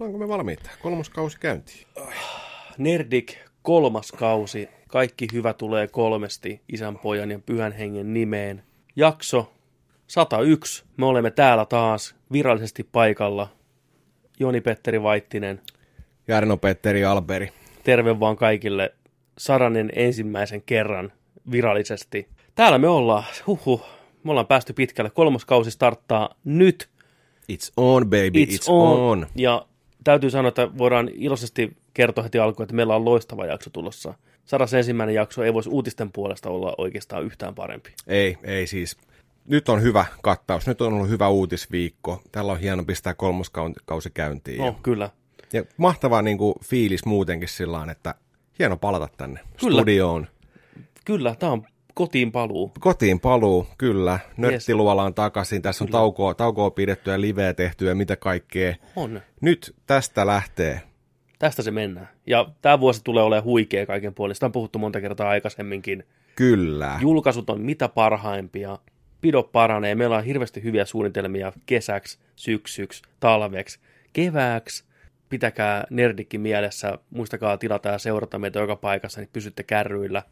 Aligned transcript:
Onko 0.00 0.18
me 0.18 0.28
valmiita? 0.28 0.70
Kolmas 0.82 1.10
kausi 1.10 1.40
käyntiin. 1.40 1.86
Nerdik 2.78 3.38
kolmas 3.62 4.12
kausi. 4.12 4.68
Kaikki 4.88 5.26
hyvä 5.32 5.52
tulee 5.52 5.88
kolmesti 5.88 6.60
isän, 6.72 6.98
pojan 6.98 7.30
ja 7.30 7.38
pyhän 7.38 7.72
hengen 7.72 8.14
nimeen. 8.14 8.62
Jakso 8.96 9.52
101. 10.06 10.84
Me 10.96 11.06
olemme 11.06 11.30
täällä 11.30 11.64
taas 11.64 12.14
virallisesti 12.32 12.82
paikalla. 12.92 13.48
Joni-Petteri 14.40 15.02
Vaittinen. 15.02 15.60
Jarno 16.28 16.56
Petteri 16.56 17.04
Alberi. 17.04 17.52
Terve 17.84 18.20
vaan 18.20 18.36
kaikille 18.36 18.94
saranen 19.38 19.90
ensimmäisen 19.96 20.62
kerran 20.62 21.12
virallisesti. 21.50 22.28
Täällä 22.54 22.78
me 22.78 22.88
ollaan. 22.88 23.24
Huhhuh. 23.46 23.86
Me 24.24 24.30
ollaan 24.30 24.46
päästy 24.46 24.72
pitkälle. 24.72 25.10
Kolmas 25.10 25.44
kausi 25.44 25.70
starttaa 25.70 26.34
nyt. 26.44 26.88
It's 27.52 27.72
on, 27.76 28.04
baby, 28.04 28.44
it's, 28.44 28.48
it's 28.48 28.64
on. 28.68 29.00
on. 29.00 29.26
Ja 29.36 29.66
täytyy 30.04 30.30
sanoa, 30.30 30.48
että 30.48 30.78
voidaan 30.78 31.10
iloisesti 31.14 31.76
kertoa 31.94 32.24
heti 32.24 32.38
alkuun, 32.38 32.64
että 32.64 32.74
meillä 32.74 32.96
on 32.96 33.04
loistava 33.04 33.46
jakso 33.46 33.70
tulossa. 33.70 34.14
Sadas 34.44 34.74
ensimmäinen 34.74 35.14
jakso 35.14 35.42
ei 35.42 35.54
voisi 35.54 35.68
uutisten 35.68 36.12
puolesta 36.12 36.50
olla 36.50 36.74
oikeastaan 36.78 37.24
yhtään 37.24 37.54
parempi. 37.54 37.90
Ei, 38.06 38.38
ei 38.42 38.66
siis. 38.66 38.96
Nyt 39.48 39.68
on 39.68 39.82
hyvä 39.82 40.04
kattaus, 40.22 40.66
nyt 40.66 40.80
on 40.80 40.92
ollut 40.92 41.08
hyvä 41.08 41.28
uutisviikko. 41.28 42.22
Tällä 42.32 42.52
on 42.52 42.60
hieno 42.60 42.84
pistää 42.84 43.14
kolmoskausi 43.14 44.10
käyntiin. 44.14 44.64
Ja, 44.64 44.74
kyllä. 44.82 45.10
ja 45.52 45.64
mahtava 45.76 46.22
niin 46.22 46.38
kuin, 46.38 46.54
fiilis 46.64 47.04
muutenkin 47.04 47.48
sillä 47.48 47.86
että 47.90 48.14
hieno 48.58 48.76
palata 48.76 49.08
tänne 49.16 49.40
Kyllä. 49.60 49.78
studioon. 49.78 50.26
Kyllä, 51.04 51.34
tämä 51.38 51.52
on 51.52 51.66
kotiin 51.94 52.32
paluu. 52.32 52.72
Kotiin 52.80 53.20
paluu, 53.20 53.66
kyllä. 53.78 54.18
Nörttiluolaan 54.36 55.14
takaisin. 55.14 55.62
Tässä 55.62 55.84
on 55.84 55.90
taukoa, 55.90 56.34
taukoa 56.34 56.70
pidetty 56.70 57.10
ja 57.10 57.20
liveä 57.20 57.54
tehty 57.54 57.86
ja 57.86 57.94
mitä 57.94 58.16
kaikkea. 58.16 58.74
On. 58.96 59.20
Nyt 59.40 59.74
tästä 59.86 60.26
lähtee. 60.26 60.80
Tästä 61.38 61.62
se 61.62 61.70
mennään. 61.70 62.08
Ja 62.26 62.50
tämä 62.62 62.80
vuosi 62.80 63.04
tulee 63.04 63.22
olemaan 63.22 63.44
huikea 63.44 63.86
kaiken 63.86 64.14
puolin. 64.14 64.34
Sitä 64.34 64.46
on 64.46 64.52
puhuttu 64.52 64.78
monta 64.78 65.00
kertaa 65.00 65.28
aikaisemminkin. 65.28 66.04
Kyllä. 66.36 66.98
Julkaisut 67.00 67.50
on 67.50 67.60
mitä 67.60 67.88
parhaimpia. 67.88 68.78
Pido 69.20 69.42
paranee. 69.42 69.94
Meillä 69.94 70.16
on 70.16 70.24
hirveästi 70.24 70.62
hyviä 70.62 70.84
suunnitelmia 70.84 71.52
kesäksi, 71.66 72.18
syksyksi, 72.36 73.02
talveksi, 73.20 73.80
kevääksi. 74.12 74.84
Pitäkää 75.28 75.84
nerdikki 75.90 76.38
mielessä. 76.38 76.98
Muistakaa 77.10 77.56
tilata 77.56 77.88
ja 77.88 77.98
seurata 77.98 78.38
meitä 78.38 78.58
joka 78.58 78.76
paikassa, 78.76 79.20
niin 79.20 79.30
pysytte 79.32 79.62
kärryillä. 79.62 80.22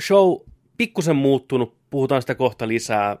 Show 0.00 0.36
pikkusen 0.78 1.16
muuttunut. 1.16 1.76
Puhutaan 1.90 2.22
sitä 2.22 2.34
kohta 2.34 2.68
lisää. 2.68 3.16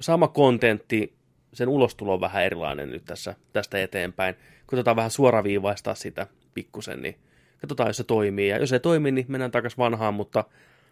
Sama 0.00 0.28
kontentti, 0.28 1.14
sen 1.52 1.68
ulostulo 1.68 2.14
on 2.14 2.20
vähän 2.20 2.44
erilainen 2.44 2.90
nyt 2.90 3.04
tässä, 3.04 3.34
tästä 3.52 3.82
eteenpäin. 3.82 4.34
Koitetaan 4.66 4.96
vähän 4.96 5.10
suoraviivaistaa 5.10 5.94
sitä 5.94 6.26
pikkusen, 6.54 7.02
niin 7.02 7.16
katsotaan, 7.60 7.88
jos 7.88 7.96
se 7.96 8.04
toimii. 8.04 8.48
Ja 8.48 8.58
jos 8.58 8.72
ei 8.72 8.80
toimi, 8.80 9.10
niin 9.10 9.26
mennään 9.28 9.50
takaisin 9.50 9.78
vanhaan, 9.78 10.14
mutta 10.14 10.44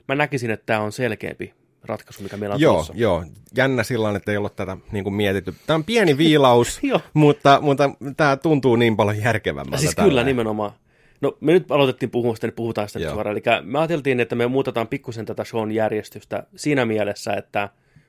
mä 0.09 0.15
näkisin, 0.15 0.51
että 0.51 0.67
tämä 0.67 0.81
on 0.81 0.93
selkeämpi 0.93 1.55
ratkaisu, 1.85 2.23
mikä 2.23 2.37
meillä 2.37 2.55
on 2.55 2.61
Joo, 2.61 2.73
tulossa. 2.73 2.93
joo. 2.97 3.25
Jännä 3.57 3.83
sillä 3.83 4.17
että 4.17 4.31
ei 4.31 4.37
ole 4.37 4.51
tätä 4.51 4.77
niin 4.93 5.05
kuin 5.05 5.15
mietitty. 5.15 5.55
Tämä 5.67 5.75
on 5.75 5.85
pieni 5.85 6.19
viilaus, 6.19 6.81
mutta, 7.15 7.59
mutta 7.63 7.91
tämä 8.17 8.37
tuntuu 8.37 8.77
niin 8.77 8.97
paljon 8.97 9.23
järkevämmältä. 9.23 9.79
Siis 9.79 9.95
tällä. 9.95 10.09
kyllä 10.09 10.25
nimenomaan. 10.25 10.73
No 11.21 11.37
me 11.41 11.53
nyt 11.53 11.71
aloitettiin 11.71 12.11
puhua 12.11 12.35
sitä, 12.35 12.47
niin 12.47 12.55
puhutaan 12.55 12.89
sitä 12.89 13.11
suoraan. 13.11 13.37
Eli 13.37 13.43
me 13.63 13.79
ajateltiin, 13.79 14.21
että 14.21 14.35
me 14.37 14.47
muutetaan 14.47 14.89
pikkusen 14.89 15.27
tätä 15.27 15.45
shown 15.45 15.73
järjestystä 15.73 16.47
siinä 16.57 16.85
mielessä, 16.85 17.33
että 17.33 17.69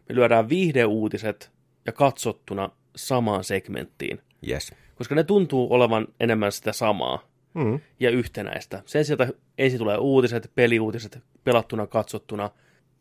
me 0.09 0.15
lyödään 0.15 0.49
viihdeuutiset 0.49 1.52
ja 1.85 1.91
katsottuna 1.91 2.69
samaan 2.95 3.43
segmenttiin. 3.43 4.21
Yes. 4.49 4.73
Koska 4.95 5.15
ne 5.15 5.23
tuntuu 5.23 5.73
olevan 5.73 6.07
enemmän 6.19 6.52
sitä 6.52 6.73
samaa 6.73 7.30
Mm. 7.53 7.80
ja 7.99 8.09
yhtenäistä. 8.09 8.81
Sen 8.85 9.05
sijaan, 9.05 9.21
että 9.21 9.39
ensin 9.58 9.80
tulee 9.80 9.98
uutiset, 9.98 10.52
peliuutiset, 10.55 11.19
pelattuna, 11.43 11.87
katsottuna. 11.87 12.49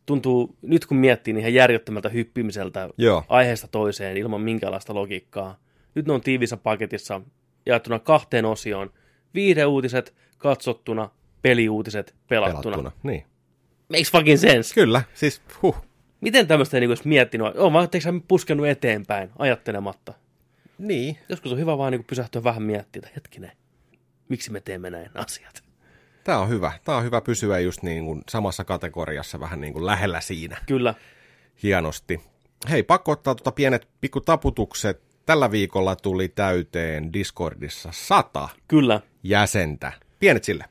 Tuntuu, 0.07 0.57
nyt 0.63 0.87
kun 0.87 0.97
miettii, 0.97 1.35
niin 1.35 1.41
ihan 1.41 1.55
järjettömältä 1.55 2.09
hyppimiseltä 2.09 2.89
Joo. 2.99 3.25
aiheesta 3.29 3.69
toiseen 3.69 4.17
ilman 4.17 4.41
minkäänlaista 4.41 4.95
logiikkaa. 4.95 5.59
Nyt 5.95 6.07
ne 6.07 6.13
on 6.13 6.21
tiivissä 6.21 6.57
paketissa 6.57 7.21
jaettuna 7.67 7.99
kahteen 7.99 8.45
osioon. 8.45 8.91
Viihdeuutiset 9.35 10.15
katsottuna, 10.39 11.11
peliuutiset 11.43 12.15
pelattuna. 12.29 12.63
Pelattuna. 12.63 12.93
Niin. 13.03 13.25
Makes 13.89 14.13
fucking 14.13 14.39
sense. 14.39 14.75
Kyllä, 14.75 15.03
siis 15.15 15.43
huh. 15.63 15.77
Miten 16.21 16.47
tämmöistä 16.47 16.81
niin 16.81 16.91
olisi 16.91 17.09
miettinyt? 17.09 17.57
On 17.57 17.73
vaan, 17.73 17.85
etteikö 17.85 18.05
sä 18.05 18.13
puskenut 18.29 18.67
eteenpäin 18.67 19.31
ajattelematta? 19.39 20.15
Niin. 20.79 21.19
Joskus 21.29 21.53
on 21.53 21.59
hyvä 21.59 21.79
vaan 21.79 21.93
niin 21.93 22.05
pysähtyä 22.05 22.45
vähän 22.45 22.63
miettimään, 22.63 23.09
että 23.09 23.21
hetkinen, 23.21 23.53
miksi 24.29 24.53
me 24.53 24.61
teemme 24.61 24.91
näin 24.91 25.11
asiat? 25.15 25.63
Tämä 26.25 26.39
on 26.39 26.49
hyvä. 26.49 26.73
Tämä 26.85 26.99
on 26.99 27.05
hyvä 27.05 27.21
pysyä 27.21 27.59
just 27.59 27.83
niin 27.83 28.05
kuin 28.05 28.23
samassa 28.29 28.65
kategoriassa 28.65 29.41
vähän 29.41 29.61
niin 29.61 29.73
kuin 29.73 29.87
lähellä 29.87 30.21
siinä. 30.21 30.57
Kyllä, 30.67 30.95
Hienosti. 31.63 32.21
Hei, 32.71 32.83
pakko 32.83 33.13
ottaa 33.13 33.35
tuota 33.35 33.53
pienet 33.53 33.89
pikku 34.01 34.21
taputukset. 34.21 35.08
Tällä 35.29 35.51
viikolla 35.51 35.97
tuli 35.97 36.29
täyteen 36.29 37.13
Discordissa 37.13 37.89
sata 37.93 38.49
kyllä. 38.69 39.01
jäsentä. 39.23 39.93
Pienet 40.21 40.45
sille. 40.45 40.65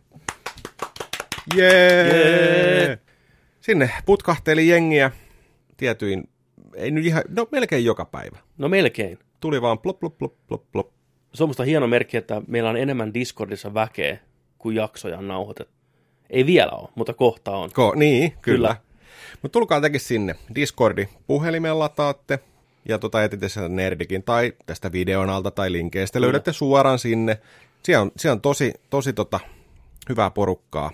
Jee! 1.56 2.08
Jee! 2.08 3.00
Sinne 3.62 3.90
putkahteli 4.06 4.68
jengiä 4.68 5.12
tietyin, 5.78 6.30
ei 6.76 6.92
nyt 6.92 7.06
ihan, 7.06 7.24
no 7.30 7.48
melkein 7.52 7.86
joka 7.86 8.06
päivä. 8.06 8.38
No 8.58 8.70
melkein. 8.70 9.20
Tuli 9.40 9.62
vaan 9.62 9.80
plop, 9.80 10.00
plop, 10.00 10.18
plop, 10.18 10.34
plop, 10.48 10.64
plop. 10.72 10.90
Se 11.34 11.44
on 11.44 11.50
musta 11.50 11.64
hieno 11.64 11.88
merkki, 11.88 12.18
että 12.18 12.42
meillä 12.48 12.70
on 12.70 12.78
enemmän 12.78 13.14
Discordissa 13.14 13.74
väkeä 13.74 14.18
kuin 14.58 14.76
jaksoja 14.76 15.18
on 15.18 15.28
nauhoitettu. 15.28 15.74
Ei 16.30 16.46
vielä 16.46 16.72
ole, 16.72 16.90
mutta 16.96 17.14
kohta 17.14 17.52
on. 17.52 17.72
Ko, 17.72 17.94
niin, 17.96 18.32
kyllä. 18.32 18.42
Kyllä. 18.42 18.68
kyllä. 18.68 18.76
Mutta 19.42 19.54
tulkaa 19.54 19.82
tekin 19.82 20.00
sinne. 20.00 20.36
Discordi 20.56 21.08
puhelimella 21.28 21.84
lataatte 21.84 22.40
ja 22.88 23.00
tota 23.00 23.24
etitte 23.24 23.50
sieltä 23.50 23.70
Nerdikin 23.70 24.24
tai 24.24 24.54
tästä 24.66 24.92
videon 24.92 25.30
alta 25.30 25.52
tai 25.52 25.72
linkeistä. 25.72 26.20
Kyllä. 26.20 26.26
Löydätte 26.26 26.54
suoraan 26.54 27.00
sinne. 27.00 27.40
Siellä 27.84 28.02
on, 28.02 28.12
siellä 28.18 28.34
on 28.34 28.42
tosi, 28.42 28.74
tosi 28.90 29.14
tota, 29.14 29.40
hyvää 30.10 30.30
porukkaa. 30.30 30.92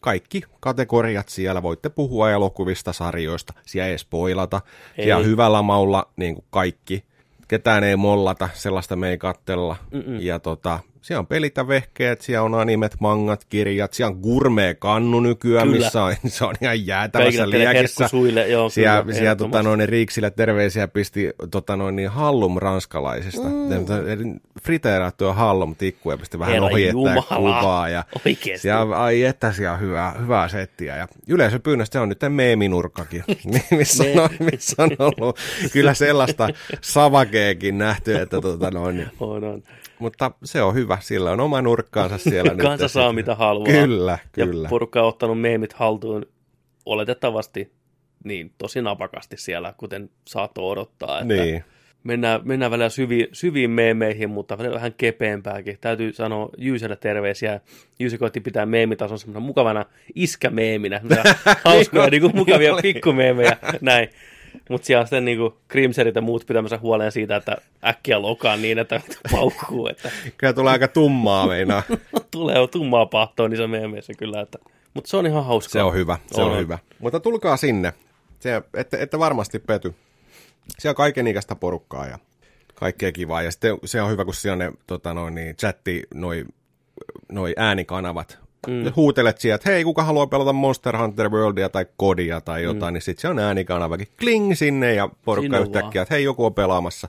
Kaikki 0.00 0.42
kategoriat 0.60 1.28
siellä. 1.28 1.62
Voitte 1.62 1.88
puhua 1.88 2.30
elokuvista, 2.30 2.92
sarjoista. 2.92 3.54
Siellä 3.66 3.88
ei 3.88 3.98
spoilata. 3.98 4.60
Ei. 4.98 5.04
Siellä 5.04 5.20
on 5.20 5.26
hyvällä 5.26 5.62
maulla 5.62 6.12
niin 6.16 6.34
kuin 6.34 6.44
kaikki. 6.50 7.04
Ketään 7.48 7.84
ei 7.84 7.96
mollata, 7.96 8.48
sellaista 8.54 8.96
me 8.96 9.10
ei 9.10 9.18
kattella. 9.18 9.76
Mm-mm. 9.92 10.20
Ja 10.20 10.38
tota, 10.38 10.80
siellä 11.02 11.20
on 11.20 11.26
pelit 11.26 11.56
ja 11.56 11.68
vehkeet, 11.68 12.20
siellä 12.20 12.42
on 12.44 12.54
animet, 12.54 12.96
mangat, 13.00 13.44
kirjat, 13.44 13.92
siellä 13.92 14.14
on 14.14 14.20
gourmet 14.20 14.78
kannu 14.78 15.20
nykyään, 15.20 15.68
Kyllä. 15.68 15.84
missä 15.84 16.02
on, 16.02 16.14
se 16.26 16.44
on 16.44 16.54
ihan 16.60 16.86
jäätävässä 16.86 17.50
liekissä. 17.50 17.72
herkkusuille, 17.72 18.48
joo, 18.48 18.68
Siellä, 18.68 19.02
kyllä, 19.02 19.18
siellä 19.18 19.36
tota, 19.36 19.62
noin, 19.62 19.88
Riiksille 19.88 20.30
terveisiä 20.30 20.88
pisti 20.88 21.30
tota, 21.50 21.76
noin, 21.76 21.96
niin 21.96 22.08
hallum 22.08 22.56
ranskalaisista. 22.56 23.48
Mm. 23.48 24.40
Friteerattua 24.62 25.32
hallum 25.32 25.76
tikkuja 25.76 26.18
pisti 26.18 26.38
vähän 26.38 26.52
Herra 26.52 26.66
ohi, 26.66 26.88
Jumala. 26.88 27.22
kuvaa. 27.36 27.88
Ja 27.88 28.04
Oikeesti. 28.26 28.62
siellä, 28.62 28.96
ai 28.96 29.22
että 29.22 29.52
siellä 29.52 29.74
on 29.74 29.80
hyvää, 29.80 30.12
hyvää 30.20 30.48
settiä. 30.48 30.96
Ja 30.96 31.08
yleisöpyynnöstä 31.28 31.92
se 31.92 32.00
on 32.00 32.08
nyt 32.08 32.20
meeminurkkakin, 32.28 33.24
missä, 33.78 34.04
on, 34.04 34.30
missä 34.52 34.82
on 34.82 34.90
ollut 34.98 35.38
kyllä 35.72 35.94
sellaista 35.94 36.48
savakeekin 36.80 37.78
nähty, 37.78 38.16
että 38.16 38.40
tota, 38.40 38.70
noin, 38.70 38.96
niin, 38.96 39.10
On, 39.20 39.44
on. 39.44 39.62
Mutta 39.98 40.30
se 40.44 40.62
on 40.62 40.74
hyvä, 40.74 40.98
sillä 41.00 41.30
on 41.30 41.40
oma 41.40 41.62
nurkkaansa 41.62 42.18
siellä. 42.30 42.50
nyt. 42.52 42.62
Kansa 42.62 42.88
saa 42.88 43.12
mitä 43.12 43.34
haluaa. 43.34 43.72
Kyllä, 43.72 44.18
kyllä. 44.32 44.66
Ja 44.66 44.70
porukka 44.70 45.02
on 45.02 45.08
ottanut 45.08 45.40
meemit 45.40 45.72
haltuun 45.72 46.26
oletettavasti 46.86 47.72
niin 48.24 48.52
tosi 48.58 48.82
napakasti 48.82 49.36
siellä, 49.36 49.74
kuten 49.76 50.10
saattoi 50.28 50.64
odottaa. 50.70 51.20
Että 51.20 51.34
Niin. 51.34 51.64
Mennään, 52.04 52.40
mennään 52.44 52.70
välillä 52.70 52.88
syviin, 52.88 53.26
syviin 53.32 53.70
meemeihin, 53.70 54.30
mutta 54.30 54.58
välillä 54.58 54.74
vähän 54.74 54.92
kepeämpääkin. 54.96 55.78
Täytyy 55.80 56.12
sanoa 56.12 56.48
Jyyselle 56.58 56.96
terveisiä. 56.96 57.60
Jyysi 57.98 58.18
koitti 58.18 58.40
pitää 58.40 58.66
meemitason 58.66 59.18
semmoisena 59.18 59.46
mukavana 59.46 59.84
iskämeeminä. 60.14 61.00
Hauskoja, 61.64 62.02
Niin 62.02 62.10
niin 62.10 62.22
kuin, 62.22 62.36
mukavia 62.36 62.72
oli. 62.72 62.82
pikkumeemejä. 62.82 63.56
Näin. 63.80 64.08
Mutta 64.68 64.86
siellä 64.86 65.00
on 65.00 65.06
sitten 65.06 65.24
niin 65.24 65.38
Crimserit 65.70 66.14
ja 66.14 66.20
muut 66.20 66.46
pitämässä 66.46 66.78
huoleen 66.78 67.12
siitä, 67.12 67.36
että 67.36 67.56
äkkiä 67.84 68.22
lokaan 68.22 68.62
niin, 68.62 68.78
että 68.78 69.00
paukkuu. 69.32 69.86
Että 69.86 70.10
Kyllä 70.36 70.52
tulee 70.52 70.72
aika 70.72 70.88
tummaa 70.88 71.46
meinaa. 71.46 71.82
tulee 72.30 72.66
tummaa 72.68 73.06
pahtoa 73.06 73.48
niissä 73.48 73.66
meemeissä 73.66 74.12
kyllä. 74.18 74.40
Että. 74.40 74.58
Mutta 74.94 75.10
se 75.10 75.16
on 75.16 75.26
ihan 75.26 75.44
hauskaa. 75.44 75.72
Se 75.72 75.82
on 75.82 75.94
hyvä, 75.94 76.18
se 76.26 76.40
on, 76.40 76.52
On. 76.52 76.58
hyvä. 76.58 76.78
Mutta 76.98 77.20
tulkaa 77.20 77.56
sinne, 77.56 77.92
se, 78.40 78.62
ette, 78.74 79.02
ette 79.02 79.18
varmasti 79.18 79.58
pety. 79.58 79.94
Siellä 80.78 80.92
on 80.92 80.96
kaikenikäistä 80.96 81.54
porukkaa 81.54 82.06
ja 82.06 82.18
kaikkea 82.74 83.12
kivaa. 83.12 83.42
Ja 83.42 83.50
sitten 83.50 83.78
se 83.84 84.02
on 84.02 84.10
hyvä, 84.10 84.24
kun 84.24 84.34
siellä 84.34 84.52
on 84.52 84.58
ne 84.58 84.72
tota, 84.86 85.14
noin, 85.14 85.34
niin, 85.34 85.56
chatti, 85.56 86.02
noi, 86.14 86.44
noi 87.32 87.54
äänikanavat. 87.56 88.47
Mm. 88.66 88.92
Huutelet 88.96 89.38
sieltä, 89.40 89.54
että 89.54 89.70
hei, 89.70 89.84
kuka 89.84 90.02
haluaa 90.02 90.26
pelata 90.26 90.52
Monster 90.52 90.96
Hunter 90.96 91.28
Worldia 91.28 91.68
tai 91.68 91.86
Kodia 91.96 92.40
tai 92.40 92.62
jotain, 92.62 92.92
mm. 92.92 92.94
niin 92.94 93.02
sitten 93.02 93.22
se 93.22 93.28
on 93.28 93.38
äänikanavakin. 93.38 94.06
Kling 94.16 94.54
sinne 94.54 94.94
ja 94.94 95.08
porukka 95.24 95.56
Sinne 95.56 95.60
yhtäkkiä, 95.60 96.02
että 96.02 96.14
hei, 96.14 96.24
joku 96.24 96.44
on 96.44 96.54
pelaamassa. 96.54 97.08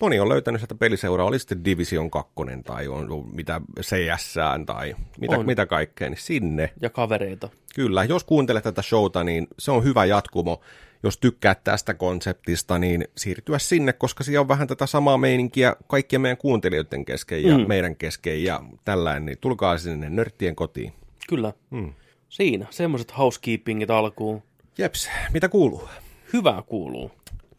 moni 0.00 0.20
on 0.20 0.28
löytänyt 0.28 0.60
sieltä 0.60 0.74
peliseuraa, 0.74 1.26
oli 1.26 1.38
sitten 1.38 1.64
Division 1.64 2.10
2 2.10 2.32
tai 2.64 2.88
on 2.88 3.10
ollut 3.12 3.34
mitä 3.34 3.60
CS 3.80 4.34
tai 4.66 4.94
mitä, 5.20 5.38
On. 5.38 5.46
mitä 5.46 5.66
kaikkea, 5.66 6.10
niin 6.10 6.20
sinne. 6.20 6.70
Ja 6.80 6.90
kavereita. 6.90 7.48
Kyllä, 7.74 8.04
jos 8.04 8.24
kuuntelet 8.24 8.64
tätä 8.64 8.82
showta, 8.82 9.24
niin 9.24 9.48
se 9.58 9.70
on 9.70 9.84
hyvä 9.84 10.04
jatkumo. 10.04 10.60
Jos 11.06 11.18
tykkäät 11.18 11.64
tästä 11.64 11.94
konseptista, 11.94 12.78
niin 12.78 13.04
siirtyä 13.16 13.58
sinne, 13.58 13.92
koska 13.92 14.24
siellä 14.24 14.40
on 14.40 14.48
vähän 14.48 14.68
tätä 14.68 14.86
samaa 14.86 15.18
meininkiä 15.18 15.76
kaikkien 15.86 16.20
meidän 16.20 16.36
kuuntelijoiden 16.36 17.04
kesken 17.04 17.42
ja 17.44 17.58
Mm. 17.58 17.64
meidän 17.68 17.96
kesken 17.96 18.44
ja 18.44 18.62
tällainen, 18.84 19.26
niin 19.26 19.38
tulkaa 19.40 19.78
sinne 19.78 20.10
nörttien 20.10 20.56
kotiin. 20.56 20.92
Kyllä. 21.28 21.52
Mm. 21.70 21.92
Siinä, 22.28 22.66
semmoiset 22.70 23.18
housekeepingit 23.18 23.90
alkuun. 23.90 24.42
Jeps, 24.78 25.08
mitä 25.32 25.48
kuuluu? 25.48 25.88
Hyvää 26.32 26.62
kuuluu. 26.62 27.10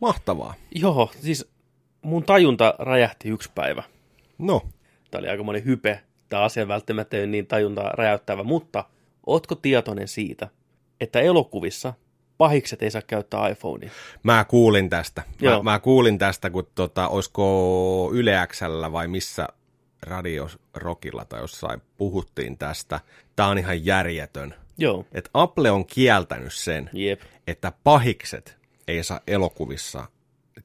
Mahtavaa. 0.01 0.53
Joo, 0.75 1.11
siis 1.21 1.49
mun 2.01 2.23
tajunta 2.23 2.73
räjähti 2.79 3.29
yksi 3.29 3.51
päivä. 3.55 3.83
No, 4.37 4.61
Tämä 5.11 5.19
oli 5.19 5.29
aika 5.29 5.43
monen 5.43 5.65
hype. 5.65 5.99
Tämä 6.29 6.43
asia 6.43 6.67
välttämättä 6.67 7.17
ei 7.17 7.23
ole 7.23 7.27
niin 7.31 7.47
tajunta 7.47 7.81
räjäyttävä, 7.81 8.43
mutta 8.43 8.83
ootko 9.25 9.55
tietoinen 9.55 10.07
siitä, 10.07 10.47
että 11.01 11.19
elokuvissa 11.19 11.93
pahikset 12.37 12.81
ei 12.81 12.91
saa 12.91 13.01
käyttää 13.01 13.47
iPhonea? 13.47 13.89
Mä 14.23 14.45
kuulin 14.45 14.89
tästä. 14.89 15.23
Mä, 15.27 15.49
Joo. 15.49 15.63
mä 15.63 15.79
kuulin 15.79 16.17
tästä, 16.17 16.49
kun 16.49 16.67
tota, 16.75 17.07
olisiko 17.07 18.09
Yle 18.13 18.47
Xllä 18.47 18.91
vai 18.91 19.07
missä 19.07 19.47
radiorokilla 20.01 21.25
tai 21.25 21.41
jossain 21.41 21.81
puhuttiin 21.97 22.57
tästä. 22.57 22.99
Tää 23.35 23.47
on 23.47 23.57
ihan 23.57 23.85
järjetön. 23.85 24.55
Joo, 24.77 25.05
Että 25.11 25.29
Apple 25.33 25.71
on 25.71 25.85
kieltänyt 25.85 26.53
sen, 26.53 26.89
jep. 26.93 27.21
että 27.47 27.71
pahikset 27.83 28.57
ei 28.87 29.03
saa 29.03 29.19
elokuvissa 29.27 30.07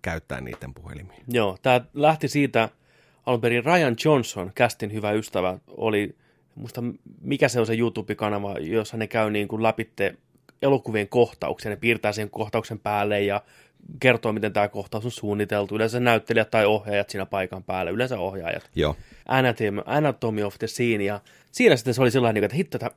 käyttää 0.02 0.40
niiden 0.40 0.74
puhelimia. 0.74 1.18
Joo, 1.28 1.58
tämä 1.62 1.80
lähti 1.94 2.28
siitä, 2.28 2.68
alun 3.26 3.40
perin 3.40 3.64
Ryan 3.64 3.96
Johnson, 4.04 4.52
kästin 4.54 4.92
hyvä 4.92 5.12
ystävä, 5.12 5.58
oli, 5.68 6.16
muista 6.54 6.82
mikä 7.20 7.48
se 7.48 7.60
on 7.60 7.66
se 7.66 7.74
YouTube-kanava, 7.74 8.58
jossa 8.58 8.96
ne 8.96 9.06
käy 9.06 9.30
niin 9.30 9.48
kuin 9.48 9.62
läpitte 9.62 10.16
elokuvien 10.62 11.08
kohtauksia, 11.08 11.70
ne 11.70 11.76
piirtää 11.76 12.12
sen 12.12 12.30
kohtauksen 12.30 12.78
päälle 12.78 13.20
ja 13.20 13.42
kertoo, 14.00 14.32
miten 14.32 14.52
tämä 14.52 14.68
kohtaus 14.68 15.04
on 15.04 15.10
suunniteltu. 15.10 15.76
Yleensä 15.76 16.00
näyttelijät 16.00 16.50
tai 16.50 16.66
ohjaajat 16.66 17.10
siinä 17.10 17.26
paikan 17.26 17.62
päällä, 17.62 17.90
yleensä 17.90 18.18
ohjaajat. 18.18 18.70
Joo. 18.74 18.96
Anatomy, 19.28 19.82
Anatomy 19.86 20.42
of 20.42 20.58
the 20.58 20.66
Scene, 20.66 21.04
ja 21.04 21.20
siinä 21.52 21.76
sitten 21.76 21.94
se 21.94 22.02
oli 22.02 22.10
sellainen, 22.10 22.44
että 22.44 22.56
hitto, 22.56 22.76
että 22.76 22.90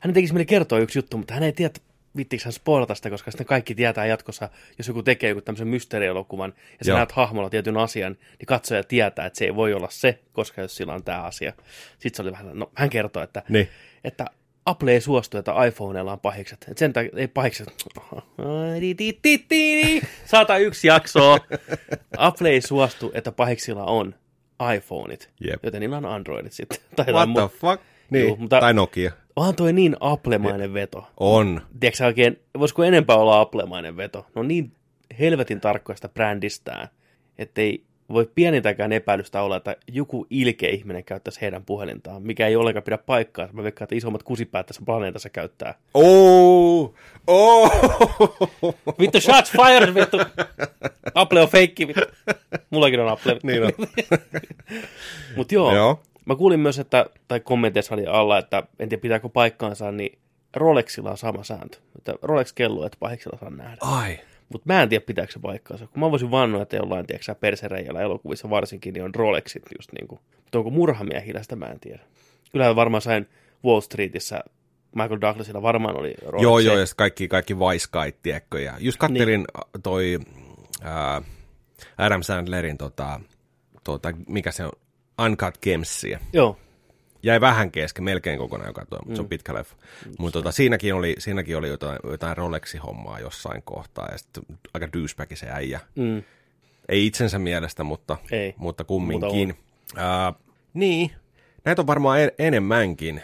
hän 0.00 0.14
tekisi 0.14 0.34
meille 0.34 0.44
kertoa 0.44 0.78
yksi 0.78 0.98
juttu, 0.98 1.16
mutta 1.18 1.34
hän 1.34 1.42
ei 1.42 1.52
tiedä, 1.52 1.74
vittiinkö 2.16 2.44
hän 2.44 2.52
spoilata 2.52 2.94
sitä, 2.94 3.10
koska 3.10 3.30
sitten 3.30 3.46
kaikki 3.46 3.74
tietää 3.74 4.06
jatkossa, 4.06 4.48
jos 4.78 4.88
joku 4.88 5.02
tekee 5.02 5.28
joku 5.28 5.40
tämmöisen 5.40 5.68
mysteerielokuvan, 5.68 6.54
ja 6.78 6.84
sä 6.84 6.90
Joo. 6.90 6.98
näet 6.98 7.12
hahmolla 7.12 7.50
tietyn 7.50 7.76
asian, 7.76 8.16
niin 8.38 8.46
katsoja 8.46 8.84
tietää, 8.84 9.26
että 9.26 9.38
se 9.38 9.44
ei 9.44 9.54
voi 9.54 9.74
olla 9.74 9.88
se, 9.90 10.18
koska 10.32 10.60
jos 10.60 10.76
sillä 10.76 10.94
on 10.94 11.04
tämä 11.04 11.22
asia. 11.22 11.52
Sitten 11.98 12.16
se 12.16 12.22
oli 12.22 12.32
vähän, 12.32 12.58
no 12.58 12.70
hän 12.74 12.90
kertoo, 12.90 13.22
että, 13.22 13.42
Niin. 13.48 13.68
että 14.04 14.26
Apple 14.68 14.92
ei 14.92 15.00
suostu, 15.00 15.38
että 15.38 15.64
iPhoneilla 15.66 16.12
on 16.12 16.20
pahikset. 16.20 16.66
Et 16.70 16.78
sen 16.78 16.92
takia, 16.92 17.10
ei 17.16 17.28
pahikset. 17.28 17.68
Di. 19.50 20.00
101 20.24 20.86
jaksoa. 20.88 21.38
Apple 22.16 22.48
ei 22.50 22.60
suostu, 22.60 23.10
että 23.14 23.32
pahiksilla 23.32 23.84
on 23.84 24.14
iPhoneit. 24.76 25.30
Jep. 25.40 25.64
Joten 25.64 25.80
niillä 25.80 25.96
on 25.96 26.04
Androidit 26.04 26.52
sitten. 26.52 26.78
Tai 26.96 27.12
What 27.12 27.28
the 27.34 27.42
mu- 27.42 27.48
fuck? 27.48 27.82
Niin, 28.10 28.26
Juu, 28.26 28.36
mutta- 28.36 28.60
tai 28.60 28.74
Nokia. 28.74 29.12
Onhan 29.36 29.54
toi 29.54 29.72
niin 29.72 29.96
Apple-mainen 30.00 30.74
veto. 30.74 31.06
On. 31.20 31.60
Tiedätkö 31.80 32.06
oikein, 32.06 32.40
voisiko 32.58 32.84
enempää 32.84 33.16
olla 33.16 33.40
Apple-mainen 33.40 33.96
veto? 33.96 34.26
No 34.34 34.42
niin 34.42 34.72
helvetin 35.18 35.60
tarkkoja 35.60 35.96
sitä 35.96 36.08
brändistään, 36.08 36.88
ettei 37.38 37.84
voi 38.12 38.30
pienintäkään 38.34 38.92
epäilystä 38.92 39.42
olla, 39.42 39.56
että 39.56 39.76
joku 39.92 40.26
ilkeä 40.30 40.70
ihminen 40.70 41.04
käyttäisi 41.04 41.40
heidän 41.40 41.64
puhelintaan, 41.64 42.22
mikä 42.22 42.46
ei 42.46 42.56
ollenkaan 42.56 42.82
pidä 42.82 42.98
paikkaa. 42.98 43.48
Mä 43.52 43.62
veikkaan, 43.62 43.84
että 43.86 43.94
isommat 43.94 44.22
kusipäät 44.22 44.66
tässä 44.66 44.82
planeetassa 44.86 45.28
käyttää. 45.30 45.74
Oh! 45.94 46.94
Oh! 47.26 47.72
Vittu, 49.00 49.20
shots 49.20 49.52
fired, 49.52 49.94
vittu. 49.94 50.18
Apple 51.14 51.40
on 51.40 51.48
feikki, 51.48 51.88
vittu. 51.88 52.02
Mullakin 52.70 53.00
on 53.00 53.08
Apple. 53.08 53.38
niin 53.42 53.64
on. 53.64 53.72
Mutta 55.36 55.54
joo, 55.54 55.74
Joo. 55.74 56.02
mä 56.24 56.36
kuulin 56.36 56.60
myös, 56.60 56.78
että, 56.78 57.06
tai 57.28 57.40
kommenteissa 57.40 57.94
oli 57.94 58.06
alla, 58.06 58.38
että 58.38 58.62
en 58.78 58.88
tiedä 58.88 59.00
pitääkö 59.00 59.28
paikkaansa, 59.28 59.92
niin 59.92 60.18
Rolexilla 60.56 61.10
on 61.10 61.18
sama 61.18 61.44
sääntö. 61.44 61.78
Että 61.98 62.14
Rolex-kello, 62.22 62.86
että 62.86 62.98
pahiksella 63.00 63.38
saa 63.38 63.50
nähdä. 63.50 63.76
Ai. 63.80 64.18
Mutta 64.52 64.72
mä 64.72 64.82
en 64.82 64.88
tiedä, 64.88 65.04
pitääkö 65.06 65.32
se 65.32 65.38
paikkaansa. 65.38 65.86
Kun 65.86 66.00
mä 66.00 66.10
voisin 66.10 66.30
vannoa, 66.30 66.62
että 66.62 66.76
jollain, 66.76 67.06
tiedätkö 67.06 67.34
persereijällä 67.34 68.00
elokuvissa 68.00 68.50
varsinkin, 68.50 68.94
niin 68.94 69.04
on 69.04 69.14
Rolexit 69.14 69.62
just 69.78 69.92
niin 69.92 70.08
kuin. 70.08 70.20
Mutta 70.36 70.58
onko 70.58 70.70
murhamiehillä, 70.70 71.42
sitä 71.42 71.56
mä 71.56 71.66
en 71.66 71.80
tiedä. 71.80 72.02
Kyllähän 72.52 72.76
varmaan 72.76 73.02
sain 73.02 73.28
Wall 73.64 73.80
Streetissä, 73.80 74.40
Michael 74.94 75.20
Douglasilla 75.20 75.62
varmaan 75.62 75.96
oli 75.96 76.14
Rolex. 76.26 76.42
Joo, 76.42 76.58
joo, 76.58 76.78
ja 76.78 76.86
kaikki, 76.96 77.28
kaikki 77.28 77.54
Guy, 77.92 78.12
tiedätkö, 78.22 78.60
ja 78.60 78.74
just 78.78 78.98
kattelin 78.98 79.44
niin. 79.74 79.82
toi 79.82 80.18
ää, 80.82 81.22
Adam 81.98 82.22
Sandlerin, 82.22 82.78
tota, 82.78 83.20
tota, 83.84 84.12
mikä 84.28 84.50
se 84.50 84.64
on, 84.64 84.72
Uncut 85.26 85.58
Gemsia. 85.62 86.20
Joo, 86.32 86.58
Jäi 87.28 87.40
vähän 87.40 87.70
kesken, 87.70 88.04
melkein 88.04 88.38
kokonaan 88.38 88.68
joka 88.68 88.80
mutta 88.80 89.08
mm. 89.08 89.14
se 89.14 89.20
on 89.20 89.28
pitkä 89.28 89.54
leffa. 89.54 89.76
Mutta 90.18 90.38
tota, 90.38 90.52
siinäkin 90.52 90.94
oli, 90.94 91.14
siinäkin 91.18 91.56
oli 91.56 91.68
jotain, 91.68 91.98
jotain 92.04 92.36
Rolexi-hommaa 92.36 93.20
jossain 93.20 93.62
kohtaa, 93.62 94.08
ja 94.12 94.18
sitten 94.18 94.42
aika 94.74 94.88
douchebag 94.92 95.28
se 95.34 95.46
äijä. 95.50 95.80
mm, 95.94 96.22
Ei 96.88 97.06
itsensä 97.06 97.38
mielestä, 97.38 97.84
mutta, 97.84 98.16
Ei. 98.30 98.54
mutta 98.56 98.84
kumminkin. 98.84 99.58
Ää, 99.96 100.32
niin, 100.74 101.10
näitä 101.64 101.82
on 101.82 101.86
varmaan 101.86 102.20
en, 102.20 102.32
enemmänkin 102.38 103.22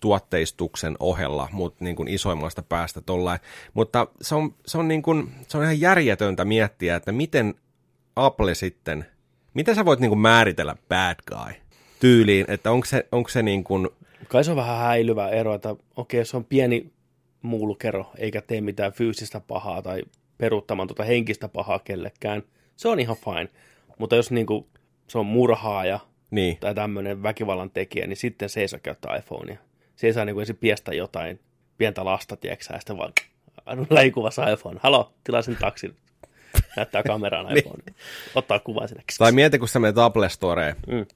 tuotteistuksen 0.00 0.96
ohella, 1.00 1.48
mutta 1.52 1.84
niin 1.84 1.96
kuin 1.96 2.08
isoimmasta 2.08 2.62
päästä 2.62 3.00
tollain. 3.00 3.40
Mutta 3.74 4.06
se 4.22 4.34
on, 4.34 4.54
se, 4.66 4.78
on 4.78 4.88
niin 4.88 5.02
kuin, 5.02 5.34
se 5.48 5.58
on 5.58 5.64
ihan 5.64 5.80
järjetöntä 5.80 6.44
miettiä, 6.44 6.96
että 6.96 7.12
miten 7.12 7.54
Apple 8.16 8.54
sitten, 8.54 9.06
miten 9.54 9.74
sä 9.74 9.84
voit 9.84 10.00
niin 10.00 10.10
kuin 10.10 10.18
määritellä 10.18 10.76
bad 10.88 11.16
guy 11.26 11.63
tyyliin, 12.04 12.44
että 12.48 12.70
onko 12.70 12.86
se, 12.86 13.06
onko 13.12 13.28
se 13.28 13.42
niin 13.42 13.64
kuin, 13.64 13.88
kai 14.28 14.44
se 14.44 14.50
on 14.50 14.56
vähän 14.56 14.78
häilyvä 14.78 15.28
ero, 15.28 15.54
että 15.54 15.76
okei, 15.96 16.20
jos 16.20 16.34
on 16.34 16.44
pieni 16.44 16.92
mulkero, 17.42 18.10
eikä 18.18 18.40
tee 18.40 18.60
mitään 18.60 18.92
fyysistä 18.92 19.40
pahaa 19.40 19.82
tai 19.82 20.02
peruuttamaan 20.38 20.88
tuota 20.88 21.04
henkistä 21.04 21.48
pahaa 21.48 21.78
kellekään, 21.78 22.42
se 22.76 22.88
on 22.88 23.00
ihan 23.00 23.16
fine. 23.16 23.48
Mutta 23.98 24.16
jos 24.16 24.30
niin 24.30 24.46
kuin, 24.46 24.66
se 25.08 25.18
on 25.18 25.26
murhaaja 25.26 26.00
niin, 26.30 26.56
tai 26.60 26.74
tämmöinen 26.74 27.22
väkivallan 27.22 27.70
tekijä, 27.70 28.06
niin 28.06 28.16
sitten 28.16 28.48
se 28.48 28.60
ei 28.60 28.68
saa 28.68 28.80
käyttää 28.80 29.16
iPhonea. 29.16 29.56
Se 29.96 30.06
ei 30.06 30.12
saa 30.12 30.24
niin 30.24 30.34
kuin 30.34 30.46
piestä 30.60 30.94
jotain 30.94 31.40
pientä 31.78 32.04
lasta, 32.04 32.36
tiedätkö 32.36 32.64
sä, 32.64 32.74
ja 32.74 32.80
sitten 32.80 32.98
vaan 32.98 33.12
läikuvassa 33.90 34.48
iPhone. 34.48 34.80
Halo, 34.82 35.12
tilasin 35.24 35.56
taksin. 35.56 35.96
Näyttää 36.76 37.02
kameraan 37.02 37.46
iPhone. 37.56 37.82
Ottaa 38.34 38.58
kuvan 38.58 38.88
sinne. 38.88 39.04
tai 39.18 39.32
mieti, 39.32 39.58
kun 39.58 39.68
sä 39.68 39.78
menet 39.78 39.98
Apple 39.98 40.28
Storeen, 40.28 40.76
Mm. 40.86 41.06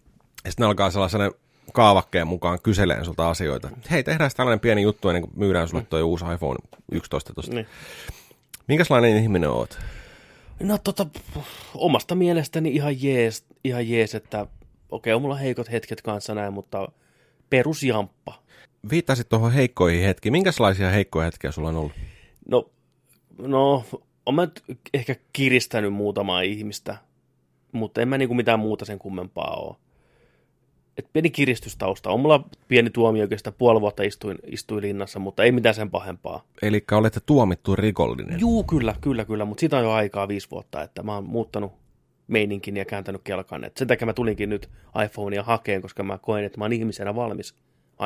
Ja 0.45 0.51
sitten 0.51 0.65
ne 0.65 0.67
alkaa 0.67 0.91
sellaisen 0.91 1.33
kaavakkeen 1.73 2.27
mukaan 2.27 2.59
kyseleen 2.63 3.05
sulta 3.05 3.31
asioita. 3.31 3.69
Hei, 3.91 4.03
tehdään 4.03 4.31
tällainen 4.37 4.61
pieni 4.61 4.83
juttu 4.83 5.09
ennen 5.09 5.23
kuin 5.23 5.33
myydään 5.37 5.69
sulle 5.69 5.87
tuo 5.91 6.01
uusi 6.01 6.25
iPhone 6.35 6.59
11 6.93 7.33
tosta. 7.35 7.55
Niin. 7.55 7.67
Minkälainen 8.67 9.17
ihminen 9.17 9.51
oot? 9.51 9.79
No 10.61 10.79
tota, 10.79 11.07
omasta 11.75 12.15
mielestäni 12.15 12.71
ihan 12.71 13.03
jees, 13.03 13.45
ihan 13.65 13.89
jees 13.89 14.15
että 14.15 14.47
okei, 14.91 15.13
on 15.13 15.23
mulla 15.23 15.35
heikot 15.35 15.71
hetket 15.71 16.03
kanssa 16.03 16.35
näin, 16.35 16.53
mutta 16.53 16.89
perusjamppa. 17.51 18.35
Viittasit 18.91 19.29
tuohon 19.29 19.53
heikkoihin 19.53 20.05
hetkiin. 20.05 20.33
Minkälaisia 20.33 20.91
heikkoja 20.91 21.25
hetkiä 21.25 21.53
sulla 21.53 21.69
on 21.69 21.77
ollut? 21.77 21.93
No, 22.49 22.71
no, 23.39 23.85
on 24.27 24.35
mä 24.35 24.43
nyt 24.43 24.63
ehkä 24.95 25.17
kiristänyt 25.33 25.93
muutamaa 25.93 26.41
ihmistä, 26.41 26.97
mutta 27.73 28.01
en 28.01 28.09
mä 28.09 28.19
niinku 28.19 28.35
mitään 28.35 28.61
muuta 28.61 28.85
sen 28.85 28.99
kummempaa 28.99 29.57
ole. 29.57 29.77
Et 30.99 31.07
pieni 31.13 31.31
kiristystausta. 31.31 32.11
On 32.11 32.21
mulla 32.21 32.49
pieni 32.69 32.91
tuomio, 32.91 33.23
oikeastaan 33.23 33.55
puoli 33.59 33.81
vuotta 33.81 34.03
istuin, 34.03 34.39
istuin 34.47 34.83
linnassa, 34.83 35.19
mutta 35.19 35.45
ei 35.45 35.53
mitään 35.53 35.75
sen 35.75 35.91
pahempaa. 35.91 36.43
Eli 36.63 36.85
olette 36.93 37.21
tuomittu 37.27 37.77
rikollinen. 37.77 38.41
Juu, 38.41 38.65
kyllä, 38.65 38.95
kyllä, 39.01 39.25
kyllä, 39.25 39.45
mutta 39.45 39.61
siitä 39.61 39.77
on 39.77 39.85
jo 39.85 39.91
aikaa 39.91 40.29
viisi 40.29 40.51
vuotta, 40.51 40.83
että 40.83 41.03
mä 41.03 41.15
oon 41.15 41.25
muuttanut 41.25 41.73
meininkin 42.29 42.77
ja 42.77 42.85
kääntänyt 42.85 43.21
kelkan. 43.25 43.65
Et 43.65 43.77
sen 43.77 43.89
takia 43.89 44.07
mä 44.07 44.13
tulinkin 44.13 44.49
nyt 44.49 44.71
iPhonea 45.05 45.43
hakeen, 45.43 45.83
koska 45.83 46.03
mä 46.03 46.19
koen, 46.19 46.45
että 46.45 46.59
mä 46.59 46.65
oon 46.65 46.73
ihmisenä 46.73 47.15
valmis 47.15 47.55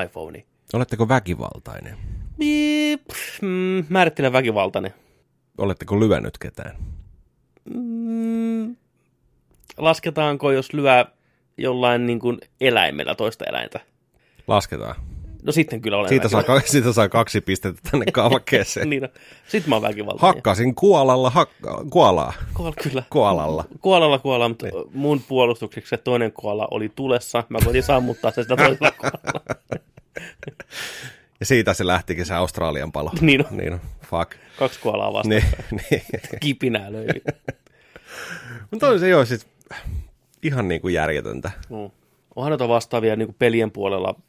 iPhoneen. 0.04 0.44
Oletteko 0.72 1.08
väkivaltainen? 1.08 1.96
Biip, 2.38 3.02
mm, 3.42 3.84
määrittelen 3.88 4.32
väkivaltainen. 4.32 4.94
Oletteko 5.58 6.00
lyönyt 6.00 6.38
ketään? 6.38 6.76
Mm, 7.75 8.76
lasketaanko, 9.76 10.52
jos 10.52 10.72
lyö 10.72 11.04
jollain 11.59 12.06
niin 12.06 12.18
kuin 12.21 12.38
eläimellä 12.61 13.14
toista 13.14 13.44
eläintä? 13.44 13.80
Lasketaan. 14.47 14.94
No 15.42 15.52
sitten 15.52 15.80
kyllä 15.80 15.97
olen 15.97 16.09
Siitä 16.09 16.28
saa, 16.28 16.38
väkivaltainen. 16.38 16.66
ka- 16.66 16.73
siitä 16.73 16.92
saa 16.92 17.09
kaksi 17.09 17.40
pistettä 17.40 17.80
tänne 17.90 18.06
kaavakkeeseen. 18.12 18.90
niin, 18.90 19.02
no. 19.02 19.09
Sitten 19.49 19.68
mä 19.68 19.75
oon 19.76 19.82
väkivaltainen. 19.82 20.35
Hakkasin 20.35 20.75
kuolalla, 20.75 21.32
hak- 21.37 21.88
kuolaa, 21.90 22.32
Koala, 22.52 22.75
kyllä. 22.82 23.02
kuolalla. 23.11 23.64
Kuolalla 23.80 24.18
kuolla, 24.18 24.49
mutta 24.49 24.66
mun 24.94 25.21
puolustukseksi 25.28 25.90
se 25.90 25.97
toinen 25.97 26.32
kuola 26.32 26.68
oli 26.71 26.92
tulessa. 26.97 27.44
Mä 27.49 27.59
koitin 27.64 27.82
sammuttaa 27.82 28.30
se 28.30 28.42
sitä 28.42 28.56
toisella 28.56 28.90
kuolalla. 29.00 29.61
Ja 31.40 31.47
siitä 31.47 31.75
se 31.75 31.87
lähtikin 31.87 32.26
se 32.26 32.35
Australian 32.35 32.92
palo. 32.92 33.11
Niin 33.21 33.47
on. 33.47 33.56
Niin 33.56 33.73
on. 33.73 33.80
Fuck. 34.11 34.32
Kaksi 34.59 34.80
kuolaa 34.80 35.12
vasta. 35.12 35.28
Niin, 35.28 35.44
niin. 35.90 36.02
Kipinää 36.40 36.92
löi. 36.92 37.06
Mutta 38.71 38.88
on 38.88 39.00
se 39.00 39.09
joo 39.09 39.25
siis 39.25 39.47
ihan 40.42 40.68
niin 40.68 40.80
kuin 40.80 40.94
järjetöntä. 40.94 41.50
Mm. 41.70 41.90
Onhan 42.37 42.50
noita 42.50 42.68
vastaavia 42.68 43.16
niin 43.16 43.28
kuin 43.28 43.37
pelien 43.38 43.70
puolella 43.70 44.20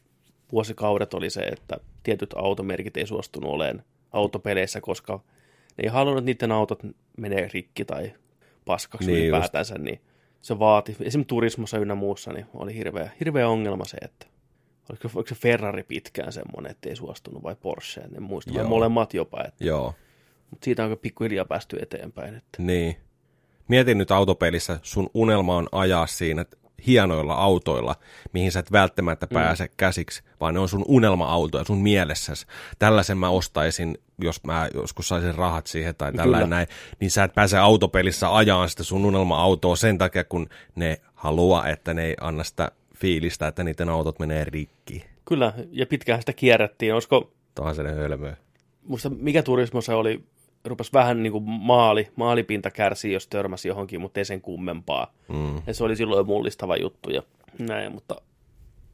vuosikaudet 0.52 1.14
oli 1.14 1.30
se, 1.30 1.40
että 1.40 1.76
tietyt 2.02 2.34
automerkit 2.36 2.96
ei 2.96 3.06
suostunut 3.06 3.50
olemaan 3.50 3.84
autopeleissä, 4.12 4.80
koska 4.80 5.20
ne 5.76 5.82
ei 5.82 5.88
halunnut, 5.88 6.18
että 6.18 6.26
niiden 6.26 6.52
autot 6.52 6.82
menee 7.16 7.48
rikki 7.52 7.84
tai 7.84 8.12
paskaksi 8.64 9.06
Niin 9.06 9.14
niin 9.16 9.28
just. 9.28 9.34
ylipäätänsä, 9.34 9.78
niin 9.78 10.00
se 10.42 10.58
vaati, 10.58 10.92
esimerkiksi 10.92 11.28
turismossa 11.28 11.78
ynnä 11.78 11.94
muussa, 11.94 12.32
niin 12.32 12.46
oli 12.54 12.74
hirveä, 12.74 13.10
hirveä 13.20 13.48
ongelma 13.48 13.84
se, 13.84 13.96
että 14.02 14.26
oliko, 14.90 15.08
oliko 15.14 15.28
se 15.28 15.34
Ferrari 15.34 15.82
pitkään 15.82 16.32
semmoinen, 16.32 16.70
että 16.70 16.88
ei 16.88 16.96
suostunut 16.96 17.42
vai 17.42 17.56
Porsche, 17.56 18.02
en 18.16 18.22
muista, 18.22 18.54
vai 18.54 18.62
Joo. 18.62 18.68
molemmat 18.68 19.14
jopa, 19.14 19.44
että, 19.44 19.64
Joo, 19.64 19.94
mutta 20.50 20.64
siitä 20.64 20.84
on 20.84 20.98
pikkuhiljaa 20.98 21.44
päästy 21.44 21.78
eteenpäin. 21.82 22.34
Että. 22.34 22.62
niin. 22.62 22.96
Mietin 23.68 23.98
nyt 23.98 24.10
autopelissä, 24.10 24.78
sun 24.82 25.10
unelma 25.14 25.56
on 25.56 25.68
ajaa 25.72 26.06
siinä 26.06 26.44
hienoilla 26.86 27.34
autoilla, 27.34 27.96
mihin 28.32 28.52
sä 28.52 28.60
et 28.60 28.72
välttämättä 28.72 29.26
pääse 29.26 29.68
käsiksi, 29.76 30.22
vaan 30.40 30.54
ne 30.54 30.60
on 30.60 30.68
sun 30.68 30.84
unelma-autoja 30.88 31.64
sun 31.64 31.82
mielessäsi. 31.82 32.46
Tällaisen 32.78 33.18
mä 33.18 33.28
ostaisin, 33.28 33.98
jos 34.18 34.44
mä 34.44 34.68
joskus 34.74 35.08
saisin 35.08 35.34
rahat 35.34 35.66
siihen 35.66 35.94
tai 35.94 36.12
tällainen 36.12 36.50
näin, 36.50 36.66
niin 37.00 37.10
sä 37.10 37.24
et 37.24 37.34
pääse 37.34 37.58
autopelissä 37.58 38.36
ajaan 38.36 38.68
sitä 38.68 38.82
sun 38.82 39.04
unelma-autoa 39.04 39.76
sen 39.76 39.98
takia, 39.98 40.24
kun 40.24 40.48
ne 40.74 41.00
haluaa, 41.14 41.68
että 41.68 41.94
ne 41.94 42.04
ei 42.04 42.14
anna 42.20 42.44
sitä 42.44 42.70
fiilistä, 42.96 43.46
että 43.46 43.64
niiden 43.64 43.88
autot 43.88 44.18
menee 44.18 44.44
rikki. 44.44 45.04
Kyllä, 45.24 45.52
ja 45.70 45.86
pitkään 45.86 46.22
sitä 46.22 46.32
kierrättiin, 46.32 46.94
olisiko 46.94 47.32
Tuohan 47.54 47.74
se 47.74 47.82
ne 47.82 47.92
hölmöä. 47.92 48.36
muista 48.82 49.10
mikä 49.10 49.42
turismo 49.42 49.80
se 49.80 49.94
oli, 49.94 50.24
rupesi 50.64 50.92
vähän 50.92 51.22
niin 51.22 51.32
kuin 51.32 51.44
maali, 51.44 52.08
maalipinta 52.16 52.70
kärsii, 52.70 53.12
jos 53.12 53.28
törmäsi 53.28 53.68
johonkin, 53.68 54.00
mutta 54.00 54.20
ei 54.20 54.24
sen 54.24 54.40
kummempaa. 54.40 55.12
Mm. 55.28 55.62
Ja 55.66 55.74
se 55.74 55.84
oli 55.84 55.96
silloin 55.96 56.26
mullistava 56.26 56.76
juttu 56.76 57.10
ja 57.10 57.22
näin, 57.58 57.92
mutta 57.92 58.16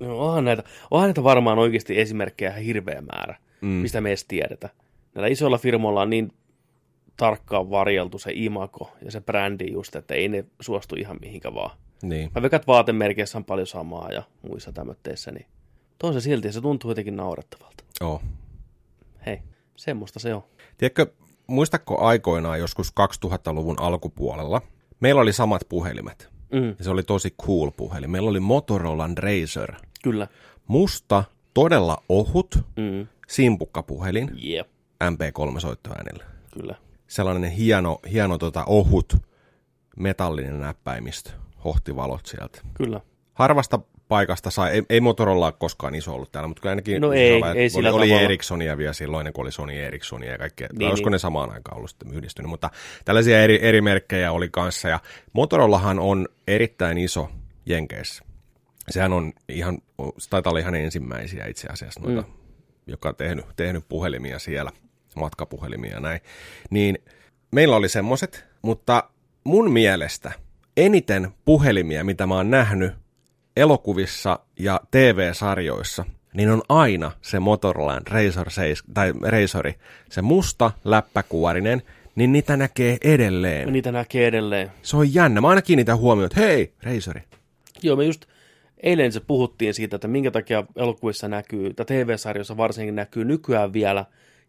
no, 0.01 0.19
onhan, 0.19 0.45
näitä, 0.45 0.63
onhan 0.91 1.09
näitä 1.09 1.25
varmaan 1.25 1.59
oikeasti 1.59 2.01
esimerkkejä 2.01 2.51
ihan 2.51 2.63
hirveä 2.63 3.01
määrä, 3.01 3.37
mm. 3.61 3.69
mistä 3.69 4.01
me 4.01 4.09
edes 4.09 4.25
tiedetä. 4.25 4.69
Näillä 5.15 5.29
isoilla 5.29 5.59
firmoilla 5.59 6.03
on 6.03 6.11
niin 6.11 6.33
tarkkaan 7.17 7.71
varjeltu 7.71 8.19
se 8.19 8.31
imako 8.35 8.93
ja 9.05 9.11
se 9.11 9.21
brändi 9.21 9.73
just, 9.73 9.97
että 9.97 10.15
ei 10.15 10.29
ne 10.29 10.45
suostu 10.61 10.95
ihan 10.99 11.17
mihinkä 11.21 11.55
vaan. 11.55 11.77
Niin. 12.03 12.31
Mä 12.35 12.47
että 12.47 12.67
vaatemerkeissä 12.67 13.39
on 13.39 13.45
paljon 13.45 13.67
samaa 13.67 14.13
ja 14.13 14.23
muissa 14.49 14.73
tämmöitteissä, 14.73 15.31
niin 15.31 15.47
on 16.03 16.13
se 16.13 16.21
silti, 16.21 16.53
se 16.53 16.61
tuntuu 16.61 16.91
jotenkin 16.91 17.17
naurettavalta. 17.17 17.85
Joo. 18.01 18.23
Hei, 19.27 19.39
semmoista 19.77 20.19
se 20.19 20.35
on. 20.35 20.43
Tiedätkö, 20.79 21.07
muistatko 21.51 22.05
aikoinaan 22.05 22.59
joskus 22.59 22.93
2000-luvun 23.01 23.81
alkupuolella, 23.81 24.63
meillä 25.01 25.21
oli 25.21 25.33
samat 25.33 25.63
puhelimet. 25.69 26.29
Mm, 26.53 26.69
Ja 26.79 26.85
se 26.85 26.91
oli 26.91 27.03
tosi 27.03 27.35
cool 27.47 27.71
puhelin. 27.71 28.11
Meillä 28.11 28.31
oli 28.31 28.41
Motorola 28.41 29.09
Razer. 29.17 29.75
kyllä. 30.03 30.27
Musta, 30.67 31.25
todella 31.55 32.03
ohut, 32.09 32.59
Mm, 32.77 33.07
simpukkapuhelin 33.29 34.31
jep, 34.35 34.69
MP3-soittoäänellä. 35.05 36.25
kyllä. 36.53 36.75
Sellainen 37.09 37.51
hieno, 37.51 37.99
hieno 38.13 38.39
tota, 38.39 38.65
ohut 38.65 39.17
metallinen 39.97 40.61
näppäimistö. 40.61 41.31
Hohtivalot 41.65 42.27
sieltä. 42.27 42.61
Kyllä. 42.75 43.01
Harvasta 43.35 43.81
paikasta 44.11 44.51
sai, 44.51 44.71
ei, 44.71 44.83
ei 44.91 45.01
Motorola 45.01 45.47
ole 45.47 45.55
koskaan 45.59 45.95
iso 45.95 46.15
ollut 46.15 46.33
täällä, 46.33 46.49
mutta 46.49 46.61
kyllä 46.61 46.71
ainakin 46.71 47.01
No 47.01 47.13
ei, 47.13 47.33
oli, 47.33 47.59
ei 47.59 47.71
sillä 47.71 47.89
oli, 47.89 47.97
oli 47.97 48.09
tavalla. 48.09 48.25
Ericssonia 48.25 48.79
vielä 48.79 48.93
silloin, 48.93 49.33
kuin 49.33 49.43
oli 49.43 49.53
Sony 49.53 49.79
Ericssonia 49.79 50.33
ja 50.33 50.39
kaikkea. 50.39 50.69
Niin, 50.69 50.79
Niin, 50.79 50.89
olisiko 50.89 51.09
niin. 51.09 51.13
ne 51.13 51.19
samaan 51.19 51.53
aikaan 51.53 51.77
ollut 51.77 51.91
sitten 51.91 52.15
yhdistynyt, 52.15 52.51
mutta 52.51 52.71
tällaisia 53.05 53.43
eri, 53.43 53.59
eri 53.63 53.81
merkkejä 53.81 54.33
oli 54.33 54.49
kanssa. 54.49 54.89
Ja 54.89 55.01
Motorolahan 55.33 55.99
on 55.99 56.29
erittäin 56.49 56.99
iso 56.99 57.31
Jenkeissä. 57.67 58.25
Sehän 58.89 59.13
on 59.13 59.33
ihan, 59.49 59.79
taitaa 60.31 60.51
olla 60.51 60.61
ihan 60.61 60.75
ensimmäisiä 60.75 61.47
itse 61.47 61.69
asiassa 61.69 62.01
noita, 62.01 62.23
mm. 62.23 62.35
joka 62.87 63.09
on 63.09 63.17
tehnyt, 63.17 63.45
tehnyt 63.57 63.85
puhelimia 63.89 64.39
siellä, 64.39 64.73
matkapuhelimia 65.17 65.95
ja 65.95 66.01
näin. 66.01 66.21
Niin 66.71 66.99
meillä 67.53 67.77
oli 67.77 67.89
semmoset, 67.89 68.45
mutta 68.63 69.05
mun 69.45 69.73
mielestä 69.73 70.33
eniten 70.77 71.31
puhelimia, 71.45 72.05
mitä 72.05 72.27
mä 72.27 72.35
oon 72.35 72.51
nähnyt 72.51 72.93
elokuvissa 73.57 74.39
ja 74.59 74.81
TV-sarjoissa, 74.91 76.05
niin 76.35 76.51
on 76.51 76.63
aina 76.69 77.13
se 77.23 77.41
Motorola 77.41 78.01
Razor 78.11 78.51
7, 78.51 78.95
tai 78.95 79.13
Razori, 79.23 79.75
se 80.11 80.23
musta 80.23 80.71
läppäkuorinen, 80.85 81.83
niin 82.15 82.33
niitä 82.33 82.57
näkee 82.57 82.97
edelleen. 83.05 83.73
Niitä 83.73 83.93
näkee 83.93 84.27
edelleen. 84.27 84.71
Se 84.83 84.97
on 84.97 85.15
jännä. 85.15 85.41
Mä 85.41 85.49
aina 85.49 85.63
kiinnitän 85.63 85.99
huomioon, 85.99 86.27
että 86.27 86.41
hei, 86.41 86.73
Razori. 86.83 87.23
Joo, 87.83 87.97
me 87.97 88.05
just 88.05 88.25
eilen 88.83 89.13
se 89.13 89.21
puhuttiin 89.21 89.75
siitä, 89.75 89.97
että 89.97 90.09
minkä 90.09 90.31
takia 90.31 90.65
elokuvissa 90.77 91.29
näkyy, 91.29 91.75
tai 91.75 91.87
TV-sarjoissa 91.87 92.57
varsinkin 92.57 92.95
näkyy 92.95 93.25
nykyään 93.25 93.73
vielä 93.73 94.05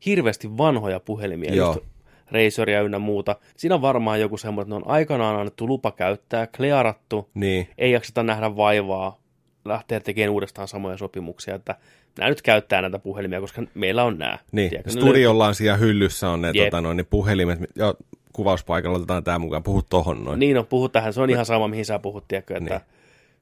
hirveästi 0.05 0.57
vanhoja 0.57 0.99
puhelimia, 0.99 1.55
Joo. 1.55 1.73
just 1.73 1.85
Razoria 2.31 2.81
ynnä 2.81 2.99
muuta. 2.99 3.35
Siinä 3.57 3.75
on 3.75 3.81
varmaan 3.81 4.21
joku 4.21 4.37
semmoinen, 4.37 4.67
että 4.73 4.79
ne 4.79 4.85
on 4.85 4.95
aikanaan 4.95 5.35
annettu 5.39 5.67
lupa 5.67 5.91
käyttää, 5.91 6.47
klearattu, 6.47 7.29
Niin, 7.33 7.67
ei 7.77 7.91
jakseta 7.91 8.23
nähdä 8.23 8.55
vaivaa 8.55 9.17
lähteä 9.65 9.99
tekemään 9.99 10.33
uudestaan 10.33 10.67
samoja 10.67 10.97
sopimuksia, 10.97 11.55
että 11.55 11.75
nämä 12.17 12.29
nyt 12.29 12.41
käyttää 12.41 12.81
näitä 12.81 12.99
puhelimia, 12.99 13.41
koska 13.41 13.63
meillä 13.73 14.03
on 14.03 14.17
nämä. 14.17 14.37
niin. 14.51 14.69
Tiedätkö, 14.69 14.91
Studiolla 14.91 15.47
on 15.47 15.55
siellä 15.55 15.77
hyllyssä 15.77 16.29
on 16.29 16.41
ne 16.41 16.51
Jep. 16.53 16.65
tota, 16.65 16.81
noin, 16.81 16.97
ne 16.97 17.03
puhelimet. 17.03 17.59
Joo, 17.75 17.95
kuvauspaikalla 18.33 18.97
otetaan 18.97 19.23
tämä 19.23 19.39
mukaan. 19.39 19.63
Puhu 19.63 19.81
tohon 19.89 20.23
noin. 20.23 20.39
Niin 20.39 20.57
on, 20.57 20.67
puhu 20.67 20.89
tähän, 20.89 21.13
se 21.13 21.21
on 21.21 21.29
ihan 21.29 21.45
sama, 21.45 21.67
mihin 21.67 21.85
sä 21.85 21.99
puhut, 21.99 22.27
tiedätkö, 22.27 22.57
että 22.57 22.69
Niin. 22.69 22.81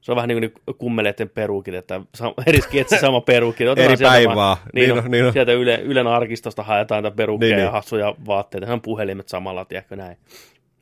Se 0.02 0.12
on 0.12 0.16
vähän 0.16 0.28
niin 0.28 0.52
kuin 0.66 0.76
kummeleiden 0.78 1.30
perukit, 1.30 1.74
että 1.74 2.02
eri 2.48 2.62
sketsi 2.68 2.98
sama 3.00 3.22
perukki. 3.22 3.68
Otetaan 3.68 3.86
Eri 3.86 3.98
sieltä 3.98 4.14
päivää. 4.14 4.36
vaan- 4.36 4.58
Niin 4.74 4.90
Niin, 4.90 5.06
on, 5.06 5.12
niin 5.12 5.26
on. 5.26 5.34
Sieltä 5.34 5.52
Yle, 5.52 5.76
Ylen 5.76 6.08
arkistosta 6.08 6.64
haetaan 6.64 7.04
tätä 7.04 7.16
perukkia 7.16 7.48
Niin, 7.48 7.58
ja 7.58 7.64
niin. 7.66 7.72
hassuja 7.72 8.16
vaatteita. 8.26 8.68
Hän 8.68 8.82
puhelimet 8.82 9.28
samalla, 9.30 9.66
tiedätkö 9.66 9.96
näin. 9.96 10.18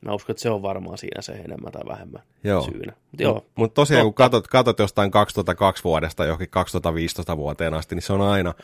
Mä 0.00 0.12
uskon, 0.12 0.32
että 0.34 0.42
se 0.42 0.50
on 0.50 0.62
varmaan 0.62 0.98
siinä 0.98 1.22
se 1.22 1.32
enemmän 1.32 1.72
tai 1.72 1.82
vähemmän 1.88 2.22
Joo. 2.44 2.62
syynä. 2.62 2.92
Mutta 3.10 3.22
joo, 3.22 3.46
Mutta 3.54 3.74
tosiaan, 3.74 4.02
kun 4.04 4.10
Totta. 4.12 4.22
katot, 4.22 4.48
katot 4.48 4.78
jostain 4.78 5.10
2002 5.10 5.84
vuodesta 5.84 6.24
johonkin 6.24 6.48
2015 6.50 7.36
vuoteen 7.36 7.74
asti, 7.74 7.94
niin 7.94 8.02
se 8.02 8.12
on 8.12 8.20
aina. 8.20 8.54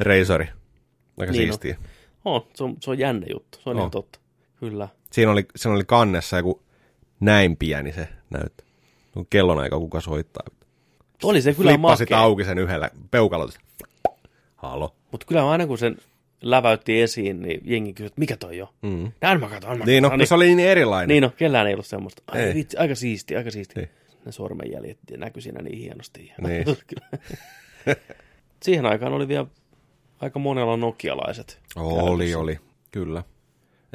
Razori. 0.00 0.48
Aika 1.18 1.32
Niin 1.32 1.40
on. 1.42 1.46
siistiä. 1.46 1.76
on, 2.24 2.40
se, 2.54 2.64
on, 2.64 2.76
se 2.80 2.90
on 2.90 2.98
jännä 2.98 3.26
juttu. 3.32 3.58
Se 3.62 3.70
on 3.70 3.76
On. 3.76 3.80
ihan 3.80 3.90
totta. 3.90 4.18
Kyllä. 4.60 4.88
Siinä 5.12 5.32
oli, 5.32 5.46
siinä 5.56 5.74
oli 5.76 5.84
kannessa 5.86 6.36
joku 6.36 6.62
näin 7.20 7.56
pieni 7.56 7.92
se 7.92 8.08
näyttö. 8.30 8.63
Kun 9.14 9.26
kellonaika 9.30 9.78
kuka 9.78 10.00
soittaa. 10.00 10.46
Oli 11.22 11.42
se 11.42 11.54
kyllä 11.54 11.70
Flippasit 11.70 12.10
makea. 12.10 12.22
auki 12.24 12.44
sen 12.44 12.58
yhdellä 12.58 12.90
peukalolta. 13.10 13.58
Halo. 14.56 14.94
Mutta 15.12 15.26
kyllä 15.26 15.50
aina 15.50 15.66
kun 15.66 15.78
sen 15.78 15.96
läväytti 16.42 17.02
esiin, 17.02 17.42
niin 17.42 17.60
jengi 17.64 17.92
kysyi, 17.92 18.06
että 18.06 18.20
mikä 18.20 18.36
toi 18.36 18.62
on? 18.62 18.68
Mm. 18.82 19.12
Näin 19.20 19.40
mä 19.40 19.48
katson, 19.48 19.78
mä 19.78 19.84
Niin, 19.84 20.02
no, 20.02 20.10
kun 20.10 20.26
se 20.26 20.34
oli 20.34 20.54
niin 20.54 20.68
erilainen. 20.68 21.08
Niin 21.08 21.22
no, 21.22 21.30
kellään 21.36 21.66
ei 21.66 21.74
ollut 21.74 21.86
semmoista. 21.86 22.22
Ai 22.26 22.40
Ei. 22.40 22.54
vitsi, 22.54 22.76
aika 22.76 22.94
siisti, 22.94 23.36
aika 23.36 23.50
siisti. 23.50 23.80
Niin. 23.80 23.90
Ne 24.26 24.32
sormenjäljet 24.32 24.98
näkyi 25.16 25.42
siinä 25.42 25.62
niin 25.62 25.78
hienosti. 25.78 26.32
Niin. 26.46 26.64
Siihen 28.62 28.86
aikaan 28.86 29.12
oli 29.12 29.28
vielä 29.28 29.46
aika 30.20 30.38
monella 30.38 30.76
nokialaiset. 30.76 31.60
Oli, 31.76 32.18
käytössä. 32.18 32.38
oli. 32.38 32.58
Kyllä. 32.90 33.22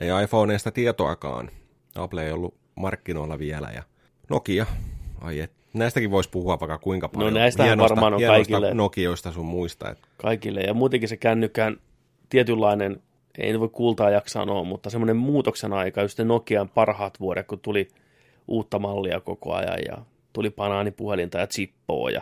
Ei 0.02 0.10
iPhoneista 0.24 0.72
tietoakaan. 0.72 1.52
Apple 1.96 2.26
ei 2.26 2.32
ollut 2.32 2.56
markkinoilla 2.76 3.40
vielä. 3.40 3.70
Ja 3.76 3.84
Nokia. 4.30 4.66
Ai 5.22 5.40
et. 5.40 5.52
Näistäkin 5.74 6.12
voisi 6.12 6.30
puhua 6.30 6.60
vaikka 6.60 6.78
kuinka 6.78 7.10
paljon. 7.10 7.34
No 7.34 7.40
hienosta, 7.40 7.90
varmaan 7.90 8.14
on 8.14 8.22
kaikille. 8.22 8.74
Nokioista 8.74 9.32
sun 9.32 9.46
muista. 9.46 9.90
Et. 9.90 9.98
Kaikille. 10.18 10.62
Ja 10.62 10.74
muutenkin 10.74 11.10
se 11.10 11.18
kännykään 11.18 11.78
tietynlainen, 12.30 13.02
ei 13.38 13.52
nyt 13.52 13.60
voi 13.60 13.70
kultaa 13.70 14.10
jaksaa 14.10 14.42
sanoa, 14.42 14.64
mutta 14.64 14.90
semmoinen 14.90 15.18
muutoksen 15.18 15.74
aika, 15.74 16.02
just 16.02 16.18
ne 16.18 16.26
Nokian 16.26 16.70
parhaat 16.70 17.20
vuodet, 17.20 17.48
kun 17.48 17.60
tuli 17.60 17.88
uutta 18.48 18.80
mallia 18.80 19.20
koko 19.20 19.54
ajan 19.54 19.80
ja 19.88 19.98
tuli 20.34 20.50
banaanipuhelinta 20.50 21.38
ja 21.38 21.48
chippoa 21.48 22.10
ja 22.10 22.22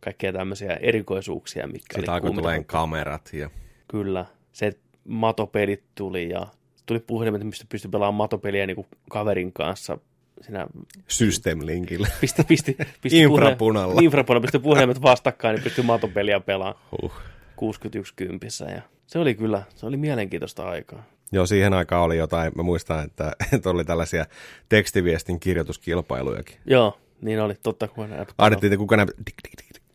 kaikkea 0.00 0.32
tämmöisiä 0.32 0.74
erikoisuuksia, 0.74 1.66
mitkä 1.66 1.98
Sitten 1.98 2.14
oli 2.14 2.20
tulemaan 2.20 2.64
kamerat. 2.64 3.30
Ja... 3.32 3.50
Kyllä. 3.88 4.26
Se 4.52 4.72
matopelit 5.04 5.82
tuli 5.94 6.28
ja 6.28 6.46
tuli 6.86 7.00
puhelimet, 7.00 7.44
mistä 7.44 7.64
pystyi 7.68 7.90
pelaamaan 7.90 8.14
matopeliä 8.14 8.66
niin 8.66 8.74
kuin 8.74 8.86
kaverin 9.10 9.52
kanssa. 9.52 9.98
Siinä 10.40 10.66
System 11.08 11.58
Linkillä. 11.66 12.08
pisti, 12.20 12.44
pisti, 12.44 12.76
pisti 13.02 13.18
Infrapunalla. 13.20 13.94
Puhe, 13.94 14.04
infrapunalla 14.04 14.42
pisti 14.42 14.58
puhelimet 14.58 15.02
vastakkain, 15.02 15.54
niin 15.54 15.64
pystyi 15.64 15.84
matopeliä 15.84 16.40
pelaamaan. 16.40 16.84
Huh. 17.02 17.12
61 17.56 18.12
kympissä 18.16 18.64
ja 18.64 18.82
se 19.06 19.18
oli 19.18 19.34
kyllä, 19.34 19.62
se 19.74 19.86
oli 19.86 19.96
mielenkiintoista 19.96 20.68
aikaa. 20.68 21.04
Joo, 21.32 21.46
siihen 21.46 21.72
aikaan 21.72 22.02
oli 22.02 22.16
jotain, 22.16 22.52
mä 22.56 22.62
muistan, 22.62 23.04
että, 23.04 23.32
että 23.54 23.70
oli 23.70 23.84
tällaisia 23.84 24.26
tekstiviestin 24.68 25.40
kirjoituskilpailujakin. 25.40 26.56
Joo, 26.66 26.98
niin 27.20 27.40
oli, 27.40 27.54
totta 27.62 27.88
kun 27.88 28.10
näet. 28.10 28.34
Ahdettiin, 28.38 28.72
että 28.72 28.78
kuka 28.78 28.96
nämä 28.96 29.12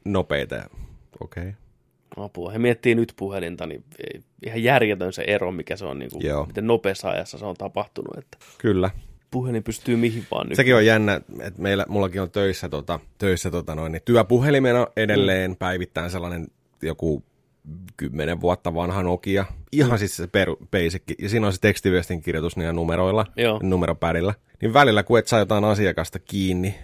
nopeita. 0.06 0.56
ja- 0.56 0.70
Okei. 1.20 1.44
Okay. 1.44 1.54
Apua. 2.18 2.52
He 2.52 2.60
miettii 2.60 2.96
nyt 2.96 3.14
puhelinta, 3.16 3.66
niin 3.66 3.84
ihan 4.46 4.64
järjetön 4.64 5.14
se 5.14 5.24
ero, 5.28 5.52
mikä 5.52 5.76
se 5.76 5.86
on, 5.86 6.00
niin 6.00 6.12
kuin, 6.12 6.26
Joo. 6.26 6.46
miten 6.46 6.68
nopeassa 6.68 7.10
ajassa 7.10 7.38
se 7.38 7.46
on 7.46 7.56
tapahtunut, 7.58 8.18
että 8.18 8.38
Kyllä. 8.58 8.90
Puhelin 9.32 9.64
pystyy 9.64 9.96
mihin 9.96 10.28
vaan 10.32 10.48
nyt. 10.48 10.56
Sekin 10.56 10.76
on 10.76 10.86
jännä, 10.86 11.22
että 11.42 11.62
meillä, 11.62 11.86
mullakin 11.90 12.22
on 12.22 12.32
töissä, 12.32 12.70
tota, 12.70 13.00
töissä 13.18 13.52
tota 13.52 13.76
noin, 13.76 13.92
niin 13.92 14.02
työpuhelimena 14.06 14.88
edelleen 14.98 15.52
mm. 15.52 15.58
päivittäin 15.58 16.12
sellainen 16.12 16.48
joku 16.82 17.24
kymmenen 17.98 18.42
vuotta 18.42 18.74
vanha 18.74 19.04
Nokia. 19.04 19.46
Ihan 19.72 20.00
siis 20.00 20.18
se 20.18 20.28
per, 20.28 20.50
basic. 20.72 21.04
Ja 21.20 21.30
siinä 21.30 21.48
on 21.48 21.54
se 21.54 21.60
tekstiviestin 21.60 22.22
kirjoitus 22.22 22.58
niillä 22.58 22.74
numeroilla, 22.74 23.26
Joo. 23.36 23.60
numeropädillä. 23.64 24.34
Niin 24.62 24.74
välillä, 24.74 25.04
kun 25.04 25.20
et 25.20 25.28
saa 25.28 25.40
jotain 25.40 25.64
asiakasta 25.64 26.20
kiinni, 26.20 26.76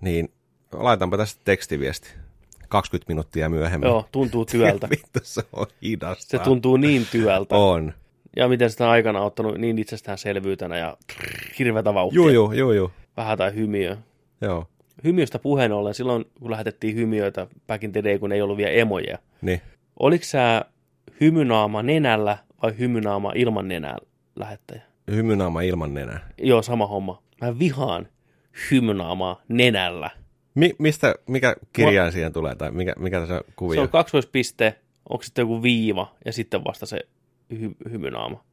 niin 0.00 0.32
laitanpa 0.72 1.16
tästä 1.16 1.40
tekstiviesti 1.44 2.08
20 2.68 3.10
minuuttia 3.12 3.48
myöhemmin. 3.48 3.88
Joo, 3.88 4.08
tuntuu 4.12 4.44
työltä. 4.44 4.88
Vittu, 4.96 5.18
se 5.22 5.42
on 5.52 5.66
hidasta. 5.82 6.30
Se 6.30 6.38
tuntuu 6.38 6.76
niin 6.76 7.06
työltä. 7.12 7.56
On. 7.56 7.92
Ja 8.36 8.48
miten 8.48 8.70
sitä 8.70 8.84
on 8.84 8.90
aikana 8.90 9.20
ottanut 9.20 9.58
niin 9.58 9.78
itsestäänselvyytenä 9.78 10.78
ja 10.78 10.96
hirveätä 11.58 11.94
vauhtia. 11.94 12.16
Juu, 12.16 12.28
juu, 12.28 12.52
juu, 12.52 12.72
juu. 12.72 12.90
Vähän 13.16 13.38
tai 13.38 13.54
hymiö. 13.54 13.96
Joo. 14.40 14.66
Hymiöstä 15.04 15.38
puheen 15.38 15.72
ollen, 15.72 15.94
silloin 15.94 16.24
kun 16.40 16.50
lähetettiin 16.50 16.96
hymiöitä 16.96 17.46
back 17.66 17.84
in 17.84 17.92
the 17.92 18.04
day, 18.04 18.18
kun 18.18 18.32
ei 18.32 18.42
ollut 18.42 18.56
vielä 18.56 18.70
emoja. 18.70 19.18
Niin. 19.42 19.60
Oliko 19.98 20.24
sä 20.24 20.64
hymynaama 21.20 21.82
nenällä 21.82 22.38
vai 22.62 22.78
hymynaama 22.78 23.32
ilman 23.34 23.68
nenää 23.68 23.96
lähettäjä? 24.36 24.82
Hymynaama 25.10 25.60
ilman 25.60 25.94
nenää. 25.94 26.28
Joo, 26.38 26.62
sama 26.62 26.86
homma. 26.86 27.22
Mä 27.40 27.58
vihaan 27.58 28.08
hymynaamaa 28.70 29.42
nenällä. 29.48 30.10
Mi- 30.54 30.74
mistä, 30.78 31.14
mikä 31.26 31.56
kirjain 31.72 32.12
siihen 32.12 32.32
tulee, 32.32 32.54
tai 32.54 32.70
mikä, 32.70 32.92
mikä 32.98 33.20
tässä 33.20 33.40
kuvia? 33.56 33.76
Se 33.76 33.80
on 33.80 33.88
kaksoispiste, 33.88 34.74
onko 35.08 35.22
sitten 35.22 35.42
joku 35.42 35.62
viiva 35.62 36.14
ja 36.24 36.32
sitten 36.32 36.64
vasta 36.64 36.86
se 36.86 37.00
hy- 37.54 37.90
hymynaama. 37.90 38.44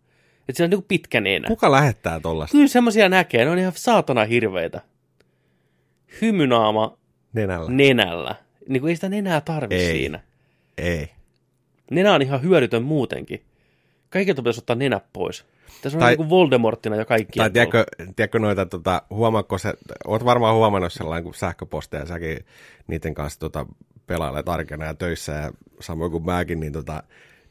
Että 0.50 0.58
se 0.58 0.64
on 0.64 0.70
niinku 0.70 0.86
pitkä 0.88 1.22
nenä. 1.22 1.48
Kuka 1.48 1.72
lähettää 1.72 2.20
tollasta? 2.20 2.52
Kyllä 2.52 2.68
semmoisia 2.68 3.10
näkee, 3.10 3.46
ne 3.46 3.52
on 3.52 3.60
ihan 3.60 3.74
saatana 3.76 4.26
hirveitä. 4.26 4.82
Hymynaama 6.22 6.98
Nenällä? 7.34 7.72
nenällä. 7.72 8.36
Niin 8.70 8.82
kuin 8.82 8.90
ei 8.90 8.96
sitä 8.96 9.10
nenää 9.10 9.42
tarvi 9.42 9.76
Ei. 9.76 9.92
siinä. 9.92 10.20
Ei. 10.78 11.10
Nenä 11.92 12.14
on 12.14 12.22
ihan 12.22 12.42
hyödytön 12.42 12.84
muutenkin. 12.84 13.44
Kaikilta 14.10 14.42
pitäisi 14.42 14.60
ottaa 14.60 14.76
nenä 14.76 15.02
pois. 15.14 15.46
Tässä 15.82 15.98
on 15.98 16.00
Tai- 16.00 16.12
niin 16.12 16.18
kuin 16.18 16.30
Voldemorttina 16.30 16.96
ja 16.96 17.06
kaikki. 17.06 17.40
Tai 17.40 17.50
tiedätkö, 17.52 17.86
tiedätkö 18.16 18.40
noita, 18.40 18.66
tota, 18.66 19.02
huomaatko 19.10 19.58
se, 19.58 19.74
oot 20.08 20.26
varmaan 20.26 20.56
huomannut 20.56 20.94
sellainen 20.94 21.24
kuin 21.24 21.34
sähköposteja, 21.34 22.06
säkin 22.06 22.38
niiden 22.88 23.14
kanssa 23.14 23.40
tota, 23.40 23.66
pelailet 24.08 24.50
arkena 24.50 24.86
ja 24.86 24.94
töissä 24.94 25.32
ja 25.32 25.52
samoin 25.80 26.12
kuin 26.12 26.26
mäkin, 26.26 26.60
niin 26.60 26.74
tota, 26.74 27.04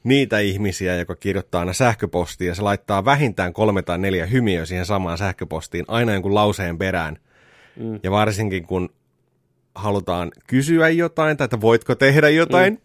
niitä 0.04 0.38
ihmisiä, 0.38 0.96
joka 0.96 1.16
kirjoittaa 1.16 1.60
aina 1.60 1.72
sähköpostia 1.72 2.48
ja 2.48 2.54
se 2.54 2.62
laittaa 2.62 3.04
vähintään 3.04 3.52
kolme 3.52 3.82
tai 3.82 3.98
neljä 3.98 4.26
hymiöä 4.26 4.64
siihen 4.64 4.86
samaan 4.86 5.18
sähköpostiin 5.18 5.84
aina 5.88 6.12
jonkun 6.12 6.34
lauseen 6.34 6.78
perään. 6.78 7.16
Mm. 7.76 8.00
Ja 8.02 8.10
varsinkin 8.10 8.66
kun 8.66 8.88
halutaan 9.74 10.32
kysyä 10.46 10.88
jotain 10.88 11.36
tai 11.36 11.44
että 11.44 11.60
voitko 11.60 11.94
tehdä 11.94 12.28
jotain, 12.28 12.72
mm. 12.72 12.80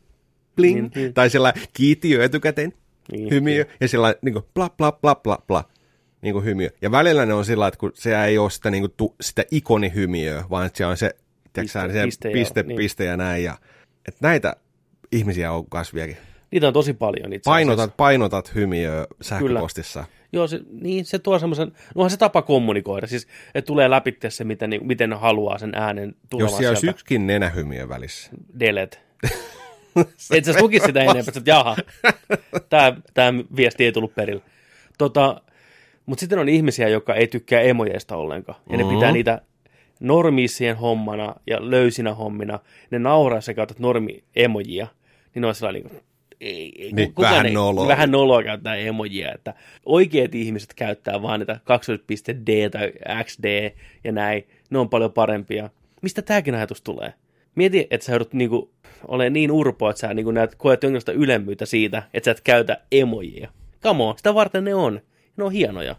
bling, 0.56 0.80
Niin, 0.82 0.92
niin. 0.96 1.14
tai 1.14 1.30
sillä 1.30 1.54
kiitti 1.74 2.10
jo 2.10 2.22
etukäteen, 2.22 2.74
Niin, 3.12 3.30
hymiö, 3.32 3.66
ja 3.82 3.88
sillä 3.88 4.16
niin 4.22 4.34
kuin 4.34 4.46
bla 4.54 4.70
bla 4.70 4.92
bla 4.92 5.16
bla 5.16 5.38
bla, 5.48 5.64
niin 6.22 6.34
kuin 6.34 6.46
hymiö. 6.46 6.70
Ja 6.82 6.92
välillä 6.92 7.26
ne 7.26 7.34
on 7.34 7.46
sillä 7.46 7.68
että 7.68 7.78
kun 7.80 7.92
se 7.94 8.24
ei 8.24 8.38
ole 8.38 8.50
sitä, 8.50 8.72
niin 8.72 8.84
kuin, 8.84 8.94
tu, 8.98 9.16
sitä 9.22 9.44
ikonihymiöä, 9.52 10.44
vaan 10.50 10.66
että 10.66 10.78
se 10.78 10.86
on 10.86 10.98
se, 10.98 11.16
piste, 11.54 11.62
Piste- 11.62 11.94
se 11.94 12.04
piste 12.04 12.30
piste, 12.34 12.64
niin. 12.64 12.78
piste 12.78 13.06
ja 13.06 13.18
näin. 13.18 13.44
Ja, 13.44 13.58
että 14.08 14.27
näitä 14.27 14.56
ihmisiä 15.12 15.51
on 15.51 15.70
kasviakin. 15.70 16.18
Niitä 16.51 16.68
on 16.68 16.74
tosi 16.74 16.94
paljon 16.94 17.33
itse 17.33 17.50
asiassa. 17.50 17.51
Painotat, 17.51 17.98
painotat 17.98 18.55
hymiöä 18.55 19.07
sähköpostissa. 19.22 20.05
Joo, 20.33 20.48
se, 20.48 20.60
niin 20.81 21.05
se 21.05 21.20
tuo 21.20 21.40
semmoisen, 21.40 21.68
no 21.68 21.74
onhan 21.96 22.10
se 22.10 22.18
tapa 22.18 22.42
kommunikoida, 22.42 23.07
siis 23.07 23.27
että 23.55 23.68
tulee 23.68 23.90
läpi 23.90 24.18
se, 24.29 24.44
miten, 24.44 24.70
niin, 24.70 24.88
miten 24.88 25.14
haluaa 25.14 25.57
sen 25.57 25.72
äänen 25.75 26.16
tulevan 26.29 26.50
Jos 26.51 26.57
siellä 26.57 26.72
olisi 26.72 26.90
yksikin 26.90 27.27
nenähymiö 27.27 27.90
välissä. 27.90 28.31
Delet. 28.60 29.00
Et 30.31 30.46
sä 30.46 30.53
lukisi 30.62 30.86
sitä 30.86 31.00
enempää, 31.00 31.24
että 31.38 31.42
jaha, 31.46 31.75
tämä, 32.70 32.94
tämä 33.14 33.44
viesti 33.55 33.86
ei 33.86 33.92
tullut 33.92 34.16
perille. 34.16 34.42
Tota, 34.98 35.42
mutta 36.05 36.20
sitten 36.20 36.40
on 36.40 36.50
ihmisiä, 36.50 36.88
jotka 36.88 37.16
ei 37.16 37.27
tykkää 37.27 37.62
emojeista 37.62 38.16
ollenkaan. 38.16 38.60
Ja 38.70 38.77
ne 38.77 38.83
Mhm. 38.83 38.94
pitää 38.94 39.12
niitä 39.12 39.42
normiisien 40.00 40.77
hommana 40.77 41.36
ja 41.48 41.70
löysinä 41.70 42.14
hommina. 42.14 42.60
Ne 42.92 43.00
nauraa 43.00 43.42
sekä 43.42 43.55
käytät 43.55 43.79
normi-emojia. 43.79 44.88
Niin 45.33 45.42
ne 45.42 45.48
on 45.48 45.55
sellainen 45.55 45.83
niin 45.83 46.01
ei, 46.42 46.74
ei, 46.78 46.92
Niin, 46.92 47.14
kukaan 47.14 47.32
vähän 47.34 47.46
ei, 47.46 47.54
noloa. 47.54 47.88
Vähän 47.88 48.12
noloa 48.12 48.44
käyttää 48.44 48.76
emojia. 48.76 49.32
Että 49.34 49.54
oikeat 49.86 50.36
ihmiset 50.36 50.74
käyttää 50.74 51.22
vaan 51.22 51.40
niitä 51.40 51.54
2.d 51.54 52.70
tai 52.70 52.94
xd 53.24 53.72
ja 54.04 54.12
näin. 54.12 54.48
Ne 54.70 54.80
on 54.80 54.90
paljon 54.90 55.14
parempia. 55.14 55.70
Mistä 56.02 56.22
tämäkin 56.22 56.56
ajatus 56.56 56.82
tulee? 56.82 57.14
Mieti, 57.56 57.88
että 57.90 58.06
sä 58.06 58.12
joudut 58.12 58.34
niinku, 58.34 58.72
ole 59.08 59.30
niin 59.30 59.52
urpo, 59.52 59.90
että 59.90 60.00
sä 60.00 60.14
niinku 60.14 60.32
näet, 60.32 60.56
koet 60.56 60.84
jonkinlaista 60.84 61.12
ylemmyyttä 61.12 61.66
siitä, 61.66 62.04
että 62.14 62.26
sä 62.26 62.32
et 62.32 62.42
käytä 62.42 62.78
emojia. 62.92 63.50
Come 63.84 64.04
on, 64.04 64.18
sitä 64.18 64.34
varten 64.34 64.64
ne 64.64 64.76
on. 64.76 65.02
Ne 65.38 65.44
on 65.44 65.52
hienoja. 65.52 65.96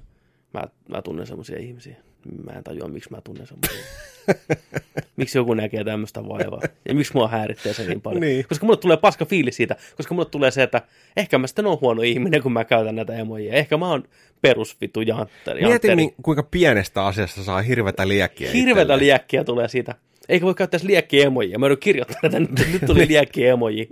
Mä, 0.54 0.62
mä 0.88 1.02
tunnen 1.02 1.26
semmoisia 1.26 1.58
ihmisiä. 1.58 1.96
Mä 2.44 2.52
en 2.52 2.64
tajua, 2.64 2.88
miksi 2.88 3.10
mä 3.10 3.20
tunnen 3.20 3.46
semmoisia. 3.46 3.84
miksi 5.16 5.38
joku 5.38 5.54
näkee 5.54 5.84
tämmöistä 5.84 6.28
vaivaa? 6.28 6.60
Ja 6.88 6.94
miksi 6.94 7.12
mua 7.14 7.28
häiritsee 7.28 7.72
se 7.74 7.84
niin 7.86 8.00
paljon? 8.00 8.20
Niin. 8.20 8.44
Koska 8.48 8.66
mulle 8.66 8.78
tulee 8.78 8.96
paska 8.96 9.24
fiilis 9.24 9.56
siitä, 9.56 9.76
koska 9.96 10.14
mulle 10.14 10.28
tulee 10.28 10.50
se, 10.50 10.62
että 10.62 10.82
ehkä 11.16 11.38
mä 11.38 11.46
sitten 11.46 11.66
oon 11.66 11.78
huono 11.80 12.02
ihminen, 12.02 12.42
kun 12.42 12.52
mä 12.52 12.64
käytän 12.64 12.96
näitä 12.96 13.14
emojia. 13.14 13.52
Ehkä 13.52 13.76
mä 13.76 13.88
oon 13.88 14.04
perusvitu 14.40 15.00
jantteri. 15.00 15.60
Mieti, 15.60 15.72
jantteri. 15.72 15.96
mi- 15.96 16.14
kuinka 16.22 16.42
pienestä 16.42 17.06
asiasta 17.06 17.42
saa 17.42 17.62
hirvetä 17.62 18.08
liekkiä 18.08 18.50
Hirvetä 18.50 18.80
itselleen. 18.80 19.00
liekkiä 19.00 19.44
tulee 19.44 19.68
siitä. 19.68 19.94
Eikä 20.28 20.46
voi 20.46 20.54
käyttää 20.54 20.80
liekki-emoja. 20.82 21.58
Mä 21.58 21.66
joudun 21.66 21.78
kirjoittamaan 21.78 22.32
näitä, 22.32 22.62
nyt, 22.62 22.72
nyt 22.72 22.82
tuli 22.86 23.08
liekki-emoji. 23.08 23.88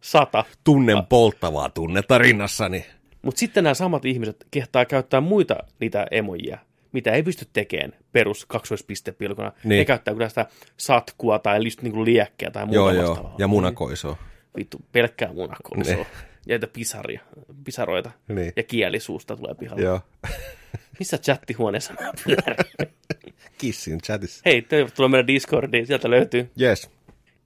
Sata. 0.00 0.44
Tunnen 0.64 1.06
polttavaa 1.08 1.68
tunnetta 1.70 2.18
rinnassani. 2.18 2.86
Mutta 3.22 3.38
sitten 3.38 3.64
nämä 3.64 3.74
samat 3.74 4.04
ihmiset 4.04 4.46
kehtaa 4.50 4.84
käyttää 4.84 5.20
muita 5.20 5.56
niitä 5.80 6.06
emojia, 6.10 6.58
mitä 6.96 7.12
ei 7.12 7.22
pysty 7.22 7.46
tekemään 7.52 7.92
perus 8.12 8.46
kaksoispistepilkuna. 8.46 9.52
Niin. 9.64 9.78
Ne 9.78 9.84
käyttää 9.84 10.14
kyllä 10.14 10.28
sitä 10.28 10.46
satkua 10.76 11.38
tai 11.38 11.64
just 11.64 11.82
niinku 11.82 12.04
liekkiä 12.04 12.50
tai 12.50 12.64
muuta 12.66 12.76
Joo, 12.76 12.90
joo. 12.90 13.08
vastaavaa. 13.08 13.34
Ja 13.38 13.48
munakoiso. 13.48 14.18
Vittu, 14.56 14.80
pelkkää 14.92 15.32
munakoisoa. 15.32 15.94
Ne. 15.96 16.06
Ja 16.46 16.54
niitä 16.54 16.66
pisaria, 16.66 17.20
pisaroita. 17.64 18.10
Niin. 18.28 18.52
Ja 18.56 18.62
kielisuusta 18.62 19.36
tulee 19.36 19.54
pihalle. 19.54 19.82
Joo. 19.82 20.00
Missä 20.98 21.18
chattihuoneessa 21.18 21.94
mä 22.00 22.12
pyörin? 22.24 22.56
Kissin 23.58 24.00
chatissa. 24.00 24.42
Hei, 24.44 24.62
tervetuloa 24.62 25.08
meidän 25.08 25.26
Discordiin. 25.26 25.86
Sieltä 25.86 26.10
löytyy 26.10 26.50
Yes. 26.60 26.90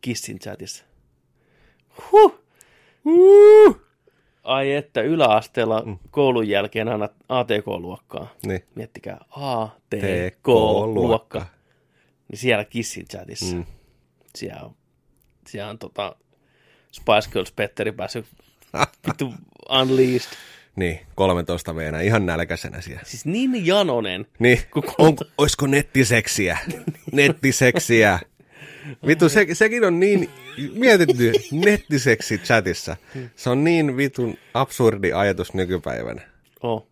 Kissin 0.00 0.38
chatissa. 0.38 0.84
Huh! 2.12 2.40
Uh! 3.04 3.80
Ai 4.42 4.72
että, 4.72 5.00
yläasteella 5.00 5.82
mm. 5.86 5.98
koulun 6.10 6.48
jälkeen 6.48 6.88
aina 6.88 7.08
ATK-luokkaa. 7.28 8.34
Niin. 8.46 8.64
Miettikää, 8.74 9.20
ATK-luokka. 9.30 10.30
TK-luokka. 11.40 11.46
Niin 12.28 12.38
siellä 12.38 12.64
Kissin 12.64 13.08
chatissa. 13.08 13.56
Mm. 13.56 13.64
Siellä 14.34 14.62
on, 14.62 14.74
siellä 15.46 15.70
on 15.70 15.78
tota, 15.78 16.16
Spice 16.92 17.30
Girls 17.32 17.52
Petteri 17.52 17.92
päässyt 17.92 18.26
vittu 19.06 19.34
unleashed. 19.70 20.32
Niin, 20.76 21.00
13 21.14 21.74
veenä, 21.74 22.00
ihan 22.00 22.26
nälkäisenä 22.26 22.80
siellä. 22.80 23.02
Siis 23.04 23.24
niin 23.26 23.66
janonen. 23.66 24.26
Niin, 24.38 24.58
Kun- 24.70 24.84
on, 24.98 25.16
oisko 25.38 25.66
nettiseksiä? 25.66 26.58
nettiseksiä. 27.12 28.18
Vittu, 29.06 29.28
se, 29.28 29.46
sekin 29.52 29.84
on 29.84 30.00
niin, 30.00 30.30
mietitty, 30.74 31.32
nettiseksi 31.52 32.38
chatissa. 32.38 32.96
Se 33.36 33.50
on 33.50 33.64
niin 33.64 33.96
vitun 33.96 34.36
absurdi 34.54 35.12
ajatus 35.12 35.54
nykypäivänä. 35.54 36.22
Oh. 36.62 36.86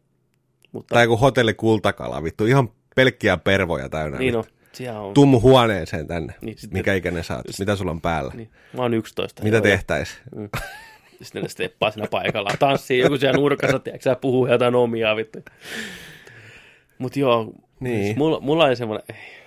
Mutta 0.73 0.95
Tai 0.95 1.07
kuin 1.07 1.21
hotelli 1.21 1.55
kultakala, 1.55 2.23
vittu, 2.23 2.47
ihan 2.47 2.69
pelkkiä 2.97 3.37
pervoja 3.37 3.89
täynnä. 3.89 4.19
niin 4.19 4.37
on. 4.37 4.45
On. 4.99 5.15
Tummu 5.15 5.41
huoneeseen 5.41 6.07
tänne. 6.07 6.35
Niin, 6.41 6.59
sitten- 6.59 6.79
Mikä 6.79 6.95
ikäinen 6.95 7.25
sä 7.25 7.37
oot? 7.37 7.45
Mitä 7.59 7.77
sulla 7.77 7.91
on 7.91 8.01
päällä? 8.01 8.33
Niin. 8.35 8.51
Mä 8.77 8.83
oon 8.83 8.95
11. 8.95 9.43
Mitä 9.43 9.61
tehtäis? 9.61 10.21
ja 11.21 11.25
Sitten 11.27 11.43
ne 11.43 11.49
steppaa 11.49 11.91
siinä 11.91 12.09
paikalla. 12.11 12.51
Tanssii 12.59 12.99
joku 12.99 13.17
siellä 13.17 13.37
nurkassa, 13.39 13.79
tiedätkö 13.79 14.03
sä 14.03 14.17
puhuu 14.17 14.47
jotain 14.47 14.75
omia 14.75 15.17
vittu. 15.17 15.39
Mut 16.99 17.17
joo, 17.17 17.53
Niin. 17.81 18.05
siis 18.05 18.17
mulla, 18.17 18.41
mulla 18.41 18.65
oli 18.65 18.77
semmoinen, 18.77 19.05
ei, 19.17 19.38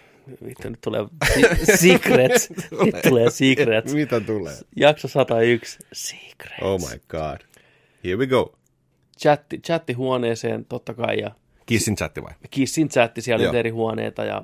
Vittu, 0.45 0.69
nyt 0.69 0.81
tulee 0.81 1.05
si- 1.35 1.77
secrets. 1.87 2.49
Nyt 2.85 2.95
tulee 3.09 3.29
secrets. 3.29 3.93
Mitä 3.93 4.19
tulee? 4.19 4.53
Jakso 4.75 5.07
101. 5.07 5.79
Secrets. 5.93 6.61
Oh 6.61 6.79
my 6.79 6.99
god. 7.09 7.37
Here 8.03 8.15
we 8.17 8.27
go. 8.27 8.53
Chatti, 9.21 9.57
chattihuoneeseen 9.59 10.65
totta 10.65 10.93
kai 10.93 11.19
ja 11.19 11.31
Kissin 11.65 11.95
chatti 11.95 12.23
vai? 12.23 12.31
Kissin 12.51 12.89
chatti, 12.89 13.21
siellä 13.21 13.49
oli 13.49 13.57
eri 13.59 13.69
huoneita 13.69 14.23
ja 14.25 14.43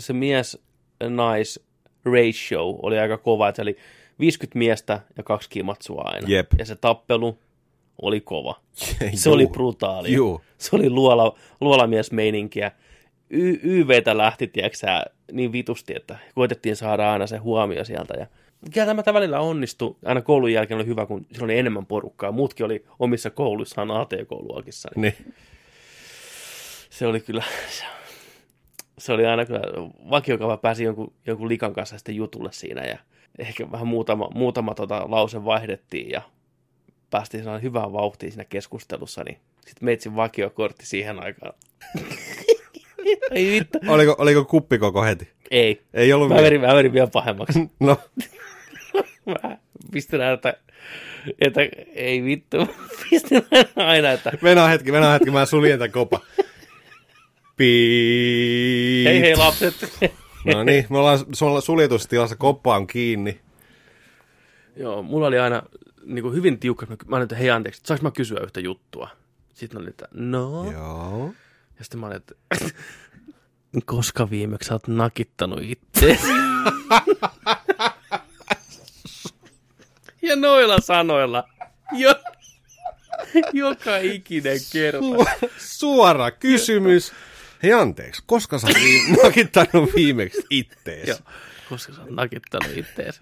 se 0.00 0.12
mies-nais 0.12 1.60
ratio 2.04 2.64
oli 2.82 2.98
aika 2.98 3.18
kova, 3.18 3.48
että 3.48 3.56
se 3.56 3.62
oli 3.62 3.76
50 4.20 4.58
miestä 4.58 5.00
ja 5.16 5.22
kaksi 5.22 5.50
kimatsua 5.50 6.02
aina. 6.04 6.28
Jep. 6.28 6.46
Ja 6.58 6.64
se 6.64 6.76
tappelu 6.76 7.38
oli 8.02 8.20
kova. 8.20 8.60
Se 9.14 9.28
Juu. 9.28 9.34
oli 9.34 9.46
brutaali. 9.46 10.12
Juu. 10.12 10.40
Se 10.58 10.76
oli 10.76 10.90
luola, 10.90 11.38
luolamiesmeininkiä. 11.60 12.70
Y- 13.32 13.60
YVtä 13.62 14.18
lähti, 14.18 14.46
tiedätkö 14.46 14.86
niin 15.32 15.52
vitusti, 15.52 15.92
että 15.96 16.18
koitettiin 16.34 16.76
saada 16.76 17.12
aina 17.12 17.26
se 17.26 17.36
huomio 17.36 17.84
sieltä. 17.84 18.14
Ja 18.18 18.26
kieltämättä 18.70 19.14
välillä 19.14 19.40
onnistui. 19.40 19.96
Aina 20.04 20.22
koulun 20.22 20.52
jälkeen 20.52 20.78
oli 20.80 20.86
hyvä, 20.86 21.06
kun 21.06 21.26
siinä 21.32 21.44
oli 21.44 21.58
enemmän 21.58 21.86
porukkaa. 21.86 22.32
Muutkin 22.32 22.66
oli 22.66 22.84
omissa 22.98 23.30
kouluissaan 23.30 23.90
AT-kouluakissa. 23.90 24.88
Niin 24.96 25.14
Niin. 25.18 25.34
se 26.90 27.06
oli 27.06 27.20
kyllä, 27.20 27.42
se 28.98 29.12
oli 29.12 29.26
aina 29.26 29.44
kyllä, 29.46 29.60
vakiokava 30.10 30.56
pääsi 30.56 30.84
jonkun, 30.84 31.12
jonkun 31.26 31.48
likan 31.48 31.72
kanssa 31.72 31.98
sitten 31.98 32.16
jutulle 32.16 32.52
siinä 32.52 32.84
ja 32.84 32.98
ehkä 33.38 33.70
vähän 33.70 33.86
muutama, 33.86 34.30
muutama 34.34 34.74
tota 34.74 35.04
lause 35.08 35.44
vaihdettiin 35.44 36.10
ja 36.10 36.22
päästiin 37.10 37.42
sellainen 37.42 37.62
hyvään 37.62 37.92
vauhtiin 37.92 38.32
siinä 38.32 38.44
keskustelussa, 38.44 39.24
niin 39.24 39.38
sitten 39.66 39.84
meitsin 39.84 40.16
vakiokortti 40.16 40.86
siihen 40.86 41.22
aikaan. 41.22 41.52
Ei 43.30 43.50
vittu. 43.50 43.78
Oliko, 43.88 44.14
oliko 44.18 44.44
kuppi 44.44 44.78
koko 44.78 45.02
heti? 45.04 45.28
Ei. 45.50 45.82
Ei 45.94 46.12
ollut 46.12 46.28
Mä 46.28 46.34
vielä. 46.34 46.44
verin, 46.44 46.60
mä 46.60 46.74
verin 46.74 46.92
vielä 46.92 47.06
pahemmaksi. 47.12 47.58
No, 47.80 47.96
Mä 49.26 49.56
pistin 49.92 50.20
aina, 50.20 50.32
että, 50.32 50.56
että 51.40 51.60
ei 51.94 52.24
vittu. 52.24 52.56
Pistin 53.10 53.42
aina, 53.76 54.12
että 54.12 54.32
mennään 54.42 54.70
hetki, 54.70 54.92
mennään 54.92 55.12
hetki, 55.12 55.30
mä 55.30 55.46
suljen 55.46 55.78
tämän 55.78 55.92
kopa. 55.92 56.20
Piip. 57.56 59.06
hei 59.06 59.20
hei 59.20 59.36
lapset. 59.36 59.74
No 60.44 60.64
niin, 60.64 60.86
me 60.90 60.98
ollaan 60.98 61.18
sul- 61.18 61.60
suljetussa 61.60 62.08
tilassa, 62.08 62.36
koppa 62.36 62.76
on 62.76 62.86
kiinni. 62.86 63.40
Joo, 64.76 65.02
mulla 65.02 65.26
oli 65.26 65.38
aina 65.38 65.62
niin 66.04 66.22
kuin 66.22 66.34
hyvin 66.34 66.58
tiukka. 66.58 66.86
Mä 66.86 66.96
mä 67.06 67.16
olin, 67.16 67.22
että 67.22 67.36
hei 67.36 67.50
anteeksi, 67.50 67.80
saanko 67.84 68.02
mä 68.02 68.10
kysyä 68.10 68.40
yhtä 68.40 68.60
juttua? 68.60 69.08
Sitten 69.54 69.76
mä 69.76 69.80
olin, 69.80 69.90
että 69.90 70.08
no. 70.14 70.72
Joo. 70.72 71.32
Ja 71.82 71.84
sitten 71.84 72.00
mä 72.00 72.06
olin, 72.06 72.16
että 72.16 72.34
koska 73.84 74.30
viimeksi 74.30 74.66
sä 74.66 74.74
oot 74.74 74.88
nakittanut 74.88 75.58
itse? 75.62 76.18
ja 80.22 80.36
noilla 80.36 80.80
sanoilla. 80.80 81.44
Jo, 81.92 82.14
joka 83.52 83.96
ikinen 83.96 84.58
kerta. 84.72 85.00
Su- 85.00 85.48
Suora 85.58 86.30
kysymys. 86.30 87.12
Hei 87.62 87.72
anteeksi, 87.72 88.22
koska 88.26 88.58
sä 88.58 88.66
oot 88.66 88.76
viime- 88.76 89.16
nakittanut 89.24 89.90
viimeksi 89.94 90.42
ittees? 90.50 91.08
Joo, 91.08 91.18
koska 91.68 91.92
sä 91.94 92.00
oot 92.00 92.10
nakittanut 92.10 92.76
ittees. 92.76 93.20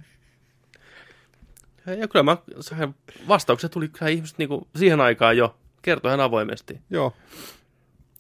Ja, 1.87 2.09
kyllä 2.09 2.23
mä, 2.23 2.37
sain- 2.61 2.95
vastaukset 3.29 3.71
tuli 3.71 3.89
kyllä 3.89 4.09
ihmiset 4.09 4.39
niinku 4.39 4.69
siihen 4.77 5.01
aikaan 5.01 5.37
jo. 5.37 5.57
Kertoi 5.83 6.09
ihan 6.11 6.21
avoimesti. 6.21 6.81
Joo. 6.91 7.17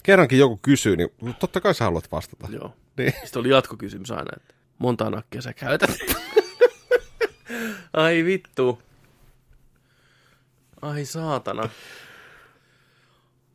Kerrankin 0.02 0.38
joku 0.38 0.58
kysyy, 0.62 0.96
niin 0.96 1.10
totta 1.38 1.60
kai 1.60 1.74
sä 1.74 1.84
haluat 1.84 2.12
vastata. 2.12 2.46
Joo. 2.50 2.74
Niin. 2.96 3.12
Sitten 3.24 3.40
oli 3.40 3.48
jatkokysymys 3.48 4.10
aina, 4.10 4.30
että 4.36 4.54
monta 4.78 5.10
nakkia 5.10 5.42
sä 5.42 5.52
käytät? 5.52 5.90
Ai 7.92 8.24
vittu. 8.24 8.82
Ai 10.82 11.04
saatana. 11.04 11.62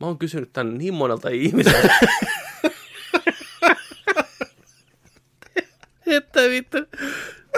Mä 0.00 0.06
oon 0.06 0.18
kysynyt 0.18 0.52
tän 0.52 0.78
niin 0.78 0.94
monelta 0.94 1.28
ihmiseltä. 1.28 1.98
että 6.06 6.40
vittu. 6.50 6.78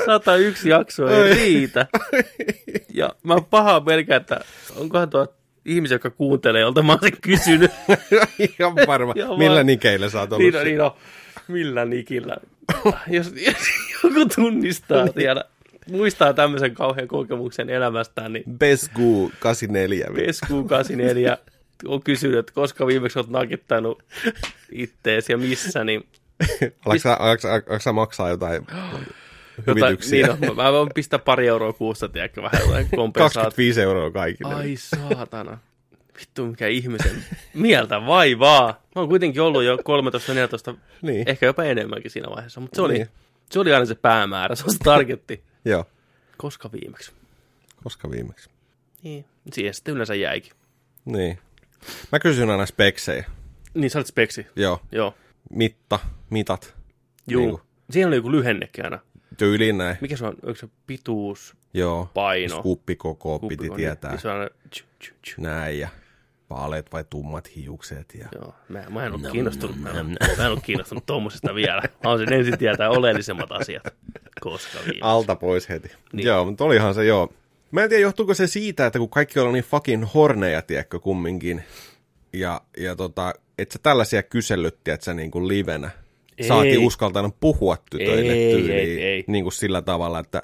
101 0.06 0.68
jaksoa 0.68 1.10
ei 1.10 1.34
riitä. 1.34 1.86
Ja 2.94 3.10
mä 3.22 3.34
oon 3.34 3.44
pahaa 3.44 3.80
pelkää, 3.80 4.16
että 4.16 4.40
onkohan 4.76 5.10
tuo 5.10 5.34
ihmisiä, 5.68 5.94
jotka 5.94 6.10
kuuntelee, 6.10 6.60
jolta 6.60 6.82
mä 6.82 6.92
oon 6.92 7.00
sen 7.02 7.12
kysynyt. 7.20 7.70
Ihan 8.58 8.74
varma. 8.86 9.12
Ihan 9.16 9.38
Millä 9.38 9.64
nikeillä 9.64 10.10
sä 10.10 10.20
oot 10.20 10.32
ollut? 10.32 10.52
Niin 10.52 10.64
niin 10.64 10.80
on. 10.80 10.90
Millä 11.48 11.84
nikillä? 11.84 12.36
jos, 13.06 13.32
jos 13.46 13.56
joku 14.04 14.28
tunnistaa 14.34 15.06
siellä, 15.06 15.44
muistaa 15.90 16.34
tämmöisen 16.34 16.74
kauhean 16.74 17.08
kokemuksen 17.08 17.70
elämästään, 17.70 18.32
niin 18.32 18.44
Besgu 18.58 19.32
84. 19.38 20.06
Pesku 20.14 20.64
84 20.64 21.38
on 21.84 22.02
kysynyt, 22.02 22.38
että 22.38 22.52
koska 22.52 22.86
viimeksi 22.86 23.18
olet 23.18 23.30
nakittanut 23.30 24.02
ittees 24.72 25.28
ja 25.28 25.38
missä, 25.38 25.84
niin 25.84 26.04
Alatko 26.86 26.98
sä, 26.98 27.14
alatko, 27.14 27.48
alatko 27.48 27.78
sä 27.78 27.92
maksaa 27.92 28.28
jotain 28.28 28.66
hyvityksiä? 29.66 30.20
Jotain, 30.20 30.40
niin 30.40 30.50
on, 30.50 30.56
mä 30.56 30.72
voin 30.72 30.88
pistää 30.94 31.18
pari 31.18 31.48
euroa 31.48 31.72
kuussa, 31.72 32.08
tiedätkö, 32.08 32.42
vähän 32.42 32.60
jotain 32.66 32.88
kompensaatio. 32.96 33.42
25 33.42 33.80
euroa 33.80 34.10
kaikille. 34.10 34.54
Ai 34.54 34.74
saatana. 34.76 35.58
Vittu, 36.20 36.46
mikä 36.46 36.66
ihmisen 36.66 37.24
mieltä 37.54 38.06
vaivaa. 38.06 38.66
Mä 38.68 39.00
oon 39.02 39.08
kuitenkin 39.08 39.42
ollut 39.42 39.62
jo 39.64 39.76
13-14, 39.76 40.76
Niin. 41.02 41.28
ehkä 41.28 41.46
jopa 41.46 41.64
enemmänkin 41.64 42.10
siinä 42.10 42.30
vaiheessa, 42.30 42.60
mutta 42.60 42.76
se 42.76 42.82
oli, 42.82 42.94
Niin. 42.94 43.08
se 43.50 43.60
oli 43.60 43.72
aina 43.74 43.86
se 43.86 43.94
päämäärä, 43.94 44.54
se 44.54 44.64
on 44.64 44.72
se 44.72 44.78
targetti. 44.84 45.42
Joo. 45.64 45.84
Koska 46.36 46.70
viimeksi? 46.72 47.12
Koska 47.84 48.10
viimeksi? 48.10 48.50
Niin. 49.02 49.24
Siihen 49.52 49.74
sitten 49.74 49.94
yleensä 49.94 50.14
jäikin. 50.14 50.52
Niin. 51.04 51.38
Mä 52.12 52.18
kysyn 52.18 52.50
aina 52.50 52.66
speksejä. 52.66 53.24
Niin, 53.74 53.90
sä 53.90 53.98
olet 53.98 54.06
speksi. 54.06 54.46
Joo. 54.56 54.80
Joo. 54.92 55.14
Mitta, 55.50 55.98
mitat. 56.30 56.74
Juu. 57.28 57.42
Niinku. 57.42 57.60
Siihen 57.90 58.08
oli 58.08 58.16
joku 58.16 58.32
lyhennekin 58.32 58.84
aina. 58.84 58.98
Tyyliin 59.38 59.78
näin. 59.78 59.96
Mikä 60.00 60.16
se 60.16 60.26
on? 60.26 60.36
Onko 60.42 60.54
se 60.54 60.68
pituus? 60.86 61.56
Joo. 61.74 62.10
Paino. 62.14 62.62
Kuppikoko 62.62 63.38
piti 63.38 63.68
Kuppi- 63.68 63.76
tietää. 63.76 64.10
Niin, 64.10 64.20
se 64.20 64.28
on 64.28 64.34
aina... 64.34 64.48
Tju, 64.48 64.86
tju, 64.98 65.14
tju. 65.22 65.34
Näin 65.42 65.78
ja 65.78 65.88
vaaleat 66.50 66.92
vai 66.92 67.04
tummat 67.10 67.56
hiukset. 67.56 68.14
Ja... 68.14 68.28
Joo, 68.34 68.54
mä, 68.68 68.84
mä 68.90 69.06
en 69.06 69.12
ole 69.12 69.30
kiinnostunut, 69.32 69.76
mä, 69.80 69.90
en, 69.90 70.16
mä 70.38 70.46
en 70.46 70.52
ole 70.52 70.60
kiinnostunut 70.64 71.06
tuommoisesta 71.06 71.54
vielä. 71.54 71.80
Mä 71.82 71.88
haluaisin 72.04 72.32
ensin 72.32 72.58
tietää 72.58 72.90
oleellisemmat 72.90 73.52
asiat. 73.52 73.82
Koska 74.40 74.78
viimeksi. 74.78 75.00
Alta 75.02 75.36
pois 75.36 75.68
heti. 75.68 75.88
Niin. 75.88 75.98
Niin. 76.12 76.26
Joo, 76.26 76.44
mutta 76.44 76.64
olihan 76.64 76.94
se 76.94 77.04
joo. 77.04 77.32
Mä 77.70 77.82
en 77.82 77.88
tiedä, 77.88 78.02
johtuuko 78.02 78.34
se 78.34 78.46
siitä, 78.46 78.86
että 78.86 78.98
kun 78.98 79.10
kaikki 79.10 79.40
on 79.40 79.52
niin 79.52 79.64
fucking 79.64 80.06
horneja, 80.14 80.62
tiedätkö, 80.62 81.00
kumminkin. 81.00 81.64
Ja, 82.32 82.60
ja 82.78 82.96
tota, 82.96 83.34
et 83.58 83.70
sä 83.70 83.78
tällaisia 83.82 84.22
kyselyttiä, 84.22 84.94
että 84.94 85.04
sä 85.04 85.14
niin 85.14 85.30
kuin 85.30 85.48
livenä. 85.48 85.90
Ei. 86.38 86.48
Saatiin 86.48 86.78
uskaltanut 86.78 87.36
puhua 87.40 87.76
tytöille 87.90 88.32
Ei, 88.32 88.52
tyyliin, 88.54 88.78
ei, 88.78 89.02
ei. 89.02 89.24
Niin 89.26 89.44
kuin 89.44 89.52
sillä 89.52 89.82
tavalla, 89.82 90.18
että 90.18 90.42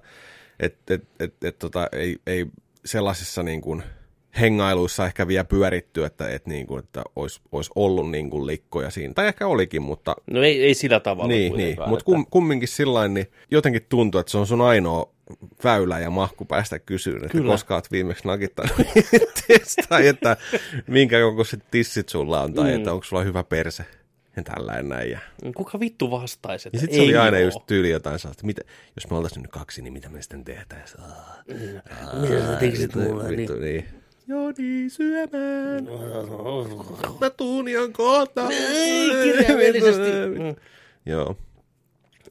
et, 0.60 0.76
et, 0.90 1.04
et, 1.20 1.34
et, 1.44 1.58
tota, 1.58 1.88
ei, 1.92 2.16
ei 2.26 2.46
sellaisissa 2.84 3.42
niin 3.42 3.60
kuin 3.60 3.82
hengailuissa 4.40 5.06
ehkä 5.06 5.28
vielä 5.28 5.44
pyöritty, 5.44 6.04
että, 6.04 6.28
et 6.30 6.46
niin 6.46 6.66
kuin, 6.66 6.78
että 6.84 7.02
olisi, 7.16 7.40
olisi 7.52 7.70
ollut 7.74 8.10
niin 8.10 8.30
kuin 8.30 8.46
likkoja 8.46 8.90
siinä. 8.90 9.14
Tai 9.14 9.26
ehkä 9.26 9.46
olikin, 9.46 9.82
mutta 9.82 10.16
No 10.30 10.42
ei, 10.42 10.62
ei 10.64 10.74
sillä 10.74 11.00
tavalla 11.00 11.28
niin, 11.28 11.56
niin. 11.56 11.76
mutta 11.78 11.92
että- 11.94 12.04
kum, 12.04 12.26
kumminkin 12.30 12.68
sillä 12.68 13.08
niin 13.08 13.26
jotenkin 13.50 13.86
tuntuu, 13.88 14.18
että 14.18 14.30
se 14.30 14.38
on 14.38 14.46
sun 14.46 14.60
ainoa 14.60 15.10
väylä 15.64 15.98
ja 15.98 16.10
mahku 16.10 16.44
päästä 16.44 16.78
kysyyn, 16.78 17.16
että 17.16 17.28
Kyllä. 17.28 17.52
koska 17.52 17.74
oot 17.74 17.90
viimeksi 17.92 18.26
nakittanut 18.28 18.72
tai 19.88 20.06
että 20.06 20.36
minkä 20.86 21.20
kokoiset 21.20 21.60
tissit 21.70 22.08
sulla 22.08 22.40
on, 22.40 22.54
tai 22.54 22.70
Mm. 22.70 22.76
että 22.76 22.92
onko 22.92 23.04
sulla 23.04 23.22
hyvä 23.22 23.44
perse, 23.44 23.84
ja 24.36 24.42
tällainen 24.42 24.88
näin. 24.88 25.10
Ja, 25.10 25.18
Kuka 25.56 25.80
vittu 25.80 26.10
vastaisi, 26.10 26.68
että 26.68 26.76
ja 26.76 26.80
sitten 26.80 27.00
ei 27.00 27.06
se 27.06 27.10
oli 27.10 27.16
aina 27.24 27.36
oo. 27.36 27.42
just 27.42 27.58
tyyli 27.66 27.90
jotain 27.90 28.18
sellaista, 28.18 28.46
mitä, 28.46 28.62
jos 28.96 29.10
me 29.10 29.16
oltaisiin 29.16 29.42
nyt 29.42 29.50
kaksi, 29.50 29.82
niin 29.82 29.92
mitä 29.92 30.08
me 30.08 30.22
sitten 30.22 30.44
tehtäisiin? 30.44 31.04
Mitä 32.20 32.46
sä 32.46 32.56
tekisit 32.60 32.94
mulle? 32.94 33.24
Niin. 33.28 33.36
Vittu, 33.38 33.54
niin. 33.56 33.84
Joo 34.28 34.52
niin, 34.58 34.90
syömään. 34.90 35.84
Mä 37.20 37.30
tuun 37.30 37.68
ihan 37.68 37.92
kohta. 37.92 38.48
Ei, 38.50 39.10
kirjaimellisesti. 39.10 40.02
Mm. 40.38 40.56
Joo, 41.06 41.36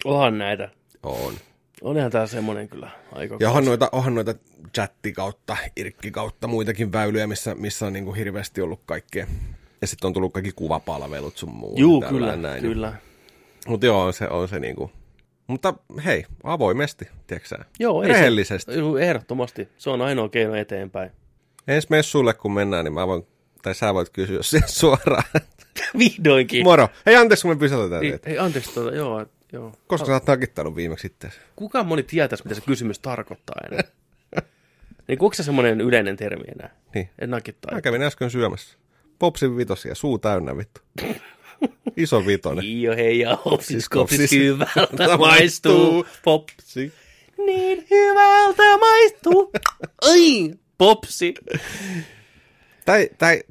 Onhan 0.05 0.37
näitä. 0.37 0.69
on. 1.03 1.33
Onhan 1.81 2.11
tää 2.11 2.27
semmonen 2.27 2.69
kyllä 2.69 2.89
aika. 3.11 3.37
Ja 3.39 3.47
onhan 3.49 3.65
noita, 3.65 3.89
onhan 3.91 4.15
noita 4.15 4.35
chatti 4.75 5.11
kautta, 5.11 5.57
irkki 5.77 6.11
kautta 6.11 6.47
muitakin 6.47 6.91
väyliä, 6.91 7.27
missä, 7.27 7.55
missä 7.55 7.85
on 7.85 7.93
niin 7.93 8.05
kuin 8.05 8.15
hirveästi 8.15 8.61
ollut 8.61 8.81
kaikkea. 8.85 9.27
Ja 9.83 9.87
sitten 9.87 10.07
on 10.07 10.13
tullut 10.13 10.33
kaikki 10.33 10.51
kuvapalvelut 10.55 11.37
sun 11.37 11.49
muu. 11.55 11.75
Juu, 11.77 12.01
tällä 12.01 12.13
kyllä, 12.13 12.35
näin. 12.35 12.61
kyllä. 12.61 12.93
Mutta 13.67 13.85
joo, 13.85 14.01
on 14.03 14.13
se, 14.13 14.27
on 14.27 14.47
se 14.47 14.59
niin 14.59 14.75
kuin. 14.75 14.91
Mutta 15.47 15.73
hei, 16.05 16.25
avoimesti, 16.43 17.07
tiedätkö? 17.27 17.57
Joo, 17.79 18.03
ei 18.03 18.07
se- 18.07 18.13
Rehellisesti. 18.13 18.73
Juu, 18.77 18.97
ehdottomasti. 18.97 19.67
Se 19.77 19.89
on 19.89 20.01
ainoa 20.01 20.29
keino 20.29 20.55
eteenpäin. 20.55 21.11
Ensi 21.67 21.87
messuille 21.89 22.33
kun 22.33 22.53
mennään, 22.53 22.85
niin 22.85 22.93
mä 22.93 23.07
voin, 23.07 23.27
tai 23.61 23.75
sä 23.75 23.93
voit 23.93 24.09
kysyä 24.09 24.43
sen 24.51 24.61
suoraan. 24.67 25.23
Vihdoinkin. 25.97 26.63
Moro. 26.63 26.87
Hei, 27.05 27.15
anteeksi, 27.15 27.41
kun 27.41 27.51
me 27.51 27.59
pysäytetään 27.59 28.01
Hei, 28.03 28.19
hei, 28.25 28.37
anteeksi, 28.39 28.73
tuota, 28.73 28.95
joo, 28.95 29.25
Joo. 29.53 29.73
Koska 29.87 30.07
sä 30.07 30.13
oot 30.13 30.27
nakittanut 30.27 30.75
viimeksi 30.75 31.01
sitten? 31.01 31.31
Kuka 31.55 31.83
moni 31.83 32.03
tietäisi, 32.03 32.43
mitä 32.43 32.55
se 32.55 32.61
kysymys 32.61 32.99
tarkoittaa 32.99 33.55
enää? 33.71 33.83
niin 35.07 35.17
onko 35.21 35.33
se 35.33 35.43
semmoinen 35.43 35.81
yleinen 35.81 36.17
termi 36.17 36.43
enää? 36.55 36.75
Niin. 36.95 37.09
En 37.19 37.29
nakittaa. 37.29 37.73
Mä 37.75 37.81
kävin 37.81 38.01
äsken 38.01 38.29
syömässä. 38.31 38.77
Popsin 39.23 39.57
vitosia, 39.57 39.95
suu 39.95 40.19
täynnä 40.19 40.57
vittu. 40.57 40.81
Iso 41.97 42.25
vitonen. 42.25 42.65
Iio 42.65 42.95
hei 42.95 43.19
ja 43.19 43.37
hopsis 43.45 43.89
kopsis 43.89 44.31
hyvältä 44.31 45.17
maistuu. 45.17 46.05
Popsi. 46.23 46.55
Si. 46.63 46.93
Niin 47.45 47.85
hyvältä 47.91 48.77
maistuu. 48.79 49.51
Ai, 50.01 50.53
popsi. 50.77 51.33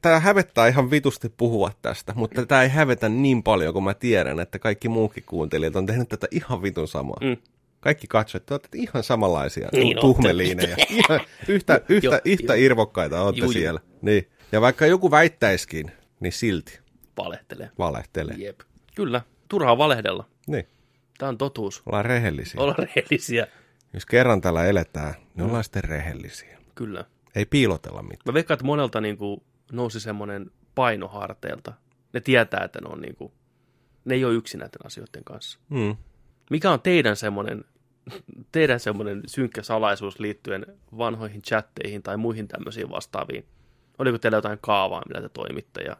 Tää 0.02 0.20
hävettää 0.20 0.68
ihan 0.68 0.90
vitusti 0.90 1.28
puhua 1.36 1.70
tästä, 1.82 2.12
mutta 2.16 2.46
tää 2.46 2.62
ei 2.62 2.68
hävetä 2.68 3.08
niin 3.08 3.42
paljon, 3.42 3.74
kun 3.74 3.84
mä 3.84 3.94
tiedän, 3.94 4.40
että 4.40 4.58
kaikki 4.58 4.88
muukin 4.88 5.24
kuuntelijat 5.26 5.76
on 5.76 5.86
tehnyt 5.86 6.08
tätä 6.08 6.26
ihan 6.30 6.62
vitun 6.62 6.88
samaa. 6.88 7.18
Mm. 7.20 7.36
Kaikki 7.80 8.06
katsojat, 8.06 8.46
te 8.46 8.54
olette 8.54 8.68
ihan 8.78 9.02
samanlaisia 9.02 9.68
Niin 9.72 9.80
niin 9.84 9.96
ootte. 9.98 10.00
tuhmeliinejä. 10.00 10.76
Ihan 10.90 11.20
yhtä, 11.48 11.74
yhtä, 11.88 12.06
Joo, 12.06 12.20
yhtä 12.24 12.54
joo. 12.56 12.64
irvokkaita 12.64 13.22
olette 13.22 13.40
juu. 13.40 13.52
siellä. 13.52 13.80
Niin. 14.02 14.26
Ja 14.52 14.60
vaikka 14.60 14.86
joku 14.86 15.10
väittäiskin, 15.10 15.92
niin 16.20 16.32
silti 16.32 16.80
Valehtelee. 17.16 17.70
valehtelee. 17.78 18.36
Jep. 18.36 18.60
Kyllä. 18.94 19.20
Turhaa 19.48 19.78
valehdella. 19.78 20.28
Niin. 20.46 20.66
Tämä 21.18 21.28
on 21.28 21.38
totuus. 21.38 21.82
Ollaan 21.86 22.04
rehellisiä. 22.04 22.60
Olla 22.60 22.74
rehellisiä. 22.78 23.46
Jos 23.94 24.06
kerran 24.06 24.40
tällä 24.40 24.64
eletään, 24.64 25.14
niin 25.34 25.44
ollaan 25.46 25.64
sitten 25.64 25.84
rehellisiä. 25.84 26.58
Kyllä. 26.74 27.04
Ei 27.34 27.46
piilotella 27.46 28.02
mitään. 28.02 28.22
Mä 28.26 28.34
veikkaan, 28.34 28.54
että 28.54 28.64
monelta 28.64 29.00
niin 29.00 29.16
kuin, 29.16 29.42
nousi 29.72 30.00
semmoinen 30.00 30.50
paino 30.74 31.08
harteilta. 31.08 31.72
Ne 32.12 32.20
tietää, 32.20 32.64
että 32.64 32.80
ne 32.80 32.88
on 32.88 33.00
niin 33.00 33.16
kuin, 33.16 33.32
ne 34.04 34.14
ei 34.14 34.24
ole 34.24 34.34
yksin 34.34 34.58
näiden 34.58 34.86
asioiden 34.86 35.24
kanssa. 35.24 35.58
Mm. 35.68 35.96
Mikä 36.50 36.70
on 36.70 36.80
teidän 36.80 37.16
semmoinen, 37.16 37.64
teidän 38.52 38.80
semmoinen 38.80 39.22
synkkä 39.26 39.62
salaisuus 39.62 40.20
liittyen 40.20 40.66
vanhoihin 40.98 41.42
chatteihin 41.42 42.02
tai 42.02 42.16
muihin 42.16 42.48
tämmöisiin 42.48 42.90
vastaaviin? 42.90 43.44
Oliko 43.98 44.18
teillä 44.18 44.38
jotain 44.38 44.58
kaavaa, 44.60 45.02
millä 45.08 45.20
te 45.20 45.28
toimitte 45.28 45.80
ja 45.82 45.96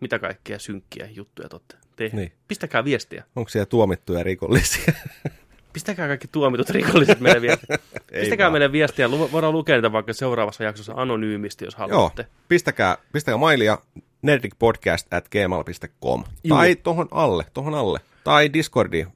mitä 0.00 0.18
kaikkea 0.18 0.58
synkkiä 0.58 1.08
juttuja 1.10 1.48
te 1.48 1.54
olette 1.56 1.76
tehneet? 1.96 2.28
Niin. 2.30 2.38
Pistäkää 2.48 2.84
viestiä. 2.84 3.24
Onko 3.36 3.48
siellä 3.48 3.66
tuomittuja 3.66 4.22
rikollisia? 4.22 4.92
Pistäkää 5.72 6.08
kaikki 6.08 6.28
tuomitut 6.28 6.70
rikolliset 6.70 7.20
meille 7.20 7.40
viestiä. 7.42 7.78
Pistäkää 8.20 8.44
vaan. 8.44 8.52
meille 8.52 8.72
viestiä. 8.72 9.10
Voidaan 9.10 9.52
lukea 9.52 9.76
niitä 9.76 9.92
vaikka 9.92 10.12
seuraavassa 10.12 10.64
jaksossa 10.64 10.92
anonyymisti, 10.96 11.64
jos 11.64 11.74
Joo, 11.78 11.88
haluatte. 11.88 12.26
pistäkää, 12.48 12.96
pistäkää 13.12 13.36
mailia 13.38 13.78
nerdicpodcast 14.22 15.14
at 15.14 15.28
gmail.com. 15.28 16.24
Juu. 16.44 16.58
Tai 16.58 16.76
tohon 16.76 17.08
alle, 17.10 17.44
tohon 17.54 17.74
alle. 17.74 18.00
Tai 18.24 18.52
Discordiin. 18.52 19.06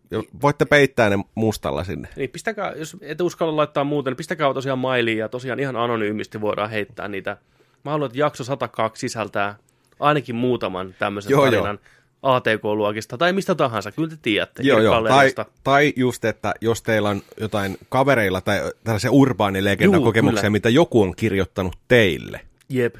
Voitte 0.42 0.64
peittää 0.64 1.10
ne 1.10 1.18
mustalla 1.34 1.84
sinne. 1.84 2.08
Niin 2.16 2.30
pistäkää, 2.30 2.72
jos 2.76 2.96
et 3.00 3.20
uskalla 3.20 3.56
laittaa 3.56 3.84
muuten, 3.84 4.10
niin 4.10 4.16
pistäkää 4.16 4.54
tosiaan 4.54 4.78
mailiin 4.78 5.18
ja 5.18 5.28
tosiaan 5.28 5.60
ihan 5.60 5.76
anonyymisti 5.76 6.40
voidaan 6.40 6.70
heittää 6.70 7.08
niitä. 7.08 7.36
Mä 7.84 7.90
haluan, 7.90 8.06
että 8.06 8.18
jakso 8.18 8.44
102 8.44 9.00
sisältää 9.00 9.56
ainakin 10.00 10.34
muutaman 10.34 10.94
tämmöisen 10.98 11.30
Joo, 11.30 11.44
tarinan 11.44 11.78
ATK-luokista 12.22 13.18
tai 13.18 13.32
mistä 13.32 13.54
tahansa. 13.54 13.92
Kyllä 13.92 14.08
te 14.08 14.16
tiedätte. 14.22 14.62
Joo, 14.62 14.80
joo. 14.80 15.08
Tai, 15.08 15.34
tai 15.64 15.92
just, 15.96 16.24
että 16.24 16.54
jos 16.60 16.82
teillä 16.82 17.08
on 17.08 17.22
jotain 17.40 17.78
kavereilla 17.88 18.40
tai 18.40 18.60
tällaisia 18.84 19.10
urbaanilegendakokemuksia, 19.10 20.44
Juu, 20.44 20.50
mitä 20.52 20.68
joku 20.68 21.02
on 21.02 21.16
kirjoittanut 21.16 21.78
teille. 21.88 22.40
Jep. 22.68 22.96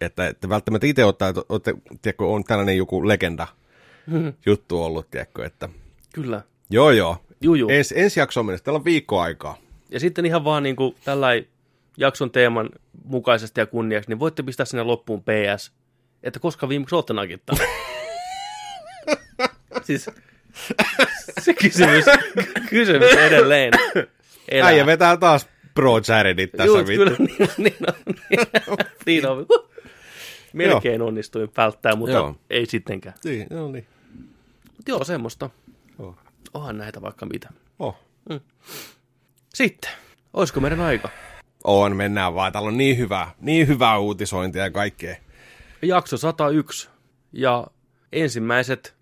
Että, 0.00 0.26
että 0.26 0.48
välttämättä 0.48 0.86
itse 0.86 1.04
ottaa, 1.04 1.28
että 1.28 1.42
olette, 1.48 1.74
tiedätkö, 2.02 2.24
on 2.24 2.44
tällainen 2.44 2.76
joku 2.76 3.08
legenda 3.08 3.46
juttu 4.46 4.82
ollut, 4.82 5.10
tiedätkö, 5.10 5.46
että 5.46 5.68
Kyllä. 6.14 6.42
joo 6.70 6.90
joo. 6.90 7.16
Juu, 7.40 7.54
juu. 7.54 7.70
Ens, 7.70 7.94
ensi 7.96 8.20
jaksoon 8.20 8.46
mennessä, 8.46 8.64
teillä 8.64 8.78
on 8.78 8.84
viikko 8.84 9.20
aikaa. 9.20 9.56
Ja 9.90 10.00
sitten 10.00 10.26
ihan 10.26 10.44
vaan 10.44 10.62
niin 10.62 10.76
kuin 10.76 10.96
tällainen 11.04 11.46
jakson 11.96 12.30
teeman 12.30 12.70
mukaisesti 13.04 13.60
ja 13.60 13.66
kunniaksi, 13.66 14.10
niin 14.10 14.18
voitte 14.18 14.42
pistää 14.42 14.66
sinne 14.66 14.82
loppuun 14.82 15.22
PS, 15.22 15.72
että 16.22 16.40
koska 16.40 16.68
viimeksi 16.68 16.94
olette 16.94 17.12
nakittanut. 17.12 17.62
siis 19.86 20.06
se 21.40 21.54
kysymys, 21.54 22.04
kysymys 22.70 23.12
edelleen. 23.12 23.72
Elää. 24.48 24.68
Äijä 24.68 24.86
vetää 24.86 25.16
taas 25.16 25.48
pro 25.74 26.00
Jaredit 26.08 26.52
tässä 26.52 26.66
Juu, 26.66 26.76
vittu. 26.76 26.92
kyllä, 26.92 27.16
niin, 27.18 27.48
niin 27.58 27.74
on. 28.68 28.76
Niin 29.06 29.26
on. 29.26 29.46
Melkein 30.52 31.02
onnistuin 31.02 31.48
välttää, 31.56 31.96
mutta 31.96 32.12
Joo. 32.12 32.36
ei 32.50 32.66
sittenkään. 32.66 33.14
Niin, 33.24 33.46
no 33.50 33.70
niin. 33.70 33.86
Mut 34.76 34.88
joo, 34.88 35.04
semmoista. 35.04 35.50
Oh. 35.98 36.16
Onhan 36.54 36.78
näitä 36.78 37.02
vaikka 37.02 37.26
mitä. 37.26 37.48
Oh. 37.78 37.96
Sitten, 39.54 39.90
olisiko 40.32 40.60
meidän 40.60 40.80
aika? 40.80 41.08
On, 41.64 41.96
mennään 41.96 42.34
vaan. 42.34 42.52
Täällä 42.52 42.68
on 42.68 42.76
niin 42.76 42.98
hyvää, 42.98 43.34
niin 43.40 43.68
hyvää 43.68 43.98
uutisointia 43.98 44.62
ja 44.62 44.70
kaikkea. 44.70 45.16
Jakso 45.82 46.16
101 46.16 46.88
ja 47.32 47.66
ensimmäiset 48.12 48.96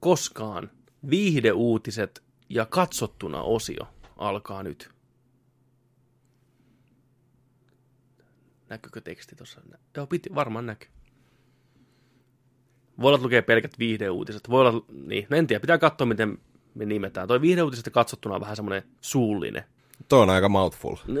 koskaan 0.00 0.70
viihdeuutiset 1.10 2.22
ja 2.48 2.66
katsottuna 2.66 3.42
osio 3.42 3.88
alkaa 4.16 4.62
nyt. 4.62 4.90
Näkyykö 8.68 9.00
teksti 9.00 9.36
tuossa? 9.36 9.60
Joo, 9.96 10.06
piti, 10.06 10.34
varmaan 10.34 10.66
näkyy. 10.66 10.88
Voi 13.00 13.14
olla, 13.14 13.22
lukee 13.22 13.42
pelkät 13.42 13.78
viihdeuutiset. 13.78 14.50
Voi 14.50 14.60
olla, 14.60 14.84
niin, 14.92 15.26
no 15.30 15.36
en 15.36 15.46
tiedä, 15.46 15.60
pitää 15.60 15.78
katsoa, 15.78 16.06
miten 16.06 16.38
me 16.74 16.84
nimetään. 16.84 17.28
Toi 17.28 17.40
viihdeuutiset 17.40 17.92
katsottuna 17.92 18.34
on 18.34 18.40
vähän 18.40 18.56
semmoinen 18.56 18.82
suullinen. 19.00 19.64
Tuo 20.08 20.20
on 20.20 20.30
aika 20.30 20.48
mouthful. 20.48 20.96
No, 21.06 21.20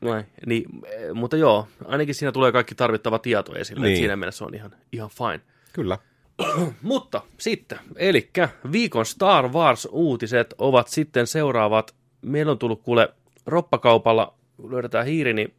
Näin. 0.00 0.26
Niin, 0.46 0.64
eh, 0.86 1.12
mutta 1.14 1.36
joo, 1.36 1.68
ainakin 1.84 2.14
siinä 2.14 2.32
tulee 2.32 2.52
kaikki 2.52 2.74
tarvittava 2.74 3.18
tieto 3.18 3.54
esille. 3.54 3.86
Niin. 3.86 3.98
Siinä 3.98 4.16
mielessä 4.16 4.44
on 4.44 4.54
ihan, 4.54 4.70
ihan 4.92 5.10
fine. 5.10 5.40
Kyllä. 5.72 5.98
Mutta 6.82 7.22
sitten, 7.38 7.78
eli 7.96 8.30
viikon 8.72 9.06
Star 9.06 9.48
Wars-uutiset 9.48 10.54
ovat 10.58 10.88
sitten 10.88 11.26
seuraavat. 11.26 11.94
Meillä 12.22 12.52
on 12.52 12.58
tullut 12.58 12.82
kuule 12.82 13.08
roppakaupalla, 13.46 14.34
löydetään 14.68 15.06
hiiri, 15.06 15.34
niin 15.34 15.54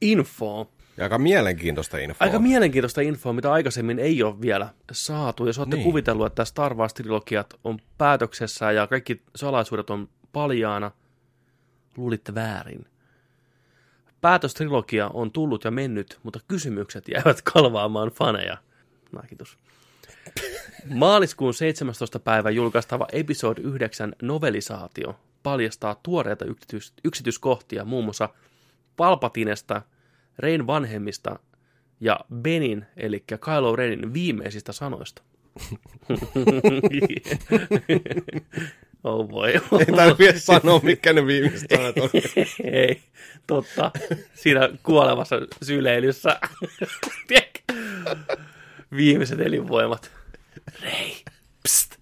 infoa. 0.00 0.66
Ja 0.96 1.04
aika 1.04 1.18
mielenkiintoista 1.18 1.98
infoa. 1.98 2.26
Aika 2.26 2.38
mielenkiintoista 2.38 3.00
infoa, 3.00 3.32
mitä 3.32 3.52
aikaisemmin 3.52 3.98
ei 3.98 4.22
ole 4.22 4.40
vielä 4.40 4.68
saatu. 4.92 5.46
Jos 5.46 5.58
olette 5.58 5.76
niin. 5.76 5.84
kuvitellut, 5.84 6.26
että 6.26 6.44
Star 6.44 6.74
Wars-trilogiat 6.74 7.58
on 7.64 7.78
päätöksessä 7.98 8.72
ja 8.72 8.86
kaikki 8.86 9.22
salaisuudet 9.36 9.90
on 9.90 10.08
paljaana, 10.32 10.90
luulitte 11.96 12.34
väärin. 12.34 12.86
Päätöstrilogia 14.20 15.08
on 15.08 15.32
tullut 15.32 15.64
ja 15.64 15.70
mennyt, 15.70 16.18
mutta 16.22 16.40
kysymykset 16.48 17.08
jäävät 17.08 17.42
kalvaamaan 17.52 18.08
faneja. 18.08 18.56
Nakitus. 19.12 19.58
Maaliskuun 20.94 21.54
17. 21.54 22.18
päivä 22.18 22.50
julkaistava 22.50 23.06
Episode 23.12 23.60
9 23.60 24.14
novelisaatio 24.22 25.18
paljastaa 25.42 26.00
tuoreita 26.02 26.44
yksityis- 26.44 26.92
yksityiskohtia 27.04 27.84
muun 27.84 28.04
muassa 28.04 28.28
Palpatinesta, 28.96 29.82
Rein 30.38 30.66
vanhemmista 30.66 31.38
ja 32.00 32.20
Benin, 32.34 32.86
eli 32.96 33.20
Kylo 33.20 33.76
Renin 33.76 34.12
viimeisistä 34.12 34.72
sanoista. 34.72 35.22
oh 39.04 39.28
boy. 39.28 39.50
Ei 39.50 39.96
tarvitse 39.96 40.40
sanoa, 40.40 40.80
mitkä 40.82 41.12
ne 41.12 41.26
viimeiset 41.26 41.70
sanat 41.70 41.98
on. 41.98 42.10
Ei, 42.72 43.02
totta. 43.46 43.90
Siinä 44.34 44.68
kuolevassa 44.82 45.36
syleilyssä. 45.62 46.40
Viimeiset 48.96 49.40
elinvoimat. 49.40 50.10
Rei, 50.82 51.24
pst. 51.62 51.96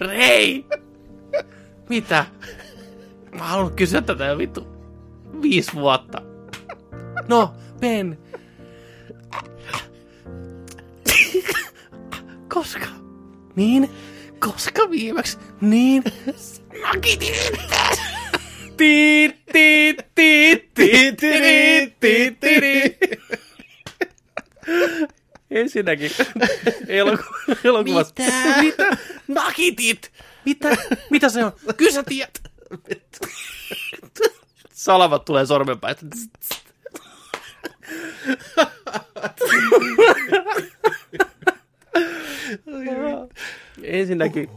Rei! 0.00 0.64
Mitä? 1.88 2.26
Mä 3.32 3.44
haluan 3.44 3.72
kysyä 3.74 4.02
tätä 4.02 4.24
jo 4.24 4.38
vittu 4.38 4.66
viisi 5.42 5.72
vuotta. 5.74 6.22
No, 7.28 7.54
Ben. 7.80 8.18
Koska? 12.54 12.86
Niin? 13.56 13.90
Koska 14.40 14.90
viimeksi? 14.90 15.38
Niin? 15.60 16.04
Nakitin 16.82 17.34
Tiit, 18.76 19.36
tiit, 19.52 19.96
tiit, 20.14 20.74
tiit, 20.74 21.16
tiit, 21.16 22.00
tiit, 22.00 22.40
tiit. 22.40 22.96
Ensinnäkin 25.50 26.10
eloku- 26.88 27.56
elokuvassa. 27.64 28.14
Mitä? 28.18 28.62
Mitä? 28.62 28.96
Nakitit! 29.28 30.12
Mitä? 30.44 30.76
Mitä 31.10 31.28
se 31.28 31.44
on? 31.44 31.52
Kyllä 31.76 31.92
sä 31.92 32.02
tiedät. 32.02 32.42
Salavat 34.72 35.24
tulee 35.24 35.46
sormenpäistä. 35.46 36.06
Ensinnäkin 43.82 44.50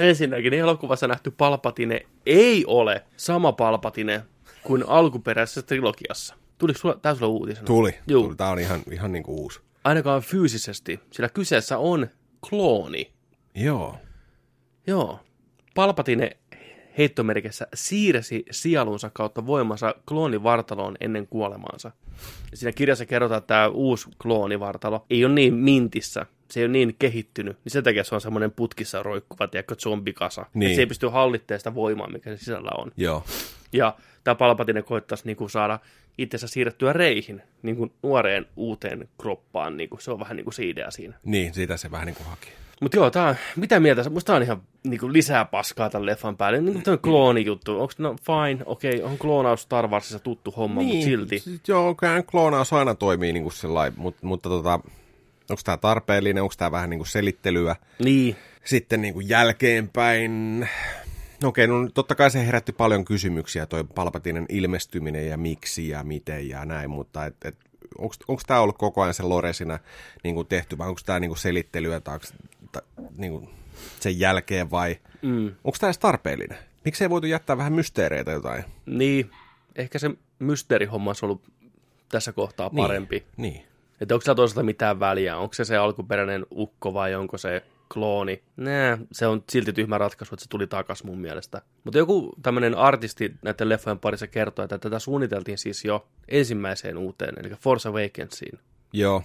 Ensinnäkin 0.00 0.50
niin 0.50 0.60
elokuvassa 0.60 1.08
nähty 1.08 1.30
Palpatine 1.30 2.06
ei 2.26 2.64
ole 2.66 3.04
sama 3.16 3.52
Palpatine 3.52 4.22
kuin 4.62 4.84
alkuperäisessä 4.88 5.62
trilogiassa. 5.62 6.34
Tuliko 6.58 6.78
sulla, 6.78 6.98
tää 7.02 7.14
sulla 7.14 7.28
uutisena? 7.28 7.66
Tuli. 7.66 7.94
Juu. 8.08 8.22
Tuli. 8.22 8.36
Tää 8.36 8.50
on 8.50 8.58
ihan, 8.58 8.82
ihan 8.90 9.12
niin 9.12 9.22
kuin 9.22 9.38
uusi. 9.38 9.60
Ainakaan 9.84 10.22
fyysisesti, 10.22 11.00
sillä 11.10 11.28
kyseessä 11.28 11.78
on 11.78 12.08
klooni. 12.48 13.12
Joo. 13.54 13.96
Joo. 14.86 15.20
Palpatine 15.74 16.36
heittomerkissä 16.98 17.66
siirsi 17.74 18.44
sielunsa 18.50 19.10
kautta 19.12 19.46
voimansa 19.46 19.94
kloonivartaloon 20.08 20.96
ennen 21.00 21.26
kuolemaansa. 21.26 21.90
Siinä 22.54 22.72
kirjassa 22.72 23.06
kerrotaan, 23.06 23.38
että 23.38 23.48
tämä 23.48 23.68
uusi 23.68 24.08
kloonivartalo 24.22 25.06
ei 25.10 25.24
ole 25.24 25.34
niin 25.34 25.54
mintissä, 25.54 26.26
se 26.50 26.60
ei 26.60 26.64
ole 26.64 26.72
niin 26.72 26.96
kehittynyt, 26.98 27.58
niin 27.64 27.72
sen 27.72 27.84
takia 27.84 28.04
se 28.04 28.14
on 28.14 28.20
semmoinen 28.20 28.50
putkissa 28.50 29.02
roikkuva, 29.02 29.48
tiedätkö, 29.48 29.74
zombikasa. 29.74 30.46
Niin. 30.54 30.70
Et 30.70 30.74
se 30.74 30.82
ei 30.82 30.86
pysty 30.86 31.08
hallittamaan 31.08 31.60
sitä 31.60 31.74
voimaa, 31.74 32.10
mikä 32.10 32.30
se 32.30 32.36
sisällä 32.36 32.70
on. 32.78 32.92
Joo. 32.96 33.24
Ja 33.72 33.96
tämä 34.24 34.34
Palpatine 34.34 34.82
koittaisi 34.82 35.26
niin 35.26 35.36
kuin, 35.36 35.50
saada 35.50 35.78
itsensä 36.18 36.46
siirrettyä 36.46 36.92
reihin, 36.92 37.42
niin 37.62 37.76
kuin 37.76 37.92
nuoreen 38.02 38.46
uuteen 38.56 39.08
kroppaan. 39.20 39.76
Niin 39.76 39.88
kuin, 39.88 40.00
se 40.00 40.10
on 40.10 40.20
vähän 40.20 40.36
niin 40.36 40.44
kuin 40.44 40.54
se 40.54 40.64
idea 40.64 40.90
siinä. 40.90 41.14
Niin, 41.24 41.54
siitä 41.54 41.76
se 41.76 41.90
vähän 41.90 42.06
niin 42.06 42.16
kuin 42.16 42.26
haki. 42.26 42.48
Mutta 42.80 42.96
joo, 42.96 43.10
tää 43.10 43.36
mitä 43.56 43.80
mieltä? 43.80 44.10
Musta 44.10 44.26
tää 44.26 44.36
on 44.36 44.42
ihan 44.42 44.62
niinku, 44.84 45.12
lisää 45.12 45.44
paskaa 45.44 45.90
tämän 45.90 46.06
leffan 46.06 46.36
päälle. 46.36 46.60
Niin 46.60 46.82
kuin 46.82 46.98
kloonijuttu. 46.98 47.80
Onko 47.80 47.92
no 47.98 48.16
fine, 48.26 48.62
okei, 48.66 48.94
okay, 48.94 49.10
on 49.12 49.18
kloonaus 49.18 49.62
Star 49.62 49.88
Warsissa 49.88 50.18
tuttu 50.18 50.50
homma, 50.56 50.80
niin. 50.80 50.94
mutta 50.94 51.04
silti. 51.04 51.38
Sit, 51.38 51.68
joo, 51.68 51.94
kyllä 51.94 52.22
kloonaus 52.22 52.72
aina 52.72 52.94
toimii 52.94 53.32
niin 53.32 53.42
kuin 53.42 53.52
sellainen, 53.52 53.94
mutta, 53.96 54.26
mutta 54.26 54.48
tota, 54.48 54.80
onko 55.50 55.62
tämä 55.64 55.76
tarpeellinen, 55.76 56.42
onko 56.42 56.54
tämä 56.58 56.70
vähän 56.70 56.90
niin 56.90 56.98
kuin 56.98 57.08
selittelyä 57.08 57.76
Niin, 57.98 58.36
sitten 58.64 59.02
niin 59.02 59.14
kuin 59.14 59.28
jälkeenpäin. 59.28 60.68
Okei, 61.44 61.66
no 61.66 61.88
totta 61.94 62.14
kai 62.14 62.30
se 62.30 62.46
herätti 62.46 62.72
paljon 62.72 63.04
kysymyksiä, 63.04 63.66
toi 63.66 63.84
Palpatinen 63.84 64.46
ilmestyminen 64.48 65.28
ja 65.28 65.36
miksi 65.36 65.88
ja 65.88 66.04
miten 66.04 66.48
ja 66.48 66.64
näin, 66.64 66.90
mutta 66.90 67.26
et, 67.26 67.36
et, 67.44 67.56
onko 68.28 68.42
tämä 68.46 68.60
ollut 68.60 68.78
koko 68.78 69.02
ajan 69.02 69.14
se 69.14 69.22
lore 69.22 69.52
siinä 69.52 69.78
niin 70.24 70.34
kuin 70.34 70.46
tehty, 70.46 70.78
vai 70.78 70.88
onko 70.88 71.00
tämä 71.06 71.20
niin 71.20 71.28
kuin 71.28 71.38
selittelyä 71.38 72.00
tai, 72.00 72.18
tai 72.74 72.82
niin 73.16 73.32
kuin 73.32 73.48
sen 74.00 74.20
jälkeen 74.20 74.70
vai 74.70 74.96
mm, 75.22 75.46
onko 75.46 75.76
tämä 75.80 75.88
edes 75.88 75.98
tarpeellinen? 75.98 76.58
Miksi 76.84 77.04
ei 77.04 77.10
voitu 77.10 77.26
jättää 77.26 77.58
vähän 77.58 77.72
mysteereitä 77.72 78.30
jotain? 78.30 78.64
niin. 78.86 79.30
Ehkä 79.76 79.98
se 79.98 80.10
mysteerihomma 80.38 81.10
olisi 81.10 81.24
ollut 81.24 81.42
tässä 82.08 82.32
kohtaa 82.32 82.70
parempi. 82.70 83.24
Niin. 83.36 83.52
niin. 83.52 83.66
Että 84.00 84.14
onko 84.14 84.22
sillä 84.22 84.34
toisaalta 84.34 84.62
mitään 84.62 85.00
väliä? 85.00 85.36
Onko 85.36 85.54
se 85.54 85.64
se 85.64 85.76
alkuperäinen 85.76 86.46
ukko 86.52 86.94
vai 86.94 87.14
onko 87.14 87.38
se 87.38 87.62
klooni? 87.94 88.42
Nää, 88.56 88.98
se 89.12 89.26
on 89.26 89.44
silti 89.50 89.72
tyhmä 89.72 89.98
ratkaisu, 89.98 90.34
että 90.34 90.42
se 90.42 90.48
tuli 90.48 90.66
takas 90.66 91.04
mun 91.04 91.18
mielestä. 91.18 91.62
Mutta 91.84 91.98
joku 91.98 92.32
tämmöinen 92.42 92.74
artisti 92.74 93.34
näiden 93.42 93.68
leffojen 93.68 93.98
parissa 93.98 94.26
kertoi, 94.26 94.64
että 94.64 94.78
tätä 94.78 94.98
suunniteltiin 94.98 95.58
siis 95.58 95.84
jo 95.84 96.08
ensimmäiseen 96.28 96.98
uuteen, 96.98 97.34
eli 97.38 97.54
Force 97.54 97.88
Awakensiin. 97.88 98.58
Joo, 98.92 99.22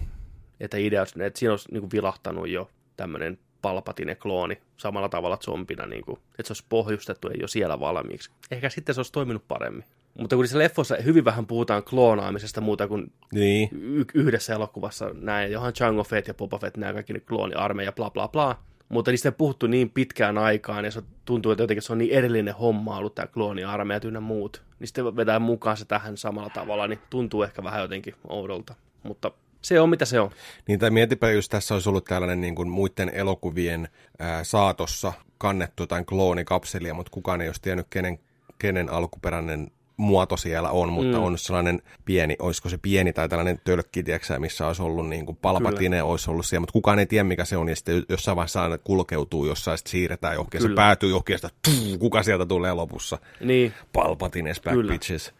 Että 0.60 0.76
idea 0.76 1.02
että 1.02 1.38
siinä 1.38 1.52
olisi 1.52 1.72
niin 1.72 1.80
kuin 1.80 1.90
vilahtanut 1.92 2.48
jo 2.48 2.70
tämmöinen 3.00 3.38
Palpatine-klooni 3.62 4.56
samalla 4.76 5.08
tavalla 5.08 5.36
zombina, 5.36 5.86
niin 5.86 6.04
kuin, 6.04 6.18
että 6.38 6.42
se 6.42 6.50
olisi 6.50 6.64
pohjustettu 6.68 7.28
jo 7.40 7.48
siellä 7.48 7.80
valmiiksi. 7.80 8.30
Ehkä 8.50 8.70
sitten 8.70 8.94
se 8.94 8.98
olisi 8.98 9.12
toiminut 9.12 9.48
paremmin. 9.48 9.84
Mutta 10.18 10.36
kun 10.36 10.42
niissä 10.42 10.58
leffoissa 10.58 10.96
hyvin 11.04 11.24
vähän 11.24 11.46
puhutaan 11.46 11.82
kloonaamisesta 11.82 12.60
muuta 12.60 12.88
kuin 12.88 13.12
niin. 13.32 13.68
y- 13.72 14.04
yhdessä 14.14 14.54
elokuvassa 14.54 15.10
näin, 15.14 15.52
johon 15.52 15.72
Jango 15.80 16.04
Fett 16.04 16.28
ja 16.28 16.34
Boba 16.34 16.58
Fett, 16.58 16.76
nämä 16.76 16.92
kaikki 16.92 17.12
ne 17.12 17.20
klooniarmeija, 17.20 17.92
bla 17.92 18.10
bla 18.10 18.28
bla. 18.28 18.58
Mutta 18.88 19.10
niistä 19.10 19.28
ei 19.28 19.34
puhuttu 19.38 19.66
niin 19.66 19.90
pitkään 19.90 20.38
aikaan, 20.38 20.84
ja 20.84 20.90
se 20.90 21.02
tuntuu, 21.24 21.52
että 21.52 21.62
jotenkin 21.62 21.82
se 21.82 21.92
on 21.92 21.98
niin 21.98 22.12
erillinen 22.12 22.54
homma 22.54 22.96
ollut 22.96 23.14
tämä 23.14 23.26
klooniarmeija 23.26 24.00
ynnä 24.04 24.20
muut. 24.20 24.62
Niin 24.78 24.88
sitten 24.88 25.16
vetää 25.16 25.38
mukaan 25.38 25.76
se 25.76 25.84
tähän 25.84 26.16
samalla 26.16 26.50
tavalla, 26.50 26.86
niin 26.86 26.98
tuntuu 27.10 27.42
ehkä 27.42 27.64
vähän 27.64 27.82
jotenkin 27.82 28.14
oudolta. 28.28 28.74
Mutta 29.02 29.30
se 29.62 29.80
on 29.80 29.90
mitä 29.90 30.04
se 30.04 30.20
on. 30.20 30.30
Niin 30.68 30.78
tai 30.78 30.90
mietipä, 30.90 31.30
jos 31.30 31.48
tässä 31.48 31.74
olisi 31.74 31.88
ollut 31.88 32.04
tällainen 32.04 32.40
niin 32.40 32.54
kuin 32.54 32.68
muiden 32.68 33.10
elokuvien 33.14 33.88
ää, 34.18 34.44
saatossa 34.44 35.12
kannettu 35.38 35.82
jotain 35.82 36.06
kloonikapselia, 36.06 36.94
mutta 36.94 37.10
kukaan 37.10 37.40
ei 37.40 37.48
olisi 37.48 37.62
tiennyt, 37.62 37.86
kenen, 37.90 38.18
kenen 38.58 38.92
alkuperäinen 38.92 39.70
muoto 40.00 40.36
siellä 40.36 40.70
on, 40.70 40.92
mutta 40.92 41.18
mm. 41.18 41.24
on 41.24 41.38
sellainen 41.38 41.82
pieni, 42.04 42.36
olisiko 42.38 42.68
se 42.68 42.78
pieni 42.78 43.12
tai 43.12 43.28
tällainen 43.28 43.60
tölkki, 43.64 44.02
tiedätkö, 44.02 44.38
missä 44.38 44.66
olisi 44.66 44.82
ollut 44.82 45.08
niin 45.08 45.26
kuin 45.26 45.38
Palpatine 45.42 45.96
Kyllä. 45.96 46.10
olisi 46.10 46.30
ollut 46.30 46.46
siellä, 46.46 46.60
mutta 46.60 46.72
kukaan 46.72 46.98
ei 46.98 47.06
tiedä, 47.06 47.24
mikä 47.24 47.44
se 47.44 47.56
on, 47.56 47.68
ja 47.68 47.76
sitten 47.76 48.02
jossain 48.08 48.36
vaiheessa 48.36 48.62
aina 48.62 48.78
kulkeutuu 48.78 49.46
jossain, 49.46 49.78
sitten 49.78 49.90
siirretään 49.90 50.34
johonkin, 50.34 50.58
ja 50.58 50.62
se 50.62 50.68
Kyllä. 50.68 50.76
päätyy 50.76 51.08
johonkin, 51.10 51.38
ja 51.42 51.50
tuu, 51.64 51.98
kuka 51.98 52.22
sieltä 52.22 52.46
tulee 52.46 52.72
lopussa. 52.72 53.18
Niin, 53.40 53.74
Palpatines 53.92 54.60
back 54.60 54.74
Kyllä. 54.74 54.92
bitches. 54.92 55.32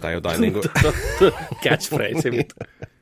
Tai 0.00 0.12
jotain 0.12 0.40
niin 0.40 0.52
kuin, 0.52 0.64
catchphrase. 1.64 2.30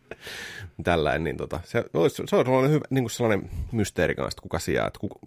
tällainen, 0.84 1.24
niin 1.24 1.36
tota, 1.36 1.60
se, 1.64 1.84
olisi, 1.94 2.22
se 2.26 2.36
on 2.36 2.44
sellainen, 2.44 2.70
hyvä, 2.70 2.84
niin 2.90 3.04
kuin 3.04 3.10
sellainen 3.10 3.50
mysteeri 3.72 4.14
kanssa, 4.14 4.28
että 4.28 4.42
kuka 4.42 4.58
siellä, 4.58 4.86
että, 4.86 5.00
kuka, 5.00 5.18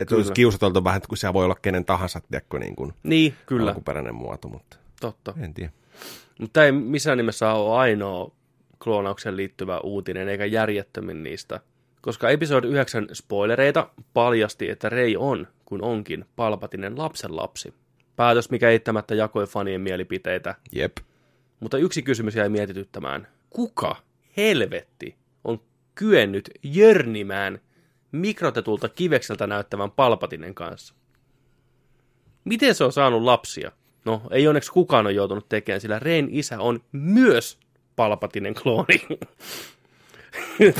että 0.00 0.14
olisi 0.14 0.32
kiusateltu 0.32 0.84
vähän, 0.84 0.96
että 0.96 1.08
kun 1.08 1.18
siellä 1.18 1.34
voi 1.34 1.44
olla 1.44 1.56
kenen 1.62 1.84
tahansa, 1.84 2.20
tiedätkö, 2.30 2.58
niin 2.58 2.76
kuin 2.76 2.92
niin, 3.02 3.34
kyllä, 3.46 3.70
alkuperäinen 3.70 4.14
muoto, 4.14 4.48
mutta 4.48 4.76
totta. 5.00 5.34
en 5.40 5.54
tiedä. 5.54 5.72
Mutta 6.40 6.64
ei 6.64 6.72
missään 6.72 7.18
nimessä 7.18 7.52
ole 7.52 7.78
ainoa 7.78 8.30
kloonaukseen 8.84 9.36
liittyvä 9.36 9.80
uutinen, 9.80 10.28
eikä 10.28 10.44
järjettömin 10.44 11.22
niistä. 11.22 11.60
Koska 12.00 12.30
episode 12.30 12.66
9 12.66 13.06
spoilereita 13.12 13.90
paljasti, 14.14 14.70
että 14.70 14.88
Rei 14.88 15.16
on, 15.16 15.48
kun 15.64 15.82
onkin, 15.82 16.24
Palpatinen 16.36 16.98
lapsenlapsi. 16.98 17.74
Päätös, 18.16 18.50
mikä 18.50 18.70
eittämättä 18.70 19.14
jakoi 19.14 19.46
fanien 19.46 19.80
mielipiteitä. 19.80 20.54
Jep. 20.72 20.96
Mutta 21.60 21.78
yksi 21.78 22.02
kysymys 22.02 22.34
jäi 22.34 22.48
mietityttämään. 22.48 23.28
Kuka 23.50 23.96
helvetti 24.36 25.16
on 25.44 25.60
kyennyt 25.94 26.50
jörnimään 26.62 27.58
mikrotetulta 28.12 28.88
kivekseltä 28.88 29.46
näyttävän 29.46 29.90
Palpatinen 29.90 30.54
kanssa? 30.54 30.94
Miten 32.44 32.74
se 32.74 32.84
on 32.84 32.92
saanut 32.92 33.22
lapsia? 33.22 33.72
No, 34.04 34.22
ei 34.30 34.48
onneksi 34.48 34.72
kukaan 34.72 35.06
ole 35.06 35.12
joutunut 35.12 35.48
tekemään, 35.48 35.80
sillä 35.80 35.98
Rein 35.98 36.28
isä 36.30 36.60
on 36.60 36.80
myös 36.92 37.58
Palpatinen 37.96 38.54
klooni. 38.54 39.06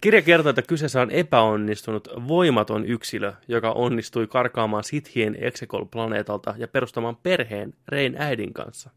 Kirja 0.00 0.22
kertoo, 0.22 0.50
että 0.50 0.62
kyseessä 0.62 1.00
on 1.00 1.10
epäonnistunut 1.10 2.08
voimaton 2.28 2.86
yksilö, 2.86 3.32
joka 3.48 3.72
onnistui 3.72 4.26
karkaamaan 4.26 4.84
Sithien 4.84 5.36
Exegol-planeetalta 5.36 6.54
ja 6.58 6.68
perustamaan 6.68 7.16
perheen 7.16 7.74
Rein 7.88 8.16
äidin 8.18 8.52
kanssa. 8.52 8.90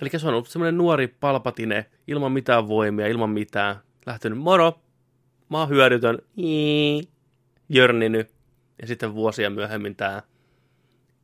Eli 0.00 0.10
se 0.16 0.26
on 0.26 0.34
ollut 0.34 0.48
semmoinen 0.48 0.78
nuori 0.78 1.08
palpatine, 1.08 1.86
ilman 2.08 2.32
mitään 2.32 2.68
voimia, 2.68 3.06
ilman 3.06 3.30
mitään. 3.30 3.76
Lähtenyt, 4.06 4.38
moro, 4.38 4.80
mä 5.48 5.58
oon 5.58 5.68
hyödytön, 5.68 6.18
Ii. 6.38 7.08
jörninyt. 7.68 8.30
Ja 8.80 8.86
sitten 8.86 9.14
vuosia 9.14 9.50
myöhemmin 9.50 9.96
tämä 9.96 10.22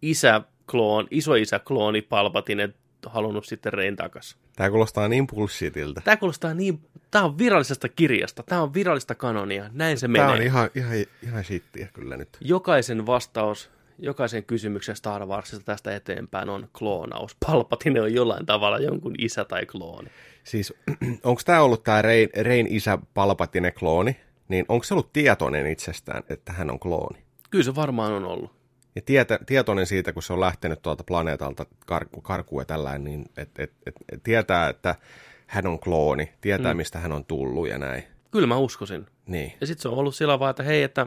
isä 0.02 0.42
kloon, 0.70 1.06
isoisä 1.10 1.58
klooni 1.58 2.02
palpatine 2.02 2.74
halunnut 3.06 3.46
sitten 3.46 3.72
Rein 3.72 3.96
takas. 3.96 4.36
Tämä 4.56 4.70
kuulostaa 4.70 5.08
niin 5.08 5.26
bullshitiltä. 5.26 6.00
Tämä 6.00 6.16
kuulostaa 6.16 6.54
niin, 6.54 6.80
tämä 7.10 7.24
on 7.24 7.38
virallisesta 7.38 7.88
kirjasta, 7.88 8.42
tämä 8.42 8.62
on 8.62 8.74
virallista 8.74 9.14
kanonia, 9.14 9.70
näin 9.72 9.98
se 9.98 10.08
menee. 10.08 10.26
Tämä 10.26 10.36
on 10.36 10.42
ihan, 10.42 10.70
ihan, 10.74 10.96
ihan 11.22 11.44
shittiä 11.44 11.88
kyllä 11.92 12.16
nyt. 12.16 12.28
Jokaisen 12.40 13.06
vastaus, 13.06 13.70
jokaisen 13.98 14.44
kysymyksen 14.44 14.96
Star 14.96 15.26
Warsista 15.26 15.64
tästä 15.64 15.96
eteenpäin 15.96 16.48
on 16.48 16.68
kloonaus. 16.78 17.36
Palpatine 17.46 18.00
on 18.00 18.14
jollain 18.14 18.46
tavalla 18.46 18.78
jonkun 18.78 19.14
isä 19.18 19.44
tai 19.44 19.66
klooni. 19.66 20.10
Siis 20.44 20.74
onko 21.24 21.42
tämä 21.44 21.62
ollut 21.62 21.82
tämä 21.82 22.02
Rein, 22.02 22.28
Rein 22.40 22.66
isä 22.70 22.98
Palpatine 23.14 23.70
klooni, 23.70 24.16
niin 24.48 24.64
onko 24.68 24.84
se 24.84 24.94
ollut 24.94 25.12
tietoinen 25.12 25.66
itsestään, 25.66 26.22
että 26.28 26.52
hän 26.52 26.70
on 26.70 26.78
klooni? 26.78 27.22
Kyllä 27.50 27.64
se 27.64 27.74
varmaan 27.74 28.12
on 28.12 28.24
ollut. 28.24 28.58
Ja 28.94 29.02
tietä, 29.02 29.38
tietoinen 29.46 29.86
siitä, 29.86 30.12
kun 30.12 30.22
se 30.22 30.32
on 30.32 30.40
lähtenyt 30.40 30.82
tuolta 30.82 31.04
planeetalta 31.04 31.66
kar- 31.92 32.20
karkuun 32.22 32.62
ja 32.62 32.66
tällainen, 32.66 33.04
niin 33.04 33.24
et, 33.36 33.50
et, 33.58 33.72
et, 33.86 33.94
et 34.12 34.22
tietää, 34.22 34.68
että 34.68 34.94
hän 35.46 35.66
on 35.66 35.78
klooni, 35.78 36.32
tietää, 36.40 36.74
mm. 36.74 36.76
mistä 36.76 36.98
hän 36.98 37.12
on 37.12 37.24
tullut 37.24 37.68
ja 37.68 37.78
näin. 37.78 38.02
Kyllä 38.30 38.46
mä 38.46 38.56
uskoisin. 38.56 39.06
Niin. 39.26 39.52
Ja 39.60 39.66
sitten 39.66 39.82
se 39.82 39.88
on 39.88 39.98
ollut 39.98 40.14
sillä 40.14 40.38
vaan, 40.38 40.50
että 40.50 40.62
hei, 40.62 40.82
että 40.82 41.06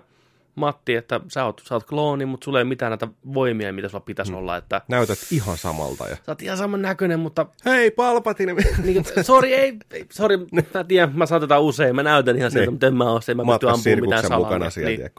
Matti, 0.55 0.95
että 0.95 1.19
sä 1.27 1.45
oot, 1.45 1.61
sä 1.67 1.75
oot 1.75 1.83
klooni, 1.83 2.25
mutta 2.25 2.45
sulla 2.45 2.59
ei 2.59 2.65
mitään 2.65 2.89
näitä 2.89 3.07
voimia, 3.33 3.73
mitä 3.73 3.89
sulla 3.89 4.03
pitäisi 4.05 4.31
mm. 4.31 4.37
olla. 4.37 4.57
Että 4.57 4.81
Näytät 4.87 5.19
ihan 5.31 5.57
samalta. 5.57 6.07
Ja... 6.07 6.15
sä 6.15 6.21
oot 6.27 6.41
ihan 6.41 6.57
saman 6.57 6.81
näköinen, 6.81 7.19
mutta 7.19 7.45
Hei, 7.65 7.91
Palpatine! 7.91 8.53
niin, 8.83 9.05
sori, 9.21 9.53
ei, 9.53 9.77
ei, 9.91 10.05
sori, 10.11 10.37
mä 10.37 10.83
tiedän, 10.83 11.11
mä 11.15 11.25
saatetaan 11.25 11.61
usein, 11.61 11.95
mä 11.95 12.03
näytän 12.03 12.37
ihan 12.37 12.51
sieltä, 12.51 12.65
Niin. 12.65 12.73
mutta 12.73 12.87
en 12.87 12.95
mä 12.95 13.11
ole 13.11 13.21
se, 13.21 13.33
mä 13.33 13.43
pysty 13.43 13.69
ampumaan 13.69 14.01
mitään 14.01 14.23
salaa. 14.23 14.39
mukana 14.39 14.69
siellä, 14.69 15.09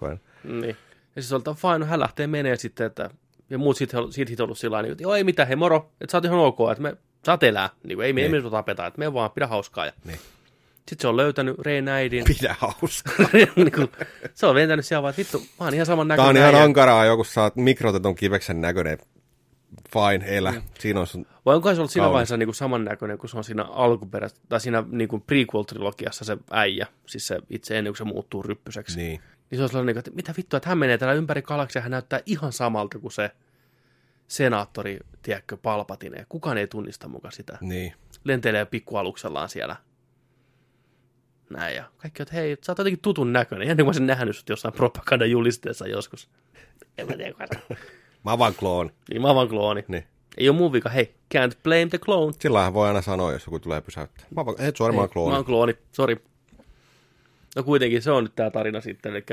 niin, 0.44 0.60
niin. 0.60 0.76
Ja 1.16 1.22
siis 1.22 1.32
oltaan 1.32 1.56
fine, 1.56 1.78
no 1.78 1.86
hän 1.86 2.00
lähtee 2.00 2.26
menee 2.26 2.56
sitten, 2.56 2.86
että 2.86 3.10
ja 3.50 3.58
muut 3.58 3.76
sitten 3.76 4.12
sit, 4.12 4.28
sit 4.28 4.40
ollut 4.40 4.58
sillä 4.58 4.76
tavalla, 4.76 4.92
että 4.92 5.02
joo 5.02 5.14
ei 5.14 5.24
mitään, 5.24 5.48
hei 5.48 5.56
moro, 5.56 5.90
että 6.00 6.12
sä 6.12 6.16
oot 6.18 6.24
ihan 6.24 6.38
ok, 6.38 6.58
että 6.72 6.82
me 6.82 6.96
saat 7.24 7.42
elää, 7.42 7.70
niin 7.84 7.96
kuin, 7.98 8.06
ei, 8.06 8.12
me, 8.12 8.22
ei 8.22 8.28
me 8.28 8.50
tapeta, 8.50 8.86
että 8.86 8.98
me 8.98 9.14
vaan 9.14 9.30
pidä 9.30 9.46
hauskaa. 9.46 9.86
Ja 9.86 9.92
Niin. 10.04 10.18
Sitten 10.88 11.02
se 11.02 11.08
on 11.08 11.16
löytänyt 11.16 11.58
Rein 11.58 11.88
äidin. 11.88 12.24
Pidä 12.24 12.56
hauskaa. 12.58 13.26
niin 13.56 13.72
kuin, 13.72 13.88
se 14.34 14.46
on 14.46 14.54
ventänyt 14.54 14.86
siellä 14.86 15.02
vaan, 15.02 15.10
että 15.10 15.18
vittu, 15.18 15.38
mä 15.38 15.64
oon 15.66 15.74
ihan 15.74 15.86
saman 15.86 16.08
Tää 16.08 16.16
näköinen. 16.16 16.42
on 16.42 16.48
ihan 16.48 16.54
äijä. 16.54 16.64
ankaraa, 16.64 17.04
joku 17.04 17.24
saa 17.24 17.50
mikrotetun 17.54 18.14
kiveksen 18.14 18.60
näköinen. 18.60 18.98
Fine, 19.92 20.36
elä. 20.36 20.54
Siinä 20.78 21.00
on 21.00 21.06
sun... 21.06 21.26
Vai 21.46 21.54
onko 21.56 21.74
se 21.74 21.80
ollut 21.80 21.90
siinä 21.90 22.04
Kaunis. 22.04 22.12
vaiheessa 22.14 22.36
niin 22.36 22.46
kuin 22.46 22.54
samannäköinen, 22.54 23.18
kun 23.18 23.28
se 23.28 23.36
on 23.36 23.44
siinä 23.44 23.64
alkuperäisessä, 23.64 24.42
tai 24.48 24.60
siinä 24.60 24.84
niin 24.90 25.08
kuin 25.08 25.22
prequel-trilogiassa 25.22 26.24
se 26.24 26.36
äijä, 26.50 26.86
siis 27.06 27.26
se 27.26 27.38
itse 27.50 27.78
ennen 27.78 27.92
kuin 27.92 27.98
se 27.98 28.04
muuttuu 28.04 28.42
ryppyseksi. 28.42 28.96
Niin. 28.96 29.20
Niin 29.50 29.58
se 29.58 29.62
on 29.62 29.68
sellainen, 29.68 29.98
että 29.98 30.10
mitä 30.14 30.34
vittua, 30.36 30.56
että 30.56 30.68
hän 30.68 30.78
menee 30.78 30.98
täällä 30.98 31.14
ympäri 31.14 31.42
galaksia, 31.42 31.82
hän 31.82 31.90
näyttää 31.90 32.20
ihan 32.26 32.52
samalta 32.52 32.98
kuin 32.98 33.12
se 33.12 33.30
senaattori, 34.28 34.98
tiedätkö, 35.22 35.56
Palpatine. 35.56 36.26
Kukaan 36.28 36.58
ei 36.58 36.66
tunnista 36.66 37.08
mukaan 37.08 37.32
sitä. 37.32 37.58
Niin. 37.60 37.92
Lentelee 38.24 38.64
pikkualuksellaan 38.64 39.48
siellä. 39.48 39.76
Näin 41.52 41.76
ja 41.76 41.84
kaikki, 41.96 42.22
että 42.22 42.34
hei, 42.34 42.56
sä 42.62 42.72
oot 42.72 42.78
jotenkin 42.78 43.00
tutun 43.02 43.32
näköinen. 43.32 43.66
Ihan 43.66 43.76
niin 43.76 43.84
kuin 43.84 43.86
mä 43.86 43.88
olisin 43.88 44.06
nähnyt 44.06 44.36
sut 44.36 44.48
jossain 44.48 44.74
propagandajulisteessa 44.74 45.86
joskus. 45.86 46.28
En 46.98 47.06
mä 47.08 47.16
tiedä, 47.16 47.32
kuka. 47.32 47.74
Mä 48.24 48.38
vaan 48.38 48.54
klooni. 48.54 48.90
Niin 49.10 49.22
mä 49.22 49.34
vaan 49.34 49.48
klooni. 49.48 49.84
Niin. 49.88 50.04
Ei 50.38 50.48
ole 50.48 50.56
mun 50.56 50.72
vika, 50.72 50.88
hei, 50.88 51.14
can't 51.34 51.56
blame 51.62 51.86
the 51.86 51.98
clone. 51.98 52.32
Sillähän 52.40 52.74
voi 52.74 52.88
aina 52.88 53.02
sanoa, 53.02 53.32
jos 53.32 53.46
joku 53.46 53.58
tulee 53.58 53.80
pysäyttää. 53.80 54.26
Mä 54.34 54.40
oon 54.40 54.46
vaan, 54.46 54.60
et 54.60 54.76
sorry, 54.76 54.94
mä 54.94 55.00
oon 55.00 55.08
Mä 55.08 55.12
klooni. 55.12 55.36
oon 55.36 55.44
klooni, 55.44 55.74
sori. 55.92 56.16
No 57.56 57.62
kuitenkin 57.62 58.02
se 58.02 58.10
on 58.10 58.24
nyt 58.24 58.34
tää 58.34 58.50
tarina 58.50 58.80
sitten, 58.80 59.12
eli 59.12 59.24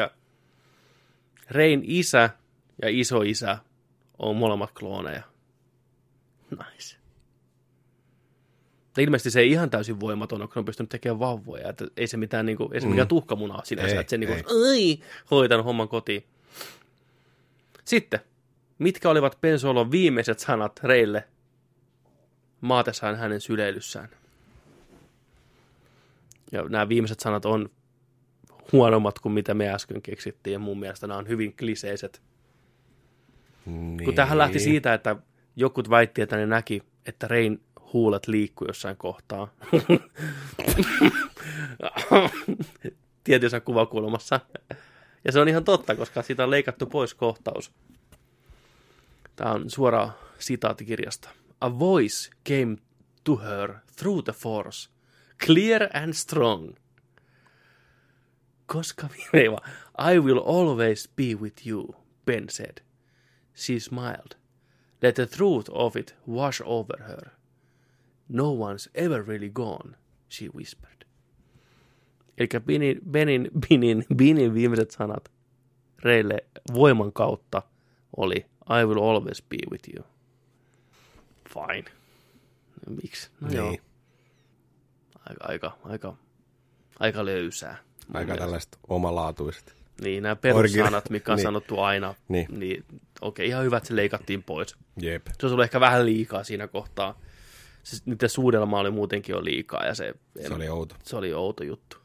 Rein 1.52 1.82
isä 1.86 2.30
ja 2.82 2.90
isoisä 2.90 3.58
on 4.20 4.36
molemmat 4.36 4.72
klooneja. 4.72 5.22
Nice. 6.52 6.99
Ilmeisesti 8.98 9.32
se 9.32 9.40
ei 9.40 9.52
ihan 9.52 9.70
täysin 9.70 10.00
voimaton 10.00 10.42
ole, 10.42 10.48
kun 10.48 10.60
on 10.60 10.66
pystynyt 10.66 10.90
tekemään 10.90 11.20
vauvoja. 11.20 11.70
Että 11.70 11.86
ei 11.98 12.08
se 12.08 12.18
mitään, 12.18 12.46
niin 12.46 12.58
kuin, 12.58 12.74
ei 12.74 12.82
se 12.82 12.88
mikään 12.88 13.08
tuhkamunaa 13.08 13.62
sinänsä, 13.64 13.96
Ei, 13.96 14.00
että 14.00 14.10
se 14.10 14.18
niin 14.18 14.34
ei. 14.34 14.44
kuin, 14.44 14.70
ai, 14.70 15.00
hoitanut 15.32 15.66
homman 15.66 15.88
kotiin. 15.88 16.24
Sitten, 17.86 18.20
mitkä 18.80 19.10
olivat 19.10 19.38
Pensolon 19.42 19.92
viimeiset 19.92 20.40
sanat 20.40 20.80
Reille 20.84 21.24
maatessaan 22.62 23.18
hänen 23.18 23.42
syleilyssään? 23.42 24.10
Ja 26.52 26.64
nämä 26.70 26.90
viimeiset 26.90 27.20
sanat 27.20 27.46
on 27.46 27.70
huonommat 28.72 29.20
kuin 29.20 29.34
mitä 29.34 29.54
me 29.54 29.70
äsken 29.70 30.02
keksittiin, 30.02 30.52
ja 30.54 30.60
mun 30.60 30.80
mielestä 30.80 31.08
nämä 31.08 31.18
on 31.18 31.28
hyvin 31.28 31.56
kliseiset. 31.56 32.22
Niin. 33.66 34.06
Kun 34.06 34.16
tähän 34.16 34.38
lähti 34.38 34.60
siitä, 34.60 34.94
että 34.94 35.16
jokut 35.56 35.90
väitti, 35.90 36.22
että 36.22 36.38
ne 36.38 36.46
näki, 36.46 36.84
että 37.06 37.28
Rein 37.28 37.62
huulet 37.94 38.28
liikkuu 38.28 38.68
jossain 38.68 38.98
kohtaa. 38.98 39.48
Tietyissä 43.24 43.60
kuvakulmassa. 43.60 44.40
Ja 45.26 45.32
se 45.32 45.40
on 45.40 45.48
ihan 45.48 45.64
totta, 45.64 45.96
koska 45.96 46.22
siitä 46.22 46.44
on 46.44 46.52
leikattu 46.52 46.86
pois 46.86 47.14
kohtaus. 47.14 47.72
Tämä 49.36 49.52
on 49.52 49.70
suora 49.70 50.10
sitaattikirjasta. 50.40 51.30
A 51.62 51.80
voice 51.80 52.30
came 52.50 52.78
to 53.24 53.36
her 53.36 53.74
through 53.96 54.24
the 54.24 54.34
force, 54.34 54.90
clear 55.46 55.90
and 55.94 56.14
strong. 56.14 56.76
Koska 58.66 59.08
vaan, 59.34 59.72
I 60.14 60.20
will 60.20 60.42
always 60.46 61.10
be 61.16 61.36
with 61.42 61.68
you, 61.68 61.96
Ben 62.26 62.50
said. 62.50 62.78
She 63.56 63.80
smiled. 63.80 64.36
Let 65.02 65.16
the 65.16 65.26
truth 65.26 65.70
of 65.72 65.96
it 65.96 66.16
wash 66.28 66.62
over 66.66 67.04
her. 67.04 67.39
No 68.30 68.44
one's 68.54 68.90
ever 68.94 69.28
really 69.28 69.50
gone, 69.50 69.96
she 70.32 70.48
whispered. 70.56 71.06
Eli 72.38 72.48
Benin, 72.66 73.00
Benin, 73.12 73.50
Benin, 73.70 74.06
Benin 74.16 74.54
viimeiset 74.54 74.92
sanat 74.92 75.32
Reille 76.04 76.38
voiman 76.74 77.14
kautta 77.14 77.62
oli 78.18 78.36
I 78.82 78.86
will 78.86 79.00
always 79.04 79.42
be 79.50 79.58
with 79.72 79.90
you. 79.96 80.06
Fine. 81.50 81.86
Miksi? 83.02 83.30
No 83.42 83.48
Niin. 83.48 83.58
joo. 83.58 83.76
Aika, 85.30 85.46
aika, 85.48 85.78
aika, 85.84 86.16
aika 87.00 87.26
löysää. 87.26 87.78
Aika 88.14 88.38
tällaista 88.38 88.78
omalaatuista. 88.88 89.74
Niin, 90.02 90.24
nämä 90.24 90.36
perussanat, 90.36 91.10
mitkä 91.10 91.32
on 91.32 91.36
niin. 91.36 91.44
sanottu 91.44 91.80
aina, 91.80 92.16
Niin. 92.28 92.48
niin, 92.60 92.86
okei, 93.22 93.48
ihan 93.48 93.64
hyvä, 93.64 93.78
että 93.78 93.88
se 93.88 93.96
leikattiin 93.96 94.44
pois. 94.44 94.76
Jep. 95.02 95.28
Se 95.40 95.48
ollut 95.48 95.64
ehkä 95.64 95.80
vähän 95.80 96.06
liikaa 96.06 96.44
siinä 96.44 96.68
kohtaa. 96.68 97.20
Siis 97.84 98.06
niiden 98.06 98.30
suudelma 98.30 98.80
oli 98.80 98.92
muutenkin 98.92 99.34
jo 99.34 99.44
liikaa 99.44 99.86
ja 99.86 99.96
se, 99.96 100.14
Se 100.48 100.54
oli 100.54 100.70
outo. 100.70 100.96
se 101.04 101.16
oli 101.16 101.34
outo 101.34 101.64
juttu. 101.64 101.98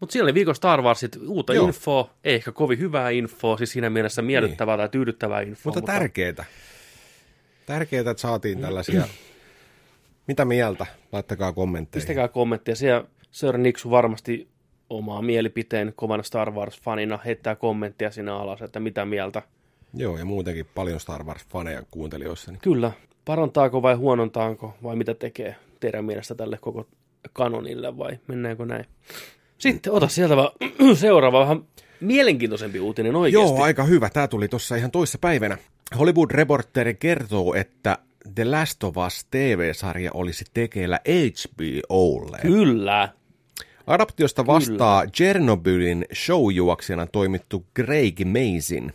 Mutta 0.00 0.12
siinä 0.12 0.22
oli 0.24 0.34
viikon 0.34 0.54
Star 0.54 0.82
Warsit, 0.82 1.16
uutta 1.28 1.54
Joo. 1.54 1.66
infoa, 1.66 2.10
ei 2.24 2.34
ehkä 2.34 2.52
kovin 2.52 2.78
hyvää 2.78 3.10
infoa, 3.10 3.56
siis 3.56 3.72
siinä 3.72 3.90
mielessä 3.90 4.22
miellyttävää 4.22 4.76
tai 4.76 4.88
tyydyttävää 4.88 5.40
infoa. 5.40 5.72
Mutta 5.74 5.92
tärkeetä. 5.92 6.44
Tärkeetä, 7.66 8.10
että 8.10 8.20
saatiin 8.20 8.60
tällaisia. 8.60 9.08
Mitä 10.26 10.44
mieltä? 10.44 10.86
Laittakaa 11.12 11.52
kommentteja. 11.52 12.00
Pistäkää 12.00 12.28
kommentteja. 12.28 12.76
Siellä 12.76 13.04
Sir 13.30 13.58
Niksu 13.58 13.90
varmasti 13.90 14.48
omaa 14.90 15.22
mielipiteen 15.22 15.92
kovana 15.96 16.22
Star 16.22 16.50
Wars-fanina 16.50 17.18
heittää 17.24 17.56
kommenttia 17.56 18.10
sinne 18.10 18.30
alas, 18.30 18.62
että 18.62 18.80
mitä 18.80 19.04
mieltä. 19.04 19.42
Joo, 19.94 20.18
ja 20.18 20.24
muutenkin 20.24 20.66
paljon 20.74 21.00
Star 21.00 21.22
Wars-faneja 21.22 21.84
kuuntelijoissa. 21.90 22.52
Niin 22.52 22.60
Kyllä. 22.60 22.92
Parantaako 23.28 23.82
vai 23.82 23.94
huonontaako 23.94 24.74
vai 24.82 24.96
mitä 24.96 25.14
tekee 25.14 25.56
teidän 25.80 26.04
mielestä 26.04 26.34
tälle 26.34 26.58
koko 26.60 26.86
kanonille 27.32 27.98
vai 27.98 28.18
mennäänkö 28.26 28.66
näin? 28.66 28.84
Sitten 29.58 29.92
ota 29.92 30.08
sieltä 30.08 30.36
vaan 30.36 30.50
seuraava 30.96 31.40
vähän 31.40 31.64
mielenkiintoisempi 32.00 32.80
uutinen 32.80 33.16
oikeasti. 33.16 33.52
Joo, 33.52 33.62
aika 33.62 33.84
hyvä. 33.84 34.10
Tämä 34.10 34.28
tuli 34.28 34.48
tuossa 34.48 34.76
ihan 34.76 34.90
toissa 34.90 35.18
päivänä. 35.18 35.58
Hollywood 35.98 36.30
Reporter 36.30 36.94
kertoo, 36.94 37.54
että 37.54 37.98
The 38.34 38.44
Last 38.44 38.84
of 38.84 38.96
Us 39.06 39.26
TV-sarja 39.30 40.10
olisi 40.14 40.44
tekeillä 40.54 41.00
HBOlle. 41.08 42.38
Kyllä. 42.42 43.08
Adaptiosta 43.86 44.46
vastaa 44.46 45.06
Chernobylin 45.06 46.04
showjuoksijana 46.14 47.06
toimittu 47.06 47.64
Craig 47.76 48.20
Mazin 48.24 48.92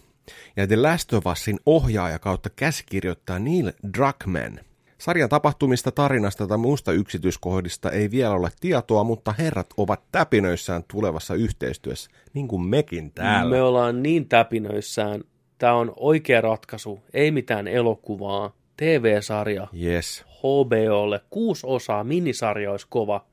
ja 0.57 0.67
The 0.67 0.75
Last 0.75 1.13
of 1.13 1.27
Usin 1.27 1.59
ohjaaja 1.65 2.19
kautta 2.19 2.49
käsikirjoittaa 2.49 3.39
Neil 3.39 3.71
Druckmann. 3.97 4.59
Sarjan 4.97 5.29
tapahtumista, 5.29 5.91
tarinasta 5.91 6.47
tai 6.47 6.57
muusta 6.57 6.91
yksityiskohdista 6.91 7.91
ei 7.91 8.11
vielä 8.11 8.33
ole 8.33 8.49
tietoa, 8.59 9.03
mutta 9.03 9.35
herrat 9.39 9.67
ovat 9.77 10.01
täpinöissään 10.11 10.83
tulevassa 10.87 11.33
yhteistyössä, 11.33 12.11
niin 12.33 12.47
kuin 12.47 12.61
mekin 12.61 13.11
täällä. 13.11 13.55
Me 13.55 13.61
ollaan 13.61 14.03
niin 14.03 14.29
täpinöissään. 14.29 15.23
Tämä 15.57 15.73
on 15.73 15.93
oikea 15.95 16.41
ratkaisu. 16.41 16.99
Ei 17.13 17.31
mitään 17.31 17.67
elokuvaa. 17.67 18.53
TV-sarja 18.77 19.67
Yes. 19.83 20.25
HBOlle. 20.39 21.21
Kuusi 21.29 21.67
osaa. 21.67 22.03
Minisarja 22.03 22.71
olisi 22.71 22.87
kova. 22.89 23.25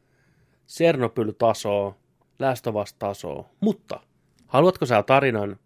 Sernobyl-tasoa. 0.66 1.94
Last 2.38 2.66
of 2.66 2.74
Us-tasoa. 2.76 3.44
Mutta 3.60 4.00
haluatko 4.46 4.86
sä 4.86 5.02
tarinan 5.02 5.58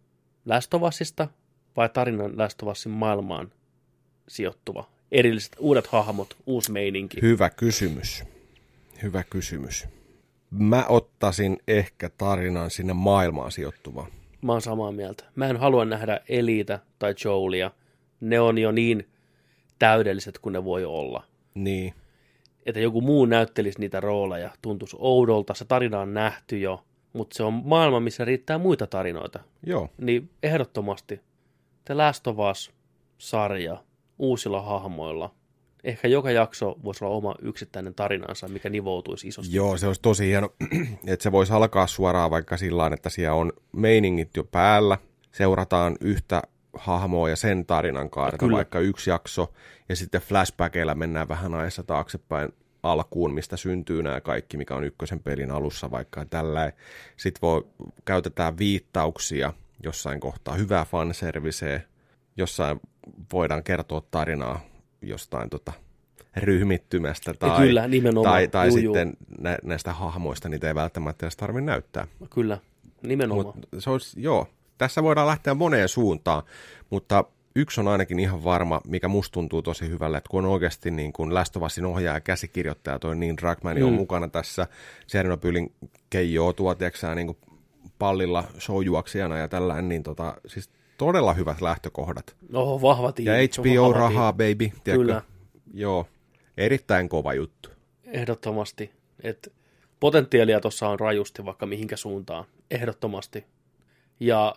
Usista 0.88 1.28
vai 1.76 1.88
tarinan 1.88 2.32
Usin 2.70 2.92
maailmaan 2.92 3.53
sijoittuva? 4.28 4.88
Erilliset 5.12 5.57
uudet 5.59 5.86
hahmot, 5.86 6.36
uusi 6.47 6.72
meininki. 6.72 7.22
Hyvä 7.22 7.51
kysymys. 7.51 8.24
Hyvä 9.03 9.22
kysymys. 9.22 9.86
Mä 10.51 10.84
ottaisin 10.88 11.59
ehkä 11.68 12.11
tarinan 12.18 12.70
sinne 12.70 12.92
maailmaan 12.92 13.53
sijoittuvaan. 13.53 14.11
Mä 14.42 14.53
oon 14.53 14.62
samaa 14.62 14.92
mieltä. 14.92 15.24
Mä 15.34 15.47
en 15.47 15.57
halua 15.57 15.84
nähdä 15.84 16.20
Eliitä 16.28 16.78
tai 16.99 17.14
Joelia. 17.24 17.70
Ne 18.20 18.40
on 18.40 18.59
jo 18.59 18.72
niin 18.72 19.09
täydelliset 19.78 20.38
kuin 20.38 20.53
ne 20.53 20.64
voi 20.64 20.84
olla. 20.84 21.24
Niin. 21.55 21.95
Että 22.66 22.80
joku 22.80 23.01
muu 23.01 23.24
näyttelisi 23.26 23.80
niitä 23.80 24.01
rooleja. 24.01 24.51
Tuntuisi 24.62 24.97
oudolta. 25.01 25.55
Se 25.55 25.64
tarina 25.64 26.01
on 26.01 26.14
nähty 26.14 26.59
jo. 26.59 26.84
Mutta 27.15 27.37
se 27.37 27.43
on 27.43 27.62
maailma, 27.65 28.01
missä 28.01 28.25
riittää 28.25 28.59
muita 28.59 28.87
tarinoita. 28.87 29.41
Joo. 29.67 29.89
Niin 29.99 30.31
ehdottomasti 30.43 31.21
The 31.85 31.95
Last 31.95 32.27
of 32.27 32.37
Us-sarja 32.51 33.77
uusilla 34.19 34.62
hahmoilla. 34.62 35.35
Ehkä 35.85 36.09
joka 36.09 36.31
jakso 36.31 36.77
voisi 36.85 37.05
olla 37.05 37.17
oma 37.17 37.35
yksittäinen 37.43 37.95
tarinansa, 37.95 38.49
mikä 38.49 38.71
nivoutuisi 38.71 39.29
isosti. 39.29 39.57
Joo, 39.57 39.77
se 39.77 39.87
olisi 39.87 40.03
tosi 40.03 40.27
hieno, 40.27 40.51
että 41.07 41.23
se 41.23 41.33
voisi 41.33 41.53
alkaa 41.53 41.87
suoraan 41.87 42.31
vaikka 42.31 42.57
sillä 42.57 42.81
tavalla, 42.81 42.95
että 42.95 43.11
siellä 43.11 43.35
on 43.35 43.53
meiningit 43.73 44.31
jo 44.37 44.45
päällä, 44.45 44.99
seurataan 45.33 45.97
yhtä 46.01 46.43
hahmoa 46.75 47.29
ja 47.29 47.37
sen 47.37 47.67
tarinan 47.67 48.11
kaarta, 48.11 48.39
Kyllä. 48.39 48.57
vaikka 48.57 48.81
yksi 48.81 49.11
jakso, 49.11 49.53
ja 49.89 49.97
sitten 49.97 50.21
flashbackeilla 50.21 50.95
mennään 50.95 51.29
vähän 51.29 51.55
ajassa 51.55 51.83
taaksepäin 51.83 52.53
alkuun, 52.85 53.35
mistä 53.35 53.57
syntyy 53.57 54.03
nämä 54.03 54.20
kaikki, 54.20 54.57
mikä 54.57 54.74
on 54.74 54.85
ykkösen 54.85 55.20
pelin 55.20 55.51
alussa 55.51 55.91
vaikka 55.91 56.24
tällä. 56.24 56.72
Sitten 57.16 57.41
voi, 57.43 57.66
käytetään 58.05 58.59
viittauksia 58.59 59.53
jossain 59.82 60.20
kohtaa, 60.20 60.55
hyvää 60.55 60.85
fanserviceä, 60.85 61.80
jossain 62.37 62.80
voidaan 63.32 63.64
kertoa 63.64 64.03
tarinaa 64.11 64.61
jostain 65.03 65.51
tota, 65.51 65.72
ryhmittymästä 66.37 67.35
tai, 67.35 67.66
Kyllä, 67.66 67.89
nimenomaan. 67.89 68.32
tai, 68.32 68.49
tai 68.49 68.68
Juu, 68.68 68.76
sitten 68.76 69.12
nä, 69.39 69.59
näistä 69.62 69.93
hahmoista 69.93 70.49
niitä 70.49 70.68
ei 70.68 70.74
välttämättä 70.74 71.26
edes 71.26 71.37
tarvitse 71.37 71.64
näyttää. 71.64 72.07
Kyllä, 72.30 72.59
nimenomaan. 73.03 73.47
Mut 73.47 73.68
se 73.78 73.91
olisi, 73.91 74.22
joo, 74.22 74.47
tässä 74.78 75.03
voidaan 75.03 75.26
lähteä 75.26 75.55
moneen 75.55 75.89
suuntaan, 75.89 76.43
mutta 76.91 77.24
yksi 77.57 77.81
on 77.81 77.89
ainakin 77.89 78.19
ihan 78.19 78.45
varma, 78.45 78.81
mikä 78.87 79.09
musta 79.09 79.33
tuntuu 79.33 79.63
tosi 79.63 79.89
hyvälle, 79.89 80.17
että 80.17 80.31
kun 80.31 80.45
on 80.45 80.51
oikeasti 80.51 80.91
niin 80.91 81.13
kuin 81.13 81.31
Usin 81.65 81.87
ohjaaja 81.87 82.17
ja 82.17 82.21
käsikirjoittaja, 82.21 82.99
toi 82.99 83.17
niin 83.17 83.37
Dragman 83.37 83.77
mm. 83.77 83.87
on 83.87 83.93
mukana 83.93 84.29
tässä, 84.29 84.67
Chernobylin 85.09 85.73
Keijo 86.11 86.53
tuo, 86.53 86.75
tiiäksä, 86.75 87.15
niin 87.15 87.27
kuin 87.27 87.39
pallilla 87.99 88.45
showjuoksijana 88.59 89.39
ja 89.39 89.49
tällainen, 89.49 89.89
niin 89.89 90.03
tota, 90.03 90.37
siis 90.47 90.71
todella 90.99 91.35
hyvät 91.35 91.61
lähtökohdat. 91.61 92.37
No, 92.49 92.83
vahva 92.83 93.13
tiimi. 93.13 93.31
Ja 93.31 93.49
HBO 93.59 93.89
vahva 93.89 93.99
rahaa, 93.99 94.33
baby. 94.33 94.55
Tiedätkö? 94.59 94.93
Kyllä. 94.93 95.23
Joo, 95.75 96.07
erittäin 96.57 97.09
kova 97.09 97.35
juttu. 97.35 97.69
Ehdottomasti. 98.05 98.91
Et 99.23 99.53
potentiaalia 100.01 100.61
tuossa 100.61 100.89
on 100.89 101.01
rajusti 101.01 101.45
vaikka 101.45 101.67
mihinkä 101.67 101.97
suuntaan. 101.97 102.45
Ehdottomasti. 102.71 103.45
Ja 104.21 104.55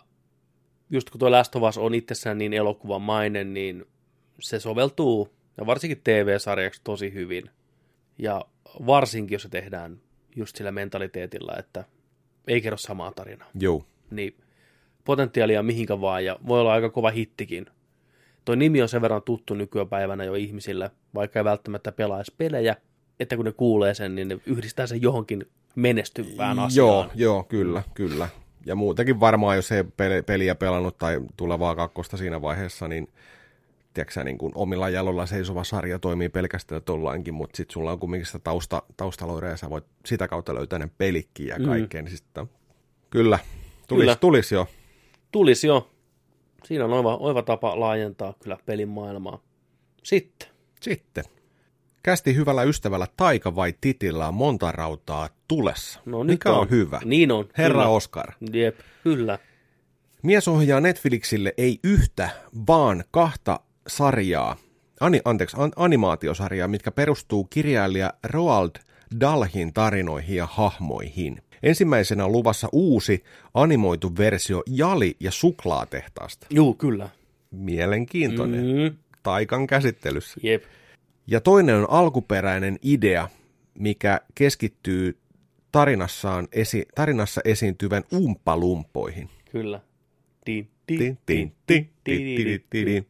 just 0.90 1.10
kun 1.10 1.18
tuo 1.18 1.30
Last 1.30 1.56
of 1.56 1.62
Us 1.62 1.78
on 1.78 1.94
itsessään 1.94 2.38
niin 2.38 2.52
elokuvamainen, 2.52 3.54
niin 3.54 3.84
se 4.40 4.60
soveltuu, 4.60 5.28
ja 5.56 5.66
varsinkin 5.66 6.00
TV-sarjaksi 6.04 6.80
tosi 6.84 7.12
hyvin. 7.14 7.50
Ja 8.18 8.44
varsinkin, 8.86 9.34
jos 9.34 9.42
se 9.42 9.48
tehdään 9.48 10.00
just 10.36 10.56
sillä 10.56 10.72
mentaliteetilla, 10.72 11.56
että 11.58 11.84
ei 12.48 12.60
kerro 12.60 12.76
samaa 12.76 13.12
tarinaa. 13.12 13.48
Joo. 13.60 13.84
Niin 14.10 14.36
potentiaalia 15.04 15.62
mihinkä 15.62 16.00
vaan, 16.00 16.24
ja 16.24 16.38
voi 16.46 16.60
olla 16.60 16.72
aika 16.72 16.90
kova 16.90 17.10
hittikin. 17.10 17.66
Toi 18.44 18.56
nimi 18.56 18.82
on 18.82 18.88
sen 18.88 19.02
verran 19.02 19.22
tuttu 19.22 19.54
nykypäivänä 19.54 20.24
jo 20.24 20.34
ihmisille, 20.34 20.90
vaikka 21.14 21.40
ei 21.40 21.44
välttämättä 21.44 21.92
pelaisi 21.92 22.34
pelejä, 22.38 22.76
että 23.20 23.36
kun 23.36 23.44
ne 23.44 23.52
kuulee 23.52 23.94
sen, 23.94 24.14
niin 24.14 24.28
ne 24.28 24.38
yhdistää 24.46 24.86
sen 24.86 25.02
johonkin 25.02 25.46
menestyvään 25.74 26.58
asiaan. 26.58 26.88
Joo, 26.94 27.10
joo, 27.14 27.44
kyllä, 27.44 27.82
kyllä. 27.94 28.28
Ja 28.68 28.74
muutenkin 28.74 29.20
varmaan, 29.20 29.56
jos 29.56 29.72
ei 29.72 29.84
peli- 29.84 30.22
peliä 30.22 30.54
pelannut 30.54 30.98
tai 30.98 31.20
tulevaa 31.36 31.74
kakkosta 31.74 32.16
siinä 32.16 32.42
vaiheessa, 32.42 32.88
niin 32.88 33.08
tiedätkö, 33.94 34.24
niin 34.24 34.38
kuin 34.38 34.52
omilla 34.54 34.88
jaloilla 34.88 35.26
seisova 35.26 35.64
sarja 35.64 35.98
toimii 35.98 36.28
pelkästään 36.28 36.82
tollainkin, 36.82 37.34
mutta 37.34 37.56
sitten 37.56 37.72
sulla 37.72 37.92
on 37.92 37.98
kumminkin 37.98 38.26
sitä 38.26 38.38
tausta, 38.38 38.82
taustaloireja, 38.96 39.52
ja 39.52 39.56
sä 39.56 39.70
voit 39.70 39.84
sitä 40.06 40.28
kautta 40.28 40.54
löytää 40.54 40.78
ne 40.78 40.90
pelikkiä 40.98 41.56
ja 41.58 41.66
kaikkea, 41.66 42.02
mm. 42.02 42.04
niin 42.04 42.16
sitten 42.16 42.50
kyllä, 43.10 43.38
tulisi, 43.86 44.02
Kyllä. 44.02 44.16
tulisi 44.16 44.54
jo. 44.54 44.66
Tulisi 45.32 45.66
jo. 45.66 45.90
Siinä 46.64 46.84
on 46.84 46.92
oiva, 46.92 47.16
oiva 47.16 47.42
tapa 47.42 47.80
laajentaa 47.80 48.34
kyllä 48.42 48.58
pelin 48.66 48.88
maailmaa. 48.88 49.42
Sitten. 50.02 50.48
Sitten. 50.80 51.24
Kästi 52.02 52.34
hyvällä 52.34 52.62
ystävällä 52.62 53.06
Taika 53.16 53.54
vai 53.54 53.74
Titillä 53.80 54.28
on 54.28 54.34
monta 54.34 54.72
rautaa 54.72 55.28
tulessa. 55.48 56.00
No, 56.06 56.22
nyt 56.22 56.34
Mikä 56.34 56.50
on, 56.52 56.58
on. 56.58 56.70
hyvä? 56.70 57.00
Niin 57.04 57.32
on. 57.32 57.48
Herra 57.58 57.72
kyllä. 57.78 57.88
Oscar. 57.88 58.32
Jep, 58.52 58.78
kyllä. 59.04 59.38
Mies 60.22 60.48
ohjaa 60.48 60.80
Netflixille 60.80 61.54
ei 61.58 61.78
yhtä, 61.84 62.30
vaan 62.68 63.04
kahta 63.10 63.60
sarjaa, 63.88 64.56
ani, 65.00 65.20
anteeksi, 65.24 65.56
an, 65.60 65.72
animaatiosarjaa, 65.76 66.68
mitkä 66.68 66.90
perustuu 66.90 67.44
kirjailija 67.44 68.12
Roald 68.24 68.70
Dahlin 69.20 69.72
tarinoihin 69.74 70.36
ja 70.36 70.46
hahmoihin. 70.46 71.42
Ensimmäisenä 71.62 72.24
on 72.24 72.32
luvassa 72.32 72.68
uusi 72.72 73.24
animoitu 73.54 74.16
versio 74.18 74.62
Jali- 74.66 75.16
ja 75.20 75.30
suklaatehtaasta. 75.30 76.46
Juu, 76.50 76.74
kyllä. 76.74 77.08
Mielenkiintoinen. 77.50 78.64
Mm, 78.64 78.96
Taikan 79.22 79.66
käsittelyssä. 79.66 80.40
jep. 80.42 80.64
Ja 81.26 81.40
toinen 81.40 81.74
on 81.76 81.86
alkuperäinen 81.90 82.78
idea, 82.82 83.28
mikä 83.78 84.20
keskittyy 84.34 85.18
tarinassaan 85.78 86.48
esi- 86.52 86.86
tarinassa 86.94 87.40
esiintyvän 87.44 88.04
umpalumpoihin. 88.14 89.28
Kyllä. 89.52 89.80
Din, 90.46 90.68
Tin, 90.86 90.98
din, 90.98 91.18
tin, 91.26 91.52
tin, 91.66 91.90
tin, 92.04 92.36
tin, 92.36 92.64
tin, 92.70 92.84
tin. 92.84 93.06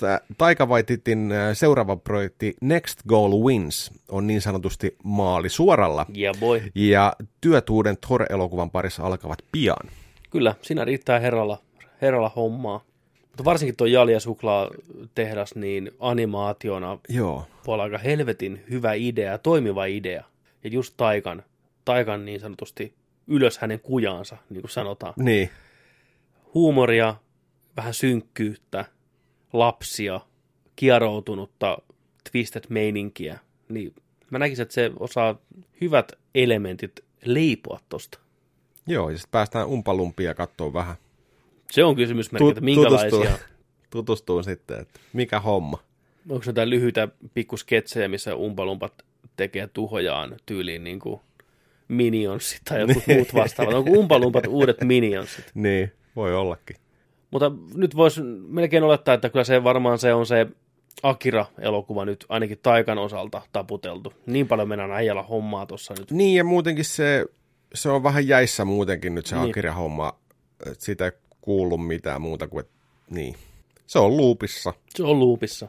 Tää 0.00 0.20
Taika 0.38 0.66
Waititin 0.66 1.32
äh, 1.32 1.56
seuraava 1.56 1.96
projekti 1.96 2.56
Next 2.60 3.00
Goal 3.08 3.30
Wins 3.30 3.92
on 4.08 4.26
niin 4.26 4.40
sanotusti 4.40 4.96
maali 5.04 5.48
suoralla. 5.48 6.06
Yeah 6.18 6.36
boy. 6.40 6.60
Ja 6.74 7.12
työt 7.40 7.70
uuden 7.70 7.96
Thor-elokuvan 7.96 8.70
parissa 8.70 9.02
alkavat 9.02 9.38
pian. 9.52 9.90
Kyllä, 10.30 10.54
siinä 10.62 10.84
riittää 10.84 11.18
herralla, 11.18 11.58
herralla 12.02 12.32
hommaa. 12.36 12.84
Mutta 13.22 13.44
varsinkin 13.44 13.76
tuo 13.76 13.86
Jali 13.86 14.12
ja 14.12 14.20
suklaa 14.20 14.70
tehdas, 15.14 15.54
niin 15.54 15.90
animaationa 16.00 16.98
Joo. 17.08 17.46
voi 17.66 17.74
olla 17.74 17.82
aika 17.82 17.98
helvetin 17.98 18.64
hyvä 18.70 18.92
idea, 18.92 19.38
toimiva 19.38 19.84
idea. 19.84 20.24
Ja 20.64 20.70
just 20.70 20.94
Taikan, 20.96 21.42
Taikan 21.88 22.24
niin 22.24 22.40
sanotusti 22.40 22.94
ylös 23.26 23.58
hänen 23.58 23.80
kujaansa, 23.80 24.36
niin 24.50 24.60
kuin 24.60 24.70
sanotaan. 24.70 25.14
Niin. 25.16 25.50
Huumoria, 26.54 27.14
vähän 27.76 27.94
synkkyyttä, 27.94 28.84
lapsia, 29.52 30.20
kieroutunutta 30.76 31.78
twisted 32.30 32.64
meininkiä. 32.68 33.38
Niin 33.68 33.94
mä 34.30 34.38
näkisin, 34.38 34.62
että 34.62 34.74
se 34.74 34.90
osaa 34.98 35.38
hyvät 35.80 36.12
elementit 36.34 37.04
leipoa 37.24 37.80
tosta. 37.88 38.18
Joo, 38.86 39.10
ja 39.10 39.18
sitten 39.18 39.30
päästään 39.30 39.68
umpalumpia 39.68 40.34
katsoa 40.34 40.72
vähän. 40.72 40.96
Se 41.70 41.84
on 41.84 41.96
kysymysmerkki, 41.96 42.48
että 42.48 42.60
minkälaisia... 42.60 43.10
Tutustuu, 43.10 43.46
tutustuu 43.90 44.42
sitten, 44.42 44.80
että 44.80 45.00
mikä 45.12 45.40
homma. 45.40 45.78
Onko 46.30 46.42
se 46.42 46.50
jotain 46.50 46.70
lyhyitä 46.70 47.08
pikkusketsejä, 47.34 48.08
missä 48.08 48.36
umpalumpat 48.36 48.92
tekee 49.36 49.66
tuhojaan 49.66 50.36
tyyliin 50.46 50.84
niin 50.84 50.98
kuin 50.98 51.20
minionsit 51.88 52.60
tai 52.68 52.80
jotkut 52.80 53.06
muut 53.06 53.34
vastaavat? 53.34 53.74
Onko 53.74 53.90
umpalumpat 53.90 54.46
uudet 54.46 54.80
minionsit? 54.84 55.44
Niin, 55.54 55.92
voi 56.16 56.34
ollakin. 56.34 56.76
Mutta 57.30 57.52
nyt 57.74 57.96
voisi 57.96 58.22
melkein 58.48 58.82
olettaa, 58.82 59.14
että 59.14 59.28
kyllä 59.30 59.44
se 59.44 59.64
varmaan 59.64 59.98
se 59.98 60.14
on 60.14 60.26
se 60.26 60.46
Akira-elokuva 61.02 62.04
nyt 62.04 62.26
ainakin 62.28 62.58
Taikan 62.62 62.98
osalta 62.98 63.42
taputeltu. 63.52 64.12
Niin 64.26 64.48
paljon 64.48 64.68
mennään 64.68 64.90
äijällä 64.90 65.22
hommaa 65.22 65.66
tuossa 65.66 65.94
nyt. 65.98 66.10
Niin, 66.10 66.36
ja 66.36 66.44
muutenkin 66.44 66.84
se, 66.84 67.26
se 67.74 67.88
on 67.88 68.02
vähän 68.02 68.28
jäissä 68.28 68.64
muutenkin 68.64 69.14
nyt 69.14 69.26
se 69.26 69.34
Niin. 69.34 69.42
niin. 69.42 69.50
Akira-homma. 69.52 70.12
että 70.66 70.84
Siitä 70.84 71.04
ei 71.04 71.12
kuulu 71.40 71.78
mitään 71.78 72.20
muuta 72.22 72.48
kuin, 72.48 72.60
että 72.60 72.72
niin. 73.10 73.34
Se 73.86 73.98
on 73.98 74.16
loopissa. 74.16 74.74
Se 74.90 75.02
on 75.02 75.18
luupissa. 75.18 75.68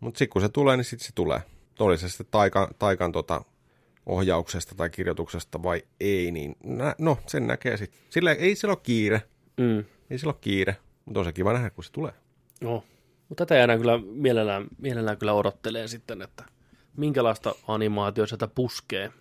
Mutta 0.00 0.18
sitten 0.18 0.32
kun 0.32 0.42
se 0.42 0.48
tulee, 0.48 0.76
niin 0.76 0.84
sitten 0.84 1.06
se 1.06 1.12
tulee. 1.14 1.40
Oli 1.78 1.98
se 1.98 2.08
sitten 2.08 2.26
taikan, 2.30 2.68
taikan 2.78 3.12
tota, 3.12 3.44
ohjauksesta 4.06 4.74
tai 4.74 4.90
kirjoituksesta 4.90 5.62
vai 5.62 5.82
ei, 6.00 6.30
niin 6.30 6.56
nä, 6.64 6.94
no 6.98 7.18
sen 7.26 7.46
näkee 7.46 7.76
sitten. 7.76 8.00
Sillä 8.10 8.32
ei 8.32 8.54
sillä 8.54 8.72
ole 8.72 8.80
kiire. 8.82 9.22
Mm. 9.56 9.84
Ei 10.10 10.18
sillä 10.18 10.30
ole 10.30 10.38
kiire. 10.40 10.76
Mutta 11.04 11.20
on 11.20 11.26
se 11.26 11.32
kiva 11.32 11.52
nähdä, 11.52 11.70
kun 11.70 11.84
se 11.84 11.92
tulee. 11.92 12.12
No. 12.60 12.84
Mutta 13.28 13.46
tätä 13.46 13.54
jäädään 13.54 13.78
kyllä 13.78 13.98
mielellään, 13.98 14.66
mielellään 14.78 15.18
kyllä 15.18 15.32
odottelee 15.32 15.88
sitten, 15.88 16.22
että 16.22 16.44
minkälaista 16.96 17.54
animaatio 17.68 18.26
sieltä 18.26 18.48
puskee. 18.48 19.12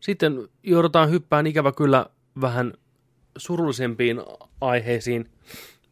Sitten 0.00 0.48
joudutaan 0.62 1.10
hyppään 1.10 1.46
ikävä 1.46 1.72
kyllä 1.72 2.06
vähän 2.40 2.74
surullisempiin 3.38 4.22
aiheisiin. 4.60 5.30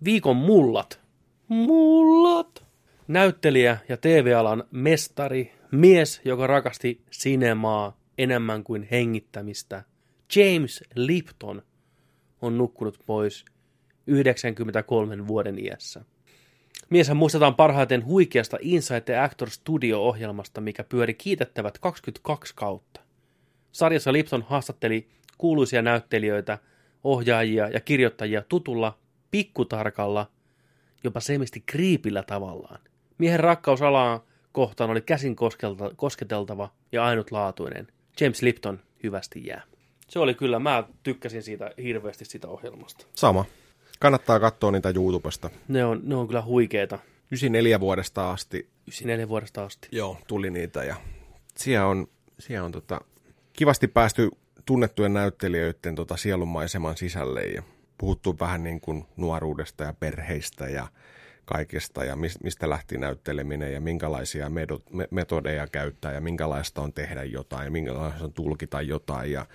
Viikon 0.04 0.36
mullat. 0.36 1.00
Mullat! 1.48 2.64
Näyttelijä 3.08 3.78
ja 3.88 3.96
TV-alan 3.96 4.64
mestari, 4.70 5.52
mies, 5.72 6.20
joka 6.24 6.46
rakasti 6.46 7.02
sinemaa 7.10 7.97
enemmän 8.18 8.64
kuin 8.64 8.88
hengittämistä. 8.90 9.84
James 10.36 10.84
Lipton 10.94 11.62
on 12.42 12.58
nukkunut 12.58 13.02
pois 13.06 13.44
93 14.06 15.26
vuoden 15.26 15.58
iässä. 15.58 16.04
Mieshän 16.90 17.16
muistetaan 17.16 17.54
parhaiten 17.54 18.04
huikeasta 18.04 18.56
Inside 18.60 19.00
the 19.00 19.18
Actor 19.18 19.50
Studio-ohjelmasta, 19.50 20.60
mikä 20.60 20.84
pyöri 20.84 21.14
kiitettävät 21.14 21.78
22 21.78 22.54
kautta. 22.56 23.00
Sarjassa 23.72 24.12
Lipton 24.12 24.42
haastatteli 24.42 25.08
kuuluisia 25.38 25.82
näyttelijöitä, 25.82 26.58
ohjaajia 27.04 27.68
ja 27.68 27.80
kirjoittajia 27.80 28.42
tutulla, 28.42 28.98
pikkutarkalla, 29.30 30.30
jopa 31.04 31.20
semisti 31.20 31.62
kriipillä 31.66 32.22
tavallaan. 32.22 32.80
Miehen 33.18 33.40
rakkaus 33.40 33.82
alaa 33.82 34.24
kohtaan 34.52 34.90
oli 34.90 35.00
käsin 35.00 35.36
kosketeltava 35.96 36.72
ja 36.92 37.04
ainutlaatuinen. 37.04 37.86
James 38.20 38.42
Lipton 38.42 38.80
hyvästi 39.02 39.46
jää. 39.46 39.62
Se 40.08 40.18
oli 40.18 40.34
kyllä, 40.34 40.58
mä 40.58 40.84
tykkäsin 41.02 41.42
siitä 41.42 41.70
hirveästi 41.82 42.24
sitä 42.24 42.48
ohjelmasta. 42.48 43.06
Sama. 43.14 43.44
Kannattaa 43.98 44.40
katsoa 44.40 44.70
niitä 44.70 44.92
YouTubesta. 44.96 45.50
Ne 45.68 45.84
on, 45.84 46.00
ne 46.02 46.14
on 46.14 46.26
kyllä 46.26 46.42
huikeita. 46.42 46.98
94 47.30 47.80
vuodesta 47.80 48.30
asti 48.30 48.68
94 48.88 49.28
vuodesta 49.28 49.64
asti. 49.64 49.88
Joo, 49.92 50.18
tuli 50.26 50.50
niitä 50.50 50.84
ja 50.84 50.96
siellä 51.56 51.86
on, 51.86 52.08
siellä 52.38 52.66
on 52.66 52.72
tota, 52.72 53.00
kivasti 53.52 53.88
päästy 53.88 54.30
tunnettujen 54.64 55.14
näyttelijöiden 55.14 55.94
tota 55.94 56.16
sielunmaiseman 56.16 56.96
sisälle 56.96 57.42
ja 57.42 57.62
puhuttu 57.98 58.36
vähän 58.40 58.62
niin 58.62 58.80
kuin 58.80 59.06
nuoruudesta 59.16 59.84
ja 59.84 59.92
perheistä 59.92 60.68
ja 60.68 60.88
kaikesta 61.48 62.04
ja 62.04 62.16
mis, 62.16 62.40
mistä 62.42 62.70
lähti 62.70 62.98
näytteleminen 62.98 63.72
ja 63.72 63.80
minkälaisia 63.80 64.50
metodeja 65.10 65.66
käyttää 65.66 66.12
ja 66.12 66.20
minkälaista 66.20 66.82
on 66.82 66.92
tehdä 66.92 67.24
jotain 67.24 67.64
ja 67.64 67.70
minkälaista 67.70 68.24
on 68.24 68.32
tulkita 68.32 68.82
jotain 68.82 69.32
ja 69.32 69.46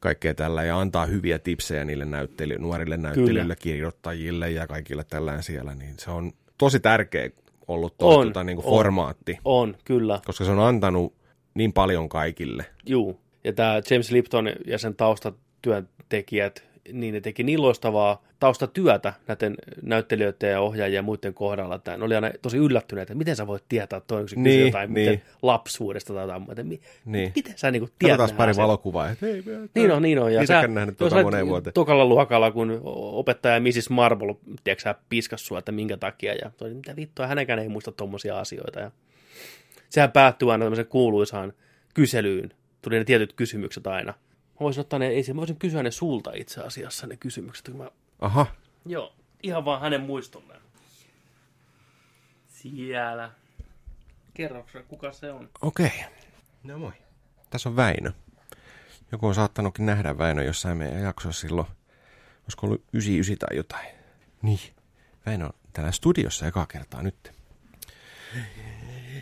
kaikkea 0.00 0.34
tällä 0.34 0.62
ja 0.64 0.80
antaa 0.80 1.06
hyviä 1.06 1.38
tipsejä 1.38 1.84
niille 1.84 2.04
näyttely, 2.04 2.58
nuorille 2.58 2.96
näyttelijöille, 2.96 3.56
kirjoittajille 3.56 4.50
ja 4.50 4.66
kaikille 4.66 5.04
tällään 5.04 5.42
siellä, 5.42 5.74
niin 5.74 5.94
se 5.98 6.10
on 6.10 6.32
tosi 6.58 6.80
tärkeä 6.80 7.30
ollut 7.68 7.98
tuo 7.98 8.18
On, 8.18 8.26
tota, 8.26 8.44
niin 8.44 8.56
kuin 8.56 8.66
on. 8.66 8.72
formaatti, 8.72 9.38
On, 9.44 9.76
kyllä. 9.84 10.20
koska 10.26 10.44
se 10.44 10.50
on 10.50 10.58
antanut 10.60 11.14
niin 11.54 11.72
paljon 11.72 12.08
kaikille. 12.08 12.64
Juu. 12.86 13.20
Ja 13.44 13.52
tämä 13.52 13.80
James 13.90 14.10
Lipton 14.10 14.52
ja 14.66 14.78
sen 14.78 14.96
taustatyöntekijät, 14.96 16.64
niin 16.92 17.14
ne 17.14 17.20
teki 17.20 17.42
niin 17.42 17.62
loistavaa 17.62 18.22
taustatyötä 18.40 19.12
näiden 19.28 19.54
näyttelijöiden 19.82 20.50
ja 20.50 20.60
ohjaajien 20.60 20.96
ja 20.96 21.02
muiden 21.02 21.34
kohdalla, 21.34 21.74
että 21.74 21.96
ne 21.96 22.04
oli 22.04 22.14
aina 22.14 22.30
tosi 22.42 22.56
yllättyneitä, 22.56 23.12
että 23.12 23.18
miten 23.18 23.36
sä 23.36 23.46
voit 23.46 23.64
tietää, 23.68 23.96
että 23.96 24.06
toinen 24.06 24.28
niin, 24.36 24.66
jotain 24.66 24.94
niin. 24.94 25.10
miten 25.10 25.26
lapsuudesta 25.42 26.14
tai 26.14 26.22
jotain, 26.22 26.66
mi, 26.66 26.80
Niin. 27.04 27.32
miten 27.36 27.52
sä 27.56 27.70
niin 27.70 27.88
tiedät 27.98 28.16
Katsotaan 28.16 28.36
pari 28.36 28.50
asiat? 28.50 28.62
valokuvaa. 28.62 29.10
Että, 29.10 29.26
hei, 29.26 29.42
Niin 29.74 29.90
on, 29.90 30.02
niin 30.02 30.18
on. 30.18 30.32
Ja 30.34 30.46
sä, 30.46 30.68
nähnyt 30.68 30.96
tuota 30.98 31.22
moneen 31.22 31.46
vuoteen. 31.46 31.74
Tokalla 31.74 32.04
luokalla, 32.04 32.50
kun 32.50 32.80
opettaja 32.84 33.60
Mrs. 33.60 33.90
Marble, 33.90 34.36
tiedätkö 34.64 34.82
sä, 34.82 34.94
piskas 35.08 35.46
sua, 35.46 35.58
että 35.58 35.72
minkä 35.72 35.96
takia, 35.96 36.34
ja 36.34 36.50
toi, 36.56 36.74
mitä 36.74 36.96
vittua, 36.96 37.26
hänenkään 37.26 37.58
ei 37.58 37.68
muista 37.68 37.92
tommosia 37.92 38.38
asioita. 38.38 38.80
Ja 38.80 38.90
sehän 39.90 40.12
päättyy 40.12 40.52
aina 40.52 40.64
tämmöisen 40.64 40.86
kuuluisaan 40.86 41.52
kyselyyn. 41.94 42.50
Tuli 42.82 42.98
ne 42.98 43.04
tietyt 43.04 43.32
kysymykset 43.32 43.86
aina. 43.86 44.14
Mä 44.62 44.64
voisin 44.64 44.80
ottaa 44.80 44.98
ne 44.98 45.18
esiin, 45.18 45.36
mä 45.36 45.40
voisin 45.40 45.56
kysyä 45.58 45.82
ne 45.82 45.90
sulta 45.90 46.32
itse 46.34 46.60
asiassa, 46.60 47.06
ne 47.06 47.16
kysymykset. 47.16 47.68
Kun 47.68 47.76
mä... 47.76 47.90
Aha, 48.20 48.46
Joo, 48.86 49.14
ihan 49.42 49.64
vaan 49.64 49.80
hänen 49.80 50.00
muistolleen. 50.00 50.60
Siellä. 52.48 53.30
Kerroksä, 54.34 54.82
kuka 54.82 55.12
se 55.12 55.32
on? 55.32 55.50
okei. 55.62 56.04
No 56.62 56.78
moi. 56.78 56.92
Tässä 57.50 57.68
on 57.68 57.76
Väinö. 57.76 58.12
Joku 59.12 59.26
on 59.26 59.34
saattanutkin 59.34 59.86
nähdä 59.86 60.18
Väinö 60.18 60.42
jossain 60.44 60.76
meidän 60.78 61.02
jaksossa 61.02 61.40
silloin. 61.40 61.66
Olisiko 62.42 62.66
ollut 62.66 62.84
99 62.92 63.38
tai 63.38 63.56
jotain. 63.56 63.88
Niin. 64.42 64.60
Väinö 65.26 65.44
on 65.44 65.52
täällä 65.72 65.92
studiossa 65.92 66.46
eka 66.46 66.66
kertaa 66.66 67.02
nyt. 67.02 67.32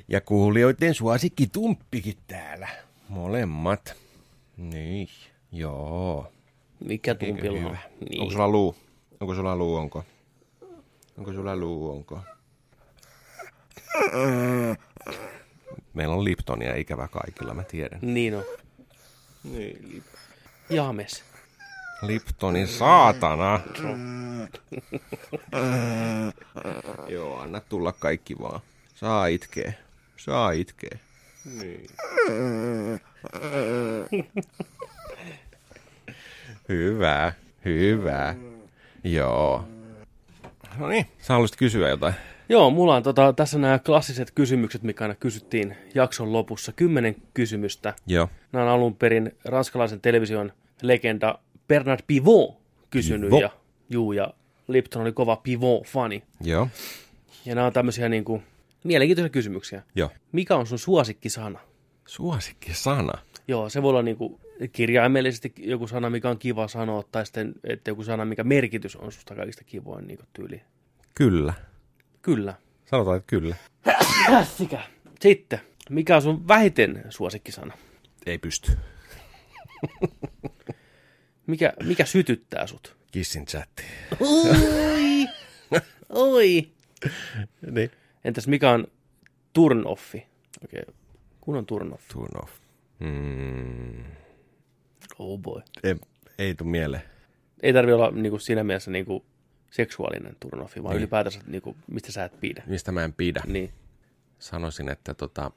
Ja 0.09 0.21
kuulijoiden 0.21 0.95
suosikki 0.95 1.47
Tumppikin 1.47 2.19
täällä. 2.27 2.69
Molemmat. 3.09 3.97
Niin. 4.57 5.09
Joo. 5.53 6.33
Mikä 6.85 7.17
on? 7.23 7.59
hyvä? 7.61 7.79
Niin. 8.11 8.21
Onko 8.21 8.33
sulla 8.33 8.49
luu? 8.49 8.77
Onko 9.21 9.35
sulla 9.35 9.57
luu, 9.57 9.77
onko? 9.77 10.05
Onko 11.19 11.33
sulla 11.33 11.57
luu, 11.57 11.91
onko? 11.91 12.21
Meillä 15.95 16.15
on 16.15 16.25
Liptonia 16.25 16.77
ikävä 16.77 17.09
kaikilla, 17.09 17.55
mä 17.55 17.63
tiedän. 17.65 17.99
Niin 18.03 18.35
on. 18.35 18.45
Niin, 19.45 20.05
James. 20.71 21.25
Liptonin 22.03 22.69
saatana. 22.69 23.61
Joo, 27.09 27.39
anna 27.39 27.61
tulla 27.61 27.93
kaikki 27.93 28.39
vaan. 28.39 28.61
Saa 28.95 29.27
itkee. 29.27 29.75
Saa 30.17 30.51
itkee. 30.51 31.01
Niin. 31.45 31.91
hyvä, 36.71 37.33
hyvä. 37.65 38.35
Joo. 39.05 39.65
No 40.79 40.89
niin, 40.89 41.07
sä 41.19 41.33
haluaisit 41.33 41.57
kysyä 41.57 41.89
jotain. 41.89 42.15
Joo, 42.49 42.71
mulla 42.71 42.97
on 42.97 43.03
tota, 43.03 43.33
tässä 43.33 43.59
nämä 43.59 43.79
klassiset 43.79 44.31
kysymykset, 44.31 44.83
mikä 44.83 45.05
aina 45.05 45.15
kysyttiin 45.15 45.77
jakson 45.95 46.33
lopussa. 46.33 46.73
Kymmenen 46.73 47.17
kysymystä. 47.35 47.95
Joo. 48.07 48.29
Nämä 48.53 48.65
on 48.65 48.71
alun 48.71 48.97
perin 48.97 49.37
ranskalaisen 49.45 50.01
television 50.01 50.53
legenda 50.83 51.39
Bernard 51.69 52.01
Pivot 52.07 52.57
kysynyt. 52.91 53.29
Pivot. 53.29 53.41
Ja, 53.41 53.51
juu, 53.91 54.13
ja 54.13 54.35
Lipton 54.69 55.03
oli 55.03 55.13
kova 55.13 55.37
Pivot-fani. 55.37 56.23
Joo. 56.41 56.69
Ja 57.45 57.55
nämä 57.55 57.67
on 57.67 57.73
tämmöisiä 57.73 58.09
niin 58.09 58.25
kuin, 58.25 58.43
mielenkiintoisia 58.85 59.31
kysymyksiä. 59.31 59.83
Joo. 59.95 60.11
Mikä 60.33 60.57
on 60.57 60.67
sun 60.67 60.79
suosikkisana? 60.79 61.59
Suosikki 62.07 62.75
sana. 62.75 63.19
Joo, 63.49 63.69
se 63.69 63.83
voi 63.83 63.91
olla 63.91 64.03
niin 64.03 64.17
kuin 64.17 64.41
kirjaimellisesti 64.69 65.53
joku 65.59 65.87
sana, 65.87 66.11
mikä 66.11 66.31
on 66.31 66.39
kiva 66.39 66.69
sanoa, 66.69 67.03
tai 67.13 67.27
sitten 67.27 67.53
että 67.65 67.91
joku 67.91 68.05
sana, 68.05 68.25
mikä 68.25 68.45
merkitys 68.45 68.97
on 68.97 69.13
susta 69.13 69.35
kaikista 69.35 69.65
kivoin 69.65 70.07
niin 70.07 70.19
tyyli. 70.33 70.63
Kyllä. 71.15 71.55
Kyllä. 72.23 72.55
Sanotaan, 72.87 73.17
että 73.17 73.27
kyllä. 73.27 73.57
Sikä. 74.57 74.83
Sitten, 75.21 75.61
mikä 75.91 76.17
on 76.17 76.23
sun 76.23 76.49
vähiten 76.49 77.05
suosikkisana? 77.09 77.75
Ei 78.27 78.39
pysty. 78.39 78.73
Mikä, 81.47 81.73
mikä 81.85 82.05
sytyttää 82.05 82.67
sut? 82.67 82.97
Kissin 83.13 83.47
chatti. 83.47 83.83
Oi! 84.21 85.27
Oi! 86.09 86.71
Niin. 87.71 87.91
Entäs 88.25 88.49
mikä 88.49 88.71
on 88.71 88.87
turn 89.53 89.87
offi? 89.87 90.27
Okei, 90.65 90.83
okay. 90.83 90.95
kun 91.41 91.57
on 91.57 91.67
turn 91.67 91.93
off. 91.93 92.09
Turn 92.09 92.43
off. 92.43 92.53
Mm. 92.99 94.20
Oh 95.21 95.39
boy. 95.41 95.63
Ei, 95.83 95.97
ei 96.39 96.55
tuu 96.55 96.67
mieleen. 96.67 97.03
Ei 97.63 97.73
tarvi 97.73 97.93
olla 97.93 98.11
niinku, 98.11 98.39
siinä 98.39 98.65
mielessä 98.65 98.91
niinku, 98.91 99.25
seksuaalinen 99.71 100.37
turn 100.41 100.61
offi, 100.61 100.83
vaan 100.83 100.93
Niin. 100.93 100.99
ylipäätänsä 100.99 101.41
niinku, 101.47 101.77
mistä 101.87 102.13
sä 102.13 102.25
et 102.25 102.41
pidä. 102.41 102.63
Mistä 102.67 102.93
mä 102.93 103.05
en 103.05 103.13
pidä. 103.13 103.43
Niin, 103.47 103.73
Sanoisin, 104.39 104.89
että 104.89 105.15
tota, 105.15 105.51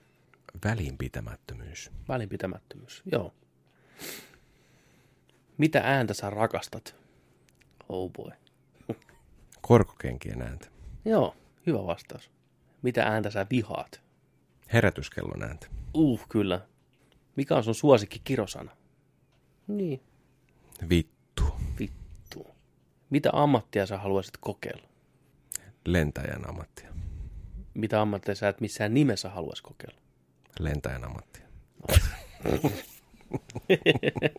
välinpitämättömyys. 0.65 1.91
välinpitämättömyys. 2.09 3.01
Joo. 3.11 3.33
Mitä 5.57 5.81
ääntä 5.83 6.13
sä 6.13 6.29
rakastat? 6.29 6.95
Oh 7.89 8.11
boy. 8.11 8.31
Korkokenkien 9.61 10.41
ääntä. 10.41 10.67
Joo, 11.05 11.35
hyvä 11.67 11.85
vastaus. 11.85 12.31
Mitä 12.81 13.03
ääntä 13.03 13.29
sä 13.29 13.45
vihaat? 13.51 14.01
Herätyskellon 14.73 15.43
ääntä. 15.43 15.67
Uh, 15.93 16.21
kyllä. 16.29 16.61
Mikä 17.35 17.55
on 17.55 17.63
sun 17.63 17.75
suosikki 17.75 18.21
kirosana? 18.23 18.71
Niin, 19.67 20.01
Vittu. 20.89 21.43
vittu. 21.79 22.47
Mitä 23.09 23.29
ammattia 23.33 23.85
sä 23.85 23.97
haluaisit 23.97 24.37
kokeilla? 24.39 24.87
Lentäjän 25.85 26.49
ammattia. 26.49 26.89
Mitä 27.73 28.01
ammattia 28.01 28.35
sä 28.35 28.49
et 28.49 28.61
missään 28.61 28.93
nimessä 28.93 29.29
haluaisi 29.29 29.63
kokeilla? 29.63 29.99
Lentäjän 30.59 31.03
ammattia. 31.05 31.45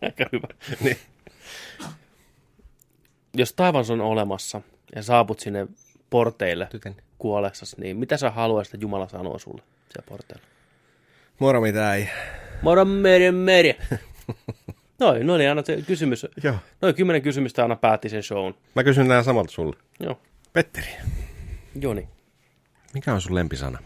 Aika 0.01 0.25
hyvä. 0.31 0.47
Niin. 0.83 0.97
Jos 3.33 3.53
taivas 3.53 3.89
on 3.89 4.01
olemassa 4.01 4.61
ja 4.95 5.03
saaput 5.03 5.39
sinne 5.39 5.67
porteille 6.09 6.67
Tytön. 6.71 6.95
kuollessasi, 7.17 7.81
niin 7.81 7.97
mitä 7.97 8.17
sä 8.17 8.31
haluaisit, 8.31 8.73
että 8.73 8.83
Jumala 8.83 9.07
sanoo 9.07 9.39
sulle 9.39 9.61
siellä 9.89 10.05
porteilla? 10.09 10.43
Moro 11.39 11.61
mitä 11.61 11.95
ei. 11.95 12.09
Moro 12.61 12.85
meri 12.85 13.31
meri. 13.31 13.77
Noin, 14.99 15.27
no 15.27 15.37
niin, 15.37 15.49
aina 15.49 15.63
se 15.65 15.81
kysymys. 15.87 16.25
Joo. 16.43 16.55
Noin 16.81 16.95
kymmenen 16.95 17.21
kysymystä 17.21 17.61
aina 17.61 17.75
päätti 17.75 18.09
sen 18.09 18.23
shown. 18.23 18.53
Mä 18.75 18.83
kysyn 18.83 19.07
nää 19.07 19.23
samalta 19.23 19.51
sulle. 19.51 19.75
Joo, 19.99 20.19
Petteri, 20.53 20.87
Joni. 21.81 22.09
mikä 22.93 23.13
on 23.13 23.21
sun 23.21 23.35
lempisana? 23.35 23.79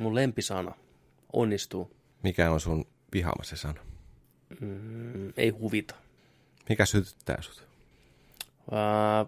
Mun 0.00 0.14
lempisana 0.14 0.74
onnistuu. 1.32 1.96
Mikä 2.22 2.50
on 2.50 2.60
sun 2.60 2.84
vihaamasi 3.12 3.56
sana? 3.56 3.80
Mm, 4.60 5.32
ei 5.36 5.48
huvita. 5.50 5.94
Mikä 6.68 6.86
sytyttää 6.86 7.38
sut? 7.42 7.66
Ää, 8.70 9.26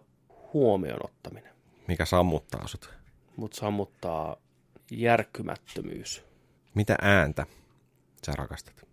huomioon 0.52 1.00
ottaminen. 1.04 1.52
Mikä 1.88 2.04
sammuttaa 2.04 2.66
sut? 2.68 2.90
Mut 3.36 3.52
sammuttaa 3.52 4.36
järkkymättömyys. 4.90 6.22
Mitä 6.74 6.96
ääntä 7.02 7.46
sä 8.26 8.32
rakastat? 8.36 8.86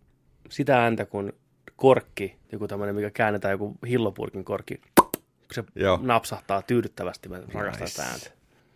Sitä 0.49 0.83
ääntä, 0.83 1.05
kun 1.05 1.33
korkki, 1.81 2.35
joku 2.51 2.67
tämmöinen, 2.67 2.95
mikä 2.95 3.09
käännetään 3.09 3.51
joku 3.51 3.77
hillopurkin 3.87 4.45
korkki, 4.45 4.81
kun 4.95 5.09
se 5.53 5.63
Joo. 5.75 5.99
napsahtaa 6.01 6.61
tyydyttävästi, 6.61 7.29
mä 7.29 7.37
rakastan 7.53 8.05
Nice. 8.05 8.11
ääntä. 8.11 8.31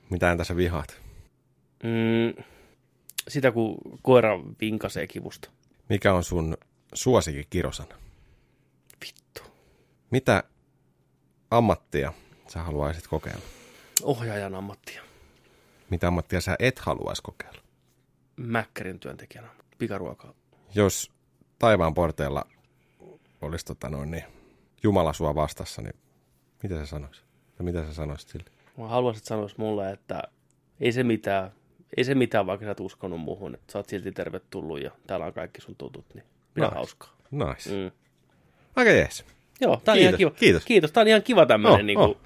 Mitä 0.10 0.28
ääntä 0.28 0.44
sä 0.44 0.56
vihaat? 0.56 1.02
Mm, 1.84 2.44
sitä, 3.28 3.52
kun 3.52 3.78
koira 4.02 4.40
vinkasee 4.62 5.08
kivusta. 5.08 5.50
Mikä 5.90 6.14
on 6.14 6.24
sun 6.24 6.58
suosikin 6.94 7.46
kirosana? 7.50 7.96
Vittu. 9.06 9.42
Mitä 10.12 10.44
ammattia 11.52 12.14
sä 12.48 12.64
haluaisit 12.64 13.08
kokeilla? 13.08 13.46
Ohjaajan 14.04 14.56
ammattia. 14.56 15.02
Mitä 15.90 16.08
ammattia 16.08 16.42
sä 16.42 16.56
et 16.60 16.80
haluaisi 16.80 17.22
kokeilla? 17.22 17.62
Mäkkärin 18.36 19.00
työntekijänä. 19.00 19.48
Pikaruokaa. 19.78 20.34
Jos 20.76 21.12
taivaan 21.60 21.94
porteilla 21.94 22.46
olisi 23.46 23.66
tota 23.66 23.90
noin, 23.90 24.12
niin 24.12 24.24
Jumala 24.84 25.14
sua 25.14 25.36
vastassa, 25.36 25.82
niin 25.82 25.96
mitä 26.64 26.76
sä 26.76 26.86
sanoisit? 26.86 27.26
Tai 27.58 27.64
mitä 27.66 27.86
sä 27.86 27.94
sanoisit 27.94 28.30
sille? 28.30 28.46
Mä 28.78 28.88
haluaisin, 28.88 29.20
että 29.20 29.28
sanois 29.28 29.58
mulle, 29.58 29.92
että 29.92 30.24
ei 30.80 30.92
se 30.92 31.04
mitään, 31.04 31.52
ei 31.98 32.04
se 32.04 32.16
mitään, 32.16 32.46
vaikka 32.46 32.66
sä 32.66 32.72
et 32.72 32.80
uskonut 32.80 33.22
muuhun, 33.22 33.54
että 33.56 33.72
sä 33.72 33.80
oot 33.80 33.90
silti 33.90 34.12
tervetullut 34.12 34.82
ja 34.84 34.92
täällä 35.08 35.26
on 35.26 35.34
kaikki 35.34 35.62
sun 35.62 35.76
tutut, 35.76 36.06
niin 36.14 36.24
pidä 36.54 36.66
Nice. 36.66 36.76
hauskaa. 36.76 37.16
Nice. 37.32 37.70
Mm. 37.70 37.76
Mm. 37.84 37.92
Aika 38.76 38.92
jees. 38.92 39.26
Joo, 39.62 39.82
tää 39.86 39.94
on 39.94 39.98
Kiitos, 40.00 40.10
ihan 40.10 40.18
kiva. 40.18 40.32
kiitos. 40.40 40.66
Kiitos, 40.66 40.92
tää 40.92 41.02
on 41.02 41.08
ihan 41.08 41.24
kiva 41.24 41.46
tämmönen 41.46 41.80
Oh, 41.80 41.84
niin 41.84 41.98
kuin, 42.00 42.10
oh. 42.10 42.18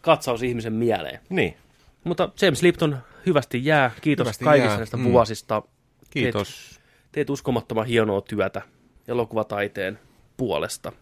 katsaus 0.00 0.42
ihmisen 0.42 0.72
mieleen. 0.72 1.20
Niin. 1.28 1.56
Mutta 2.04 2.30
James 2.42 2.62
Lipton 2.62 2.98
hyvästi 3.26 3.64
jää. 3.64 3.90
Kiitos 4.00 4.24
Hyvästi 4.24 4.44
kaikista 4.44 4.68
jää. 4.70 4.76
näistä 4.78 4.96
Mm. 4.96 5.04
vuosista. 5.04 5.62
Kiitos. 6.10 6.70
Teet, 6.70 6.80
teet 7.12 7.30
uskomattoman 7.30 7.86
hienoa 7.86 8.20
työtä 8.20 8.62
elokuvataiteen 9.08 9.98
puolesta. 10.40 10.92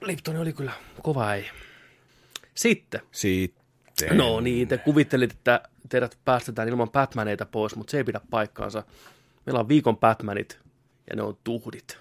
Lipton 0.00 0.36
oli 0.36 0.52
kyllä 0.52 0.72
kova 1.02 1.34
ei. 1.34 1.50
Sitten. 2.54 3.00
Sitten. 3.12 4.16
No 4.16 4.40
niin, 4.40 4.68
te 4.68 4.78
kuvittelit, 4.78 5.32
että 5.32 5.60
teidät 5.88 6.18
päästetään 6.24 6.68
ilman 6.68 6.90
Batmaneita 6.90 7.46
pois, 7.46 7.76
mutta 7.76 7.90
se 7.90 7.96
ei 7.96 8.04
pidä 8.04 8.20
paikkaansa. 8.30 8.82
Meillä 9.46 9.60
on 9.60 9.68
viikon 9.68 9.98
Batmanit 9.98 10.58
ja 11.10 11.16
ne 11.16 11.22
on 11.22 11.36
tuhdit. 11.44 11.98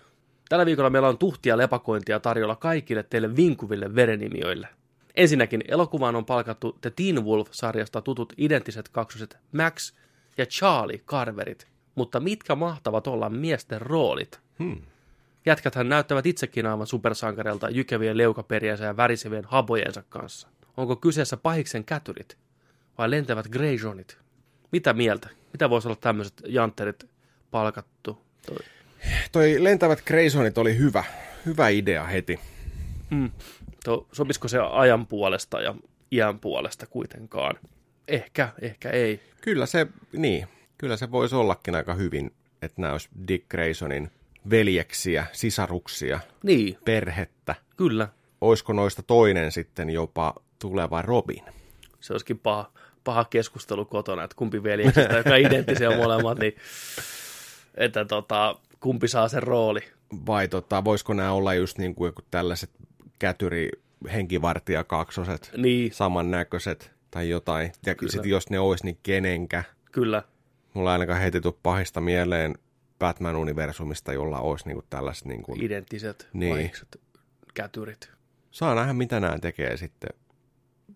Tällä 0.50 0.66
viikolla 0.66 0.90
meillä 0.90 1.08
on 1.08 1.18
tuhtia 1.18 1.54
ja 1.54 1.58
lepakointia 1.58 2.20
tarjolla 2.20 2.56
kaikille 2.56 3.04
teille 3.04 3.36
vinkuville 3.36 3.96
verenimiöille. 3.96 4.68
Ensinnäkin 5.16 5.64
elokuvaan 5.68 6.16
on 6.16 6.26
palkattu 6.26 6.78
The 6.82 6.90
Teen 6.96 7.26
Wolf-sarjasta 7.26 8.02
tutut 8.02 8.34
identtiset 8.38 8.90
kaksoset 8.90 9.38
Max 9.52 9.94
ja 10.38 10.46
Charlie 10.46 10.98
Carverit. 10.98 11.68
Mutta 11.96 12.20
mitkä 12.20 12.56
mahtavat 12.56 13.08
olla 13.08 13.30
miesten 13.30 13.82
roolit? 13.82 14.40
Hmm. 14.60 14.82
Jätkäthän 15.46 15.90
näyttävät 15.90 16.26
itsekin 16.26 16.66
aivan 16.66 16.88
supersankareilta 16.88 17.70
jykevien 17.70 18.18
leukaperiänsä 18.18 18.86
ja 18.86 18.98
värisevien 18.98 19.46
habojensa 19.46 20.04
kanssa. 20.10 20.48
Onko 20.78 20.96
kyseessä 20.96 21.38
pahiksen 21.38 21.86
kätyrit 21.86 22.38
vai 22.98 23.12
lentävät 23.12 23.48
Greyjohnit? 23.48 24.18
Mitä 24.72 24.94
mieltä? 24.94 25.30
Mitä 25.54 25.70
voisi 25.70 25.88
olla 25.88 25.98
tämmöiset 26.02 26.42
jantterit 26.48 27.10
palkattu? 27.52 28.22
Toi. 28.46 28.58
Toi 29.32 29.64
lentävät 29.64 30.02
Greysonit 30.06 30.58
oli 30.58 30.78
hyvä. 30.78 31.04
Hyvä 31.46 31.70
idea 31.70 32.04
heti. 32.04 32.40
Mm. 33.10 33.32
To, 33.86 34.08
sopisiko 34.12 34.48
se 34.48 34.60
ajan 34.60 35.08
puolesta 35.08 35.62
ja 35.62 35.76
iän 36.12 36.40
puolesta 36.40 36.88
kuitenkaan? 36.88 37.56
Ehkä, 38.08 38.50
ehkä 38.62 38.90
ei. 38.90 39.20
Kyllä 39.42 39.66
se, 39.66 39.88
niin. 40.12 40.48
Kyllä 40.78 40.98
se 40.98 41.12
voisi 41.12 41.36
ollakin 41.36 41.76
aika 41.76 41.94
hyvin, 41.94 42.32
että 42.62 42.82
nämä 42.82 42.94
olisi 42.94 43.10
Dick 43.28 43.50
Graysonin 43.50 44.12
veljeksiä, 44.50 45.26
sisaruksia, 45.32 46.20
Niin, 46.44 46.78
perhettä. 46.86 47.56
kyllä. 47.78 48.08
Olisiko 48.42 48.74
noista 48.74 49.04
toinen 49.04 49.52
sitten 49.52 49.90
jopa 49.90 50.34
tuleva 50.60 51.02
Robin? 51.02 51.44
Se 52.00 52.14
olisikin 52.14 52.40
paha, 52.40 52.72
paha 53.04 53.26
keskustelu 53.26 53.86
kotona, 53.86 54.24
että 54.24 54.36
kumpi 54.36 54.64
veljeksistä, 54.64 55.18
joka 55.18 55.30
on 55.30 55.38
identtisiä 55.40 55.98
molemmat, 55.98 56.40
niin 56.40 56.56
että 57.78 58.06
tota, 58.06 58.56
kumpi 58.80 59.08
saa 59.08 59.28
sen 59.28 59.44
rooli. 59.44 59.80
Vai 60.26 60.48
tota, 60.48 60.84
voisiko 60.84 61.14
nämä 61.14 61.32
olla 61.32 61.54
just 61.54 61.78
niin 61.78 61.96
kuin 61.96 62.14
tällaiset 62.32 62.70
kätyri 63.20 63.70
henkivartija 64.14 64.84
kaksoset, 64.84 65.52
Niin, 65.58 65.94
samannäköiset 65.94 66.92
tai 67.12 67.30
jotain. 67.30 67.72
Ja 67.86 67.96
sitten 68.08 68.30
jos 68.32 68.50
ne 68.50 68.60
olisi, 68.60 68.86
niin 68.86 68.98
kenenkä. 69.04 69.64
kyllä. 69.92 70.24
Mulla 70.74 70.92
ei 70.92 70.94
ainakaan 70.94 71.22
heti 71.22 71.42
tuu 71.42 71.60
pahista 71.64 72.02
mieleen 72.02 72.56
Batman-universumista, 73.00 74.14
jolla 74.14 74.40
olisi 74.40 74.66
niin 74.68 74.76
kuin 74.76 74.86
tällaiset 74.90 75.26
niin 75.26 75.44
kuin... 75.44 75.64
Identtiset 75.64 76.28
Niin. 76.34 76.54
vahikset 76.54 77.02
kätyrit. 77.54 78.10
Saa 78.52 78.76
nähdä, 78.76 78.94
mitä 78.94 79.20
nämä 79.20 79.40
tekee 79.40 79.78
sitten. 79.78 80.10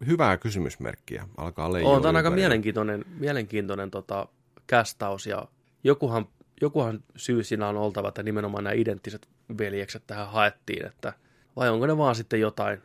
Hyvää 0.05 0.37
kysymysmerkkiä. 0.37 1.27
Alkaa 1.37 1.73
leijua 1.73 1.91
On, 1.91 2.01
tämä 2.01 2.09
on 2.09 2.15
aika 2.15 2.29
mielenkiintoinen, 2.29 3.05
mielenkiintoinen 3.19 3.91
tota, 3.91 4.27
kästaus 4.67 5.27
ja 5.27 5.47
jokuhan, 5.83 6.27
jokuhan 6.61 7.03
syy 7.15 7.43
siinä 7.43 7.67
on 7.67 7.77
oltava, 7.77 8.07
että 8.07 8.23
nimenomaan 8.23 8.63
nämä 8.63 8.73
identtiset 8.73 9.27
veljekset 9.57 10.03
tähän 10.07 10.27
haettiin, 10.29 10.85
että 10.85 11.13
vai 11.55 11.69
onko 11.69 11.87
ne 11.87 11.97
vaan 11.97 12.15
sitten 12.15 12.39
jotain 12.39 12.81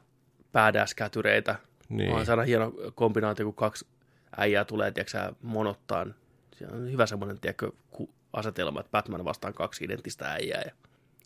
badass-kätyreitä. 0.52 1.56
Niin. 1.88 2.12
Vaan 2.12 2.26
saada 2.26 2.42
hieno 2.42 2.72
kombinaatio, 2.94 3.44
kun 3.44 3.54
kaksi 3.54 3.86
äijää 4.36 4.64
tulee, 4.64 4.92
tiedätkö 4.92 5.32
monottaan. 5.42 6.14
Se 6.56 6.66
on 6.66 6.92
hyvä 6.92 7.06
semmoinen, 7.06 7.40
tiedätkö, 7.40 7.72
asetelma, 8.34 8.80
että 8.80 8.90
Batman 8.90 9.24
vastaan 9.24 9.54
kaksi 9.54 9.84
identtistä 9.84 10.32
äijää. 10.32 10.62
Ja 10.64 10.72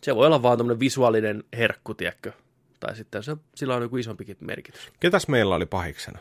se 0.01 0.15
voi 0.15 0.27
olla 0.27 0.41
vaan 0.41 0.57
tämmöinen 0.57 0.79
visuaalinen 0.79 1.43
herkku, 1.57 1.93
tiedätkö. 1.93 2.31
Tai 2.79 2.95
sitten 2.95 3.23
se, 3.23 3.37
sillä 3.55 3.75
on 3.75 3.81
joku 3.81 3.97
isompikin 3.97 4.37
merkitys. 4.41 4.91
Ketäs 4.99 5.27
meillä 5.27 5.55
oli 5.55 5.65
pahiksena? 5.65 6.19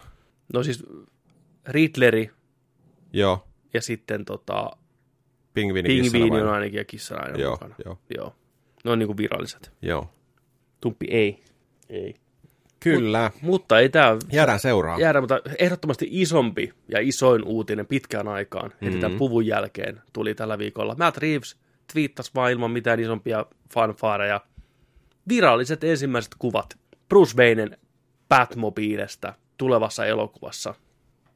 No 0.53 0.63
siis 0.63 0.85
Riddleri 1.67 2.31
Joo, 3.13 3.47
ja 3.75 3.83
sitten 3.83 4.25
tota, 4.25 4.71
pingviini 5.55 5.89
Pingviini 5.89 6.41
on 6.41 6.49
ainakin 6.49 6.79
ja 6.79 6.85
kissana 6.85 7.23
aina 7.23 7.39
Joo, 7.39 7.51
mukana. 7.53 7.75
joo. 7.85 7.99
joo. 8.17 8.35
Ne 8.85 8.91
on 8.91 8.99
niinku 8.99 9.17
viralliset. 9.17 9.73
Joo. 9.83 10.11
Tumppi 10.81 11.07
ei. 11.11 11.43
Ei. 11.89 12.15
Kyllä. 12.81 13.31
Mutta 13.43 13.79
ei 13.81 13.89
tämä 13.89 14.17
Jäädään 14.33 14.61
seuraamaan. 14.61 15.01
jäädä, 15.01 15.21
mutta 15.21 15.41
ehdottomasti 15.59 16.09
isompi 16.11 16.73
ja 16.89 16.99
isoin 17.01 17.45
uutinen 17.45 17.87
pitkään 17.87 18.29
aikaan 18.29 18.73
heti 18.83 18.91
Mhm. 18.91 19.01
tämän 19.01 19.19
puvun 19.19 19.47
jälkeen 19.47 20.03
tuli 20.13 20.35
tällä 20.35 20.59
viikolla. 20.59 20.95
Matt 20.99 21.17
Reeves 21.19 21.57
twiittasi 21.93 22.31
vaan 22.35 22.53
ilman 22.53 22.71
mitään 22.71 23.01
isompia 23.01 23.47
fanfaareja. 23.75 24.41
Viralliset 25.29 25.85
ensimmäiset 25.85 26.35
kuvat 26.39 26.79
Bruce 27.09 27.37
Waynen 27.37 27.79
Batmobiilesta 28.29 29.35
tulevassa 29.57 30.07
elokuvassa. 30.07 30.75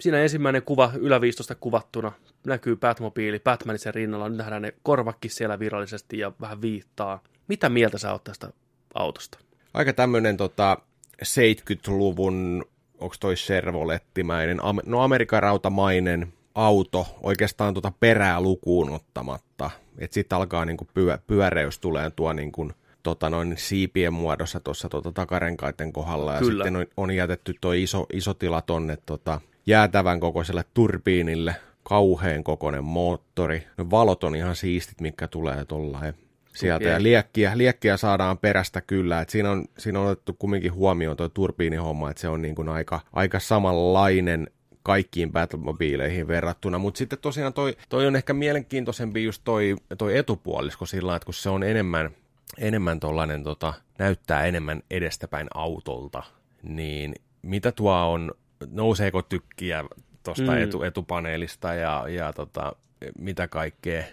Siinä 0.00 0.18
ensimmäinen 0.18 0.62
kuva 0.62 0.92
yläviistosta 0.98 1.54
kuvattuna 1.54 2.12
näkyy 2.46 2.76
Batmobiili 2.76 3.38
Batmanisen 3.40 3.94
rinnalla. 3.94 4.28
Nyt 4.28 4.38
nähdään 4.38 4.62
ne 4.62 4.74
korvakki 4.82 5.28
siellä 5.28 5.58
virallisesti 5.58 6.18
ja 6.18 6.32
vähän 6.40 6.62
viittaa. 6.62 7.22
Mitä 7.48 7.68
mieltä 7.68 7.98
sä 7.98 8.12
oot 8.12 8.24
tästä 8.24 8.48
autosta? 8.94 9.38
Aika 9.74 9.92
tämmöinen 9.92 10.36
tota, 10.36 10.78
70-luvun, 11.22 12.64
onko 12.98 13.14
toi 13.20 13.34
Chevrolettimäinen, 13.34 14.64
am, 14.64 14.78
no 14.86 15.00
Amerikan 15.00 15.42
rautamainen 15.42 16.32
auto, 16.54 17.06
oikeastaan 17.22 17.74
tuota 17.74 17.92
perää 18.00 18.40
lukuun 18.40 18.90
ottamatta. 18.90 19.70
Että 19.98 20.14
sitten 20.14 20.36
alkaa 20.36 20.64
niinku 20.64 20.86
pyö, 20.94 21.18
pyöreys 21.26 21.78
tulee 21.78 22.10
tuo 22.10 22.32
niinku, 22.32 22.70
tota 23.02 23.30
noin 23.30 23.54
siipien 23.56 24.12
muodossa 24.12 24.60
tuossa 24.60 24.88
tota 24.88 25.12
takarenkaiden 25.12 25.92
kohdalla. 25.92 26.34
Ja 26.34 26.38
Kyllä. 26.38 26.64
sitten 26.64 26.76
on, 26.76 26.86
on 26.96 27.10
jätetty 27.10 27.54
tuo 27.60 27.72
iso, 27.72 28.06
iso 28.12 28.34
tila 28.34 28.62
tonne 28.62 28.98
tota, 29.06 29.40
jäätävän 29.66 30.20
kokoiselle 30.20 30.64
turbiinille, 30.74 31.56
kauheen 31.82 32.44
kokoinen 32.44 32.84
moottori. 32.84 33.66
No 33.76 33.90
valot 33.90 34.24
on 34.24 34.36
ihan 34.36 34.56
siistit, 34.56 35.00
mikä 35.00 35.28
tulee 35.28 35.64
tuollain 35.64 36.14
sieltä. 36.54 36.84
Okei. 36.84 36.92
Ja 36.92 37.02
liekkiä, 37.02 37.58
liekkiä 37.58 37.96
saadaan 37.96 38.38
perästä 38.38 38.80
kyllä. 38.80 39.20
Et 39.20 39.30
siinä, 39.30 39.50
on, 39.50 39.64
siinä 39.78 40.00
on 40.00 40.06
otettu 40.06 40.32
kumminkin 40.32 40.72
huomioon 40.72 41.16
tuo 41.16 41.28
turbiinihomma, 41.28 42.10
että 42.10 42.20
se 42.20 42.28
on 42.28 42.42
niin 42.42 42.54
kuin 42.54 42.68
aika, 42.68 43.00
aika 43.12 43.40
samanlainen 43.40 44.50
kaikkiin 44.82 45.32
Batmobiileihin 45.32 46.28
verrattuna, 46.28 46.78
mutta 46.78 46.98
sitten 46.98 47.18
tosiaan 47.18 47.52
toi, 47.52 47.76
toi 47.88 48.06
on 48.06 48.16
ehkä 48.16 48.32
mielenkiintoisempi 48.32 49.24
just 49.24 49.42
toi, 49.44 49.76
toi 49.98 50.18
etupuolisko 50.18 50.86
sillä 50.86 51.16
että 51.16 51.26
kun 51.26 51.34
se 51.34 51.50
on 51.50 51.62
enemmän, 51.62 52.10
enemmän 52.58 53.00
tollainen, 53.00 53.44
tota, 53.44 53.74
näyttää 53.98 54.44
enemmän 54.44 54.82
edestäpäin 54.90 55.48
autolta, 55.54 56.22
niin 56.62 57.14
mitä 57.42 57.72
tuo 57.72 57.94
on, 57.94 58.32
nouseeko 58.70 59.22
tykkiä 59.22 59.84
tuosta 60.22 60.52
mm. 60.52 60.62
etu, 60.62 60.82
etupaneelista 60.82 61.74
ja, 61.74 62.04
ja 62.08 62.32
tota, 62.32 62.76
mitä 63.18 63.48
kaikkea, 63.48 64.04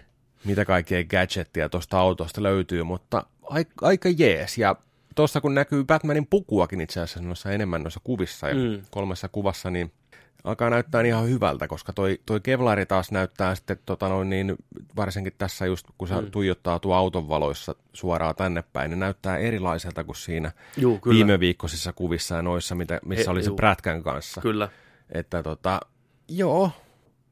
mitä 0.44 0.64
kaikkea 0.64 1.04
gadgettia 1.04 1.68
tuosta 1.68 1.98
autosta 2.00 2.42
löytyy, 2.42 2.82
mutta 2.82 3.24
aika, 3.42 3.72
aika 3.86 4.08
jees. 4.18 4.58
Ja 4.58 4.76
tuossa 5.16 5.40
kun 5.40 5.54
näkyy 5.54 5.84
Batmanin 5.84 6.26
pukuakin 6.26 6.80
itse 6.80 7.00
asiassa 7.00 7.22
noissa 7.22 7.50
enemmän 7.52 7.82
noissa 7.82 8.00
kuvissa 8.04 8.48
ja 8.48 8.54
Mm. 8.54 8.82
kolmessa 8.90 9.28
kuvassa, 9.28 9.70
niin 9.70 9.92
alkaa 10.44 10.70
näyttää 10.70 11.02
ihan 11.02 11.28
hyvältä, 11.28 11.68
koska 11.68 11.92
toi, 11.92 12.20
toi 12.26 12.40
Kevlari 12.40 12.86
taas 12.86 13.10
näyttää 13.12 13.54
sitten, 13.54 13.78
tota 13.86 14.08
noin, 14.08 14.30
niin 14.30 14.56
varsinkin 14.96 15.32
tässä 15.38 15.66
just, 15.66 15.86
kun 15.98 16.08
se 16.08 16.20
Mm. 16.20 16.30
tuijottaa 16.30 16.78
tuo 16.78 16.94
auton 16.94 17.28
valoissa 17.28 17.74
suoraan 17.92 18.36
tänne 18.36 18.64
päin, 18.72 18.90
niin 18.90 19.00
näyttää 19.00 19.38
erilaiselta 19.38 20.04
kuin 20.04 20.16
siinä 20.16 20.52
Juu, 20.76 20.98
kyllä. 20.98 21.14
viime 21.14 21.40
viikkoisissa 21.40 21.92
kuvissa 21.92 22.34
ja 22.36 22.42
noissa, 22.42 22.74
mitä, 22.74 23.00
missä 23.04 23.30
E- 23.30 23.32
oli 23.32 23.42
se 23.42 23.48
juu. 23.48 23.56
prätkän 23.56 24.02
kanssa. 24.02 24.40
Kyllä. 24.40 24.68
Että 25.12 25.42
tota, 25.42 25.80
joo, 26.28 26.70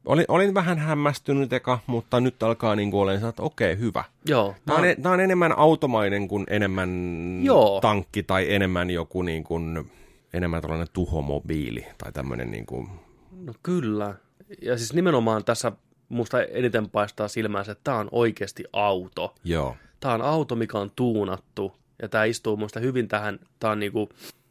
olin, 0.04 0.24
olin 0.28 0.54
vähän 0.54 0.78
hämmästynyt 0.78 1.52
eka, 1.52 1.78
mutta 1.86 2.20
nyt 2.20 2.42
alkaa 2.42 2.76
niin 2.76 2.90
kuin 2.90 3.00
olen, 3.00 3.24
että 3.28 3.42
okei, 3.42 3.78
hyvä. 3.78 4.04
Joo. 4.24 4.54
Tämä 4.66 4.76
on, 4.76 4.84
mä- 4.84 4.90
e- 4.90 4.96
tää 5.02 5.12
on 5.12 5.20
enemmän 5.20 5.58
automainen 5.58 6.28
kuin 6.28 6.44
enemmän 6.50 6.90
Joo. 7.42 7.80
tankki 7.80 8.22
tai 8.22 8.52
enemmän 8.54 8.90
joku 8.90 9.22
niin 9.22 9.44
kuin, 9.44 9.90
enemmän 10.32 10.62
tällainen 10.62 10.88
tuhomobiili 10.92 11.86
tai 11.98 12.12
tämmöinen 12.12 12.50
niin 12.50 12.66
kuin, 12.66 12.88
No 13.44 13.52
kyllä. 13.62 14.14
Ja 14.62 14.78
siis 14.78 14.92
nimenomaan 14.94 15.44
tässä 15.44 15.72
musta 16.08 16.42
eniten 16.42 16.90
paistaa 16.90 17.28
silmään 17.28 17.64
se, 17.64 17.70
että 17.72 17.84
tämä 17.84 17.98
on 17.98 18.08
oikeasti 18.12 18.64
auto. 18.72 19.34
joo, 19.44 19.76
Tämä 20.00 20.14
on 20.14 20.22
auto, 20.22 20.56
mikä 20.56 20.78
on 20.78 20.90
tuunattu. 20.96 21.72
Ja 22.02 22.08
tämä 22.08 22.24
istuu 22.24 22.56
musta 22.56 22.80
hyvin 22.80 23.08
tähän, 23.08 23.38
tämä 23.60 23.70
on 23.72 23.78
niinku 23.80 24.08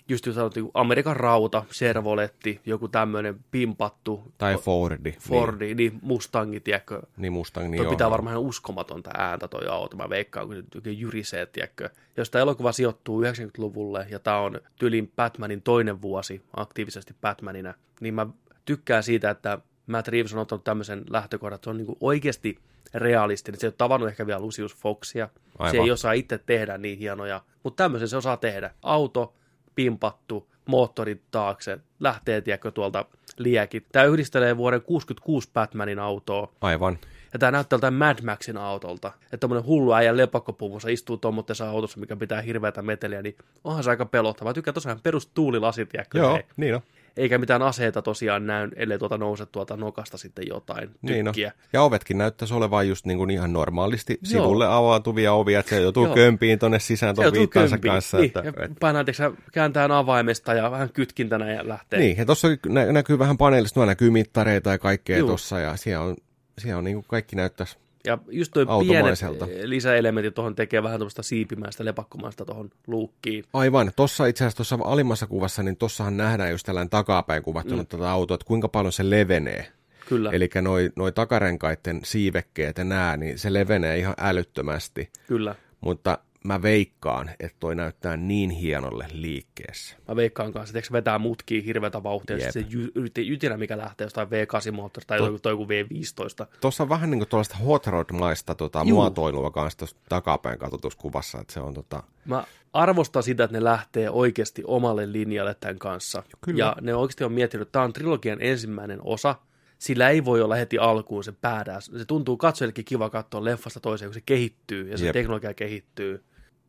just 0.10 0.26
jos 0.26 0.36
sanottiin, 0.36 0.72
Amerikan 0.74 1.16
rauta, 1.16 1.64
Servoletti, 1.72 2.62
joku 2.66 2.88
tämmöinen 2.88 3.40
pimpattu, 3.52 4.24
Tai 4.38 4.58
Fordi. 4.58 5.16
Fordi, 5.20 5.66
niin, 5.66 5.78
niin 5.78 6.00
Mustangi, 6.02 6.60
tiedätkö, 6.60 6.96
Niin, 6.96 7.08
niin 7.18 7.34
Mustang, 7.34 7.68
niin 7.68 7.78
Toi 7.78 7.86
joo. 7.86 7.92
pitää 7.92 8.12
varmaan 8.12 8.34
ihan 8.34 8.44
uskomatonta 8.44 9.10
ääntä 9.18 9.48
toi 9.48 9.68
auto. 9.68 9.98
Mä 9.98 10.10
veikkaan, 10.10 10.48
kun 10.48 10.64
se 10.84 10.92
jyrisee, 10.92 11.46
tiedätkö. 11.46 11.90
Jos 12.18 12.30
tämä 12.30 12.42
elokuva 12.42 12.72
sijoittuu 12.72 13.22
90-luvulle 13.22 14.08
ja 14.10 14.20
tämä 14.20 14.40
on 14.40 14.62
tyylin 14.76 15.12
Batmanin 15.16 15.62
toinen 15.62 16.02
vuosi 16.02 16.42
aktiivisesti 16.56 17.16
Batmanina, 17.22 17.74
niin 18.02 18.14
mä 18.14 18.28
tykkään 18.66 19.04
siitä, 19.04 19.30
että 19.30 19.60
Matt 19.88 20.08
Reeves 20.08 20.34
on 20.34 20.40
ottanut 20.40 20.64
tämmöisen 20.64 21.04
lähtökohdan, 21.10 21.56
että 21.56 21.66
se 21.66 21.70
on 21.70 21.78
niinku 21.78 21.98
oikeasti 22.00 22.60
realistinen. 22.94 23.60
Se 23.60 23.68
ei 23.68 23.70
ole 23.70 23.76
tavannut 23.78 24.10
ehkä 24.10 24.28
vielä 24.28 24.40
Lucius 24.40 24.76
Foxia. 24.76 25.30
Aivan. 25.60 25.72
Se 25.72 25.78
ei 25.78 25.92
osaa 25.92 26.14
itse 26.14 26.38
tehdä 26.38 26.78
niin 26.78 26.98
hienoja, 27.00 27.42
mutta 27.64 27.84
tämmöisen 27.84 28.08
se 28.08 28.18
osaa 28.18 28.38
tehdä. 28.38 28.72
Auto, 28.82 29.34
pimpattu, 29.78 30.48
moottorin 30.66 31.22
taakse, 31.32 31.80
lähtee, 32.00 32.42
tiedätkö, 32.42 32.72
tuolta 32.72 33.06
liekit. 33.38 33.86
Tämä 33.92 34.06
yhdistelee 34.06 34.58
vuoden 34.58 34.82
66 34.82 35.50
Batmanin 35.54 36.00
autoa 36.00 36.52
Aivan. 36.62 36.98
ja 37.34 37.40
tämä 37.40 37.52
näyttää 37.52 37.80
tältä 37.80 37.98
Mad 37.98 38.18
Maxin 38.24 38.58
autolta. 38.58 39.12
Että 39.24 39.38
tämmöinen 39.38 39.66
hullu 39.66 39.94
äijä 39.94 40.18
lepakkopuvussa 40.18 40.90
istuu 40.90 41.18
tuommoitteessa 41.18 41.70
autossa, 41.70 42.00
mikä 42.00 42.16
pitää 42.16 42.42
hirveätä 42.42 42.82
meteliä, 42.82 43.22
niin 43.22 43.36
onhan 43.64 43.84
se 43.84 43.90
aika 43.90 44.06
pelottava. 44.06 44.50
Mä 44.50 44.54
tykkään 44.54 44.74
tosiaan 44.74 45.00
perustuulilasit, 45.04 45.90
tiedätkö, 45.90 46.18
Joo, 46.18 46.36
ei. 46.36 46.44
niin 46.58 46.76
on. 46.76 46.82
Eikä 47.18 47.38
mitään 47.38 47.62
aseita 47.62 48.02
tosiaan 48.02 48.48
näy, 48.48 48.70
ellei 48.76 49.00
tuota 49.00 49.18
nouse 49.18 49.46
tuolta 49.46 49.78
nokasta 49.78 50.18
sitten 50.18 50.46
jotain 50.48 50.90
Niin 51.02 51.28
on. 51.28 51.34
tykkiä. 51.34 51.52
Ja 51.74 51.82
ovetkin 51.84 52.18
näyttäisi 52.18 52.54
olevan 52.54 52.88
just 52.88 53.06
niin 53.06 53.18
kuin 53.18 53.30
ihan 53.30 53.54
normaalisti 53.54 54.14
Joo. 54.14 54.20
sivulle 54.24 54.68
avautuvia 54.68 55.34
ovia, 55.34 55.60
että 55.60 55.70
se 55.70 55.82
joutuu 55.82 56.06
Joo. 56.06 56.16
kömpiin 56.16 56.60
tonne 56.60 56.80
sisään 56.80 57.16
tuon 57.16 57.34
viittansa 57.34 57.76
kömpiin. 57.76 57.92
kanssa. 57.94 58.18
Niin, 58.18 58.26
Että, 58.28 58.40
ja 58.46 58.54
et, 58.66 58.72
painaa, 58.80 59.04
tiiäksä, 59.04 59.32
kääntää 59.52 59.98
avaimesta 59.98 60.54
ja 60.54 60.72
vähän 60.72 60.90
kytkintänä 60.94 61.52
ja 61.52 61.68
lähtee. 61.68 62.00
niin, 62.00 62.18
ja 62.18 62.26
tuossa 62.26 62.48
nä- 62.68 62.92
näkyy 62.92 63.20
vähän 63.20 63.38
paneelista, 63.38 63.80
nuo 63.80 63.86
näkyy 63.86 64.10
mittareita 64.10 64.70
ja 64.70 64.78
kaikkea 64.78 65.20
tuossa, 65.20 65.60
ja 65.60 65.78
siellä 65.78 66.06
on, 66.06 66.16
siellä 66.58 66.78
on 66.78 66.84
niin 66.84 66.96
kuin 66.96 67.06
kaikki 67.08 67.36
näyttäisi. 67.36 67.78
Ja 68.08 68.18
just 68.30 68.52
toi 68.54 68.66
pienet 68.88 69.20
lisäelementit 69.64 70.34
tuohon 70.36 70.56
tekee 70.56 70.84
vähän 70.84 71.00
tuosta 71.00 71.24
siipimäistä, 71.24 71.86
lepakkomaista 71.86 72.46
tuohon 72.46 72.70
luukkiin. 72.88 73.44
Aivan, 73.54 73.92
tuossa 73.96 74.26
itse 74.26 74.44
asiassa 74.44 74.58
tuossa 74.58 74.78
alimmassa 74.84 75.28
kuvassa, 75.28 75.64
niin 75.64 75.78
tossahan 75.78 76.18
nähdään 76.18 76.52
just 76.52 76.66
tällainen 76.66 76.90
takapäin 76.90 77.44
kuvattuna 77.44 77.82
mm. 77.82 77.88
tätä 77.88 78.12
autoa, 78.12 78.36
että 78.36 78.48
kuinka 78.48 78.68
paljon 78.68 78.92
se 78.94 79.10
levenee. 79.10 79.68
Kyllä, 80.10 80.32
Eli 80.32 80.50
noi, 80.62 80.90
noi 80.96 81.12
takarenkaiden 81.12 82.00
siivekkeet 82.04 82.78
ja 82.78 82.84
nää, 82.84 83.18
niin 83.18 83.40
se 83.40 83.54
levenee 83.54 83.98
ihan 83.98 84.16
älyttömästi. 84.18 85.10
kyllä. 85.28 85.56
Mutta 85.82 86.18
mä 86.48 86.62
veikkaan, 86.62 87.30
että 87.40 87.58
toi 87.60 87.76
näyttää 87.76 88.18
niin 88.18 88.50
hienolle 88.50 89.08
liikkeessä. 89.12 89.96
Mä 90.08 90.16
veikkaan 90.16 90.54
kanssa, 90.54 90.78
että 90.78 90.88
se 90.88 90.94
vetää 90.94 91.20
mutkia 91.20 91.62
hirveätä 91.62 92.04
vauhtia, 92.04 92.38
Jep. 92.38 92.52
se 92.52 92.60
jy- 92.62 92.92
yti- 92.96 93.32
ytinä, 93.32 93.58
mikä 93.58 93.78
lähtee 93.78 94.06
jostain 94.06 94.28
V8-moottorista 94.28 95.08
tai 95.08 95.18
joku, 95.18 95.40
toi 95.40 95.52
joku 95.52 95.68
V15. 95.68 96.48
Tuossa 96.62 96.84
on 96.84 96.90
vähän 96.90 97.12
niin 97.12 97.20
kuin 97.20 97.30
tuollaista 97.30 97.58
hot 97.58 97.88
rod-maista 97.88 98.56
tota, 98.56 98.80
Juu. 98.80 99.00
muotoilua 99.00 99.52
kanssa 99.52 99.80
tuossa 99.80 99.96
takapäin 100.10 100.60
katsotuskuvassa, 100.60 101.40
että 101.42 101.54
se 101.54 101.60
on 101.60 101.74
tota, 101.74 102.04
Mä 102.26 102.44
arvostan 102.74 103.24
sitä, 103.24 103.44
että 103.44 103.58
ne 103.58 103.64
lähtee 103.64 104.10
oikeasti 104.10 104.64
omalle 104.66 105.12
linjalle 105.12 105.54
tämän 105.60 105.80
kanssa. 105.80 106.24
Kyllä. 106.42 106.64
Ja 106.64 106.76
ne 106.82 106.96
oikeasti 106.96 107.24
on 107.24 107.32
miettinyt, 107.32 107.68
että 107.68 107.72
tämä 107.72 107.86
on 107.86 107.94
trilogian 107.94 108.42
ensimmäinen 108.42 109.00
osa, 109.04 109.36
sillä 109.80 110.10
ei 110.10 110.26
voi 110.26 110.42
olla 110.42 110.56
heti 110.56 110.78
alkuun 110.78 111.24
se 111.24 111.32
päädää. 111.32 111.82
Se 111.82 112.06
tuntuu 112.06 112.38
katsojillekin 112.38 112.86
kiva 112.86 113.10
katsoa 113.10 113.44
leffasta 113.44 113.80
toiseen, 113.80 114.10
kun 114.10 114.14
se 114.14 114.22
kehittyy 114.26 114.90
ja 114.92 114.98
se 114.98 115.06
Jep. 115.06 115.14
teknologia 115.14 115.54
kehittyy. 115.54 116.24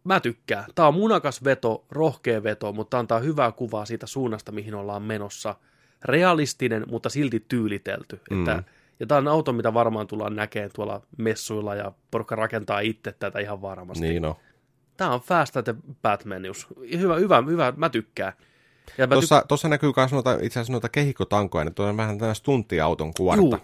Mä 0.09 0.21
tykkään. 0.21 0.65
Tämä 0.75 0.89
on 0.89 0.95
munakas 0.95 1.45
veto, 1.45 1.85
rohkea 1.91 2.43
veto, 2.43 2.73
mutta 2.73 2.99
antaa 2.99 3.19
hyvää 3.19 3.53
kuvaa 3.53 3.85
siitä 3.85 4.07
suunnasta, 4.07 4.53
mihin 4.53 4.75
ollaan 4.75 5.03
menossa. 5.03 5.55
Realistinen, 6.05 6.85
mutta 6.91 7.09
silti 7.09 7.45
tyylitelty. 7.49 8.21
Mm. 8.31 8.39
Että, 8.39 8.63
ja 9.01 9.07
tämä 9.07 9.19
on 9.19 9.29
auto, 9.29 9.53
mitä 9.53 9.75
varmaan 9.75 10.07
tullaan 10.07 10.37
näkemään 10.37 10.71
tuolla 10.75 11.03
messuilla 11.19 11.75
ja 11.75 11.93
porukka 12.11 12.37
rakentaa 12.37 12.81
itse 12.81 13.13
tätä 13.13 13.39
ihan 13.39 13.63
varmasti. 13.63 14.09
niin 14.09 14.25
on. 14.25 14.35
Tämä 14.97 15.11
on 15.11 15.21
Fast 15.21 15.53
the 15.65 15.75
Batmanius. 16.03 16.67
Hyvä, 16.99 17.17
hyvä, 17.17 17.43
hyvä, 17.49 17.73
mä 17.77 17.89
tykkään. 17.89 18.33
Ja 18.99 19.07
mä 19.07 19.15
Tuossa, 19.15 19.45
tuossa 19.49 19.69
näkyy 19.69 19.93
myös 19.97 20.13
noita, 20.13 20.33
itse 20.33 20.47
asiassa 20.47 20.73
noita 20.73 20.89
kehikkotankoja, 20.89 21.65
niin 21.65 21.75
tuo 21.75 21.87
on 21.87 21.97
vähän 21.97 22.19
tämmöinen 22.19 22.35
stunttiauton 22.35 23.15
kuorta. 23.15 23.43
Juu, 23.43 23.59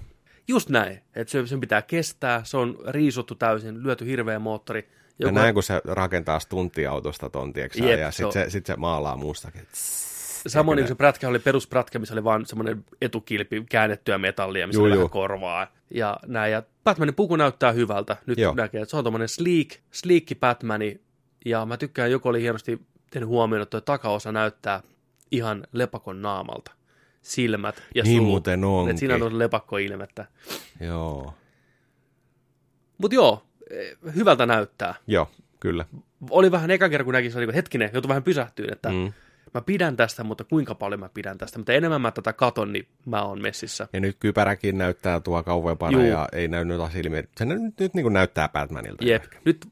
just 0.48 0.68
näin. 0.68 1.00
Että 1.14 1.30
se, 1.30 1.46
sen 1.46 1.60
pitää 1.60 1.82
kestää, 1.82 2.44
se 2.44 2.56
on 2.56 2.78
riisuttu 2.88 3.34
täysin, 3.34 3.82
lyöty 3.82 4.06
hirveä 4.06 4.38
moottori. 4.38 4.88
Ja 5.18 5.32
näin, 5.32 5.54
kun 5.54 5.62
se 5.62 5.80
rakentaa 5.84 6.38
stunttiautosta 6.40 7.30
ton, 7.30 7.52
tiiäksä, 7.52 7.84
Jep, 7.84 8.00
ja 8.00 8.10
se 8.10 8.16
sitten 8.16 8.26
on- 8.26 8.32
se, 8.32 8.50
sit 8.50 8.66
se 8.66 8.76
maalaa 8.76 9.16
muustakin. 9.16 9.66
Samoin 10.46 10.76
niin 10.76 10.82
kuin 10.84 10.88
se 10.88 10.94
prätkä 10.94 11.28
oli 11.28 11.38
perusprätkä, 11.38 11.98
missä 11.98 12.14
oli 12.14 12.24
vaan 12.24 12.46
semmoinen 12.46 12.84
etukilpi 13.02 13.64
käännettyä 13.70 14.18
metallia, 14.18 14.66
missä 14.66 14.78
Juu, 14.78 14.84
oli 14.86 14.92
juu. 14.94 14.98
vähän 14.98 15.10
korvaa. 15.10 15.66
Ja 15.90 16.16
näin. 16.26 16.52
Ja 16.52 16.62
Batmanin 16.84 17.14
puku 17.14 17.36
näyttää 17.36 17.72
hyvältä. 17.72 18.16
Nyt 18.26 18.38
Joo. 18.38 18.54
näkee, 18.54 18.82
että 18.82 18.90
se 18.90 18.96
on 18.96 19.04
tommonen 19.04 19.28
sleek, 19.28 19.78
sleekki 19.90 20.34
Batmani. 20.34 21.00
Ja 21.44 21.66
mä 21.66 21.76
tykkään, 21.76 22.10
joku 22.10 22.28
oli 22.28 22.40
hienosti 22.42 22.80
tehnyt 23.10 23.28
huomioon, 23.28 23.62
että 23.62 23.70
tuo 23.70 23.80
takaosa 23.80 24.32
näyttää 24.32 24.82
ihan 25.30 25.66
lepakon 25.72 26.22
naamalta. 26.22 26.70
Silmät 27.22 27.82
ja 27.94 28.02
Niin 28.02 28.18
suu. 28.18 28.26
muuten 28.26 28.64
onkin. 28.64 28.90
Että 28.90 29.00
siinä 29.00 29.14
on 29.14 29.20
tuossa 29.20 29.38
lepakkoilmettä. 29.38 30.26
Joo. 30.80 31.34
Mutta 32.98 33.14
joo, 33.14 33.42
hyvältä 34.14 34.46
näyttää. 34.46 34.94
Joo, 35.06 35.30
kyllä. 35.60 35.84
Oli 36.30 36.50
vähän 36.50 36.70
eka 36.70 36.88
kerran, 36.88 37.04
kun 37.04 37.14
näki, 37.14 37.30
se 37.30 37.38
oli, 37.38 37.44
että 37.44 37.54
hetkinen, 37.56 37.90
joutui 37.92 38.08
vähän 38.08 38.22
pysähtyyn, 38.22 38.72
että 38.72 38.88
mm. 38.88 39.12
Mä 39.54 39.60
pidän 39.60 39.96
tästä, 39.96 40.24
mutta 40.24 40.44
kuinka 40.44 40.74
paljon 40.74 41.00
mä 41.00 41.08
pidän 41.14 41.38
tästä. 41.38 41.58
Mutta 41.58 41.72
enemmän 41.72 42.00
mä 42.00 42.10
tätä 42.10 42.32
katon, 42.32 42.72
niin 42.72 42.88
mä 43.06 43.22
oon 43.22 43.42
messissä. 43.42 43.88
Ja 43.92 44.00
nyt 44.00 44.16
kypäräkin 44.20 44.78
näyttää 44.78 45.20
tuo 45.20 45.42
kauempana 45.42 45.98
Juu. 45.98 46.06
ja 46.06 46.28
ei 46.32 46.48
näy 46.48 46.64
noita 46.64 46.90
silmiä. 46.90 47.22
Se 47.36 47.44
nyt, 47.44 47.80
nyt 47.80 47.94
niin 47.94 48.02
kuin 48.04 48.12
näyttää 48.12 48.48
Batmanilta. 48.48 49.04
Jep, 49.04 49.24
nyt 49.44 49.66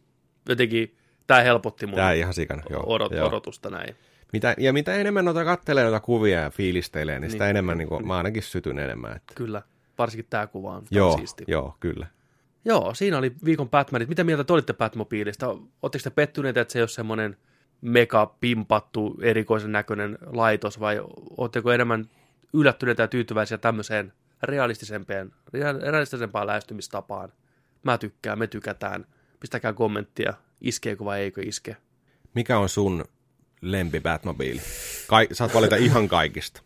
jotenkin 0.48 0.96
tämä 1.26 1.40
helpotti 1.40 1.86
mun 1.86 1.96
Tämä 1.96 2.12
ihan 2.12 2.34
sikana. 2.34 2.62
Joo, 2.70 2.82
odot, 2.86 3.12
joo. 3.12 3.28
odotusta 3.28 3.70
näin. 3.70 3.96
Mitä, 4.32 4.54
ja 4.58 4.72
mitä 4.72 4.94
enemmän 4.94 5.24
noita 5.24 5.44
kattelee 5.44 5.84
noita 5.84 6.00
kuvia 6.00 6.40
ja 6.40 6.50
fiilistelee, 6.50 7.20
niin 7.20 7.30
sitä 7.30 7.44
Niin. 7.44 7.50
enemmän 7.50 7.78
niin 7.78 7.88
kuin, 7.88 8.06
mä 8.06 8.16
ainakin 8.16 8.42
sytyn 8.42 8.78
enemmän. 8.78 9.16
Että. 9.16 9.34
Kyllä, 9.34 9.62
varsinkin 9.98 10.26
tämä 10.30 10.46
kuva 10.46 10.74
on 10.76 10.82
Joo, 10.90 11.16
siisti. 11.16 11.44
joo, 11.46 11.76
kyllä. 11.80 12.06
Joo, 12.64 12.94
siinä 12.94 13.18
oli 13.18 13.32
viikon 13.44 13.70
Batmanit. 13.70 14.08
Mitä 14.08 14.24
mieltä 14.24 14.44
te 14.44 14.52
olitte 14.52 14.72
Batmobiilista? 14.72 15.48
Oletteko 15.82 16.02
te 16.02 16.10
pettyneitä, 16.10 16.60
että 16.60 16.72
se 16.72 16.78
ei 16.78 16.82
ole 16.82 16.88
semmoinen 16.88 17.36
mega 17.80 18.26
pimpattu, 18.40 19.18
erikoisen 19.22 19.72
näköinen 19.72 20.18
laitos, 20.26 20.80
vai 20.80 21.00
oletteko 21.36 21.72
enemmän 21.72 22.10
yllättyneitä 22.52 23.02
ja 23.02 23.08
tyytyväisiä 23.08 23.58
tämmöiseen 23.58 24.12
realistisempään, 24.42 25.32
realistisempaan 25.90 26.46
lähestymistapaan? 26.46 27.32
Mä 27.82 27.98
tykkään, 27.98 28.38
me 28.38 28.46
tykätään. 28.46 29.06
Pistäkää 29.40 29.72
kommenttia, 29.72 30.34
iskeekö 30.60 31.04
vai 31.04 31.20
eikö 31.20 31.42
iske. 31.42 31.76
Mikä 32.34 32.58
on 32.58 32.68
sun 32.68 33.04
lempi 33.60 34.00
Batmobiili? 34.00 34.60
Saat 35.32 35.54
valita 35.54 35.76
ihan 35.76 36.08
kaikista. 36.08 36.62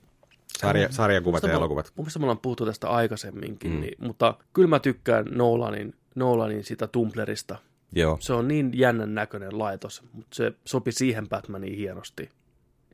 Sarja, 0.61 0.93
sarjakuvat 0.93 1.43
ja 1.43 1.53
elokuvat. 1.53 1.93
Mun 1.97 2.05
mielestä 2.05 2.19
me 2.19 2.25
ollaan 2.25 2.39
puhuttu 2.39 2.67
tästä 2.67 2.89
aikaisemminkin, 2.89 3.73
mm. 3.73 3.81
niin, 3.81 3.95
mutta 3.99 4.35
kyllä 4.53 4.69
mä 4.69 4.79
tykkään 4.79 5.25
Nolanin, 5.31 5.95
Nolanin 6.15 6.65
sitä 6.65 6.87
Tumblerista. 6.87 7.59
Joo. 7.93 8.17
Se 8.21 8.33
on 8.33 8.49
niin 8.49 8.71
jännän 8.75 9.15
näköinen 9.15 9.59
laitos, 9.59 10.03
mutta 10.13 10.37
se 10.37 10.53
sopi 10.65 10.93
siihen 10.93 11.29
Batmaniin 11.29 11.77
hienosti. 11.77 12.31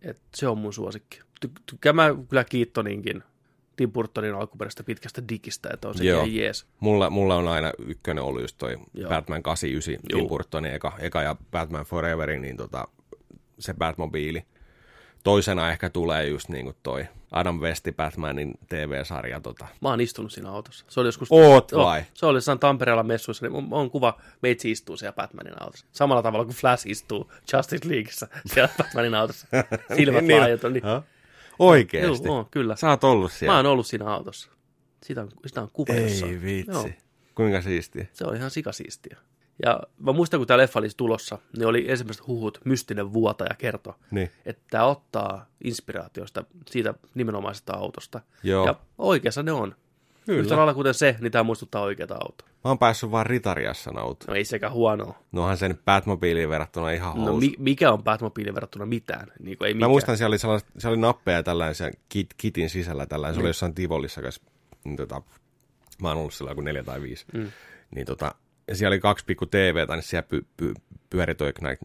Et 0.03 0.21
se 0.35 0.49
on 0.49 0.59
mun 0.59 0.73
suosikki. 0.73 1.21
Ty- 1.47 1.63
tykkään 1.67 1.97
mä 1.97 2.11
kyllä 2.29 2.45
Keatoninkin 2.45 3.23
Tim 3.77 3.93
Burtonin 3.93 4.35
alkuperäisestä 4.35 4.85
pitkästä 4.85 5.23
digistä, 5.29 5.71
että 5.73 5.89
on 5.89 5.95
se 5.95 6.05
Joo. 6.05 6.25
jees. 6.25 6.67
Mulla, 6.81 7.11
mulla 7.11 7.37
on 7.37 7.49
aina 7.49 7.73
ykkönen 7.79 8.25
ollut 8.25 8.43
just 8.43 8.59
toi 8.59 8.79
Joo. 8.95 9.09
Batman 9.09 9.43
89, 9.43 10.09
Juu. 10.13 10.21
Tim 10.21 10.29
Burtonin 10.29 10.73
eka, 10.73 10.93
eka 10.99 11.23
ja 11.23 11.37
Batman 11.51 11.85
Foreverin, 11.85 12.43
niin 12.43 12.57
tota, 12.57 12.89
se 13.59 13.75
Batmobiili. 13.75 14.45
Toisena 15.23 15.71
ehkä 15.71 15.91
tulee 15.91 16.27
just 16.27 16.49
niin 16.49 16.65
kuin 16.65 16.77
toi 16.83 17.07
Adam 17.31 17.61
Westi 17.61 17.93
Batmanin 17.93 18.55
TV-sarja. 18.69 19.41
Tota. 19.41 19.67
Mä 19.81 19.89
oon 19.89 20.01
istunut 20.01 20.33
siinä 20.33 20.51
autossa. 20.51 20.85
Se 20.89 21.01
oli 21.01 21.09
joskus... 21.09 21.29
Oot 21.31 21.73
Joo, 21.73 21.85
vai? 21.85 22.03
Se 22.15 22.27
oli 22.27 22.37
jossain 22.37 22.59
Tampereella 22.59 23.03
messuissa, 23.03 23.47
niin 23.47 23.57
on- 23.57 23.69
on 23.71 23.91
kuva, 23.91 24.21
meitsi 24.43 24.71
istuu 24.71 24.97
siellä 24.97 25.13
Batmanin 25.13 25.63
autossa. 25.63 25.87
Samalla 25.93 26.23
tavalla 26.23 26.45
kuin 26.45 26.57
Flash 26.57 26.87
istuu 26.89 27.33
Justice 27.53 27.89
Leagueissa 27.89 28.29
siellä 28.47 28.69
Batmanin 28.79 29.15
autossa. 29.15 29.47
Silmät 29.97 30.25
Niin. 30.25 30.41
laajat 30.41 30.65
on 30.65 30.73
niin. 30.73 30.85
Oikeesti? 31.59 32.29
Joo, 32.29 32.49
kyllä. 32.51 32.77
Sä 32.77 32.91
oot 32.91 33.05
ollut 33.05 33.31
Mä 33.33 33.37
siellä? 33.39 33.57
oon 33.57 33.67
ollut 33.67 33.87
siinä 33.87 34.07
autossa. 34.15 34.51
Sitä 35.03 35.23
on, 35.23 35.29
sitä 35.47 35.63
on 35.63 35.69
kuva 35.73 35.95
jossain. 35.95 36.33
Ei 36.33 36.43
vitsi. 36.43 36.71
Joo, 36.73 36.89
Kuinka 37.35 37.63
siistiä. 37.63 38.07
se 38.13 38.25
on 38.25 38.37
ihan 38.37 38.51
sikasiistiä. 38.51 39.17
Ja 39.63 39.81
mä 39.99 40.13
muistan, 40.13 40.41
kun 40.41 40.47
tämä 40.47 40.59
leffa 40.59 40.79
oli 40.79 40.89
tulossa, 40.97 41.39
niin 41.59 41.67
oli 41.67 41.91
ensimmäiset 41.91 42.27
huhut, 42.27 42.61
mystinen 42.65 43.13
vuotaja 43.13 43.55
kertoi, 43.59 43.95
Niin. 44.11 44.31
että 44.47 44.63
tämä 44.71 44.85
ottaa 44.85 45.47
inspiraatiosta 45.65 46.45
siitä 46.67 46.95
nimenomaisesta 47.15 47.73
autosta. 47.75 48.21
Joo. 48.43 48.67
Ja 48.67 48.75
oikeassa 48.99 49.43
ne 49.43 49.53
on. 49.53 49.75
Kyllä. 50.27 50.41
Yhtä 50.41 50.57
lailla 50.57 50.75
kuten 50.75 50.95
se, 50.95 51.17
niin 51.21 51.33
tämä 51.33 51.43
muistuttaa 51.43 51.83
oikeata 51.83 52.15
autoa. 52.15 52.49
Mä 52.65 52.71
oon 52.71 52.79
päässyt 52.79 53.11
vaan 53.11 53.27
Ritariassa 53.27 53.91
nauta. 53.91 54.25
No 54.29 54.35
ei 54.35 54.45
sekä 54.45 54.71
huonoa. 54.71 55.19
No 55.33 55.43
onhan 55.43 55.57
sen 55.57 55.79
Batmobiiliin 55.85 56.49
verrattuna 56.49 56.91
ihan 56.91 57.25
No 57.25 57.37
mi- 57.37 57.55
mikä 57.59 57.93
on 57.93 58.03
Batmobiiliin 58.05 58.55
verrattuna 58.55 58.87
mitään? 58.87 59.33
Niin 59.41 59.59
kuin 59.59 59.67
ei 59.69 59.75
Mä 59.75 59.77
mikään. 59.77 59.91
muistan, 59.91 60.17
siellä 60.17 60.31
oli, 60.33 60.39
sellais, 60.39 60.65
siellä 60.79 60.95
oli 60.95 61.01
nappeja 61.01 61.43
tällainen 61.43 61.75
sen 61.75 61.93
kit, 62.09 62.35
kitin 62.37 62.71
sisällä 62.71 63.07
tällainen. 63.07 63.35
Se 63.35 63.41
oli 63.41 63.49
jossain 63.49 63.75
Tivolissa, 63.75 64.23
kanssa, 64.23 64.43
niin 64.85 64.97
tota, 64.97 65.23
mä 66.03 66.09
oon 66.09 66.19
ollut 66.19 66.35
silloin 66.35 66.53
joku 66.53 66.61
neljä 66.61 66.83
tai 66.85 67.03
viisi. 67.03 67.27
Mm. 67.35 67.51
Niin 67.95 68.07
tota, 68.07 68.35
ja 68.69 68.77
siellä 68.77 68.95
oli 68.95 69.01
kaksi 69.01 69.25
pikku 69.25 69.47
TVtä, 69.47 69.95
niin 69.95 70.03
siellä 70.03 70.29
py, 70.29 70.47
py, 70.57 70.75
pyöri 71.11 71.35
toi 71.35 71.53
Knight, 71.53 71.83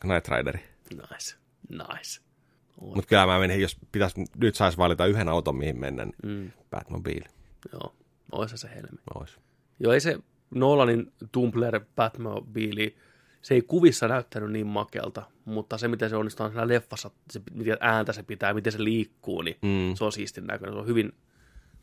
Knight 0.00 0.28
Rideri. 0.28 0.60
Nice. 0.90 1.36
Nice. 1.68 2.20
Mutta 2.80 3.08
kyllä 3.08 3.26
mä 3.26 3.38
menin, 3.38 3.60
jos 3.60 3.76
pitäisi, 3.92 4.24
nyt 4.36 4.54
saisi 4.54 4.78
valita 4.78 5.06
yhden 5.06 5.28
auton, 5.28 5.56
mihin 5.56 5.80
mennä, 5.80 6.04
niin 6.04 6.16
mm. 6.22 6.50
Batmobile 6.70 7.26
Joo. 7.72 7.94
Oisa 8.32 8.56
se 8.56 8.68
helmi. 8.68 8.98
olisi. 9.14 9.36
Joo, 9.80 9.92
ei 9.92 10.00
se 10.00 10.18
Nolanin 10.50 11.12
Tumbler 11.32 11.80
Batmobile, 11.96 12.92
se 13.42 13.54
ei 13.54 13.62
kuvissa 13.62 14.08
näyttänyt 14.08 14.52
niin 14.52 14.66
makelta, 14.66 15.22
mutta 15.44 15.78
se, 15.78 15.88
miten 15.88 16.10
se 16.10 16.16
onnistuu 16.16 16.48
siinä 16.48 16.68
leffassa, 16.68 17.10
se, 17.30 17.40
miten 17.54 17.76
ääntä 17.80 18.12
se 18.12 18.22
pitää, 18.22 18.54
miten 18.54 18.72
se 18.72 18.84
liikkuu, 18.84 19.42
niin 19.42 19.56
mm. 19.62 19.94
se 19.94 20.04
on 20.04 20.12
siistin 20.12 20.46
näköinen. 20.46 20.74
Se 20.74 20.78
on 20.78 20.86
hyvin 20.86 21.12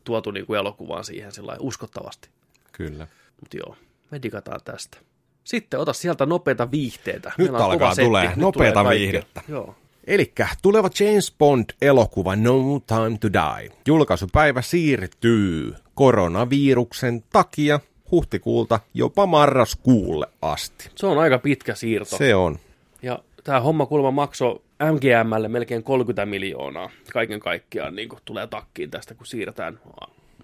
tuotu 0.04 0.30
niin 0.30 0.46
kuin 0.46 0.58
elokuvaan 0.58 1.04
siihen 1.04 1.30
uskottavasti. 1.58 2.28
Kyllä. 2.72 3.06
Mutta 3.40 3.56
joo, 3.56 3.76
me 4.10 4.22
digataan 4.22 4.60
tästä. 4.64 4.98
Sitten 5.44 5.80
ota 5.80 5.92
sieltä 5.92 6.26
nopeita 6.26 6.70
viihteitä. 6.70 7.32
Nyt 7.38 7.50
Meillä 7.50 7.66
on 7.66 7.72
alkaa 7.72 7.94
tulee 7.94 8.28
Nyt 8.28 8.36
nopeata 8.36 8.80
tulee 8.80 8.98
viihdettä. 8.98 9.42
Joo. 9.48 9.74
Eli 10.06 10.32
tuleva 10.62 10.90
James 11.00 11.34
Bond-elokuva 11.38 12.36
No 12.36 12.80
Time 12.86 13.18
to 13.20 13.32
Die. 13.32 13.70
Julkaisupäivä 13.86 14.62
siirtyy 14.62 15.74
koronaviruksen 15.94 17.24
takia 17.32 17.80
huhtikuulta 18.10 18.80
jopa 18.94 19.26
marraskuulle 19.26 20.26
asti. 20.42 20.90
Se 20.94 21.06
on 21.06 21.18
aika 21.18 21.38
pitkä 21.38 21.74
siirto. 21.74 22.16
Se 22.16 22.34
on. 22.34 22.58
Ja 23.02 23.18
tämä 23.44 23.60
homma 23.60 23.86
kuulemma 23.86 24.10
maksoi 24.10 24.60
MGMlle 24.92 25.48
melkein 25.48 25.82
30 25.82 26.26
miljoonaa. 26.26 26.90
Kaiken 27.12 27.40
kaikkiaan 27.40 27.94
niin 27.96 28.08
tulee 28.24 28.46
takkiin 28.46 28.90
tästä, 28.90 29.14
kun 29.14 29.26
siirretään 29.26 29.80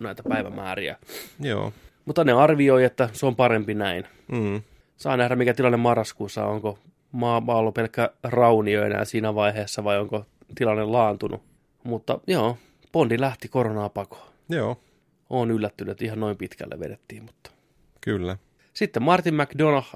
näitä 0.00 0.22
päivämääriä. 0.28 0.96
Joo. 1.40 1.72
Mutta 2.10 2.24
ne 2.24 2.32
arvioi, 2.32 2.84
että 2.84 3.08
se 3.12 3.26
on 3.26 3.36
parempi 3.36 3.74
näin. 3.74 4.04
Mm. 4.32 4.62
Saa 4.96 5.16
nähdä, 5.16 5.36
mikä 5.36 5.54
tilanne 5.54 5.76
marraskuussa 5.76 6.44
on. 6.44 6.54
Onko 6.54 6.78
maa 7.12 7.42
ollut 7.46 7.74
pelkkä 7.74 8.10
raunio 8.22 8.84
enää 8.84 9.04
siinä 9.04 9.34
vaiheessa 9.34 9.84
vai 9.84 9.98
onko 9.98 10.24
tilanne 10.54 10.84
laantunut. 10.84 11.42
Mutta 11.84 12.20
joo, 12.26 12.56
Bondi 12.92 13.20
lähti 13.20 13.48
koronaa 13.48 13.88
pakoon. 13.88 14.28
Joo, 14.48 14.80
Olen 15.30 15.50
yllättynyt, 15.50 15.92
että 15.92 16.04
ihan 16.04 16.20
noin 16.20 16.36
pitkälle 16.36 16.80
vedettiin, 16.80 17.24
mutta... 17.24 17.50
kyllä. 18.00 18.36
Sitten 18.72 19.02
Martin 19.02 19.34
McDonough 19.34 19.94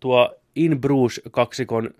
tuo 0.00 0.34
In 0.56 0.80
Bruges-kaksikon 0.80 1.90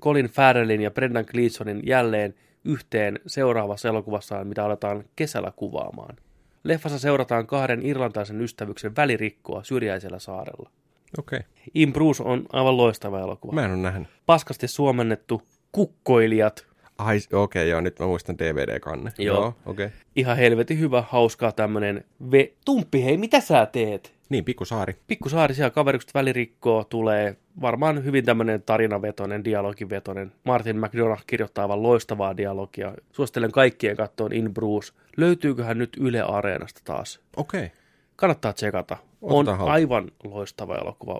Colin 0.00 0.26
Farrellin 0.26 0.80
ja 0.80 0.90
Brendan 0.90 1.24
Gleesonin 1.30 1.82
jälleen 1.86 2.34
yhteen 2.64 3.20
seuraavassa 3.26 3.88
elokuvassaan, 3.88 4.46
mitä 4.46 4.64
aletaan 4.64 5.04
kesällä 5.16 5.52
kuvaamaan. 5.56 6.16
Leffassa 6.64 6.98
seurataan 6.98 7.46
kahden 7.46 7.86
irlantaisen 7.86 8.40
ystävyksen 8.40 8.96
välirikkoa 8.96 9.64
syrjäisellä 9.64 10.18
saarella. 10.18 10.70
Okei. 11.18 11.38
Okay. 11.38 11.50
In 11.74 11.92
Bruges 11.92 12.20
on 12.20 12.46
aivan 12.52 12.76
loistava 12.76 13.20
elokuva. 13.20 13.52
Mä 13.52 13.64
en 13.64 13.70
ole 13.70 13.78
nähnyt. 13.78 14.08
Paskasti 14.26 14.68
suomennettu 14.68 15.42
kukkoilijat. 15.72 16.66
Ai, 16.98 17.16
okei, 17.16 17.62
okay, 17.62 17.68
joo, 17.68 17.80
nyt 17.80 17.98
mä 17.98 18.06
muistan 18.06 18.38
DVD-kanne. 18.38 19.12
Joo. 19.18 19.54
okei. 19.66 19.86
Okay. 19.86 19.98
Ihan 20.16 20.36
helvetin 20.36 20.78
hyvä, 20.78 21.04
hauskaa 21.08 21.52
tämmönen 21.52 22.04
ve... 22.32 22.52
Tumppi, 22.64 23.04
hei, 23.04 23.16
mitä 23.16 23.40
sä 23.40 23.66
teet? 23.66 24.14
Niin, 24.28 24.44
pikkusaari. 24.44 24.96
Pikkusaari 25.06 25.54
siellä 25.54 25.70
kaverikset 25.70 26.14
välirikkoo 26.14 26.84
tulee 26.84 27.36
varmaan 27.60 28.04
hyvin 28.04 28.24
tämmöinen 28.24 28.62
tarinavetoinen, 28.62 29.44
dialogivetoinen. 29.44 30.32
Martin 30.44 30.80
McDonough 30.80 31.22
kirjoittaa 31.26 31.64
aivan 31.64 31.82
loistavaa 31.82 32.36
dialogia. 32.36 32.94
Suosittelen 33.12 33.52
kaikkien 33.52 33.96
kattoon 33.96 34.32
In 34.32 34.54
Bruce. 34.54 34.92
Löytyyköhän 35.16 35.78
nyt 35.78 35.96
Yle 36.00 36.20
Areenasta 36.20 36.80
taas? 36.84 37.20
Okei, 37.36 37.64
okay. 37.64 37.76
Kannattaa 38.16 38.52
tsekata. 38.52 38.96
On 39.22 39.36
Otetaan 39.36 39.58
haltuun. 39.58 39.74
aivan 39.74 40.10
loistava 40.24 40.76
elokuva. 40.76 41.14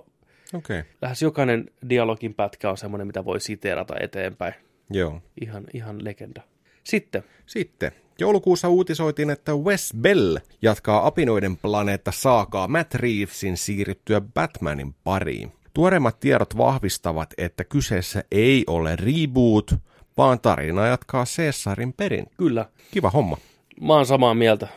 okei. 0.53 0.79
Okay. 0.79 0.83
Lähes 1.01 1.21
jokainen 1.21 1.69
dialogin 1.89 2.33
pätkä 2.33 2.69
on 2.69 2.77
semmoinen, 2.77 3.07
mitä 3.07 3.25
voi 3.25 3.39
siteerata 3.39 3.93
eteenpäin. 3.99 4.53
Joo. 4.89 5.21
Ihan, 5.41 5.63
ihan 5.73 6.03
legenda. 6.05 6.41
Sitten, 6.83 7.23
Sitten, 7.45 7.91
joulukuussa 8.19 8.69
uutisoitiin, 8.69 9.29
että 9.29 9.51
Wes 9.55 9.93
Bell 10.01 10.37
jatkaa 10.61 11.07
apinoiden 11.07 11.57
planeetta 11.57 12.11
saakaa 12.11 12.67
Matt 12.67 12.93
Reevesin 12.93 13.57
siirryttyä 13.57 14.21
Batmanin 14.21 14.95
pariin. 15.03 15.51
Tuoreimmat 15.73 16.19
tiedot 16.19 16.57
vahvistavat, 16.57 17.33
että 17.37 17.63
kyseessä 17.63 18.23
ei 18.31 18.63
ole 18.67 18.95
reboot, 18.95 19.71
vaan 20.17 20.39
tarina 20.39 20.87
jatkaa 20.87 21.25
Caesarin 21.37 21.93
perin. 21.93 22.25
kyllä, 22.37 22.65
Kiva 22.91 23.09
homma. 23.09 23.37
mä 23.81 23.93
oon 23.93 24.05
samaa 24.05 24.33
mieltä. 24.33 24.67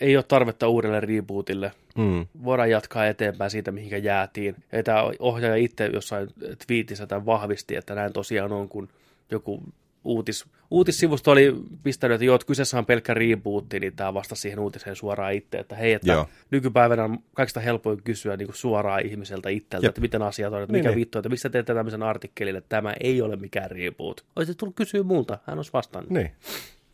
Ei 0.00 0.16
ole 0.16 0.24
tarvetta 0.28 0.68
uudelle 0.68 1.00
rebootille. 1.00 1.72
Mm. 1.96 2.26
voidaan 2.44 2.70
jatkaa 2.70 3.06
eteenpäin 3.06 3.50
siitä, 3.50 3.70
mihinkä 3.72 3.96
jäätiin. 3.96 4.56
Ja 4.72 4.82
tämä 4.82 5.02
ohjaaja 5.18 5.56
itse 5.56 5.86
jossain 5.86 6.28
twiitissä 6.66 7.06
tämän 7.06 7.26
vahvisti, 7.26 7.76
että 7.76 7.94
näin 7.94 8.12
tosiaan 8.12 8.52
on, 8.52 8.68
kun 8.68 8.88
joku 9.30 9.62
uutis, 10.04 10.44
uutissivusto 10.70 11.30
oli 11.30 11.54
pistänyt, 11.82 12.14
että 12.14 12.24
joo, 12.24 12.34
että 12.34 12.46
kyseessä 12.46 12.78
on 12.78 12.86
pelkkä 12.86 13.14
rebootti, 13.14 13.80
niin 13.80 13.96
tämä 13.96 14.14
vastasi 14.14 14.42
siihen 14.42 14.58
uutiseen 14.58 14.96
suoraan 14.96 15.32
itse, 15.34 15.58
että 15.58 15.76
hei, 15.76 15.92
että 15.92 16.12
Joo. 16.12 16.28
nykypäivänä 16.50 17.04
on 17.04 17.18
kaikista 17.34 17.60
helpoin 17.60 18.02
kysyä 18.02 18.36
niin 18.36 18.46
kuin 18.46 18.56
suoraan 18.56 19.06
ihmiseltä 19.06 19.48
itseltä, 19.48 19.86
Jep. 19.86 19.90
että 19.90 20.00
miten 20.00 20.22
asiat 20.22 20.52
on, 20.52 20.62
että 20.62 20.72
Niin, 20.72 20.80
mikä 20.80 20.88
niin. 20.88 21.00
vittu, 21.00 21.18
että 21.18 21.28
mistä 21.28 21.50
teette 21.50 21.74
tämmöisen 21.74 22.02
artikkelin, 22.02 22.56
että 22.56 22.68
tämä 22.68 22.94
ei 23.00 23.22
ole 23.22 23.36
mikään 23.36 23.70
reboot. 23.70 24.24
Olisit 24.36 24.56
tullut 24.56 24.76
kysyä 24.76 25.02
multa, 25.02 25.38
hän 25.46 25.58
olisi 25.58 25.72
vastannut. 25.72 26.10
Niin, 26.10 26.30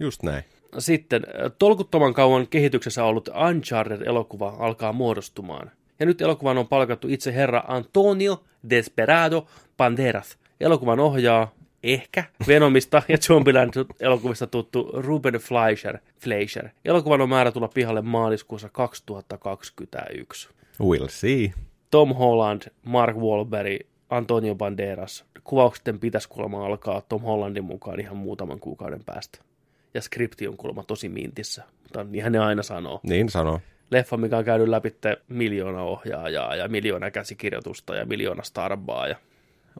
just 0.00 0.22
näin. 0.22 0.44
Sitten 0.78 1.22
äh, 1.28 1.52
tolkuttoman 1.58 2.14
kauan 2.14 2.46
kehityksessä 2.46 3.04
ollut 3.04 3.28
Uncharted-elokuva 3.28 4.56
alkaa 4.58 4.92
muodostumaan. 4.92 5.70
Ja 6.00 6.06
nyt 6.06 6.20
elokuvan 6.20 6.58
on 6.58 6.68
palkattu 6.68 7.08
itse 7.08 7.34
herra 7.34 7.62
Antonio 7.68 8.44
Desperado 8.70 9.46
Banderas. 9.76 10.38
Elokuvan 10.60 11.00
ohjaa 11.00 11.54
ehkä 11.82 12.24
Venomista 12.46 13.02
ja 13.08 13.18
Zombieland 13.18 13.72
elokuvista 14.00 14.46
tuttu 14.46 14.90
Ruben 14.94 15.34
Fleischer. 15.34 15.98
Fleischer. 16.18 16.68
Elokuvan 16.84 17.20
on 17.20 17.28
määrä 17.28 17.52
tulla 17.52 17.68
pihalle 17.68 18.02
maaliskuussa 18.02 18.68
2021. 18.68 20.48
We'll 20.82 21.08
see. 21.08 21.52
Tom 21.90 22.14
Holland, 22.14 22.62
Mark 22.84 23.16
Wahlberg, 23.16 23.80
Antonio 24.10 24.54
Banderas. 24.54 25.24
Kuvaukset 25.44 25.84
pitäisi 26.00 26.28
kuulemma 26.28 26.66
alkaa 26.66 27.00
Tom 27.00 27.22
Hollandin 27.22 27.64
mukaan 27.64 28.00
ihan 28.00 28.16
muutaman 28.16 28.60
kuukauden 28.60 29.04
päästä. 29.06 29.38
Ja 29.94 30.02
skripti 30.02 30.48
on 30.48 30.56
kuulemma 30.56 30.82
tosi 30.82 31.08
mintissä, 31.08 31.64
mutta 31.82 32.04
niinhän 32.04 32.32
ne 32.32 32.38
aina 32.38 32.62
sanoo. 32.62 33.00
Niin 33.02 33.28
sanoo. 33.28 33.60
Leffa, 33.90 34.16
mikä 34.16 34.38
on 34.38 34.44
käynyt 34.44 34.68
läpi 34.68 34.94
miljoona 35.28 35.82
ohjaajaa 35.82 36.56
ja 36.56 36.68
miljoona 36.68 37.10
käsikirjoitusta 37.10 37.94
ja 37.94 38.06
miljoona 38.06 38.42
starbaa 38.42 39.08
ja 39.08 39.16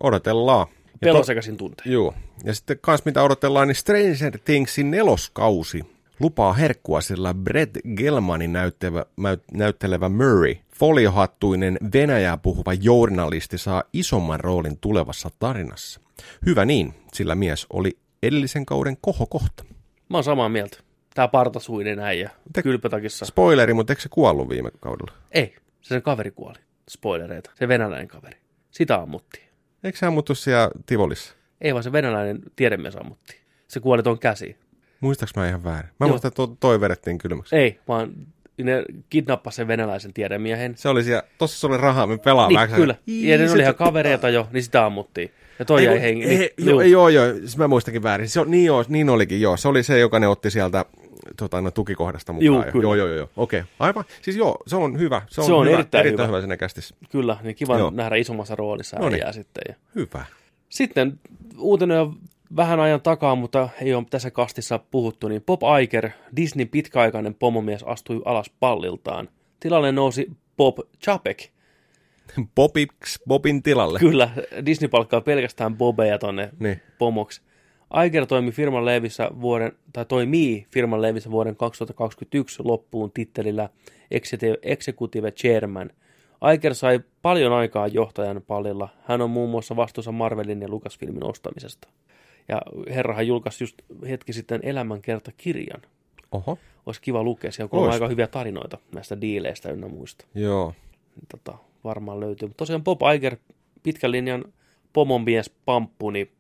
Odotellaan. 0.01 0.67
Ja 0.93 0.99
pelosekaisin 1.01 1.57
tunteen. 1.57 1.93
Joo. 1.93 2.15
Ja 2.45 2.55
sitten 2.55 2.79
kans 2.81 3.05
mitä 3.05 3.23
odotellaan, 3.23 3.69
niin 3.69 3.77
Stranger 3.77 4.39
Thingsin 4.45 4.91
neloskausi 4.91 5.85
lupaa 6.21 6.53
herkkua, 6.53 7.01
sillä 7.01 7.35
Brett 7.35 7.77
Gelmanin 7.97 8.53
näyttelevä, 8.53 9.05
näyt- 9.21 9.45
näyttelevä 9.53 10.09
Murray, 10.09 10.55
foliohattuinen 10.79 11.79
Venäjää 11.95 12.37
puhuva 12.37 12.75
journalisti, 12.75 13.59
saa 13.59 13.83
isomman 13.93 14.41
roolin 14.41 14.79
tulevassa 14.81 15.31
tarinassa. 15.39 16.01
Hyvä 16.47 16.65
niin, 16.65 16.95
sillä 17.13 17.35
mies 17.35 17.67
oli 17.73 17.99
edellisen 18.23 18.67
kauden 18.67 18.97
kohokohta. 19.01 19.65
Mä 20.09 20.17
oon 20.17 20.25
samaa 20.25 20.49
mieltä. 20.49 20.79
Tää 21.15 21.29
partasuinen 21.29 21.99
äijä 21.99 22.31
Te- 22.53 22.63
kylpytakissa. 22.63 23.25
Spoileri, 23.25 23.75
mutta 23.75 23.93
eikö 23.93 24.03
se 24.03 24.09
kuollut 24.09 24.49
viime 24.49 24.71
kaudella? 24.81 25.13
Ei, 25.33 25.55
se 25.81 25.89
sen 25.89 26.03
kaveri 26.03 26.31
kuoli. 26.31 26.59
Spoilereita. 26.91 27.51
Se 27.55 27.69
venäläinen 27.69 28.09
kaveri. 28.09 28.37
Sitä 28.71 28.97
ammuttiin. 28.97 29.50
Eikö 29.85 29.99
se 29.99 30.07
ammuttu 30.07 30.35
siellä 30.35 30.71
Tivolissa? 30.87 31.35
Ei 31.61 31.73
vaan 31.75 31.83
se 31.85 31.93
venäläinen 31.93 32.39
tiedemies 32.57 32.97
ammuttiin. 32.97 33.41
Se 33.69 33.81
kuoli 33.81 34.03
tuon 34.03 34.19
käsiin. 34.19 34.57
Muistaaks 35.01 35.35
mä 35.37 35.49
ihan 35.49 35.65
väärin? 35.65 35.91
Mä 36.01 36.07
Joo. 36.07 36.09
muistan, 36.09 36.29
että 36.29 36.37
to- 36.37 36.57
toi 36.61 36.81
vedettiin 36.81 37.19
kylmäksi. 37.19 37.57
Ei, 37.57 37.79
vaan 37.89 38.13
ne 38.63 38.85
kidnappasi 39.11 39.57
sen 39.57 39.69
venäläisen 39.69 40.13
tiedemiehen. 40.13 40.73
Se 40.77 40.89
oli 40.89 41.05
siellä, 41.05 41.23
tossa 41.39 41.61
se 41.61 41.67
oli 41.67 41.77
rahaa, 41.77 42.07
me 42.07 42.19
pelaamme. 42.19 42.67
Niin, 42.67 42.77
kyllä. 42.77 42.95
Ja 43.07 43.39
ne 43.39 43.51
oli 43.53 43.63
ihan 43.63 43.75
kavereita 43.75 44.29
jo, 44.29 44.49
niin 44.53 44.63
sitä 44.63 44.87
ammuttiin. 44.87 45.31
Ja 45.59 45.65
toi 45.65 45.85
jäi 45.85 45.95
kun- 45.95 46.03
hengi. 46.03 46.25
ei, 46.25 46.39
Niin, 46.39 46.51
joo, 46.69 46.81
juu. 46.81 46.91
joo, 46.91 47.09
joo, 47.09 47.35
siis 47.35 47.57
mä 47.57 47.69
muistakin 47.69 48.03
väärin. 48.03 48.29
Se 48.29 48.41
on, 48.41 48.51
niin, 48.51 48.65
joo, 48.65 48.85
niin 48.89 49.11
olikin, 49.11 49.41
joo. 49.41 49.57
Se 49.57 49.69
oli 49.69 49.83
se, 49.83 49.99
joka 49.99 50.19
ne 50.19 50.29
otti 50.29 50.51
sieltä 50.51 50.85
tota, 51.37 51.61
no, 51.61 51.71
tukikohdasta 51.71 52.33
mukaan. 52.33 52.47
Juu, 52.47 52.57
jo. 52.65 52.73
kyllä. 52.73 52.83
joo, 52.85 52.95
joo, 52.95 53.07
joo, 53.07 53.17
joo. 53.17 53.29
Okei, 53.37 53.63
aivan. 53.79 54.05
Siis 54.23 54.37
joo, 54.37 54.57
se 54.67 54.77
on 54.77 54.99
hyvä. 54.99 55.23
Se 55.29 55.41
on, 55.41 55.47
Se 55.47 55.53
on 55.53 55.67
hyvä, 55.67 55.75
erittäin 55.77 56.07
erittäin 56.07 56.27
hyvä. 56.29 56.37
hyvä 56.37 56.41
sinne 56.43 56.57
kästissä. 56.57 56.95
Kyllä, 57.11 57.37
niin 57.43 57.57
kiva 57.57 57.79
Joo. 57.79 57.91
nähdä 57.91 58.17
isommassa 58.17 58.55
roolissa 58.55 58.99
No 58.99 59.09
niin. 59.09 59.15
äijää 59.15 59.33
sitten. 59.33 59.63
Ja. 59.69 59.75
Hyvä. 59.95 60.25
Sitten 60.69 61.21
uutinen 61.59 62.01
on 62.01 62.17
vähän 62.57 62.81
ajan 62.81 63.01
takaa, 63.01 63.35
mutta 63.35 63.69
ei 63.83 63.95
ole 63.95 64.05
tässä 64.11 64.31
kastissa 64.31 64.81
puhuttu, 64.91 65.29
niin 65.29 65.43
Bob 65.43 65.61
Iger, 65.83 66.11
Disneyn 66.37 66.69
pitkäaikainen 66.69 67.35
pomomies, 67.35 67.83
astui 67.83 68.23
alas 68.25 68.51
palliltaan. 68.61 69.29
Tilalle 69.61 69.93
nousi 69.93 70.31
Bob 70.57 70.79
Chapek, 71.05 71.43
Bobix, 72.55 73.19
Bobin 73.29 73.63
tilalle. 73.63 73.99
Kyllä, 73.99 74.31
Disney 74.67 74.89
palkkaa 74.89 75.21
pelkästään 75.21 75.77
Bobeja 75.77 76.19
tonne 76.19 76.51
Niin. 76.59 76.81
pomoksi. 76.99 77.41
Iger 78.07 78.27
toimi 78.27 78.51
firman 78.51 78.85
leivissä 78.85 79.31
vuoden, 79.41 79.73
tai 79.93 80.05
toimii 80.05 80.67
firman 80.71 81.03
leivissä 81.03 81.31
vuoden 81.31 81.57
2021 81.57 82.63
loppuun 82.65 83.11
tittelillä 83.11 83.69
Executive- 84.63 85.33
Chairman. 85.33 85.91
Iger 86.55 86.75
sai 86.75 87.01
paljon 87.23 87.53
aikaa 87.53 87.87
johtajan 87.87 88.43
pallilla. 88.47 88.89
Hän 89.05 89.21
on 89.21 89.31
muun 89.31 89.51
muassa 89.51 89.77
vastuussa 89.77 90.13
Marvelin 90.13 90.63
ja 90.63 90.69
Lucasfilmin 90.69 91.25
ostamisesta. 91.25 91.89
Ja 92.49 92.63
herrahan 92.95 93.27
julkaisi 93.27 93.65
just 93.65 93.83
hetki 94.09 94.33
sitten 94.33 94.61
elämänkertakirjan. 94.63 95.83
Oho. 96.33 96.59
Olisi 96.87 97.01
kiva 97.01 97.23
lukea, 97.23 97.53
siellä 97.53 97.69
on 97.73 97.91
aika 97.91 98.09
hyviä 98.09 98.27
tarinoita 98.27 98.79
näistä 98.95 99.21
diileistä 99.21 99.71
ynnä 99.71 99.89
muista. 99.89 100.25
Joo. 100.35 100.75
Tota, 101.29 101.59
varmaan 101.85 102.21
löytyy. 102.21 102.49
Mutta 102.49 102.59
tosiaan 102.59 102.85
Bob 102.85 103.01
Iger, 103.15 103.37
pitkän 103.83 104.11
linjan 104.11 104.45
pomonmies 104.93 105.51
pamppu, 105.65 106.11
niin 106.11 106.31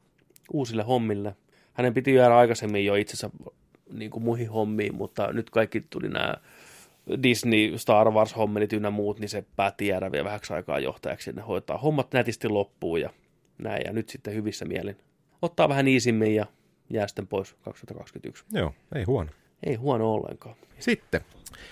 uusille 0.52 0.82
hommille. 0.82 1.36
Hänen 1.72 1.94
piti 1.94 2.14
jäädä 2.14 2.36
aikaisemmin 2.36 2.84
jo 2.84 2.94
itsensä 2.94 3.30
niin 3.92 4.10
kuin 4.10 4.24
muihin 4.24 4.50
hommiin, 4.50 4.94
mutta 4.94 5.32
nyt 5.32 5.50
kaikki 5.50 5.80
tuli 5.80 6.08
nämä 6.08 6.34
Disney, 7.22 7.78
Star 7.78 8.10
Wars 8.10 8.36
hommelit 8.36 8.72
ynnä 8.72 8.90
muut, 8.90 9.20
niin 9.20 9.28
se 9.28 9.44
päätti 9.56 9.86
jäädä 9.86 10.12
vielä 10.12 10.24
vähäksi 10.24 10.52
aikaa 10.52 10.78
johtajaksi. 10.78 11.32
Ne 11.32 11.42
hoitaa 11.42 11.78
hommat 11.78 12.12
nätisti 12.12 12.48
loppuun 12.48 13.00
ja 13.00 13.10
näin. 13.58 13.82
Ja 13.86 13.92
nyt 13.92 14.08
sitten 14.08 14.34
hyvissä 14.34 14.64
mielin 14.64 14.96
ottaa 15.42 15.68
vähän 15.68 15.88
iisimmin 15.88 16.34
ja 16.34 16.46
jää 16.90 17.06
sitten 17.06 17.26
pois 17.26 17.54
2021. 17.62 18.44
Joo, 18.52 18.74
ei 18.94 19.04
huono. 19.04 19.30
Ei 19.66 19.74
huono 19.74 20.12
ollenkaan. 20.12 20.56
Sitten. 20.78 21.20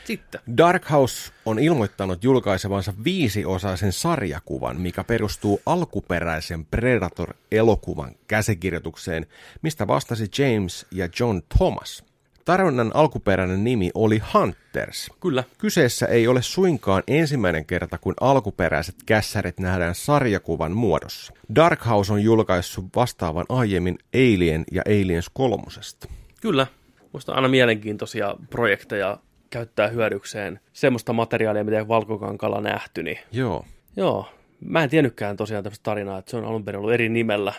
Sitten. 0.05 0.41
Dark 0.57 0.91
House 0.91 1.33
on 1.47 1.59
ilmoittanut 1.59 2.25
julkaisevansa 2.25 2.93
viisiosaisen 3.05 3.93
sarjakuvan, 3.93 4.81
mikä 4.81 5.05
perustuu 5.05 5.61
alkuperäisen 5.67 6.67
Predator-elokuvan 6.67 8.15
käsikirjoitukseen, 8.29 9.27
mistä 9.63 9.87
vastasi 9.87 10.29
James 10.39 10.87
ja 10.91 11.09
John 11.21 11.41
Thomas. 11.59 12.05
Tarjonnan 12.45 12.91
alkuperäinen 12.95 13.65
nimi 13.65 13.91
oli 13.95 14.23
Hunters. 14.35 15.11
Kyllä. 15.21 15.45
Kyseessä 15.59 16.07
ei 16.07 16.29
ole 16.29 16.43
suinkaan 16.43 17.03
ensimmäinen 17.07 17.67
kerta, 17.67 17.99
kun 17.99 18.15
alkuperäiset 18.21 18.95
kässärit 19.07 19.61
nähdään 19.61 19.95
sarjakuvan 19.95 20.73
muodossa. 20.73 21.33
Dark 21.55 21.87
House 21.87 22.13
on 22.13 22.23
julkaissut 22.23 22.85
vastaavan 22.97 23.47
aiemmin 23.49 23.99
Alien 24.15 24.65
ja 24.73 24.83
Aliens 24.87 25.31
kolmosesta. 25.33 26.09
Kyllä. 26.41 26.67
Musta 27.13 27.33
on 27.33 27.37
aina 27.37 27.49
mielenkiintoisia 27.49 28.35
projekteja 28.51 29.19
käyttää 29.51 29.89
hyödykseen 29.89 30.61
semmoista 30.73 31.13
materiaalia, 31.13 31.65
mitä 31.65 31.89
valkokankalla 31.89 32.61
nähty. 32.61 33.03
Niin 33.03 33.19
Joo. 33.33 33.65
joo, 33.97 34.27
mä 34.61 34.83
en 34.83 34.91
tiennytkään 34.91 35.37
tosiaan 35.37 35.65
tämmöistä 35.65 35.83
tarinaa, 35.83 36.19
että 36.19 36.31
se 36.31 36.37
on 36.37 36.45
alun 36.45 36.65
perin 36.65 36.79
ollut 36.79 36.93
eri 36.93 37.09
nimellä 37.09 37.53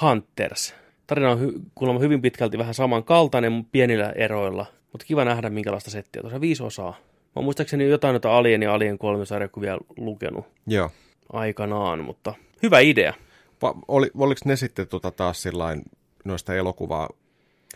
Hunters. 0.00 0.74
Tarina 1.06 1.30
on 1.30 1.38
hy- 1.40 1.60
kuulemma 1.74 2.00
hyvin 2.00 2.22
pitkälti 2.22 2.58
vähän 2.58 2.74
samankaltainen 2.74 3.64
pienillä 3.72 4.12
eroilla, 4.16 4.66
mutta 4.92 5.06
kiva 5.06 5.24
nähdä 5.24 5.50
minkälaista 5.50 5.90
settiä. 5.90 6.22
Tosiaan 6.22 6.40
viisi 6.40 6.62
osaa. 6.62 6.96
Mä 7.36 7.42
muistaakseni 7.42 7.88
jotain 7.88 8.12
noita 8.12 8.36
Alien 8.38 8.62
ja 8.62 8.74
Alien 8.74 8.98
3 8.98 9.24
sarjakuvia 9.26 9.78
lukenut 9.96 10.46
Joo. 10.66 10.90
aikanaan, 11.32 12.04
mutta 12.04 12.34
hyvä 12.62 12.80
idea. 12.80 13.14
Va- 13.62 13.74
oli, 13.88 14.10
oliko 14.18 14.40
ne 14.44 14.56
sitten 14.56 14.88
tota 14.88 15.10
taas 15.10 15.42
sillain 15.42 15.82
noista 16.24 16.54
elokuvaa 16.54 17.08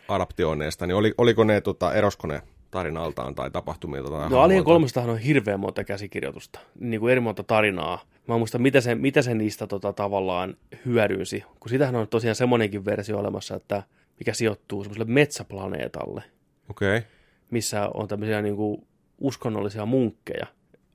adaptioineista, 0.08 0.86
niin 0.86 0.94
oli, 0.96 1.14
oliko 1.18 1.44
ne 1.44 1.60
tota, 1.60 1.94
erosko 1.94 2.26
ne 2.26 2.42
tarinaltaan 2.70 3.34
tai 3.34 3.50
tapahtumilta? 3.50 4.10
Tai 4.10 4.30
No? 4.30 4.40
Alien 4.40 4.64
kolmestahan 4.64 5.10
on 5.10 5.18
hirveän 5.18 5.60
monta 5.60 5.84
käsikirjoitusta, 5.84 6.60
niin 6.80 7.00
kuin 7.00 7.12
eri 7.12 7.20
monta 7.20 7.42
tarinaa. 7.42 8.00
Mä 8.28 8.34
en 8.34 8.40
muista, 8.40 8.58
mitä 8.58 8.80
se, 8.80 8.94
mitä 8.94 9.22
se 9.22 9.34
niistä 9.34 9.66
tota, 9.66 9.92
tavallaan 9.92 10.56
hyödynsi, 10.86 11.44
kun 11.60 11.70
sitähän 11.70 11.96
on 11.96 12.08
tosiaan 12.08 12.34
semmoinenkin 12.34 12.84
versio 12.84 13.18
olemassa, 13.18 13.56
että 13.56 13.82
mikä 14.18 14.32
sijoittuu 14.32 14.84
semmoiselle 14.84 15.12
metsäplaneetalle, 15.12 16.22
Okei. 16.70 16.98
Okay. 16.98 17.10
missä 17.50 17.90
on 17.94 18.08
tämmöisiä 18.08 18.42
niin 18.42 18.56
kuin 18.56 18.86
uskonnollisia 19.18 19.86
munkkeja 19.86 20.46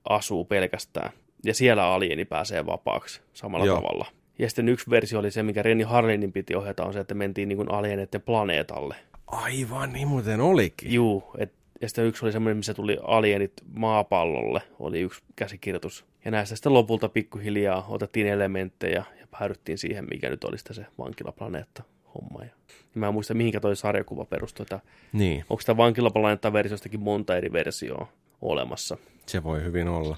asuu 0.10 0.46
pelkästään. 0.46 1.10
Ja 1.44 1.54
siellä 1.54 1.86
alieni 1.86 2.26
pääsee 2.26 2.66
vapaaksi 2.66 3.22
samalla 3.34 3.66
Joo. 3.66 3.76
Tavalla. 3.76 4.06
Ja 4.40 4.50
sitten 4.50 4.70
yksi 4.70 4.90
versio 4.90 5.20
oli 5.20 5.32
se, 5.32 5.44
mikä 5.44 5.64
Renny 5.64 5.84
Harlinin 5.84 6.32
piti 6.32 6.56
ohjata, 6.56 6.86
on 6.86 6.94
se, 6.94 7.00
että 7.00 7.14
mentiin 7.14 7.50
niin 7.50 7.58
kuin 7.58 7.72
alieneiden 7.72 8.22
planeetalle. 8.22 8.96
Aivan, 9.28 9.94
niin 9.94 10.08
muuten 10.08 10.42
olikin. 10.42 10.94
Juu, 10.94 11.24
et, 11.38 11.54
ja 11.82 11.90
sitten 11.90 12.06
yksi 12.06 12.26
oli 12.26 12.32
semmoinen, 12.32 12.58
missä 12.58 12.74
tuli 12.74 12.98
alienit 13.04 13.54
maapallolle, 13.74 14.62
oli 14.80 15.00
yksi 15.02 15.22
käsikirjoitus. 15.36 16.06
Ja 16.26 16.32
näistä 16.32 16.56
sitten 16.56 16.74
lopulta 16.74 17.10
pikkuhiljaa 17.10 17.86
otettiin 17.90 18.28
elementtejä 18.28 19.04
ja 19.20 19.28
päädyttiin 19.32 19.78
siihen, 19.78 20.06
mikä 20.10 20.30
nyt 20.30 20.44
oli 20.44 20.58
se 20.58 20.86
vankilaplaneetta 20.98 21.84
homma. 22.16 22.44
Ja, 22.44 22.50
mä 22.96 23.08
en 23.08 23.14
muista, 23.14 23.34
mihinkä 23.34 23.60
toi 23.60 23.76
sarjakuva 23.76 24.26
perustui, 24.26 24.64
että 24.64 24.80
Niin, 25.14 25.46
onko 25.50 25.64
tämä 25.66 25.78
vankilaplaneetta-versiostakin 25.78 27.00
monta 27.00 27.38
eri 27.38 27.52
versioa 27.52 28.08
olemassa. 28.42 28.98
se 29.28 29.44
voi 29.44 29.64
hyvin 29.64 29.88
olla. 29.88 30.18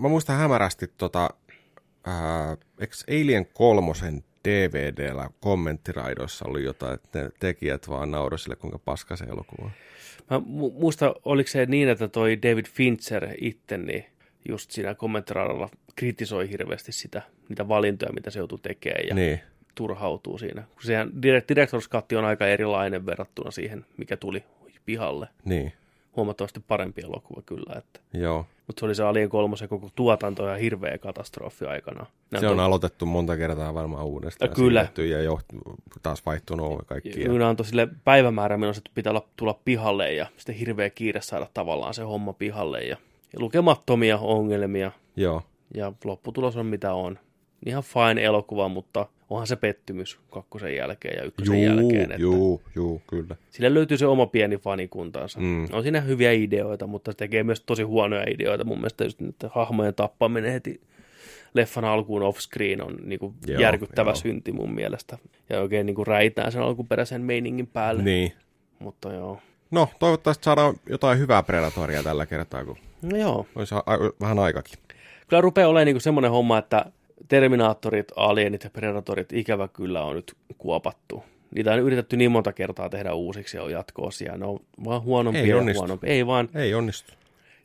Mä 0.00 0.08
muistan 0.08 0.36
hämärästi 0.36 0.86
tota, 0.96 1.30
ää, 2.06 2.56
eikö 2.80 2.94
Alien 3.08 3.46
kolmosen 3.46 4.24
DVDllä 4.48 5.30
kommenttiraidoissa 5.40 6.44
oli 6.48 6.64
jotain, 6.64 6.94
että 6.94 7.22
ne 7.22 7.30
tekijät 7.40 7.88
vaan 7.88 8.10
nauroi 8.10 8.38
sille, 8.38 8.56
kuinka 8.56 8.78
paska 8.78 9.16
se 9.16 9.24
elokuva. 9.24 9.70
Mä 10.30 10.36
mu- 10.38 10.72
muista, 10.80 11.14
oliko 11.24 11.48
se 11.48 11.66
niin, 11.66 11.88
että 11.88 12.08
toi 12.08 12.38
David 12.42 12.64
Fincher 12.66 13.28
itse, 13.40 13.78
niin 13.78 14.04
just 14.48 14.70
siinä 14.70 14.94
kommenttiradalla 14.94 15.68
kritisoi 15.96 16.50
hirveästi 16.50 16.92
sitä, 16.92 17.22
niitä 17.48 17.68
valintoja, 17.68 18.12
mitä 18.12 18.30
se 18.30 18.38
joutuu 18.38 18.58
tekemään. 18.58 19.08
Ja 19.08 19.14
Niin, 19.14 19.40
turhautuu 19.74 20.38
siinä. 20.38 20.64
Sehän 20.80 21.08
direct- 21.08 21.44
Directors 21.48 21.88
Cut 21.88 22.12
on 22.12 22.24
aika 22.24 22.46
erilainen 22.46 23.06
verrattuna 23.06 23.50
siihen, 23.50 23.86
mikä 23.96 24.16
tuli 24.16 24.44
pihalle. 24.86 25.28
niin, 25.44 25.72
Huomattavasti 26.16 26.60
parempi 26.60 27.02
elokuva 27.02 27.42
kyllä. 27.42 27.74
Että. 27.78 28.00
joo. 28.12 28.46
Mutta 28.66 28.80
se 28.80 28.86
oli 28.86 28.94
se 28.94 29.02
Alien 29.02 29.28
kolmosen 29.28 29.68
koko 29.68 29.88
tuotanto 29.94 30.46
ja 30.46 30.56
hirveä 30.56 30.98
katastrofi 30.98 31.64
aikana. 31.64 32.06
Se 32.40 32.48
on 32.48 32.60
aloitettu 32.60 33.06
monta 33.06 33.36
kertaa 33.36 33.74
varmaan 33.74 34.04
uudestaan. 34.04 34.50
Ja 34.50 34.54
kyllä. 34.54 34.88
Ja 34.96 35.22
jo, 35.22 35.40
taas 36.02 36.26
vaihtunut 36.26 36.78
ja 36.78 36.84
kaikki. 36.86 37.20
Ja... 37.20 37.28
Kyllä 37.28 37.48
antoi 37.48 37.66
sille 37.66 37.88
päivämäärä, 38.04 38.56
milloin 38.56 38.74
se 38.74 38.80
pitää 38.94 39.10
olla, 39.10 39.26
tulla 39.36 39.60
pihalle 39.64 40.12
ja 40.12 40.26
sitten 40.36 40.54
hirveä 40.54 40.90
kiire 40.90 41.20
saada 41.20 41.46
tavallaan 41.54 41.94
se 41.94 42.02
homma 42.02 42.32
pihalle. 42.32 42.80
Ja, 42.80 42.96
ja 43.32 43.40
lukemattomia 43.40 44.18
ongelmia 44.18 44.92
Joo, 45.16 45.42
ja 45.74 45.92
lopputulos 46.04 46.56
on 46.56 46.66
mitä 46.66 46.94
on. 46.94 47.18
Ihan 47.66 47.82
fine 47.82 48.24
elokuva, 48.24 48.68
mutta 48.68 49.06
onhan 49.30 49.46
se 49.46 49.56
pettymys 49.56 50.18
kakkosen 50.30 50.76
jälkeen 50.76 51.16
ja 51.18 51.24
ykkösen 51.24 51.62
juu, 51.62 51.64
jälkeen. 51.76 52.02
Että... 52.02 52.16
juu, 52.22 52.62
juu, 52.74 53.02
kyllä. 53.06 53.36
Sille 53.50 53.74
löytyy 53.74 53.98
se 53.98 54.06
oma 54.06 54.26
pieni 54.26 54.56
fanikuntansa. 54.56 55.40
Mm. 55.40 55.68
On 55.72 55.82
siinä 55.82 56.00
hyviä 56.00 56.32
ideoita, 56.32 56.86
mutta 56.86 57.12
se 57.12 57.16
tekee 57.16 57.42
myös 57.44 57.60
tosi 57.60 57.82
huonoja 57.82 58.24
ideoita. 58.30 58.64
Mun 58.64 58.78
mielestä 58.78 59.04
just 59.04 59.20
niiden 59.20 59.50
hahmojen 59.52 59.94
tappaminen 59.94 60.52
heti 60.52 60.80
leffan 61.54 61.84
alkuun 61.84 62.22
off-screen 62.22 62.82
on 62.82 62.96
niin 63.04 63.18
kuin 63.18 63.34
Joo, 63.46 63.60
järkyttävä 63.60 64.10
joo. 64.10 64.16
synti 64.16 64.52
mun 64.52 64.74
mielestä. 64.74 65.18
Ja 65.50 65.60
oikein 65.60 65.86
niin 65.86 65.94
kuin 65.94 66.06
räitään 66.06 66.52
sen 66.52 66.62
alkuperäisen 66.62 67.20
meiningin 67.22 67.66
päälle. 67.66 68.02
Niin. 68.02 68.32
Mutta 68.78 69.12
joo. 69.12 69.38
No, 69.70 69.88
toivottavasti 69.98 70.44
saadaan 70.44 70.74
jotain 70.88 71.18
hyvää 71.18 71.42
Predatoria 71.42 72.02
tällä 72.02 72.26
kertaa, 72.26 72.64
kun 72.64 72.76
No 73.02 73.16
joo. 73.16 73.46
olisi 73.54 73.74
a- 73.74 73.78
a- 73.86 73.98
vähän 74.20 74.38
aikakin. 74.38 74.78
Kyllä 75.28 75.40
rupeaa 75.40 75.68
olemaan 75.68 75.86
niin 75.86 76.00
semmoinen 76.00 76.30
homma, 76.30 76.58
että 76.58 76.84
Terminaattorit, 77.28 78.12
Alienit 78.16 78.64
ja 78.64 78.70
Predatorit 78.70 79.32
ikävä 79.32 79.68
kyllä 79.68 80.04
on 80.04 80.16
nyt 80.16 80.34
kuopattu. 80.58 81.24
Niitä 81.54 81.72
on 81.72 81.78
yritetty 81.78 82.16
niin 82.16 82.30
monta 82.30 82.52
kertaa 82.52 82.88
tehdä 82.88 83.14
uusiksi 83.14 83.56
ja 83.56 83.62
on 83.62 83.72
jatko-osia. 83.72 84.36
Ne 84.36 84.46
on 84.46 84.60
vaan 84.84 85.02
huonompia 85.02 85.42
Ei 85.42 85.48
ja 85.48 85.74
huonompia. 85.74 86.10
Ei 86.10 86.26
vaan 86.26 86.48
Ei 86.54 86.74
onnistu. 86.74 87.12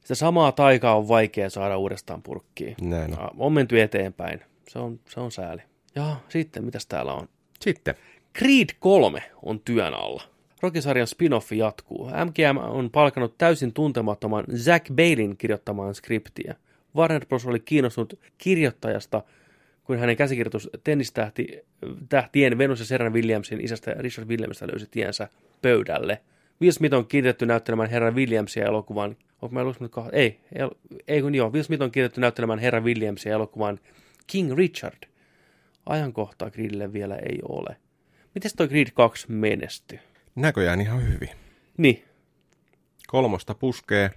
Sitä 0.01 0.15
samaa 0.15 0.51
taikaa 0.51 0.97
on 0.97 1.07
vaikea 1.07 1.49
saada 1.49 1.77
uudestaan 1.77 2.21
purkkiin. 2.21 2.75
Näin 2.81 3.19
on. 3.19 3.29
On 3.37 3.53
menty 3.53 3.81
eteenpäin. 3.81 4.41
Se 4.69 4.79
on, 4.79 4.99
se 5.09 5.19
on 5.19 5.31
sääli. 5.31 5.61
Ja 5.95 6.15
sitten, 6.29 6.63
mitäs 6.63 6.85
täällä 6.85 7.13
on? 7.13 7.27
Sitten. 7.59 7.95
Creed 8.37 8.69
3 8.79 9.23
on 9.43 9.59
työn 9.59 9.93
alla. 9.93 10.23
Rokisarjan 10.61 11.07
spin-offi 11.07 11.55
jatkuu. 11.55 12.05
MGM 12.05 12.57
on 12.57 12.89
palkannut 12.89 13.37
täysin 13.37 13.73
tuntemattoman 13.73 14.43
Zack 14.57 14.85
Bailin 14.95 15.37
kirjoittamaan 15.37 15.95
skriptiä. 15.95 16.55
Warner 16.95 17.25
Bros. 17.25 17.45
oli 17.45 17.59
kiinnostunut 17.59 18.19
kirjoittajasta, 18.37 19.23
kun 19.83 19.99
hänen 19.99 20.17
käsikirjoitus 20.17 20.69
tennistähti 20.83 21.59
tähtien 22.09 22.57
Venus 22.57 22.79
ja 22.79 22.85
Serena 22.85 23.13
Williamsin 23.13 23.61
isästä 23.61 23.95
Richard 23.99 24.27
Williamsista 24.27 24.67
löysi 24.67 24.87
tiensä 24.91 25.27
pöydälle. 25.61 26.21
Will 26.61 26.71
Smith 26.71 26.95
on 26.95 27.07
kiinnitetty 27.07 27.45
näyttelemään 27.45 27.89
Herra 27.89 28.11
Williamsia 28.11 28.65
elokuvan. 28.65 29.17
Onko 29.41 29.53
mä 29.53 29.63
lukenut 29.63 29.91
Ei, 30.11 30.39
ei, 30.55 30.67
ei 31.07 31.21
kun 31.21 31.35
joo. 31.35 31.49
Will 31.49 31.63
Smith 31.63 31.83
on 31.83 31.91
kiinnitetty 31.91 32.21
näyttelemään 32.21 32.59
Herra 32.59 32.81
Williamsia 32.81 33.33
elokuvan 33.33 33.79
King 34.27 34.57
Richard. 34.57 35.03
Ajankohtaa 35.85 36.49
Creedille 36.49 36.93
vielä 36.93 37.15
ei 37.15 37.39
ole. 37.49 37.75
Miten 38.35 38.51
toi 38.57 38.67
Creed 38.67 38.87
2 38.93 39.31
menestyi? 39.31 39.99
Näköjään 40.35 40.81
ihan 40.81 41.07
hyvin. 41.07 41.29
Niin, 41.77 42.03
Kolmosta 43.11 43.55
puskee 43.55 44.11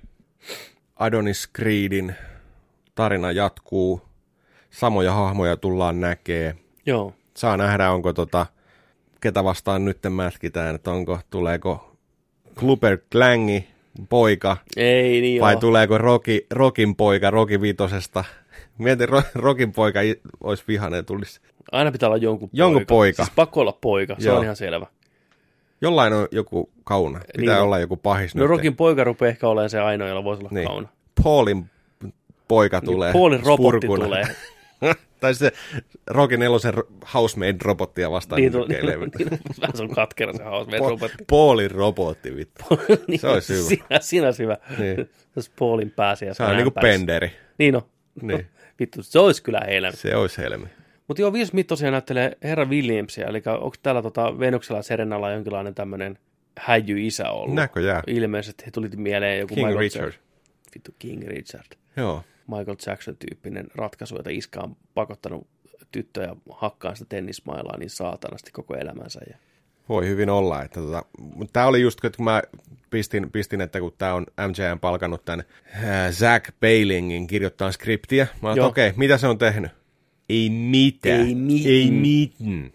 Adonis 0.96 1.50
Creedin 1.56 2.14
tarina 2.94 3.32
jatkuu, 3.32 4.02
samoja 4.74 5.12
hahmoja 5.12 5.56
tullaan 5.56 6.00
näkee. 6.00 6.54
Joo. 6.86 7.14
Saa 7.36 7.56
nähdä, 7.56 7.90
onko 7.90 8.12
tota, 8.12 8.46
ketä 9.20 9.44
vastaan 9.44 9.84
nyt 9.84 9.98
mätkitään, 10.10 10.74
että 10.74 10.90
onko, 10.90 11.18
tuleeko 11.30 11.96
Kluber 12.58 12.98
Klangi 13.12 13.68
poika 14.08 14.56
Ei 14.76 15.20
niin 15.20 15.40
vai 15.42 15.52
joo. 15.52 15.60
tuleeko 15.60 15.98
Roki, 15.98 16.46
Rokin 16.50 16.96
poika 16.96 17.30
Roki 17.30 17.60
Vitosesta. 17.60 18.24
Mietin, 18.78 19.08
Ro, 19.08 19.22
Rokin 19.34 19.72
poika 19.72 20.00
olisi 20.44 20.64
vihainen 20.68 20.96
ja 20.98 21.02
tulisi. 21.02 21.40
Aina 21.72 21.92
pitää 21.92 22.08
olla 22.08 22.16
jonkun, 22.16 22.50
Jonkun 22.52 22.86
poika. 22.86 23.24
Siis 23.24 23.34
pakko 23.36 23.60
olla 23.60 23.78
poika, 23.80 24.16
se 24.18 24.28
Joo. 24.28 24.36
on 24.38 24.44
ihan 24.44 24.56
selvä. 24.56 24.86
Jollain 25.80 26.12
on 26.12 26.28
joku 26.30 26.70
kauna. 26.84 27.20
Pitää 27.38 27.54
Niin. 27.54 27.62
olla 27.64 27.78
joku 27.78 27.96
pahis 27.96 28.34
No 28.34 28.40
nyt. 28.42 28.48
Rokin 28.50 28.76
poika 28.76 29.04
rupeaa 29.04 29.28
ehkä 29.28 29.48
olemaan 29.48 29.70
se 29.70 29.80
ainoa, 29.80 30.08
jolla 30.08 30.24
voisi 30.24 30.42
olla 30.42 30.50
Niin. 30.52 30.66
kauna. 30.68 30.88
Paulin 31.24 31.70
poika 32.48 32.80
tulee. 32.80 33.12
Paulin 33.12 33.40
robotti 33.46 33.86
spurkuna. 33.86 34.04
tulee. 34.04 34.24
tai 35.20 35.34
se 35.34 35.52
Rokin 36.06 36.40
nelosen 36.40 36.74
ro- 36.74 36.88
housemaid-robottia 37.14 38.10
vastaan 38.10 38.40
niin, 38.40 38.52
niin, 38.52 38.66
tuli, 38.66 38.96
niin, 38.98 39.10
niin, 39.18 39.40
se 39.74 39.82
on 39.82 39.90
katkera 39.90 40.32
se 40.32 40.44
house 40.44 40.70
Po- 40.70 40.88
robotti. 40.88 41.24
Paulin 41.30 41.70
robotti, 41.70 42.36
vittu. 42.36 42.64
niin, 43.08 43.20
se 43.20 43.28
olisi 43.28 43.54
hyvä. 43.54 43.68
Siinä, 43.68 44.00
siinä 44.00 44.26
olisi 44.26 44.42
hyvä. 44.42 44.56
Niin. 44.78 44.96
Se 44.96 45.30
olisi 45.36 45.50
Paulin 45.58 45.90
pääsiä. 45.90 46.34
Se 46.34 46.42
on 46.42 46.56
niinku 46.56 46.70
penderi. 46.70 47.30
Niin 47.58 47.76
on. 47.76 47.82
Niin. 48.22 48.46
Vittu, 48.80 49.02
se 49.02 49.18
olisi 49.18 49.42
kyllä 49.42 49.60
helmi. 49.66 49.96
Se 49.96 50.16
olisi 50.16 50.38
helmi. 50.38 50.66
Mutta 51.08 51.20
joo, 51.20 51.30
Will 51.30 51.46
Smith 51.46 51.66
tosiaan 51.66 51.92
näyttelee 51.92 52.38
herra 52.42 52.64
Williamsia, 52.64 53.26
eli 53.26 53.42
onko 53.46 53.76
täällä 53.82 54.02
tota 54.02 54.38
Venuksella 54.38 54.78
ja 54.78 54.82
Serenalla 54.82 55.30
jonkinlainen 55.30 55.74
tämmöinen 55.74 56.18
häijy-isä 56.58 57.30
ollut? 57.30 57.54
Näköjään. 57.54 58.02
Ilmeisesti 58.06 58.64
he 58.66 58.70
tuli 58.70 58.88
mieleen 58.96 59.40
joku 59.40 59.54
King 59.54 59.66
Michael 59.66 59.80
Richard. 59.80 60.12
Vittu 60.74 60.94
King 60.98 61.28
Richard. 61.28 61.66
Joo. 61.96 62.22
Michael 62.46 62.76
Jackson-tyyppinen 62.86 63.66
ratkaisu, 63.74 64.16
jota 64.16 64.30
iskä 64.30 64.60
on 64.60 64.76
pakottanut 64.94 65.46
tyttöjä 65.92 66.36
hakkaan 66.50 66.96
sitä 66.96 67.08
tennismailaa 67.08 67.78
niin 67.78 67.90
saatanasti 67.90 68.50
koko 68.52 68.74
elämänsä. 68.74 69.20
Ja... 69.30 69.36
Voi 69.88 70.08
hyvin 70.08 70.30
olla. 70.30 70.62
Että 70.62 70.80
tota, 70.80 71.04
mutta 71.18 71.52
tämä 71.52 71.66
oli 71.66 71.80
just, 71.80 72.00
kun 72.00 72.24
mä 72.24 72.42
pistin, 72.90 73.30
pistin 73.30 73.60
että 73.60 73.80
kun 73.80 73.92
tämä 73.98 74.14
on 74.14 74.26
MJN 74.48 74.80
palkannut 74.80 75.24
tämän 75.24 75.44
äh, 75.74 76.12
Zach 76.12 76.52
Bailingin 76.60 77.26
kirjoittaa 77.26 77.72
skriptiä. 77.72 78.26
Mä 78.42 78.50
okei, 78.50 78.64
okay, 78.66 78.92
mitä 78.96 79.18
se 79.18 79.26
on 79.26 79.38
tehnyt? 79.38 79.70
Ei 80.28 80.50
mitään. 80.50 81.20
Ei 81.20 81.34
mitään. 81.34 81.74
Ei 81.74 81.90
mitään. 81.90 82.72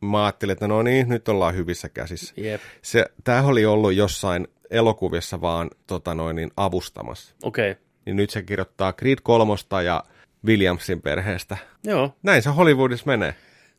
Mä 0.00 0.24
ajattelin, 0.24 0.52
että 0.52 0.68
no 0.68 0.82
niin, 0.82 1.08
nyt 1.08 1.28
ollaan 1.28 1.54
hyvissä 1.54 1.88
käsissä. 1.88 2.34
Jep. 2.36 2.60
Se, 2.82 3.06
tämä 3.24 3.42
oli 3.42 3.66
ollut 3.66 3.94
jossain 3.94 4.48
elokuvissa 4.70 5.40
vaan 5.40 5.70
tota 5.86 6.14
noin, 6.14 6.36
niin 6.36 6.50
avustamassa. 6.56 7.34
Okei. 7.42 7.70
Okay. 7.70 7.82
Niin 8.06 8.16
nyt 8.16 8.30
se 8.30 8.42
kirjoittaa 8.42 8.92
Creed 8.92 9.18
kolmosta 9.22 9.82
ja 9.82 10.04
Williamsin 10.46 11.02
perheestä. 11.02 11.56
Joo, 11.84 12.14
Näin 12.22 12.42
se 12.42 12.50
Hollywoodissa 12.50 13.06
menee. 13.06 13.34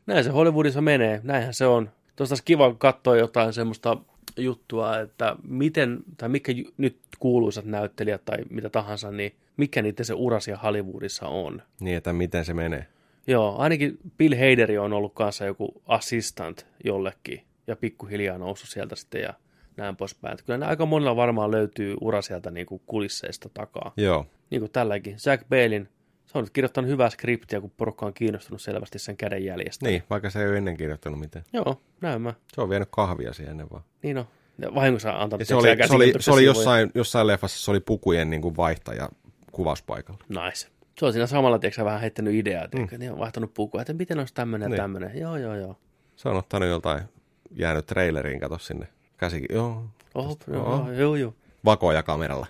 näin 0.06 0.24
se 0.24 0.30
Hollywoodissa 0.30 0.80
menee. 0.80 1.20
Näinhän 1.22 1.54
se 1.54 1.66
on. 1.66 1.90
Tuosta 2.16 2.32
olisi 2.32 2.44
kiva 2.44 2.74
katsoa 2.74 3.16
jotain 3.16 3.52
semmoista 3.52 3.96
juttua, 4.36 4.98
että 4.98 5.36
miten, 5.48 5.98
tai 6.16 6.28
mitkä 6.28 6.52
ju- 6.52 6.70
nyt 6.76 6.96
kuuluisat 7.18 7.64
näyttelijät 7.64 8.24
tai 8.24 8.38
mitä 8.50 8.70
tahansa, 8.70 9.10
niin 9.10 9.34
mikä 9.56 9.82
niiden 9.82 10.04
se 10.04 10.14
urasia 10.14 10.56
Hollywoodissa 10.58 11.26
on. 11.26 11.62
Niin, 11.80 11.96
että 11.96 12.12
miten 12.12 12.44
se 12.44 12.54
menee. 12.54 12.86
Joo, 13.26 13.56
ainakin 13.58 13.98
Bill 14.18 14.34
Haderi 14.34 14.78
on 14.78 14.92
ollut 14.92 15.14
kanssa 15.14 15.44
joku 15.44 15.82
assistant 15.86 16.66
jollekin 16.84 17.42
ja 17.66 17.76
pikkuhiljaa 17.76 18.38
noussut 18.38 18.68
sieltä 18.70 18.96
sitten 18.96 19.20
ja 19.22 19.34
näin 19.76 19.96
poispäin. 19.96 20.32
Että 20.32 20.44
Kyllä 20.46 20.58
ne 20.58 20.66
aika 20.66 20.86
monilla 20.86 21.16
varmaan 21.16 21.50
löytyy 21.50 21.96
ura 22.00 22.22
sieltä 22.22 22.50
niin 22.50 22.66
kuin 22.66 22.82
kulisseista 22.86 23.48
takaa. 23.54 23.92
Joo. 23.96 24.26
Niin 24.50 24.60
kuin 24.60 24.72
tälläkin. 24.72 25.16
Jack 25.26 25.48
Bailin, 25.48 25.88
se 26.26 26.38
on 26.38 26.44
nyt 26.44 26.52
kirjoittanut 26.52 26.90
hyvää 26.90 27.10
skriptiä, 27.10 27.60
kun 27.60 27.72
porukka 27.76 28.06
on 28.06 28.14
kiinnostunut 28.14 28.62
selvästi 28.62 28.98
sen 28.98 29.16
kädenjäljestä. 29.16 29.86
Niin, 29.86 30.02
vaikka 30.10 30.30
se 30.30 30.42
ei 30.42 30.48
ole 30.48 30.56
ennen 30.58 30.76
kirjoittanut 30.76 31.20
mitään. 31.20 31.44
Joo, 31.52 31.80
näin 32.00 32.22
mä. 32.22 32.34
Se 32.52 32.60
on 32.60 32.68
vienyt 32.70 32.88
kahvia 32.90 33.32
siihen 33.32 33.70
vaan. 33.70 33.82
Niin 34.02 34.18
on. 34.18 34.24
Ja 34.58 34.74
vahingossa 34.74 35.10
antanut 35.10 35.48
se 35.48 35.54
oli, 35.54 35.76
se 35.86 35.94
oli, 35.94 36.12
se 36.18 36.30
oli 36.32 36.44
jossain, 36.44 36.90
jossain 36.94 37.26
leffassa, 37.26 37.64
se 37.64 37.70
oli 37.70 37.80
pukujen 37.80 38.30
niin 38.30 38.42
kuin 38.42 38.56
vaihtaja 38.56 39.08
kuvauspaikalla. 39.52 40.20
Nice. 40.28 40.68
Se 40.98 41.06
on 41.06 41.12
siinä 41.12 41.26
samalla, 41.26 41.58
tiedätkö, 41.58 41.84
vähän 41.84 42.00
heittänyt 42.00 42.34
ideaa, 42.34 42.68
tiedätkö, 42.68 42.98
niin 42.98 43.12
on 43.12 43.18
vaihtanut 43.18 43.54
pukua, 43.54 43.80
että 43.80 43.92
miten 43.92 44.18
olisi 44.18 44.34
tämmöinen 44.34 44.66
ja 44.66 44.68
Niin. 44.70 44.76
tämmöinen. 44.76 45.18
Joo, 45.18 45.36
joo, 45.36 45.54
joo. 45.54 45.76
Se 46.16 46.28
on 46.28 46.36
ottanut 46.36 46.68
joltain, 46.68 47.02
jäänyt 47.50 47.86
traileriin, 47.86 48.40
kato 48.40 48.58
sinne. 48.58 48.88
Käsi, 49.16 49.44
joo, 49.50 49.84
Oho, 50.14 50.36
joo, 50.52 50.66
Oho. 50.74 50.92
joo, 50.92 51.16
joo. 51.16 51.34
vakoja 51.64 52.02
kameralla. 52.02 52.46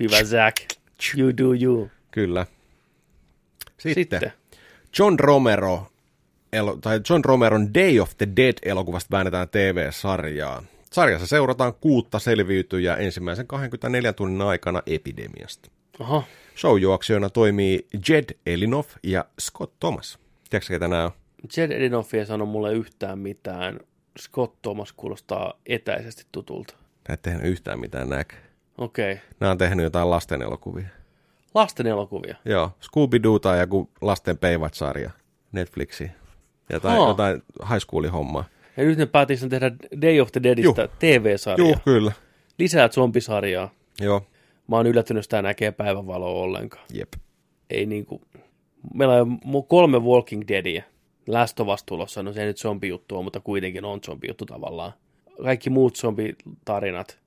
Hyvä 0.00 0.24
Zack. 0.24 0.56
You 1.18 1.36
do 1.38 1.54
you. 1.62 1.90
Kyllä. 2.10 2.46
Sitten, 3.78 3.94
Sitten. 3.94 4.32
John 4.98 5.18
Romero, 5.18 5.86
tai 6.80 7.00
John 7.10 7.24
Romeron 7.24 7.74
Day 7.74 8.00
of 8.00 8.10
the 8.18 8.28
Dead-elokuvasta 8.36 9.10
väännetään 9.10 9.48
TV-sarjaa. 9.48 10.62
Sarjassa 10.92 11.26
seurataan 11.26 11.74
kuutta 11.74 12.18
selviytyjää 12.18 12.96
ensimmäisen 12.96 13.46
24 13.46 14.12
tunnin 14.12 14.42
aikana 14.42 14.82
epidemiasta. 14.86 15.70
Aha. 16.00 16.22
Showjuoksijoina 16.56 17.30
toimii 17.30 17.86
Jed 18.08 18.24
Elinoff 18.46 18.90
ja 19.02 19.24
Scott 19.40 19.72
Thomas. 19.80 20.18
Tiedätkö 20.50 20.74
ketä 20.74 20.88
nämä 20.88 21.04
on? 21.04 21.10
Jed 21.56 21.70
Edinoff 21.70 22.14
ei 22.14 22.26
sano 22.26 22.46
mulle 22.46 22.72
yhtään 22.72 23.18
mitään. 23.18 23.80
Scott 24.18 24.62
Thomas 24.62 24.92
kuulostaa 24.92 25.54
etäisesti 25.66 26.26
tutulta. 26.32 26.74
Nämä 27.08 27.14
ei 27.14 27.16
tehnyt 27.16 27.44
yhtään 27.44 27.80
mitään 27.80 28.08
näkö. 28.08 28.34
Okei. 28.78 29.12
Okay. 29.12 29.24
Nämä 29.40 29.50
on 29.50 29.58
tehnyt 29.58 29.84
jotain 29.84 30.10
lasten 30.10 30.42
elokuvia. 30.42 30.88
Lasten 31.54 31.86
elokuvia. 31.86 32.36
Joo, 32.44 32.70
Scooby-Doo 32.80 33.38
tai 33.38 33.60
joku 33.60 33.90
lasten 34.00 34.38
peivat-sarja 34.38 35.10
Netflixiin. 35.52 36.10
Jotain, 36.72 36.98
Haa. 36.98 37.08
jotain 37.08 37.42
high 37.68 37.80
schoolin 37.80 38.10
hommaa. 38.10 38.44
Ja 38.76 38.84
nyt 38.84 38.98
ne 38.98 39.06
päätti 39.06 39.36
sitten 39.36 39.60
tehdä 39.60 39.76
Day 40.02 40.20
of 40.20 40.32
the 40.32 40.42
Deadistä 40.42 40.82
Juh. 40.82 40.90
TV-sarja. 40.98 41.66
Joo, 41.66 41.76
kyllä. 41.84 42.12
Lisää 42.58 42.88
zombisarjaa. 42.88 43.70
Joo, 44.00 44.22
Mä 44.68 44.76
oon 44.76 44.86
yllättynyt, 44.86 45.28
tää 45.28 45.42
näkee 45.42 45.70
päivänvaloa 45.72 46.42
ollenkaan. 46.42 46.84
jep. 46.92 47.08
Ei 47.70 47.86
niinku... 47.86 48.22
Meillä 48.94 49.14
on 49.14 49.38
kolme 49.68 49.98
Walking 49.98 50.42
Deadia. 50.48 50.82
Last 51.26 51.60
of 51.60 51.68
Us 51.68 51.84
tulossa, 51.84 52.22
no 52.22 52.32
se 52.32 52.40
ei 52.40 52.46
nyt 52.46 52.58
zombi-juttu 52.58 53.16
on, 53.18 53.24
mutta 53.24 53.40
kuitenkin 53.40 53.84
on 53.84 54.00
zombi-juttu 54.00 54.46
tavallaan. 54.46 54.92
Kaikki 55.42 55.70
muut 55.70 55.96
zombitarinat. 55.96 57.18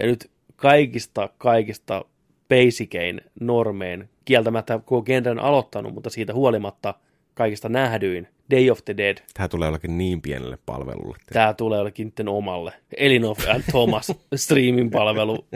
Ja 0.00 0.06
nyt 0.06 0.30
kaikista, 0.56 1.28
kaikista 1.38 2.04
basikein 2.48 3.20
normein, 3.40 4.08
kieltämättä 4.24 4.78
koko 4.78 5.02
genren 5.02 5.38
aloittanut, 5.38 5.94
mutta 5.94 6.10
siitä 6.10 6.34
huolimatta 6.34 6.94
kaikista 7.34 7.68
nähdyin, 7.68 8.28
Day 8.50 8.70
of 8.70 8.78
the 8.84 8.96
Dead, 8.96 9.16
Tämä 9.34 9.48
tulee 9.48 9.66
jollakin 9.66 9.98
niin 9.98 10.22
pienelle 10.22 10.58
palvelulle. 10.66 11.16
tämä 11.32 11.54
tulee 11.54 11.76
jollekin 11.78 12.06
niiden 12.06 12.28
omalle. 12.28 12.72
Elinoff 12.96 13.48
and 13.48 13.62
Thomas 13.70 14.12
streamin 14.36 14.90
palvelu, 14.90 15.46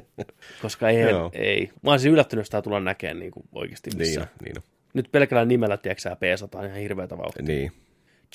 koska 0.63 0.89
ei, 0.89 0.99
ei. 1.33 1.71
Mä 1.83 1.91
olisin 1.91 2.13
yllättynyt, 2.13 2.41
jos 2.41 2.51
tämä 2.51 2.63
tullaan 2.63 2.85
näkemään 2.85 3.19
niin 3.19 3.31
kuin 3.31 3.49
oikeasti 3.53 3.91
Niin, 3.91 3.99
missään. 3.99 4.29
on, 4.33 4.45
niin, 4.45 4.59
on. 4.59 4.63
Nyt 4.95 5.09
pelkällä 5.13 5.45
nimellä, 5.45 5.77
tiedätkö 5.77 6.17
peesataan 6.17 6.67
ihan 6.67 6.79
hirveätä 6.79 7.19
vauhtia. 7.19 7.43
niin. 7.43 7.73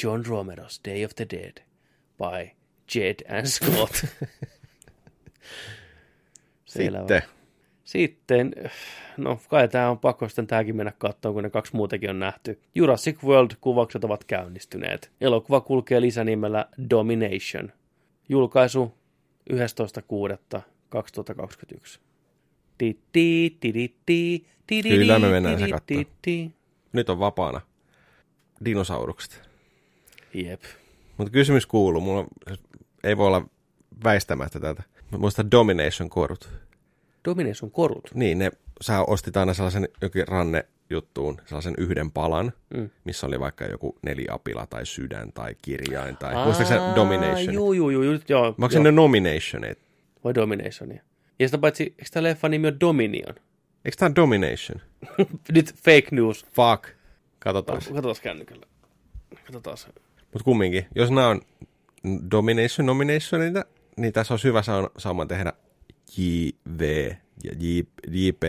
John 0.04 0.24
Romero's 0.26 0.80
Day 0.90 1.06
of 1.06 1.12
the 1.16 1.28
Dead 1.32 1.58
by 2.18 2.50
Jed 2.96 3.16
and 3.38 3.46
Scott. 3.46 3.94
Sitten, 6.66 7.22
Sitten, 7.84 8.54
no 9.18 9.40
kai 9.48 9.68
tämä 9.68 9.90
on 9.90 10.00
pakko 10.00 10.30
sitten 10.30 10.48
tämäkin 10.48 10.76
mennä 10.76 10.94
katsomaan, 10.98 11.34
kun 11.34 11.44
ne 11.44 11.50
kaksi 11.50 11.76
muutakin 11.76 12.10
on 12.10 12.20
nähty. 12.20 12.62
Jurassic 12.76 13.24
World-kuvaukset 13.24 14.04
ovat 14.04 14.24
käynnistyneet. 14.24 15.12
Elokuva 15.22 15.62
kulkee 15.62 16.02
lisänimellä 16.02 16.66
Domination. 16.90 17.72
Julkaisu 18.30 18.94
11.6.2021. 19.54 22.00
Kyllä 24.90 25.20
me 25.20 25.30
mennään 25.30 25.60
se 25.60 25.68
ti. 26.22 26.52
nyt 26.94 27.10
on 27.10 27.20
vapaana 27.20 27.62
dinosaurukset. 28.66 29.42
Jep. 30.34 30.62
Mutta 31.18 31.32
kysymys 31.32 31.66
kuuluu, 31.66 32.02
mulla 32.02 32.28
ei 33.04 33.18
voi 33.18 33.28
olla 33.28 33.46
väistämättä 34.04 34.60
tätä. 34.60 34.84
Mä 35.12 35.18
muistan 35.18 35.52
Domination-korut. 35.52 36.50
Domination 37.26 37.72
korut. 37.72 38.12
Niin, 38.14 38.40
ne, 38.40 38.52
sä 38.82 39.02
ostit 39.02 39.38
aina 39.38 39.54
sellaisen 39.54 39.88
jokin 40.02 40.28
ranne 40.28 40.66
juttuun, 40.90 41.38
sellaisen 41.46 41.74
yhden 41.78 42.12
palan, 42.12 42.54
Mm. 42.74 42.90
missä 43.04 43.28
oli 43.28 43.40
vaikka 43.40 43.66
joku 43.66 43.98
neliapila 44.02 44.68
tai 44.68 44.86
sydän 44.86 45.34
tai 45.34 45.56
kirjain 45.62 46.18
tai... 46.18 46.36
Muistatko 46.46 46.74
se 46.74 46.80
Domination? 46.96 47.54
Juu, 47.54 47.74
juu, 47.74 47.90
juu, 47.90 48.20
joo. 48.30 48.56
Mä 48.58 48.66
onko 48.66 48.80
ne 48.80 48.92
nominationit? 48.92 49.80
Vai 50.24 50.36
Dominationia. 50.36 51.04
Ja 51.44 51.48
sitä 51.48 51.58
paitsi, 51.58 51.84
eikö 51.84 52.04
tämä 52.12 52.24
leffa 52.24 52.50
nimi 52.50 52.68
ole 52.68 52.76
Dominion? 52.80 53.36
Eikö 53.86 53.96
tää 53.98 54.16
Domination? 54.16 54.82
Nyt 55.56 55.74
fake 55.76 56.08
news. 56.12 56.46
Fuck. 56.46 56.84
Katsotaan. 57.40 57.78
Katsotaan 57.78 58.16
kännykällä. 58.24 58.66
Katsotaan 59.46 59.78
se. 59.78 59.88
Mutta 60.34 60.44
kumminkin, 60.46 60.86
jos 60.96 61.12
nämä 61.12 61.28
on 61.28 61.42
Domination 62.32 62.86
nominationita, 62.86 63.66
niin 63.98 64.14
tässä 64.14 64.34
olisi 64.34 64.48
hyvä 64.48 64.62
sa- 64.62 64.90
sauma 64.98 65.26
tehdä 65.26 65.54
JV 66.18 67.12
ja 67.44 67.52
JP 68.08 68.44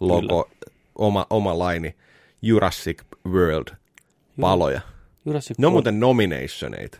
logo 0.00 0.50
oma, 0.94 1.26
oma 1.30 1.58
laini 1.58 1.94
Jurassic 2.42 3.02
World 3.26 3.68
paloja. 4.40 4.80
Jurassic 5.24 5.58
Ne 5.58 5.66
on 5.66 5.72
World. 5.72 5.74
muuten 5.76 6.00
nominationeita. 6.00 6.98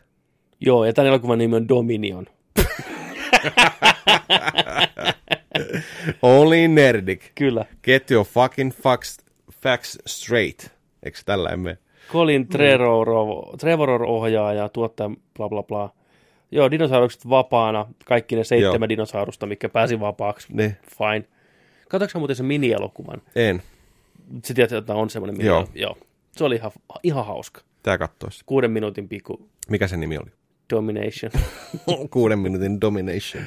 Joo, 0.60 0.84
ja 0.84 0.92
tämän 0.92 1.08
elokuvan 1.08 1.38
nimi 1.38 1.56
on 1.56 1.68
Dominion. 1.68 2.26
Only 6.22 6.68
Nerdic. 6.68 7.22
Kyllä. 7.34 7.64
Get 7.82 8.10
your 8.10 8.26
fucking 8.26 8.72
facts, 8.72 9.18
facts 9.62 9.98
straight. 10.06 10.68
Eikö 11.02 11.18
tällä 11.24 11.48
emme? 11.48 11.78
Colin 12.12 12.48
Trevor, 12.48 13.08
Trevor 13.60 14.02
ohjaa 14.02 14.52
ja 14.52 14.68
tuottaja 14.68 15.10
bla 15.36 15.48
bla 15.48 15.62
bla. 15.62 15.92
Joo, 16.50 16.70
dinosaurukset 16.70 17.28
vapaana. 17.28 17.86
Kaikki 18.04 18.36
ne 18.36 18.44
seitsemän 18.44 18.80
Joo. 18.86 18.88
dinosaurusta, 18.88 19.46
mikä 19.46 19.68
pääsi 19.68 20.00
vapaaksi. 20.00 20.48
Ne. 20.52 20.76
Fine. 20.98 21.24
Katsoitko 21.88 22.18
muuten 22.18 22.36
sen 22.36 22.46
mini-elokuvan? 22.46 23.22
En. 23.36 23.62
Sä 24.44 24.54
tiedät, 24.54 24.72
että 24.72 24.94
on 24.94 25.10
semmoinen 25.10 25.36
mini 25.36 25.46
Joo. 25.48 25.68
Joo. 25.74 25.98
Se 26.36 26.44
oli 26.44 26.54
ihan, 26.54 26.70
ihan 27.02 27.26
hauska. 27.26 27.60
Tää 27.82 27.98
kattois. 27.98 28.42
Kuuden 28.46 28.70
minuutin 28.70 29.08
pikku 29.08 29.48
Mikä 29.68 29.88
se 29.88 29.96
nimi 29.96 30.18
oli? 30.18 30.30
domination. 30.74 31.32
Kuuden 32.10 32.38
minuutin 32.38 32.80
domination. 32.80 33.44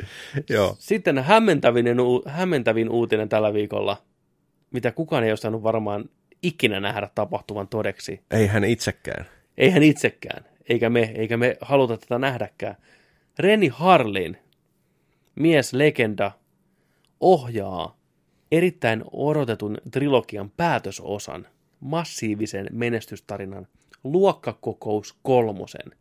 Joo. 0.50 0.76
Sitten 0.78 1.18
hämmentävin, 1.18 1.86
hämmentävin 2.26 2.90
uutinen 2.90 3.28
tällä 3.28 3.52
viikolla, 3.52 3.96
mitä 4.70 4.92
kukaan 4.92 5.24
ei 5.24 5.32
osannut 5.32 5.62
varmaan 5.62 6.04
ikinä 6.42 6.80
nähdä 6.80 7.10
tapahtuvan 7.14 7.68
todeksi. 7.68 8.20
Ei 8.30 8.46
hän 8.46 8.64
itsekään. 8.64 9.26
Eihän 9.58 9.82
itsekään, 9.82 10.44
eikä 10.68 10.90
me, 10.90 11.12
eikä 11.14 11.36
me 11.36 11.56
haluta 11.60 11.96
tätä 11.96 12.18
nähdäkään. 12.18 12.76
Reni 13.38 13.68
Harlin, 13.68 14.38
mies 15.34 15.72
legenda, 15.72 16.30
ohjaa 17.20 18.00
erittäin 18.52 19.04
odotetun 19.12 19.78
trilogian 19.90 20.50
päätösosan, 20.50 21.46
massiivisen 21.80 22.66
menestystarinan 22.72 23.66
Luokkakokous 24.04 25.18
kolmosen. 25.22 25.92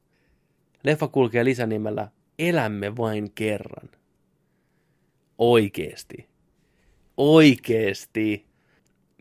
Leffa 0.83 1.07
kulkee 1.07 1.45
lisänimellä 1.45 2.07
Elämme 2.39 2.97
vain 2.97 3.31
kerran. 3.31 3.89
Oikeesti. 5.37 6.29
Oikeesti. 7.17 8.45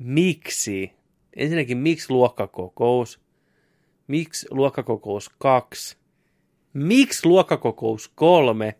Miksi? 0.00 0.92
Ensinnäkin, 1.36 1.78
miksi 1.78 2.10
luokkakokous? 2.10 3.20
Miksi 4.06 4.46
luokkakokous 4.50 5.30
2? 5.38 5.96
Miksi 6.72 7.28
luokkakokous 7.28 8.08
3? 8.08 8.74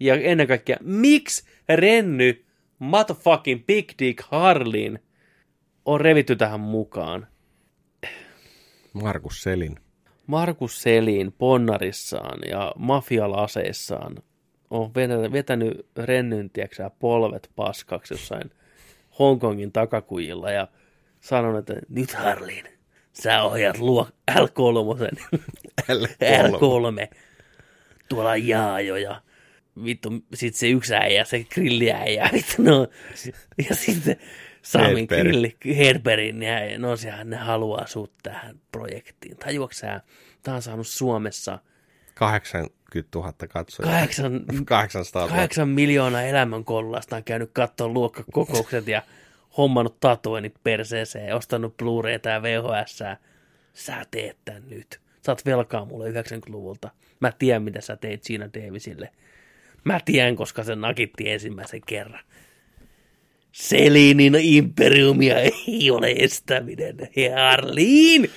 Ja 0.00 0.14
ennen 0.14 0.46
kaikkea, 0.46 0.76
miksi 0.80 1.44
Renny 1.68 2.44
motherfucking 2.78 3.66
Big 3.66 3.92
Dick 3.98 4.24
Harlin 4.30 4.98
on 5.84 6.00
revitty 6.00 6.36
tähän 6.36 6.60
mukaan? 6.60 7.26
Markus 8.92 9.42
Selin. 9.42 9.76
Markus 10.32 10.82
Selin 10.82 11.32
ponnarissaan 11.32 12.38
ja 12.50 12.72
mafialaseissaan 12.76 14.16
on 14.70 14.94
vetänyt, 14.94 15.32
vetänyt 15.32 15.86
Rennyn, 15.96 16.50
tiedätkö, 16.50 16.90
polvet 16.98 17.50
paskaksi 17.56 18.14
jossain 18.14 18.50
Hongkongin 19.18 19.72
takakujilla 19.72 20.50
ja 20.50 20.68
sanonut, 21.20 21.70
että 21.70 21.86
nyt 21.88 22.12
Harlin, 22.12 22.64
sä 23.12 23.42
ohjaat 23.42 23.78
luo 23.78 24.08
L3, 24.30 25.16
L3, 25.92 27.16
tuolla 28.08 28.36
Jaajo 28.36 28.96
ja 28.96 29.20
vittu, 29.84 30.10
sit 30.34 30.54
se 30.54 30.68
yksi 30.68 30.94
äijä, 30.94 31.24
se 31.24 31.44
grilliäijä, 31.44 32.30
vittu, 32.32 32.62
no, 32.62 32.88
ja 33.68 33.74
sitten 33.74 34.16
Samin 34.62 35.06
grilli, 35.08 35.56
Herberin, 35.76 36.42
ja 36.42 36.78
no 36.78 36.96
sehän 36.96 37.30
ne 37.30 37.36
haluaa 37.36 37.86
sut 37.86 38.12
tähän 38.22 38.60
projektiin. 38.72 39.36
Tajuatko 39.36 39.74
sä, 39.74 40.00
tää 40.42 40.54
on 40.54 40.62
saanut 40.62 40.86
Suomessa 40.86 41.58
80 42.14 43.18
000 43.18 43.32
katsojaa. 43.48 43.92
kahdeksan, 43.92 44.40
800 44.64 45.22
000. 45.22 45.34
kahdeksan 45.34 45.68
miljoonaa 45.68 46.22
elämänkollasta 46.22 47.16
on 47.16 47.24
käynyt 47.24 47.50
katsoa 47.52 47.88
luokkakokoukset 47.88 48.88
ja 48.88 49.02
hommannut 49.58 50.00
tatuoinnit 50.00 50.54
perseeseen 50.64 51.36
ostanut 51.36 51.74
Blu-rayta 51.76 52.28
ja 52.28 52.42
VHS. 52.42 53.02
Sä 53.74 54.04
teet 54.10 54.36
tän 54.44 54.62
nyt. 54.68 55.00
Sä 55.26 55.32
oot 55.32 55.46
velkaa 55.46 55.84
mulle 55.84 56.10
90-luvulta. 56.10 56.90
Mä 57.20 57.32
tiedän, 57.32 57.62
mitä 57.62 57.80
sä 57.80 57.96
teit 57.96 58.24
siinä 58.24 58.48
Davisille. 58.54 59.10
Mä 59.84 60.00
tiedän, 60.04 60.36
koska 60.36 60.64
se 60.64 60.76
nakitti 60.76 61.30
ensimmäisen 61.30 61.80
kerran. 61.86 62.20
Selinin 63.52 64.34
imperiumia 64.40 65.38
ei 65.38 65.90
ole 65.90 66.14
estäminen. 66.18 66.96
Harliin! 67.36 68.30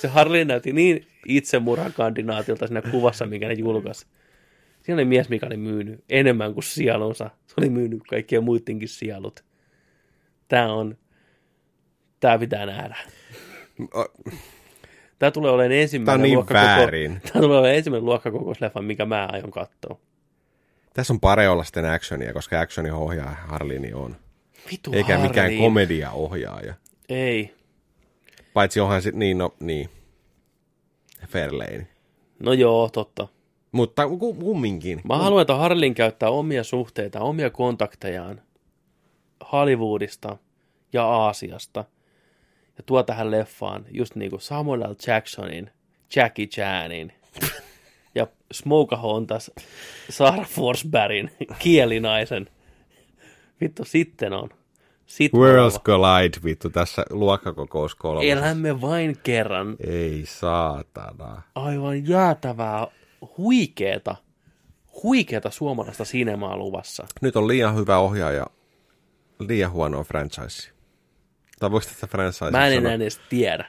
Se 0.00 0.08
Harliin 0.08 0.48
näytti 0.48 0.72
niin 0.72 1.06
itsemurhakandinaatilta 1.26 2.66
siinä 2.66 2.82
kuvassa, 2.82 3.26
minkä 3.26 3.48
ne 3.48 3.54
julkaisi. 3.54 4.06
Siinä 4.82 4.94
oli 4.94 5.04
mies, 5.04 5.28
mikä 5.28 5.46
oli 5.46 5.56
myynyt 5.56 6.04
enemmän 6.08 6.54
kuin 6.54 6.64
sielunsa. 6.64 7.30
Se 7.46 7.54
oli 7.58 7.70
myynyt 7.70 8.02
kaikkien 8.10 8.44
muidenkin 8.44 8.88
sielut. 8.88 9.44
Tämä 10.48 10.72
on, 10.72 10.98
tämä 12.20 12.38
pitää 12.38 12.66
nähdä. 12.66 12.96
Tämä 15.18 15.30
tulee 15.30 15.50
olemaan 15.50 15.70
Tää 15.70 15.76
on 15.76 15.82
ensimmäinen 15.82 16.22
niin 16.22 16.38
luokkakoko- 16.38 16.52
väärin. 16.54 17.20
Tämä 17.32 17.42
tulee 17.42 17.58
olemaan 17.58 17.76
ensimmäinen 17.76 18.04
luokkakokoisleffa, 18.04 18.82
mikä 18.82 19.06
mä 19.06 19.28
aion 19.32 19.50
katsoa. 19.50 20.00
Tässä 20.98 21.12
on 21.12 21.20
pare 21.20 21.48
olla 21.48 21.64
sitten 21.64 21.90
actionia, 21.90 22.32
koska 22.32 22.60
actionin 22.60 22.92
ohjaaja 22.92 23.36
Harlini 23.46 23.92
on. 23.92 24.16
Vitu 24.70 24.92
Eikä 24.92 25.18
mikään 25.18 25.44
Harlin. 25.46 25.58
komedia 25.62 26.10
ohjaaja. 26.10 26.74
Ei. 27.08 27.54
Paitsi 28.54 28.80
onhan 28.80 29.02
sitten, 29.02 29.18
niin 29.18 29.38
no, 29.38 29.54
niin. 29.60 29.90
Fairlane. 31.28 31.86
No 32.38 32.52
joo, 32.52 32.88
totta. 32.88 33.28
Mutta 33.72 34.08
ku- 34.08 34.34
kumminkin. 34.34 35.00
Mä 35.04 35.18
haluan, 35.18 35.42
että 35.42 35.54
Harlin 35.54 35.94
käyttää 35.94 36.30
omia 36.30 36.64
suhteita, 36.64 37.20
omia 37.20 37.50
kontaktejaan 37.50 38.42
Hollywoodista 39.52 40.36
ja 40.92 41.04
Aasiasta 41.04 41.84
ja 42.76 42.82
tuo 42.86 43.02
tähän 43.02 43.30
leffaan 43.30 43.86
just 43.90 44.14
niin 44.14 44.30
kuin 44.30 44.40
Samuel 44.40 44.80
L. 44.80 44.94
Jacksonin, 45.06 45.70
Jackie 46.16 46.46
Chanin 46.46 47.12
ja 48.18 48.26
Smokahontas 48.52 49.50
Sarah 50.10 50.48
Forsbergin 50.48 51.30
kielinaisen. 51.58 52.48
Vittu, 53.60 53.84
sitten 53.84 54.32
on. 54.32 54.48
Sitten 55.06 55.40
Worlds 55.40 55.80
Collide, 55.80 56.38
vittu, 56.44 56.70
tässä 56.70 57.02
luokkakokous 57.10 57.94
kolme. 57.94 58.30
Elämme 58.30 58.80
vain 58.80 59.16
kerran. 59.22 59.76
Ei 59.86 60.22
saatana. 60.26 61.42
Aivan 61.54 62.08
jäätävää, 62.08 62.86
huikeeta, 63.38 64.16
huikeeta 65.02 65.50
suomalaista 65.50 66.04
sinemaa 66.04 66.56
luvassa. 66.56 67.06
Nyt 67.20 67.36
on 67.36 67.48
liian 67.48 67.76
hyvä 67.76 67.98
ohjaaja, 67.98 68.46
liian 69.48 69.70
huono 69.70 70.04
franchise. 70.04 70.70
Tai 71.60 71.70
voiko 71.70 71.86
tästä 71.86 72.06
franchise 72.06 72.50
Mä 72.50 72.66
en 72.66 72.72
sanoa? 72.72 72.78
enää 72.92 72.94
edes 72.94 73.20
tiedä. 73.28 73.64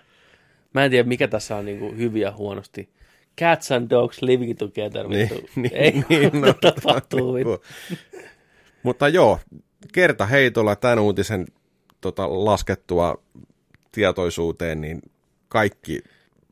Mä 0.74 0.86
en 0.86 0.92
tiedä, 0.92 1.08
mikä 1.08 1.28
tässä 1.28 1.56
on 1.56 1.66
niinku 1.66 1.94
hyviä 1.98 2.28
ja 2.28 2.34
huonosti. 2.34 2.90
Cats 3.40 3.72
and 3.72 3.90
dogs 3.90 4.22
living 4.22 4.58
together, 4.58 5.10
vittu. 5.10 5.36
Niin, 5.56 5.76
Ei, 5.76 6.04
niin, 6.10 6.32
no, 6.42 6.54
tapahtuu, 6.54 7.34
vittu. 7.34 7.64
Mutta 8.84 9.08
joo, 9.08 9.40
kerta 9.94 10.26
heitolla 10.26 10.76
tämän 10.76 11.00
uutisen 11.00 11.46
tota, 12.02 12.46
laskettua 12.46 13.24
tietoisuuteen, 13.92 14.82
niin 14.82 15.02
kaikki 15.48 16.02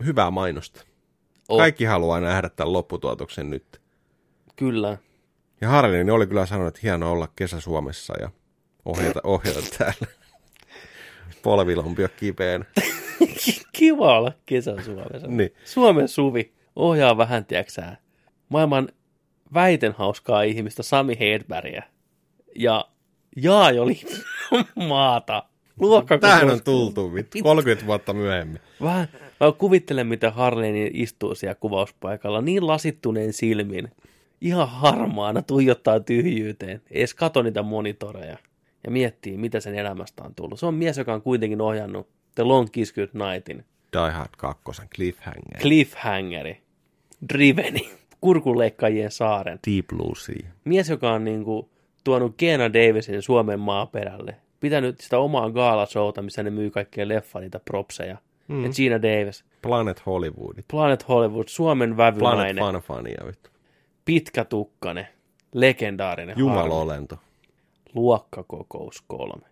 hyvää 0.05 0.31
mainosta. 0.31 0.85
Oh, 1.49 1.57
Kaikki 1.57 1.85
haluaa 1.85 2.19
nähdä 2.19 2.49
tämän 2.49 2.73
lopputuotoksen 2.73 3.49
nyt. 3.49 3.81
Kyllä. 4.55 4.97
Ja 5.61 5.69
Harlin 5.69 6.11
oli 6.11 6.27
kyllä 6.27 6.45
sanonut, 6.45 6.67
että 6.67 6.79
hienoa 6.83 7.11
olla 7.11 7.27
kesä 7.35 7.59
Suomessa 7.59 8.13
ja 8.21 8.29
ohjata, 8.85 9.21
ohjata 9.33 9.59
täällä. 9.77 10.07
Polvilompi 11.43 12.03
on 12.03 12.09
kipeänä. 12.17 12.65
Kiva 13.73 14.17
olla 14.17 14.31
kesän 14.45 14.83
Suomessa. 14.83 15.27
Niin. 15.27 15.53
Suomen 15.65 16.07
Suvi 16.07 16.56
ohjaa 16.77 17.17
vähän, 17.17 17.45
tiedäksää, 17.45 17.97
maailman 18.49 18.89
väiten 19.53 19.91
hauskaa 19.91 20.41
ihmistä 20.41 20.83
Sami 20.83 21.19
Hedbergia. 21.19 21.83
Ja 22.55 22.85
Jaaj 23.35 23.79
oli 23.79 23.99
maata. 24.87 25.43
Luokkakokous. 25.79 26.31
Tähän 26.31 26.49
on 26.49 26.63
tultu, 26.63 27.13
vittu, 27.13 27.37
30 27.43 27.85
vuotta 27.85 28.13
myöhemmin. 28.13 28.59
Vähän, 28.81 29.07
mä 29.39 29.51
kuvittelen, 29.57 30.07
miten 30.07 30.33
Harleni 30.33 30.91
istuu 30.93 31.35
siellä 31.35 31.55
kuvauspaikalla 31.55 32.41
niin 32.41 32.67
lasittuneen 32.67 33.33
silmin. 33.33 33.91
Ihan 34.41 34.69
harmaana 34.69 35.41
tuijottaa 35.41 35.99
tyhjyyteen. 35.99 36.81
Ei 36.91 36.99
edes 36.99 37.13
kato 37.13 37.41
niitä 37.41 37.63
monitoreja. 37.63 38.37
Ja 38.83 38.91
miettii, 38.91 39.37
mitä 39.37 39.59
sen 39.59 39.75
elämästä 39.75 40.23
on 40.23 40.35
tullut. 40.35 40.59
Se 40.59 40.65
on 40.65 40.73
mies, 40.73 40.97
joka 40.97 41.13
on 41.13 41.21
kuitenkin 41.21 41.61
ohjannut 41.61 42.07
The 42.35 42.43
Long 42.43 42.67
Kiss 42.71 42.93
Good 42.93 43.09
Nightin. 43.13 43.65
Die 43.93 44.11
Hard 44.11 44.29
2, 44.37 44.63
Cliffhanger, 44.95 45.61
Cliffhangeri. 45.61 46.66
Driveni. 47.33 47.89
Kurkunleikkaajien 48.21 49.11
saaren. 49.11 49.59
Deep 49.71 49.87
Blue 49.87 50.15
Sea. 50.15 50.49
Mies, 50.65 50.89
joka 50.89 51.11
on 51.11 51.23
niinku 51.23 51.69
tuonut 52.03 52.33
Keena 52.37 52.73
Davisin 52.73 53.21
Suomen 53.21 53.59
maaperälle. 53.59 54.35
pitänyt 54.59 54.99
sitä 54.99 55.19
omaa 55.19 55.49
gaalashowta, 55.49 56.21
missä 56.21 56.43
ne 56.43 56.49
myy 56.49 56.69
kaikkia 56.69 57.07
leffa 57.07 57.39
niitä 57.39 57.59
propseja. 57.59 58.17
Mm. 58.47 58.63
Ja 58.63 58.69
Gina 58.69 59.01
Davis, 59.01 59.45
Planet 59.61 60.05
Hollywoodit. 60.05 60.65
Planet 60.67 61.07
Hollywood, 61.07 61.47
Suomen 61.47 61.95
Planet 61.95 62.15
vävynainen, 62.19 62.63
Fanfania, 62.63 63.23
vittu. 63.27 63.49
pitkätukkane, 64.05 65.07
legendaarinen 65.53 66.35
Harley. 66.35 66.49
Jumalolento. 66.49 67.17
Luokkakokous 67.93 69.03
kolme. 69.07 69.47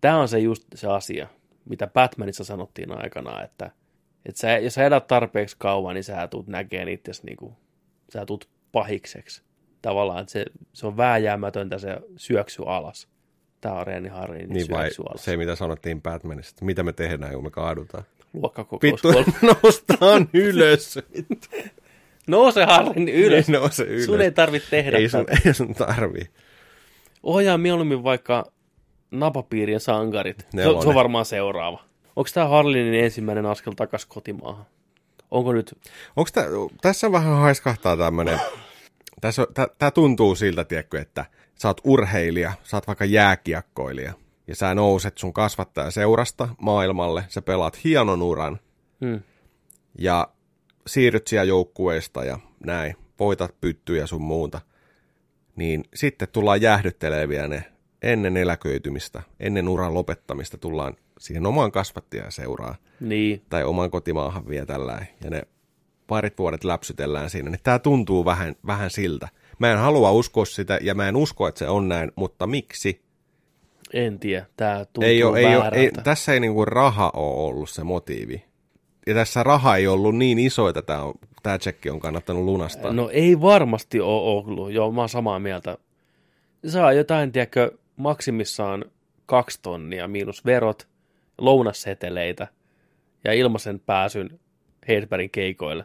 Tämä 0.00 0.20
on 0.20 0.28
se 0.28 0.38
just 0.38 0.64
se 0.74 0.88
asia, 0.88 1.26
mitä 1.64 1.86
Batmanissa 1.86 2.44
sanottiin 2.44 2.98
aikanaan, 3.02 3.44
että, 3.44 3.70
että 4.26 4.40
sä, 4.40 4.58
jos 4.58 4.74
sä 4.74 4.84
elät 4.84 5.06
tarpeeksi 5.06 5.56
kauan, 5.58 5.94
niin 5.94 6.04
sä 6.04 6.28
tulet 6.28 6.46
näkemään 6.46 6.88
itses 6.88 7.22
niinku, 7.22 7.56
sä 8.12 8.26
tulet 8.26 8.48
pahikseksi. 8.72 9.42
Tavallaan, 9.82 10.20
että 10.20 10.32
se, 10.32 10.44
se 10.72 10.86
on 10.86 10.96
vääjäämätöntä 10.96 11.78
se 11.78 11.96
syöksy 12.16 12.62
alas. 12.66 13.08
Tämä 13.60 13.74
on 13.74 13.86
Reeni 13.86 14.08
Harrin 14.08 14.48
Niin 14.48 14.66
vai 14.70 14.82
syöksy 14.84 15.02
alas. 15.08 15.24
se, 15.24 15.36
mitä 15.36 15.54
sanottiin 15.56 16.02
Batmanista, 16.02 16.50
että 16.56 16.64
mitä 16.64 16.82
me 16.82 16.92
tehdään, 16.92 17.34
kun 17.34 17.44
me 17.44 17.50
kaadutaan. 17.50 18.04
Luokkakokous 18.32 18.82
Vittu, 18.82 19.08
noustaan 19.62 20.28
ylös. 20.32 20.98
Nouse 22.26 22.64
Harrin 22.64 23.08
ylös. 23.08 23.48
Ei 23.48 23.52
nouse 23.58 23.84
ylös. 23.84 24.04
Sun 24.04 24.20
ei 24.20 24.32
tarvitse 24.32 24.70
tehdä 24.70 24.96
ei 24.98 25.08
sun, 25.08 25.26
tätä. 25.26 25.38
ei 25.46 25.54
sun 25.54 25.74
tarvii. 25.74 26.26
Ohjaa 27.22 27.58
mieluummin 27.58 28.04
vaikka 28.04 28.44
napapiirien 29.10 29.80
sankarit. 29.80 30.38
Se, 30.40 30.46
on- 30.46 30.50
se 30.50 30.56
Nelonen. 30.56 30.88
on 30.88 30.94
varmaan 30.94 31.24
seuraava. 31.24 31.84
Onko 32.16 32.30
tämä 32.34 32.48
Harlinin 32.48 32.94
ensimmäinen 33.04 33.46
askel 33.46 33.72
takaisin 33.72 34.08
kotimaahan? 34.08 34.66
Onko 35.30 35.52
nyt... 35.52 35.78
Onko 36.16 36.30
tä, 36.32 36.44
tässä 36.82 37.12
vähän 37.12 37.36
haiskahtaa 37.38 37.96
tämmönen, 37.96 38.40
tässä, 39.20 39.42
on- 39.42 39.54
tä, 39.54 39.68
tää 39.78 39.90
tuntuu 39.90 40.34
siltä, 40.34 40.64
tiedätkö, 40.64 41.00
että 41.00 41.24
sä 41.54 41.68
oot 41.68 41.80
urheilija, 41.84 42.52
sä 42.62 42.76
oot 42.76 42.86
vaikka 42.86 43.04
jääkiekkoilija, 43.04 44.12
ja 44.46 44.54
sä 44.56 44.74
nouset 44.74 45.18
sun 45.18 45.32
kasvattaja 45.32 45.90
seurasta 45.90 46.48
maailmalle, 46.60 47.24
sä 47.28 47.42
pelaat 47.42 47.84
hienon 47.84 48.22
uran, 48.22 48.58
Hmm. 49.00 49.20
ja 49.98 50.28
siirryt 50.86 51.26
siellä 51.26 51.44
joukkueesta 51.44 52.24
ja 52.24 52.38
näin, 52.66 52.96
voitat 53.18 53.54
pyttyjä 53.60 54.06
sun 54.06 54.22
muuta, 54.22 54.60
niin 55.56 55.84
sitten 55.94 56.28
tullaan 56.32 56.62
jäähdyttelee 56.62 57.28
vielä 57.28 57.48
ne 57.48 57.64
ennen 58.02 58.36
eläköitymistä, 58.36 59.22
ennen 59.40 59.68
uran 59.68 59.94
lopettamista 59.94 60.58
tullaan 60.58 60.96
siihen 61.22 61.46
omaan 61.46 61.72
kasvattajan 61.72 62.32
seuraa 62.32 62.74
Niin. 63.00 63.42
tai 63.48 63.64
oman 63.64 63.90
kotimaahan 63.90 64.48
vielä 64.48 64.66
tällä 64.66 65.06
ja 65.24 65.30
ne 65.30 65.42
parit 66.06 66.38
vuodet 66.38 66.64
läpsytellään 66.64 67.30
siinä, 67.30 67.50
niin 67.50 67.60
tämä 67.62 67.78
tuntuu 67.78 68.24
vähän, 68.24 68.54
vähän 68.66 68.90
siltä. 68.90 69.28
Mä 69.58 69.72
en 69.72 69.78
halua 69.78 70.10
uskoa 70.12 70.44
sitä 70.44 70.78
ja 70.82 70.94
mä 70.94 71.08
en 71.08 71.16
usko, 71.16 71.48
että 71.48 71.58
se 71.58 71.68
on 71.68 71.88
näin, 71.88 72.12
mutta 72.16 72.46
miksi? 72.46 73.02
En 73.92 74.18
tiedä. 74.18 74.46
Tämä 74.56 74.84
tuntuu 74.84 75.02
Ei 75.02 75.22
ole, 75.24 75.38
ei 75.38 75.56
ole, 75.56 75.70
ei, 75.72 75.90
tässä 76.04 76.32
ei 76.32 76.40
niinku 76.40 76.64
raha 76.64 77.10
ole 77.14 77.46
ollut 77.48 77.70
se 77.70 77.84
motiivi. 77.84 78.44
Ja 79.06 79.14
tässä 79.14 79.42
raha 79.42 79.76
ei 79.76 79.86
ollut 79.86 80.16
niin 80.16 80.38
iso, 80.38 80.68
että 80.68 80.82
tämä, 80.82 81.02
on, 81.02 81.14
tämä 81.42 81.58
tsekki 81.58 81.90
on 81.90 82.00
kannattanut 82.00 82.44
lunastaa. 82.44 82.92
No 82.92 83.08
ei 83.12 83.40
varmasti 83.40 84.00
ole 84.00 84.22
ollut. 84.22 84.72
Joo, 84.72 84.92
mä 84.92 85.00
oon 85.00 85.08
samaa 85.08 85.38
mieltä. 85.38 85.78
Saa 86.66 86.92
jotain, 86.92 87.32
tiedätkö, 87.32 87.72
maksimissaan 87.96 88.84
kaksi 89.26 89.58
tonnia 89.62 90.08
miinus 90.08 90.44
verot, 90.44 90.88
lounasseteleitä 91.38 92.46
ja 93.24 93.32
ilmaisen 93.32 93.80
pääsyn 93.80 94.40
Hedbergin 94.88 95.30
keikoille. 95.30 95.84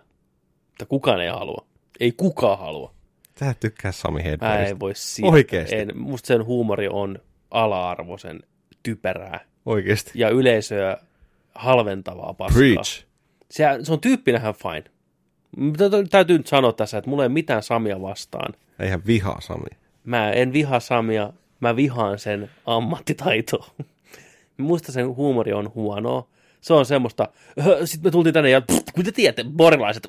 Mutta 0.68 0.86
kukaan 0.86 1.22
ei 1.22 1.30
halua. 1.30 1.66
Ei 2.00 2.12
kukaan 2.12 2.60
halua. 2.60 2.94
Tää 3.40 3.54
tykkää 3.60 3.92
Sami 3.92 4.20
Mä 4.20 4.24
Hedbergistä. 4.24 4.70
en 4.70 4.80
voi 4.80 4.96
siitä. 4.96 5.30
Oikeesti? 5.32 5.76
En, 5.76 5.92
musta 5.96 6.28
sen 6.28 6.46
huumori 6.46 6.88
on 6.88 7.20
ala-arvoisen 7.52 8.40
typerää 8.84 9.40
Oikeesti. 9.66 10.12
ja 10.16 10.30
yleisöä 10.30 10.98
halventavaa 11.56 12.34
paskaa. 12.34 12.58
Preach. 12.60 13.06
Se, 13.52 13.64
se 13.84 13.94
on 13.94 14.00
tyyppinähän 14.02 14.54
fine. 14.54 14.84
Mutta 15.58 15.84
täytyy 16.10 16.38
nyt 16.38 16.48
sanoa 16.48 16.74
tässä, 16.74 16.98
että 16.98 17.10
mulla 17.10 17.24
ei 17.24 17.28
ole 17.28 17.34
mitään 17.34 17.64
Samia 17.64 18.02
vastaan. 18.02 18.54
Eihän 18.80 19.02
vihaa 19.08 19.42
Sami. 19.42 19.68
Mä 20.04 20.32
en 20.32 20.54
vihaa 20.54 20.80
Samia, 20.80 21.34
mä 21.60 21.76
vihaan 21.76 22.20
sen 22.20 22.50
ammattitaitoa. 22.66 23.68
Musta 24.58 24.92
sen 24.92 25.16
huumori 25.16 25.54
on 25.54 25.72
huonoa. 25.76 26.28
Se 26.62 26.74
on 26.74 26.86
semmoista, 26.86 27.28
sitten 27.86 28.08
me 28.08 28.12
tultiin 28.12 28.34
tänne 28.34 28.50
ja 28.50 28.62
kun 28.96 29.06
te 29.06 29.12
tiedätte, 29.12 29.44
borilaiset, 29.44 30.08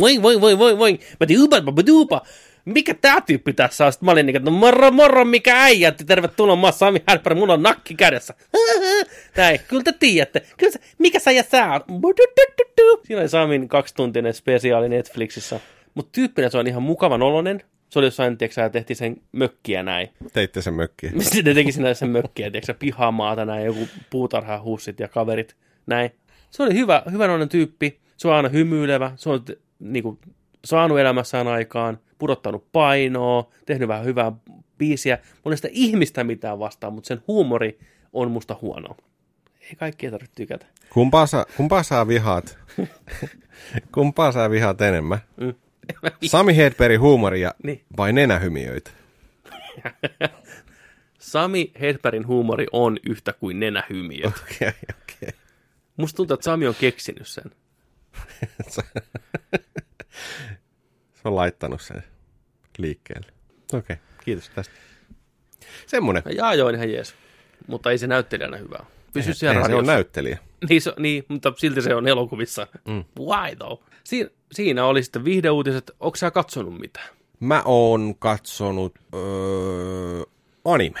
voi, 0.00 0.22
voi, 0.22 0.40
voi, 0.40 0.58
voi, 0.58 0.78
voi, 0.78 0.98
mä 1.20 1.86
duupa. 1.86 2.22
Mikä 2.64 2.94
tää 2.94 3.20
tyyppi 3.20 3.52
tässä 3.52 3.86
on? 3.86 3.92
Sitten 3.92 4.06
mä 4.06 4.12
olin 4.12 4.26
niin, 4.26 4.36
että 4.36 4.50
no 4.50 4.56
moro, 4.56 4.90
moro, 4.90 5.24
mikä 5.24 5.62
äijä, 5.62 5.92
tervetuloa, 5.92 6.56
mä 6.56 6.66
oon 6.66 6.72
Sami 6.72 7.02
Härpärä, 7.08 7.36
mulla 7.36 7.52
on 7.52 7.62
nakki 7.62 7.94
kädessä. 7.94 8.34
Näin, 9.36 9.60
kyllä 9.68 9.82
te 9.82 9.92
tiedätte. 9.92 10.42
Kyllä 10.56 10.72
se, 10.72 10.80
mikä 10.98 11.18
sä 11.18 11.30
ja 11.30 11.42
sä 11.42 11.64
on? 11.64 11.80
Siinä 13.04 13.20
oli 13.20 13.28
Samin 13.28 13.68
kaksituntinen 13.68 14.34
spesiaali 14.34 14.88
Netflixissä. 14.88 15.60
Mutta 15.94 16.12
tyyppinä 16.12 16.48
se 16.48 16.58
on 16.58 16.66
ihan 16.66 16.82
mukavan 16.82 17.22
oloinen. 17.22 17.62
Se 17.94 17.98
oli 17.98 18.06
jossain, 18.06 18.38
tiedätkö, 18.38 18.54
sä, 18.54 18.70
tehtiin 18.70 18.96
sen 18.96 19.16
mökkiä 19.32 19.82
näin. 19.82 20.08
Teitte 20.32 20.62
sen 20.62 20.74
mökkiä. 20.74 21.12
Sitten 21.18 21.44
ne 21.44 21.54
teki 21.54 21.72
sinä 21.72 21.94
sen 21.94 22.08
mökkiä, 22.08 22.50
tiedätkö, 22.50 22.74
pihamaata 22.74 23.44
näin, 23.44 23.64
joku 23.64 23.88
puutarhahussit 24.10 25.00
ja 25.00 25.08
kaverit, 25.08 25.56
näin. 25.86 26.10
Se 26.50 26.62
oli 26.62 26.74
hyvä, 26.74 27.02
hyvän 27.10 27.48
tyyppi. 27.48 28.00
Se 28.16 28.28
on 28.28 28.34
aina 28.34 28.48
hymyilevä. 28.48 29.12
Se 29.16 29.30
on 29.30 29.44
t- 29.44 29.58
niinku, 29.78 30.18
saanut 30.64 30.98
elämässään 30.98 31.48
aikaan, 31.48 31.98
pudottanut 32.18 32.72
painoa, 32.72 33.50
tehnyt 33.66 33.88
vähän 33.88 34.04
hyvää 34.04 34.32
biisiä. 34.78 35.18
Mulla 35.44 35.56
sitä 35.56 35.68
ihmistä 35.70 36.24
mitään 36.24 36.58
vastaan, 36.58 36.92
mutta 36.92 37.08
sen 37.08 37.22
huumori 37.28 37.78
on 38.12 38.30
musta 38.30 38.56
huono. 38.62 38.96
Ei 39.60 39.76
kaikki 39.76 40.10
tarvitse 40.10 40.34
tykätä. 40.34 40.66
Kumpaa 40.90 41.26
sä, 41.26 41.46
kumpaa 41.56 41.82
sä 41.82 42.08
vihaat? 42.08 42.58
kumpaa 43.94 44.32
sä 44.32 44.50
vihaat 44.50 44.80
enemmän? 44.80 45.18
Mm. 45.36 45.54
Sami 46.26 46.56
Hedbergin 46.56 47.00
huumoria 47.00 47.54
Niin. 47.62 47.84
vai 47.96 48.12
nenähymiöitä? 48.12 48.90
Sami 51.18 51.72
Hedbergin 51.80 52.26
huumori 52.26 52.66
on 52.72 52.98
yhtä 53.08 53.32
kuin 53.32 53.60
nenähymiö. 53.60 54.26
Okei, 54.42 54.68
okei. 54.68 55.38
Musta 55.96 56.16
tuntuu, 56.16 56.34
että 56.34 56.44
Sami 56.44 56.66
on 56.66 56.74
keksinyt 56.74 57.28
sen. 57.28 57.44
Se 61.14 61.28
on 61.28 61.36
laittanut 61.36 61.80
sen 61.82 62.04
liikkeelle. 62.78 63.26
Okei, 63.72 63.96
kiitos 64.24 64.50
tästä. 64.54 64.74
Semmonen. 65.86 66.22
Ja 66.26 66.32
Jaa, 66.32 66.54
joo, 66.54 66.68
ihan 66.68 66.90
jees. 66.92 67.14
Mutta 67.66 67.90
ei 67.90 67.98
se 67.98 68.06
näyttelijänä 68.06 68.56
hyvää. 68.56 68.84
Pysy 69.12 69.24
Eihän- 69.28 69.34
siellä 69.34 69.52
eihän 69.52 69.64
se 69.70 69.74
on 69.74 69.78
radiossa. 69.78 69.92
näyttelijä. 69.92 70.38
Niin, 70.68 70.82
se, 70.82 70.92
niin, 70.98 71.24
mutta 71.28 71.52
silti 71.56 71.82
se 71.82 71.94
on 71.94 72.08
elokuvissa. 72.08 72.66
Mm. 72.88 73.04
Why 73.20 73.56
though? 73.56 73.82
Siin, 74.04 74.30
siinä 74.54 74.84
oli 74.86 75.02
sitten 75.02 75.24
viihdeuutiset. 75.24 75.90
Onko 76.00 76.16
sä 76.16 76.30
katsonut 76.30 76.80
mitään? 76.80 77.08
Mä 77.40 77.62
oon 77.64 78.14
katsonut 78.18 78.94
öö, 79.14 80.22
anime. 80.64 81.00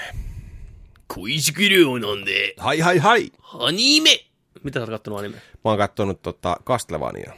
Kuisikirju 1.14 1.92
on 1.92 2.26
de 2.26 2.54
Hai 2.56 2.78
hai 2.80 2.98
hai! 2.98 3.30
anime. 3.58 4.18
Mitä 4.62 4.78
sä 4.78 4.82
oot 4.82 4.90
kattonut 4.90 5.18
anime? 5.18 5.36
Mä 5.36 5.70
oon 5.70 5.78
kattonut 5.78 6.22
tota 6.22 6.56
Castlevania. 6.64 7.32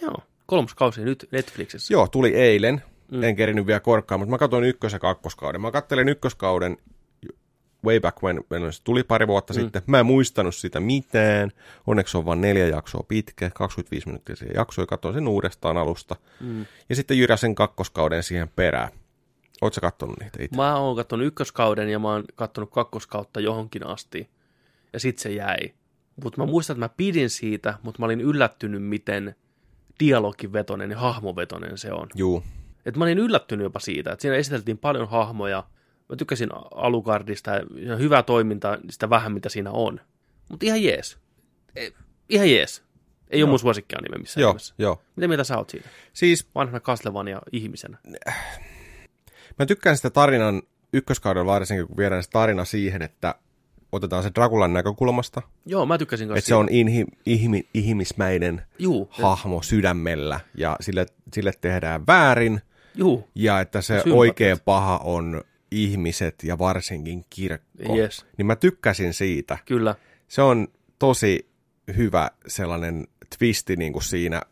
Joo, 0.00 0.16
kolmas 0.46 0.74
kausi 0.74 1.00
nyt 1.00 1.28
Netflixissä. 1.32 1.94
Joo, 1.94 2.08
tuli 2.08 2.34
eilen. 2.34 2.82
Mm. 3.10 3.22
En 3.22 3.36
kerinyt 3.36 3.66
vielä 3.66 3.80
korkkaan, 3.80 4.20
mutta 4.20 4.30
mä 4.30 4.38
katsoin 4.38 4.64
ykkös- 4.64 4.92
ja 4.92 4.98
kakkoskauden. 4.98 5.60
Mä 5.60 5.70
kattelin 5.70 6.08
ykköskauden 6.08 6.76
way 7.84 8.00
back 8.00 8.22
when, 8.22 8.44
when 8.50 8.72
se 8.72 8.82
tuli 8.84 9.02
pari 9.02 9.26
vuotta 9.26 9.54
mm. 9.54 9.60
sitten. 9.60 9.82
Mä 9.86 10.00
en 10.00 10.06
muistanut 10.06 10.54
sitä 10.54 10.80
mitään. 10.80 11.50
Onneksi 11.86 12.16
on 12.16 12.24
vain 12.24 12.40
neljä 12.40 12.66
jaksoa 12.66 13.04
pitkä, 13.08 13.50
25 13.54 14.06
minuuttia 14.06 14.36
siihen 14.36 14.54
jaksoa, 14.56 14.82
ja 14.82 14.86
katsoin 14.86 15.14
sen 15.14 15.28
uudestaan 15.28 15.76
alusta. 15.76 16.16
Mm. 16.40 16.66
Ja 16.88 16.96
sitten 16.96 17.18
jyräsen 17.18 17.54
kakkoskauden 17.54 18.22
siihen 18.22 18.48
perään. 18.48 18.88
Oletko 19.60 19.74
sä 19.74 19.80
kattonut 19.80 20.20
niitä 20.20 20.42
itse? 20.42 20.56
Mä 20.56 20.76
oon 20.76 20.96
kattonut 20.96 21.26
ykköskauden 21.26 21.88
ja 21.88 21.98
mä 21.98 22.08
oon 22.08 22.24
kattonut 22.34 22.70
kakkoskautta 22.70 23.40
johonkin 23.40 23.86
asti. 23.86 24.30
Ja 24.92 25.00
sit 25.00 25.18
se 25.18 25.32
jäi. 25.32 25.58
Mutta 26.24 26.40
mä 26.40 26.46
muistan, 26.46 26.74
että 26.74 26.84
mä 26.84 26.94
pidin 26.96 27.30
siitä, 27.30 27.78
mutta 27.82 27.98
mä 27.98 28.06
olin 28.06 28.20
yllättynyt, 28.20 28.82
miten 28.82 29.34
dialogivetonen 30.00 30.90
ja 30.90 30.98
hahmovetonen 30.98 31.78
se 31.78 31.92
on. 31.92 32.08
Juu. 32.14 32.42
Et 32.86 32.96
mä 32.96 33.04
olin 33.04 33.18
yllättynyt 33.18 33.64
jopa 33.64 33.80
siitä, 33.80 34.12
että 34.12 34.22
siinä 34.22 34.36
esiteltiin 34.36 34.78
paljon 34.78 35.08
hahmoja. 35.08 35.64
Mä 36.08 36.16
tykkäsin 36.16 36.48
Alucardista 36.74 37.50
ja 37.76 37.96
hyvää 37.96 38.22
toimintaa, 38.22 38.78
sitä 38.90 39.10
vähän 39.10 39.32
mitä 39.32 39.48
siinä 39.48 39.70
on. 39.70 40.00
Mutta 40.48 40.66
ihan 40.66 40.82
jees. 40.82 41.18
E, 41.76 41.88
ihan 42.28 42.50
jees. 42.50 42.82
Ei 43.30 43.40
joo. 43.40 43.46
ole 43.46 43.50
mun 43.50 43.58
suosikkianime 43.58 44.18
missään 44.18 44.42
Joo, 44.42 44.52
nimessä. 44.52 44.74
joo. 44.78 45.02
Mitä 45.16 45.28
mieltä 45.28 45.44
sä 45.44 45.58
oot 45.58 45.70
siitä? 45.70 45.88
Siis 46.12 46.46
Vanhana 46.54 46.80
Castlevania 46.80 47.40
ihmisenä. 47.52 47.98
mä 49.58 49.66
tykkään 49.66 49.96
sitä 49.96 50.10
tarinan 50.10 50.62
ykköskauden 50.92 51.46
varsinkin, 51.46 51.86
kun 51.86 51.96
viedään 51.96 52.22
se 52.22 52.30
tarina 52.30 52.64
siihen, 52.64 53.02
että 53.02 53.34
otetaan 53.92 54.22
se 54.22 54.30
Drakulan 54.34 54.72
näkökulmasta. 54.72 55.42
Joo, 55.66 55.86
mä 55.86 55.98
tykkäsin 55.98 56.28
kanssa 56.28 56.38
Että 56.38 56.48
se 56.48 56.54
on 56.54 56.68
inhi, 56.70 57.04
ihmi, 57.26 57.68
ihmismäinen 57.74 58.62
Juu, 58.78 59.08
hahmo 59.10 59.62
sydämellä 59.62 60.40
ja 60.54 60.76
sille, 60.80 61.06
sille 61.34 61.52
tehdään 61.60 62.06
väärin 62.06 62.60
juu. 62.94 63.28
ja 63.34 63.60
että 63.60 63.82
se 63.82 63.94
Sympatiat. 63.94 64.16
oikea 64.18 64.56
paha 64.64 64.98
on 65.04 65.42
ihmiset 65.72 66.34
ja 66.42 66.58
varsinkin 66.58 67.24
kirkko. 67.30 67.96
Yes. 67.96 68.26
Niin 68.38 68.46
mä 68.46 68.56
tykkäsin 68.56 69.14
siitä. 69.14 69.58
Kyllä. 69.64 69.94
Se 70.28 70.42
on 70.42 70.68
tosi 70.98 71.48
hyvä 71.96 72.30
sellainen 72.46 73.06
twisti 73.38 73.76
niin 73.76 73.92
kuin 73.92 74.02
siinä 74.02 74.42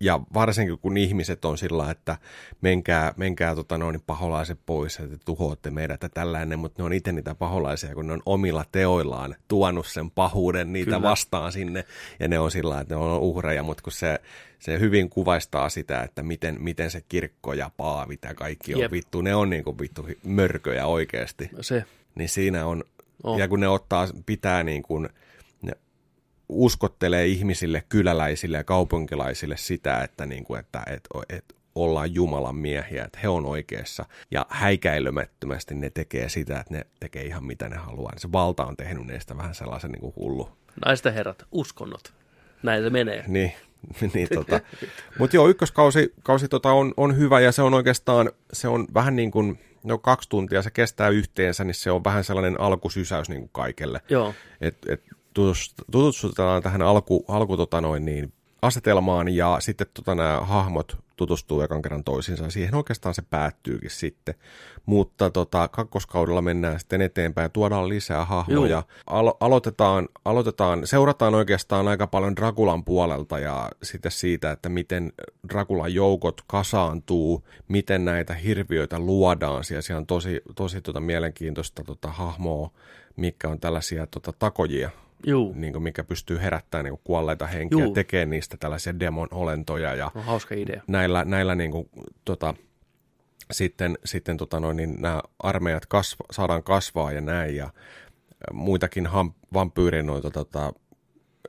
ja 0.00 0.20
varsinkin 0.34 0.78
kun 0.78 0.96
ihmiset 0.96 1.44
on 1.44 1.58
sillä, 1.58 1.90
että 1.90 2.16
menkää, 2.60 3.14
menkää 3.16 3.54
tota, 3.54 3.78
noin 3.78 4.00
paholaiset 4.06 4.58
pois, 4.66 5.00
että 5.00 5.16
tuhoatte 5.24 5.70
meidät 5.70 6.02
ja 6.02 6.08
tällainen, 6.08 6.58
mutta 6.58 6.82
ne 6.82 6.86
on 6.86 6.92
itse 6.92 7.12
niitä 7.12 7.34
paholaisia, 7.34 7.94
kun 7.94 8.06
ne 8.06 8.12
on 8.12 8.22
omilla 8.26 8.64
teoillaan 8.72 9.34
tuonut 9.48 9.86
sen 9.86 10.10
pahuuden 10.10 10.72
niitä 10.72 10.90
Kyllä. 10.90 11.02
vastaan 11.02 11.52
sinne, 11.52 11.84
ja 12.20 12.28
ne 12.28 12.38
on 12.38 12.50
sillä 12.50 12.80
että 12.80 12.94
ne 12.94 13.00
on 13.00 13.20
uhreja, 13.20 13.62
mutta 13.62 13.82
kun 13.82 13.92
se, 13.92 14.18
se 14.58 14.80
hyvin 14.80 15.10
kuvaistaa 15.10 15.68
sitä, 15.68 16.02
että 16.02 16.22
miten, 16.22 16.56
miten 16.62 16.90
se 16.90 17.02
kirkko 17.08 17.52
ja 17.52 17.70
paavi 17.76 18.18
ja 18.22 18.34
kaikki 18.34 18.74
on 18.74 18.80
Jep. 18.80 18.92
vittu, 18.92 19.20
ne 19.20 19.34
on 19.34 19.50
niin 19.50 19.64
kuin 19.64 19.78
vittu 19.78 20.08
mörköjä 20.24 20.86
oikeasti, 20.86 21.50
Se. 21.60 21.84
niin 22.14 22.28
siinä 22.28 22.66
on, 22.66 22.84
Oh. 23.24 23.38
ja 23.38 23.48
kun 23.48 23.60
ne 23.60 23.68
ottaa, 23.68 24.08
pitää 24.26 24.62
niin 24.62 24.82
kuin, 24.82 25.08
uskottelee 26.48 27.26
ihmisille, 27.26 27.82
kyläläisille 27.88 28.56
ja 28.56 28.64
kaupunkilaisille 28.64 29.56
sitä, 29.56 30.02
että, 30.02 30.26
niin 30.26 30.44
kuin, 30.44 30.60
että 30.60 30.82
et, 30.86 31.08
et 31.28 31.54
ollaan 31.74 32.14
Jumalan 32.14 32.56
miehiä, 32.56 33.04
että 33.04 33.18
he 33.22 33.28
on 33.28 33.46
oikeassa. 33.46 34.04
Ja 34.30 34.46
häikäilemättömästi 34.48 35.74
ne 35.74 35.90
tekee 35.90 36.28
sitä, 36.28 36.60
että 36.60 36.74
ne 36.74 36.86
tekee 37.00 37.24
ihan 37.24 37.44
mitä 37.44 37.68
ne 37.68 37.76
haluaa. 37.76 38.12
Se 38.16 38.32
valta 38.32 38.64
on 38.64 38.76
tehnyt 38.76 39.06
niistä 39.06 39.36
vähän 39.36 39.54
sellaisen 39.54 39.90
niin 39.90 40.00
kuin 40.00 40.12
hullu. 40.16 40.48
Naisten 40.86 41.14
herrat, 41.14 41.46
uskonnot. 41.52 42.12
Näin 42.62 42.82
se 42.82 42.90
menee. 42.90 43.24
Niin, 43.26 43.52
niin 44.14 44.28
tota. 44.34 44.60
Mutta 45.18 45.36
joo, 45.36 45.48
ykköskausi 45.48 46.14
kausi 46.22 46.48
tota 46.48 46.72
on, 46.72 46.94
on 46.96 47.16
hyvä 47.16 47.40
ja 47.40 47.52
se 47.52 47.62
on 47.62 47.74
oikeastaan, 47.74 48.30
se 48.52 48.68
on 48.68 48.86
vähän 48.94 49.16
niin 49.16 49.30
kuin, 49.30 49.58
no 49.84 49.98
kaksi 49.98 50.28
tuntia 50.28 50.62
se 50.62 50.70
kestää 50.70 51.08
yhteensä, 51.08 51.64
niin 51.64 51.74
se 51.74 51.90
on 51.90 52.04
vähän 52.04 52.24
sellainen 52.24 52.60
alkusysäys 52.60 53.28
niin 53.28 53.40
kuin 53.40 53.50
kaikelle. 53.52 54.00
Joo. 54.08 54.34
Et, 54.60 54.76
et 54.88 55.02
tutustutaan 55.90 56.62
tähän 56.62 56.82
alku, 56.82 57.24
alku 57.28 57.56
tota 57.56 57.80
noin, 57.80 58.04
niin, 58.04 58.32
asetelmaan 58.62 59.28
ja 59.28 59.56
sitten 59.60 59.86
tota, 59.94 60.14
nämä 60.14 60.40
hahmot 60.40 60.96
tutustuu 61.16 61.60
ekan 61.60 61.82
kerran 61.82 62.04
toisiinsa 62.04 62.44
ja 62.44 62.50
siihen 62.50 62.74
oikeastaan 62.74 63.14
se 63.14 63.22
päättyykin 63.22 63.90
sitten. 63.90 64.34
Mutta 64.86 65.30
tota, 65.30 65.68
kakkoskaudella 65.68 66.42
mennään 66.42 66.80
sitten 66.80 67.00
eteenpäin 67.00 67.44
ja 67.44 67.48
tuodaan 67.48 67.88
lisää 67.88 68.24
hahmoja. 68.24 68.82
Alo- 69.06 69.36
aloitetaan, 69.40 70.08
aloitetaan, 70.24 70.86
seurataan 70.86 71.34
oikeastaan 71.34 71.88
aika 71.88 72.06
paljon 72.06 72.36
Drakulan 72.36 72.84
puolelta 72.84 73.38
ja 73.38 73.70
sitten 73.82 74.12
siitä, 74.12 74.50
että 74.50 74.68
miten 74.68 75.12
Drakulan 75.52 75.94
joukot 75.94 76.40
kasaantuu, 76.46 77.44
miten 77.68 78.04
näitä 78.04 78.34
hirviöitä 78.34 78.98
luodaan. 78.98 79.64
Siellä, 79.64 79.82
siellä 79.82 80.00
on 80.00 80.06
tosi, 80.06 80.40
tosi 80.54 80.80
tota, 80.80 81.00
mielenkiintoista 81.00 81.84
tota, 81.84 82.08
hahmoa, 82.08 82.70
mikä 83.16 83.48
on 83.48 83.60
tällaisia 83.60 84.06
tota, 84.06 84.32
takojia, 84.38 84.90
Juu. 85.26 85.52
niin 85.56 85.72
kuin, 85.72 85.82
mikä 85.82 86.04
pystyy 86.04 86.38
herättämään 86.38 86.84
niin 86.84 86.92
kuin 86.92 87.00
kuolleita 87.04 87.46
henkiä, 87.46 87.84
Juu. 87.84 87.94
tekee 87.94 88.26
niistä 88.26 88.56
tällaisia 88.60 88.98
demon-olentoja 89.00 89.94
ja 89.94 90.10
On 90.14 90.24
hauska 90.24 90.54
idea. 90.54 90.82
näillä, 90.86 91.24
näillä 91.24 91.54
niin 91.54 91.70
kuin, 91.70 91.88
tota, 92.24 92.54
sitten, 93.50 93.98
sitten 94.04 94.36
tota 94.36 94.60
noin, 94.60 94.76
niin 94.76 94.96
nämä 94.98 95.22
armeijat 95.38 95.86
kasva, 95.86 96.24
saadaan 96.30 96.62
kasvaa 96.62 97.12
ja 97.12 97.20
näin 97.20 97.56
ja 97.56 97.70
muitakin 98.52 99.06
ham, 99.06 99.32
vampyyrin 99.54 100.06
noita, 100.06 100.30
tota, 100.30 100.72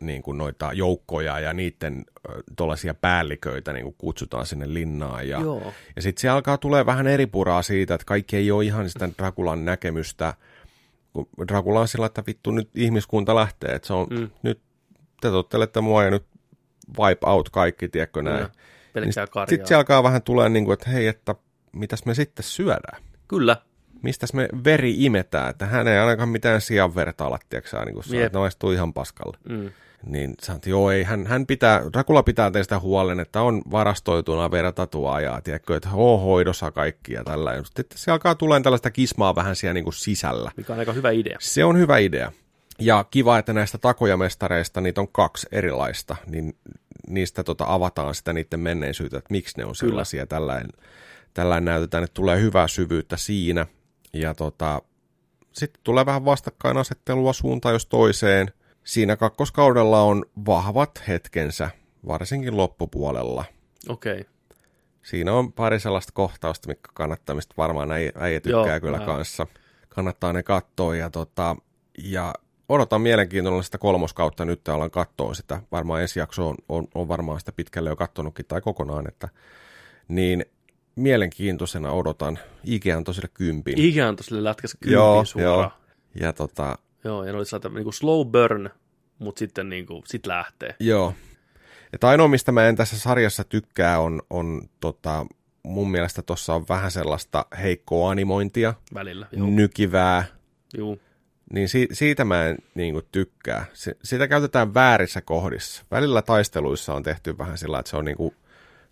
niin 0.02 0.22
kuin 0.22 0.38
noita 0.38 0.74
joukkoja 0.74 1.40
ja 1.40 1.54
niiden 1.54 2.06
tuollaisia 2.56 2.94
päälliköitä 2.94 3.74
niin 3.74 3.84
kuin 3.84 3.96
kutsutaan 3.98 4.46
sinne 4.46 4.74
linnaan. 4.74 5.28
Ja, 5.28 5.40
Joo. 5.40 5.74
ja 5.96 6.02
sitten 6.02 6.22
se 6.22 6.30
alkaa 6.30 6.58
tulee 6.58 6.86
vähän 6.86 7.08
eri 7.08 7.26
puraa 7.26 7.62
siitä, 7.62 7.94
että 7.94 8.06
kaikki 8.06 8.38
ei 8.38 8.52
ole 8.52 8.66
ihan 8.66 8.90
sitä 8.90 9.10
Drakulan 9.18 9.66
näkemystä, 9.66 10.34
kun 11.14 11.28
Dracula 11.48 11.80
on 11.80 11.88
sillä, 11.88 12.06
että 12.06 12.24
vittu 12.28 12.52
nyt 12.52 12.70
ihmiskunta 12.76 13.36
lähtee, 13.36 13.76
että 13.76 13.88
se 13.88 13.94
on 13.94 14.08
Mm. 14.10 14.20
mm. 14.20 14.30
nyt 14.44 14.62
te 15.22 15.30
tottelette 15.30 15.82
mua 15.82 16.04
ja 16.04 16.12
nyt 16.12 16.26
wipe 17.00 17.28
out 17.28 17.50
kaikki, 17.50 17.88
tiedätkö 17.88 18.22
näin. 18.22 18.48
Pelkkää 18.94 19.28
karjaa. 19.28 19.48
Sitten 19.50 19.68
se 19.68 19.76
alkaa 19.76 20.04
vähän 20.04 20.22
tulee 20.22 20.50
niin 20.50 20.66
kuin, 20.66 20.74
että 20.74 20.90
hei, 20.90 21.08
että 21.08 21.36
mitäs 21.72 22.06
me 22.06 22.14
sitten 22.14 22.44
syödään? 22.44 23.04
Kyllä. 23.28 23.58
Mistäs 24.02 24.34
me 24.34 24.50
veri 24.64 25.06
imetään? 25.06 25.50
Että 25.50 25.66
hän 25.66 25.88
ei 25.88 25.98
ainakaan 25.98 26.30
mitään 26.30 26.62
sian 26.62 26.96
verta 26.96 27.26
ala, 27.26 27.40
tiedätkö 27.50 27.86
niin 27.86 27.94
kuin 27.94 28.04
Jep. 28.10 28.26
että 28.26 28.40
ne 28.40 28.42
ihan 28.74 28.94
paskalle. 28.94 29.38
Mm. 29.50 29.72
Niin 30.06 30.36
sanot, 30.42 30.66
joo 30.66 30.92
ei, 30.92 31.04
hän, 31.04 31.28
hän 31.28 31.46
pitää, 31.46 31.82
Dracula 31.94 32.24
pitää 32.24 32.52
teistä 32.52 32.80
huolen, 32.80 33.20
että 33.20 33.42
on 33.42 33.62
varastoituna 33.72 34.52
verta 34.52 34.88
tuojaa, 34.88 35.42
tiedätkö, 35.42 35.76
että 35.76 35.90
on 35.94 36.22
hoidossa 36.22 36.72
kaikki 36.72 37.14
ja 37.14 37.24
tällä. 37.24 37.64
Sitten 37.64 37.86
se 37.96 38.12
alkaa 38.12 38.36
tulemaan 38.36 38.64
tällaista 38.64 38.92
kismaa 38.92 39.36
vähän 39.36 39.56
siellä 39.56 39.74
niin 39.74 39.84
kuin 39.84 39.94
sisällä. 39.94 40.52
Mikä 40.58 40.74
on 40.74 40.80
aika 40.80 40.94
hyvä 40.94 41.12
idea. 41.12 41.38
Se 41.40 41.64
on 41.64 41.78
hyvä 41.78 41.98
idea. 41.98 42.32
Ja 42.80 43.06
kiva, 43.12 43.38
että 43.38 43.54
näistä 43.54 43.78
takojamestareista 43.78 44.82
niitä 44.82 45.02
on 45.02 45.08
kaksi 45.08 45.48
erilaista, 45.52 46.16
niin 46.28 46.58
niistä 47.08 47.44
tota 47.44 47.66
avataan 47.68 48.16
sitä 48.16 48.34
niiden 48.34 48.60
menneisyyttä, 48.60 49.18
että 49.18 49.32
miksi 49.32 49.58
ne 49.58 49.66
on 49.66 49.76
sellaisia. 49.76 50.28
Tällainen, 50.28 50.70
tällainen 51.34 51.66
näytetään, 51.66 52.04
että 52.04 52.14
tulee 52.14 52.42
hyvää 52.42 52.68
syvyyttä 52.68 53.18
siinä. 53.18 53.66
Ja 54.14 54.34
tota, 54.34 54.82
sitten 55.52 55.82
tulee 55.84 56.06
vähän 56.06 56.26
vastakkainasettelua 56.26 57.34
suuntaan 57.34 57.74
jos 57.74 57.86
toiseen. 57.86 58.54
Siinä 58.84 59.16
kakkoskaudella 59.16 60.02
on 60.02 60.26
vahvat 60.46 61.04
hetkensä, 61.08 61.70
varsinkin 62.08 62.58
loppupuolella. 62.58 63.46
Okei. 63.90 64.22
Okay. 64.22 64.34
Siinä 65.04 65.34
on 65.34 65.54
pari 65.54 65.80
sellaista 65.80 66.12
kohtausta, 66.14 66.68
mikä 66.68 66.90
kannattaa, 66.94 67.36
mistä 67.36 67.54
varmaan 67.58 67.92
äijä, 67.92 68.12
äijä 68.16 68.40
tykkää 68.40 68.68
Joo, 68.68 68.80
kyllä 68.80 68.98
mä- 68.98 69.06
kanssa. 69.06 69.48
Kannattaa 69.90 70.34
ne 70.34 70.44
katsoa 70.44 70.96
ja, 70.96 71.10
tota, 71.10 71.56
ja 72.04 72.34
odotan 72.70 73.02
mielenkiintoista 73.02 73.64
sitä 73.64 73.78
kolmoskautta. 73.78 74.46
Nyt 74.46 74.70
alan 74.70 74.92
katsoa 74.92 75.34
sitä. 75.34 75.62
Varmaan 75.72 76.02
ensi 76.02 76.20
jakso 76.20 76.50
on, 76.50 76.56
on, 76.70 76.88
on 76.96 77.08
varmaan 77.08 77.40
sitä 77.40 77.52
pitkälle 77.52 77.90
jo 77.90 77.96
kattonutkin 77.96 78.46
tai 78.46 78.62
kokonaan. 78.62 79.08
Että, 79.08 79.30
niin 80.08 80.46
mielenkiintoisena 80.96 81.92
odotan 81.92 82.40
Ikean 82.64 83.04
tosille 83.04 83.30
kympin. 83.34 83.76
Tosille 84.16 84.44
lätkässä 84.44 84.78
Joo, 84.86 85.14
kympin 85.14 85.26
suoraan. 85.28 85.60
joo. 85.60 85.72
Ja 86.16 86.34
tota, 86.34 86.78
Joo, 87.04 87.24
ja 87.24 87.32
ne 87.32 87.38
oli 87.38 87.46
saata 87.46 87.70
niinku 87.70 87.92
slow 87.92 88.28
burn, 88.28 88.70
mutta 89.20 89.40
sitten 89.40 89.70
niinku, 89.70 90.04
sit 90.06 90.26
lähtee. 90.26 90.76
Joo. 90.80 91.14
Että 91.94 92.08
ainoa, 92.08 92.28
mistä 92.28 92.52
mä 92.52 92.68
en 92.68 92.76
tässä 92.76 93.00
sarjassa 93.00 93.44
tykkää, 93.44 94.00
on, 94.00 94.22
on 94.30 94.62
tota, 94.80 95.26
mun 95.64 95.92
mielestä 95.92 96.22
tuossa 96.22 96.54
on 96.56 96.66
vähän 96.70 96.92
sellaista 96.92 97.46
heikkoa 97.62 98.12
animointia, 98.12 98.74
välillä. 98.94 99.28
Joo, 99.32 99.48
nykivää, 99.48 100.26
joo. 100.74 100.98
niin 101.54 101.70
si- 101.70 101.88
siitä 101.92 102.26
mä 102.26 102.46
en 102.48 102.58
niin 102.76 102.94
kuin, 102.94 103.06
tykkää. 103.12 103.66
Se, 103.74 103.96
sitä 104.04 104.28
käytetään 104.28 104.74
väärissä 104.74 105.22
kohdissa. 105.22 105.84
Välillä 105.92 106.22
taisteluissa 106.22 106.94
on 106.94 107.04
tehty 107.04 107.38
vähän 107.38 107.58
sillä, 107.58 107.80
että 107.80 107.90
se 107.90 107.98
on 107.98 108.06
niin 108.06 108.18
kuin, 108.18 108.36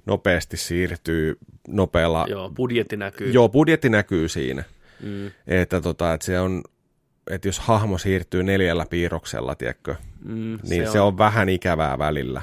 nopeasti 0.05 0.57
siirtyy 0.57 1.37
nopealla. 1.67 2.25
joo 2.29 2.49
budjetti 2.49 2.97
näkyy. 2.97 3.31
Joo, 3.31 3.49
budjetti 3.49 3.89
näkyy 3.89 4.29
siinä. 4.29 4.63
Mm, 5.03 5.31
Että, 5.47 5.81
tota, 5.81 6.13
että 6.13 6.25
se 6.25 6.39
on, 6.39 6.61
että 7.29 7.47
jos 7.47 7.59
hahmo 7.59 7.97
siirtyy 7.97 8.43
neljällä 8.43 8.85
piirroksella, 8.89 9.55
tiedätkö, 9.55 9.95
mm, 10.25 10.59
niin 10.69 10.85
se, 10.85 10.91
se 10.91 10.99
on. 11.01 11.07
on 11.07 11.17
vähän 11.17 11.49
ikävää 11.49 11.97
välillä. 11.97 12.41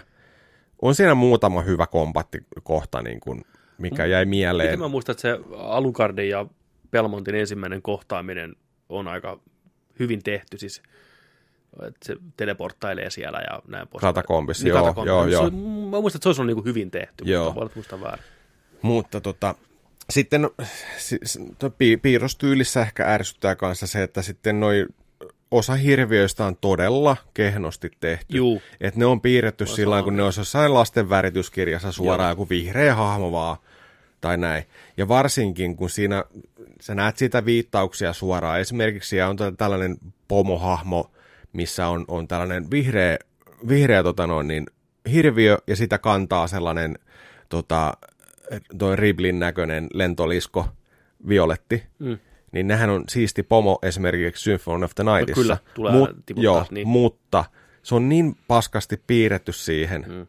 On 0.82 0.94
siinä 0.94 1.15
muutama 1.15 1.62
hyvä 1.62 1.86
kompattikohta, 1.86 3.02
niin 3.02 3.20
kuin, 3.20 3.44
mikä 3.78 4.05
jäi 4.06 4.24
mieleen. 4.24 4.69
Miten 4.69 4.78
mä 4.81 4.89
muistan, 4.89 5.12
että 5.12 5.23
se 5.23 5.39
Alucardin 5.59 6.28
ja 6.28 6.47
Belmontin 6.90 7.35
ensimmäinen 7.35 7.82
kohtaaminen 7.82 8.56
on 8.89 9.09
aika 9.09 9.40
hyvin 9.98 10.23
tehty, 10.23 10.59
siis 10.59 10.82
että 11.82 11.98
se 12.06 12.16
teleporttailee 12.36 13.11
siellä 13.11 13.39
ja 13.51 13.62
näin 13.69 13.89
pois. 13.89 14.02
Joo, 14.02 14.12
katakombissa. 14.12 14.69
joo, 14.69 14.94
Se 15.27 15.31
joo. 15.32 15.43
oli- 15.43 15.51
Mä 15.90 16.01
muistan, 16.01 16.19
että 16.19 16.23
se 16.23 16.28
olisi 16.28 16.43
ollut 16.43 16.56
niin 16.56 16.65
hyvin 16.65 16.90
tehty, 16.90 17.24
Joo. 17.24 17.44
mutta 17.44 17.55
voi 17.55 17.61
olla, 17.61 17.66
että 17.66 17.78
muistan 17.78 18.01
väärin. 18.01 18.24
Mutta 18.82 19.20
tota, 19.20 19.55
sitten 20.10 20.51
si- 20.97 21.18
s- 21.24 21.39
tuo 21.59 21.70
pi- 21.70 21.97
piirrostyylissä 21.97 22.81
ehkä 22.81 23.06
ärsyttää 23.14 23.56
kanssa 23.56 23.86
se, 23.86 24.02
että 24.02 24.22
sitten 24.22 24.60
noi 24.60 24.86
osa 25.51 25.74
hirviöistä 25.74 26.44
on 26.47 26.56
todella 26.56 27.16
kehnosti 27.35 27.90
tehty. 28.01 28.36
Juu. 28.36 28.62
Että 28.81 29.01
ne 29.01 29.06
on 29.06 29.20
piirretty 29.20 29.64
Mä 29.64 29.70
sillä 29.70 30.02
kun 30.02 30.16
ne 30.16 30.22
olisi 30.22 30.40
jossain 30.40 30.74
lasten 30.74 31.09
värityskirjassa 31.09 31.93
suoraan 31.93 32.28
Joo. 32.28 32.32
joku 32.32 32.48
vihreä 32.48 32.94
hahmo 32.94 33.32
vaan 33.32 33.56
tai 34.20 34.36
näin. 34.39 34.64
Ja 34.97 35.09
varsinkin, 35.09 35.76
kun 35.76 35.90
siinä 35.90 36.24
sä 36.81 36.94
näet 36.94 37.16
siitä 37.16 37.44
viittauksia 37.44 38.12
suoraan. 38.12 38.60
Esimerkiksi 38.60 39.22
on 39.22 39.36
tä- 39.36 39.52
tällainen 39.56 39.97
pomohahmo, 40.28 41.10
missä 41.52 41.89
on, 41.89 42.05
on 42.09 42.28
tällainen 42.28 42.70
vihreä, 42.70 43.18
vihreä 43.68 44.02
tota 44.02 44.26
noin, 44.26 44.48
niin, 44.48 44.66
hirviö, 45.12 45.59
ja 45.66 45.76
sitä 45.76 45.98
kantaa 45.98 46.47
sellainen 46.47 46.98
tota, 47.48 47.94
toi 48.79 48.97
Riblin 48.97 49.39
näköinen 49.39 49.87
lentolisko, 49.95 50.69
violetti. 51.29 51.83
Mm. 51.99 52.19
Niin 52.53 52.66
nehän 52.66 52.91
on 52.91 53.05
siisti 53.09 53.43
pomo 53.43 53.79
esimerkiksi 53.83 54.43
Symphony 54.43 54.85
of 54.85 54.95
the 54.95 55.05
Nightissa. 55.05 55.43
kyllä, 55.43 55.57
tulee 55.75 55.93
tiputtaa, 56.27 56.45
joo, 56.45 56.65
niin. 56.71 56.89
mutta 56.89 57.45
se 57.83 57.95
on 57.95 58.09
niin 58.09 58.37
paskasti 58.49 59.03
piirretty 59.07 59.53
siihen, 59.53 60.05
Mm. 60.09 60.27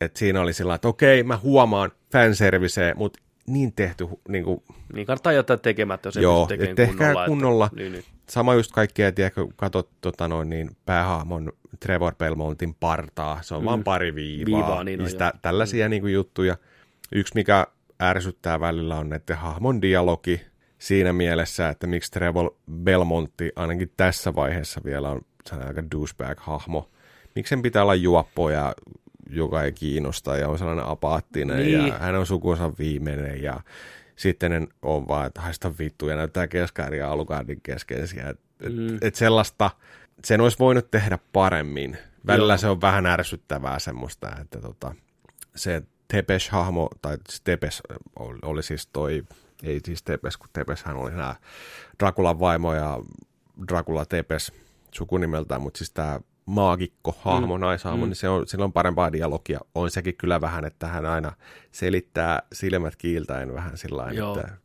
että 0.00 0.18
siinä 0.18 0.40
oli 0.40 0.52
sillä 0.52 0.74
että 0.74 0.88
okei, 0.88 1.22
mä 1.22 1.36
huomaan 1.36 1.90
fanserviceä, 2.12 2.94
mutta 2.94 3.20
niin 3.46 3.72
tehty, 3.72 4.08
niin 4.28 4.44
kuin, 4.44 4.62
Niin 4.92 5.06
kannattaa 5.06 5.32
jättää 5.32 5.56
tekemättä, 5.56 6.06
jos 6.06 6.16
ei 6.16 6.22
Joo, 6.22 6.46
pysty 6.46 6.58
tekemään 6.58 6.70
et 6.70 6.76
tehkää 6.76 7.08
kunnolla. 7.14 7.26
kunnolla. 7.26 7.66
Että, 7.66 7.76
niin, 7.76 7.92
niin. 7.92 8.04
sama 8.28 8.54
just 8.54 8.72
kaikkea, 8.72 9.12
tiedätkö, 9.12 9.46
katsot 9.56 9.88
tota 10.00 10.28
noin, 10.28 10.50
niin 10.50 10.70
päähahmon 10.86 11.52
Trevor 11.80 12.14
Belmontin 12.14 12.74
partaa, 12.74 13.42
se 13.42 13.54
on 13.54 13.62
mm. 13.62 13.66
vaan 13.66 13.84
pari 13.84 14.14
viivaa. 14.14 14.46
Viivaa, 14.46 14.84
niin 14.84 15.00
on, 15.00 15.04
niin 15.04 15.10
sitä, 15.10 15.32
tällaisia 15.42 15.86
mm. 15.86 15.90
niin 15.90 16.02
kuin, 16.02 16.12
juttuja. 16.12 16.56
Yksi, 17.12 17.34
mikä 17.34 17.66
ärsyttää 18.02 18.60
välillä, 18.60 18.96
on 18.96 19.08
näiden 19.08 19.36
hahmon 19.36 19.82
dialogi 19.82 20.40
siinä 20.78 21.12
mielessä, 21.12 21.68
että 21.68 21.86
miksi 21.86 22.10
Trevor 22.12 22.54
Belmontti 22.72 23.52
ainakin 23.56 23.92
tässä 23.96 24.34
vaiheessa 24.34 24.80
vielä 24.84 25.10
on 25.10 25.20
sellainen 25.46 25.76
aika 25.78 25.90
douchebag-hahmo. 25.90 26.90
Miksi 27.34 27.50
sen 27.50 27.62
pitää 27.62 27.82
olla 27.82 27.94
juoppo 27.94 28.50
ja 28.50 28.74
joka 29.30 29.62
ei 29.62 29.72
kiinnosta 29.72 30.36
ja 30.36 30.48
on 30.48 30.58
sellainen 30.58 30.86
apaattinen 30.86 31.56
Niin. 31.56 31.86
ja 31.88 31.98
hän 31.98 32.14
on 32.14 32.26
sukunsa 32.26 32.72
viimeinen 32.78 33.42
ja 33.42 33.60
sitten 34.16 34.68
on 34.82 35.08
vaan, 35.08 35.26
että 35.26 35.40
haista 35.40 35.72
vittu 35.78 36.08
ja 36.08 36.16
näyttää 36.16 36.46
Keskaari 36.48 36.98
ja 36.98 37.10
Alucardin 37.12 37.60
keskeisiä. 37.62 38.28
Et, 38.28 38.40
et, 38.60 38.72
Mm. 38.76 38.98
et 39.02 39.14
sellaista, 39.14 39.70
sen 40.24 40.40
olisi 40.40 40.58
voinut 40.58 40.90
tehdä 40.90 41.18
paremmin. 41.32 41.98
Välillä 42.26 42.52
Joo. 42.52 42.58
se 42.58 42.68
on 42.68 42.80
vähän 42.80 43.06
ärsyttävää 43.06 43.78
semmoista, 43.78 44.28
että 44.40 44.60
tota, 44.60 44.94
se 45.56 45.82
Tepes-hahmo, 46.10 46.88
tai 47.02 47.16
se 47.28 47.38
Tepes 47.44 47.82
oli, 48.42 48.62
siis 48.62 48.86
toi, 48.86 49.22
ei 49.62 49.80
siis 49.84 50.02
Tepes, 50.02 50.36
kun 50.36 50.48
Tepeshän 50.52 50.96
oli 50.96 51.10
nämä 51.10 51.34
Drakulan 51.98 52.40
vaimo 52.40 52.74
ja 52.74 52.98
Dracula 53.68 54.04
Tepes 54.04 54.52
sukunimeltään, 54.94 55.62
mutta 55.62 55.78
siis 55.78 55.90
tämä 55.90 56.20
maagikko-hahmo, 56.46 57.56
mm. 57.56 57.60
naishahmo, 57.60 58.04
Mm. 58.04 58.08
niin 58.08 58.16
se 58.16 58.28
on, 58.28 58.46
sillä 58.46 58.64
on 58.64 58.72
parempaa 58.72 59.12
dialogia. 59.12 59.60
On 59.74 59.90
sekin 59.90 60.16
kyllä 60.16 60.40
vähän, 60.40 60.64
että 60.64 60.86
hän 60.86 61.06
aina 61.06 61.32
selittää 61.72 62.42
silmät 62.52 62.96
kiiltäen 62.96 63.54
vähän 63.54 63.76
sillä 63.76 64.10
että 64.10 64.58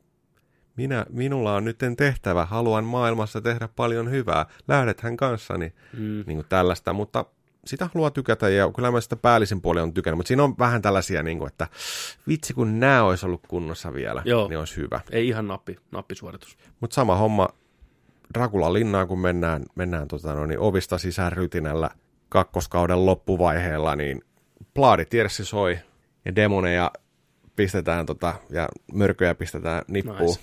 minä, 0.78 1.06
minulla 1.10 1.56
on 1.56 1.66
nyt 1.66 1.78
tehtävä, 1.98 2.46
haluan 2.46 2.84
maailmassa 2.84 3.42
tehdä 3.42 3.70
paljon 3.76 4.12
hyvää, 4.12 4.46
lähdethän 4.68 5.18
kanssani, 5.18 5.74
Mm. 5.94 6.00
niin 6.28 6.38
kuin 6.38 6.46
tällaista, 6.50 6.94
mutta 6.94 7.26
sitä 7.66 7.90
haluaa 7.94 8.12
tykätä 8.12 8.50
ja 8.50 8.72
kyllä 8.76 8.92
mä 8.92 9.02
sitä 9.02 9.16
päällisin 9.16 9.62
puolin 9.62 9.84
on 9.84 9.94
tykännyt, 9.94 10.18
mutta 10.18 10.28
siinä 10.28 10.44
on 10.44 10.56
vähän 10.60 10.82
tällaisia, 10.82 11.24
niin 11.24 11.38
kuin, 11.38 11.48
että 11.48 11.68
vitsi 12.28 12.54
kun 12.54 12.80
nämä 12.80 13.04
olisi 13.04 13.26
ollut 13.26 13.48
kunnossa 13.48 13.94
vielä, 13.94 14.22
Joo. 14.26 14.48
niin 14.48 14.60
olisi 14.60 14.76
hyvä. 14.78 15.02
Ei 15.12 15.28
ihan 15.28 15.48
nappi, 15.48 15.78
nappisuoritus. 15.92 16.58
Mutta 16.80 16.94
sama 16.94 17.16
homma 17.16 17.48
Dracula 18.34 18.74
linnaan, 18.74 19.08
kun 19.08 19.20
mennään, 19.20 19.66
mennään 19.76 20.08
tota, 20.08 20.34
no, 20.34 20.46
niin 20.46 20.60
ovista 20.60 20.98
sisään 20.98 21.32
rytinällä 21.32 21.90
kakkoskauden 22.30 23.06
loppuvaiheella, 23.06 23.96
niin 23.96 24.22
plaaditierssi 24.74 25.46
soi 25.46 25.80
ja 26.26 26.36
demoneja 26.36 26.92
pistetään 27.56 28.06
tota, 28.06 28.34
ja 28.50 28.70
mörköjä 28.94 29.36
pistetään 29.36 29.82
nippuun 29.88 30.20
nice. 30.20 30.40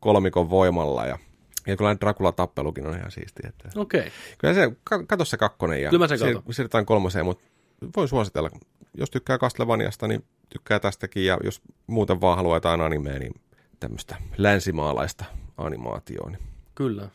kolmikon 0.00 0.50
voimalla 0.50 1.06
ja, 1.06 1.18
ja 1.66 1.76
kyllä 1.76 1.96
Dracula-tappelukin 2.00 2.86
on 2.86 2.96
ihan 2.96 3.10
siistiä. 3.10 3.48
Että, 3.48 3.80
Okei. 3.80 4.00
Okay. 4.00 4.10
kyllä 4.38 4.54
se, 4.54 4.76
ka- 4.84 5.04
kato 5.06 5.24
se 5.24 5.36
kakkonen 5.36 5.82
ja 5.82 5.90
Kyllä 5.90 6.04
mä 6.04 6.08
sen 6.08 6.42
siirrytään 6.50 6.86
kolmoseen, 6.86 7.24
mutta 7.24 7.44
voin 7.96 8.08
suositella. 8.08 8.50
Jos 8.94 9.10
tykkää 9.10 9.38
Castlevaniasta, 9.38 10.08
niin 10.08 10.24
tykkää 10.50 10.80
tästäkin 10.80 11.24
ja 11.24 11.38
jos 11.44 11.62
muuten 11.86 12.20
vaan 12.20 12.36
haluaa 12.36 12.56
jotain 12.56 12.80
animea, 12.80 13.18
niin 13.18 13.34
tämmöistä 13.80 14.16
länsimaalaista 14.36 15.24
animaatioa. 15.56 16.30
Niin 16.30 16.42
Kyllä. 16.74 17.08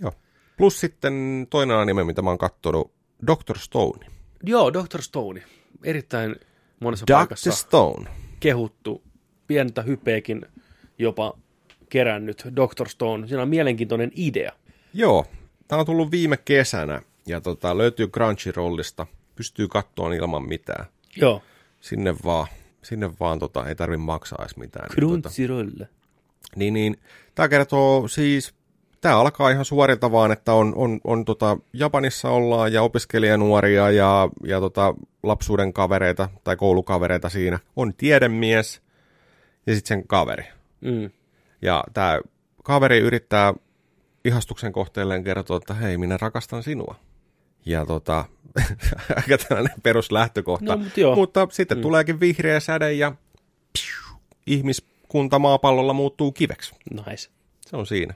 Joo. 0.00 0.12
Plus 0.56 0.80
sitten 0.80 1.46
toinen 1.50 1.76
anime, 1.76 2.04
mitä 2.04 2.22
mä 2.22 2.30
oon 2.30 2.38
kattonut, 2.38 2.92
Doctor 3.26 3.58
Stone. 3.58 4.06
Joo, 4.42 4.72
Dr. 4.72 5.02
Stone. 5.02 5.42
Erittäin 5.84 6.36
monessa 6.80 7.06
Doctor 7.06 7.16
paikassa 7.16 7.52
Stone. 7.52 8.10
kehuttu. 8.40 9.02
Pientä 9.46 9.82
hypeekin 9.82 10.46
jopa 10.98 11.38
kerännyt 11.92 12.44
Dr. 12.56 12.88
Stone. 12.88 13.26
Siinä 13.26 13.42
on 13.42 13.48
mielenkiintoinen 13.48 14.10
idea. 14.16 14.52
Joo, 14.94 15.26
tää 15.68 15.78
on 15.78 15.86
tullut 15.86 16.10
viime 16.10 16.36
kesänä 16.36 17.02
ja 17.26 17.40
tota, 17.40 17.78
löytyy 17.78 18.08
Crunchyrollista. 18.08 19.06
Pystyy 19.34 19.68
kattoon 19.68 20.14
ilman 20.14 20.48
mitään. 20.48 20.86
Joo. 21.16 21.42
Sinne 21.80 22.14
vaan, 22.24 22.46
sinne 22.82 23.10
vaan 23.20 23.38
tota, 23.38 23.66
ei 23.66 23.74
tarvi 23.74 23.96
maksaa 23.96 24.38
edes 24.40 24.56
mitään. 24.56 24.88
Niin, 24.88 25.08
tota, 25.08 25.28
Crunchyroll. 25.28 25.70
niin, 26.56 26.74
niin, 26.74 26.96
tää 27.34 27.48
kertoo 27.48 28.08
siis, 28.08 28.54
tää 29.00 29.18
alkaa 29.18 29.50
ihan 29.50 29.64
suorilta 29.64 30.12
vaan, 30.12 30.32
että 30.32 30.52
on, 30.52 30.72
on, 30.76 31.00
on 31.04 31.24
tota, 31.24 31.58
Japanissa 31.72 32.30
ollaan 32.30 32.72
ja 32.72 32.82
opiskelijanuoria 32.82 33.90
ja, 33.90 34.28
ja 34.44 34.60
tota, 34.60 34.94
lapsuuden 35.22 35.72
kavereita 35.72 36.28
tai 36.44 36.56
koulukavereita 36.56 37.28
siinä. 37.28 37.58
On 37.76 37.94
tiedemies 37.94 38.82
ja 39.66 39.74
sitten 39.74 39.88
sen 39.88 40.06
kaveri. 40.06 40.44
Mm. 40.80 41.10
Ja 41.62 41.84
tämä 41.94 42.20
kaveri 42.62 42.98
yrittää 42.98 43.54
ihastuksen 44.24 44.72
kohteelleen 44.72 45.24
kertoa, 45.24 45.56
että 45.56 45.74
hei, 45.74 45.98
minä 45.98 46.16
rakastan 46.16 46.62
sinua. 46.62 46.94
Ja 47.66 47.86
tota, 47.86 48.24
aika 49.16 49.38
tällainen 49.38 49.82
peruslähtökohta. 49.82 50.76
No, 50.76 50.82
mut 50.82 50.96
joo. 50.96 51.14
Mutta 51.14 51.48
sitten 51.50 51.78
mm. 51.78 51.82
tuleekin 51.82 52.20
vihreä 52.20 52.60
säde 52.60 52.92
ja 52.92 53.12
piu, 53.72 54.18
ihmiskunta 54.46 55.38
maapallolla 55.38 55.92
muuttuu 55.92 56.32
kiveksi. 56.32 56.74
Nice. 56.90 57.30
Se 57.60 57.76
on 57.76 57.86
siinä. 57.86 58.14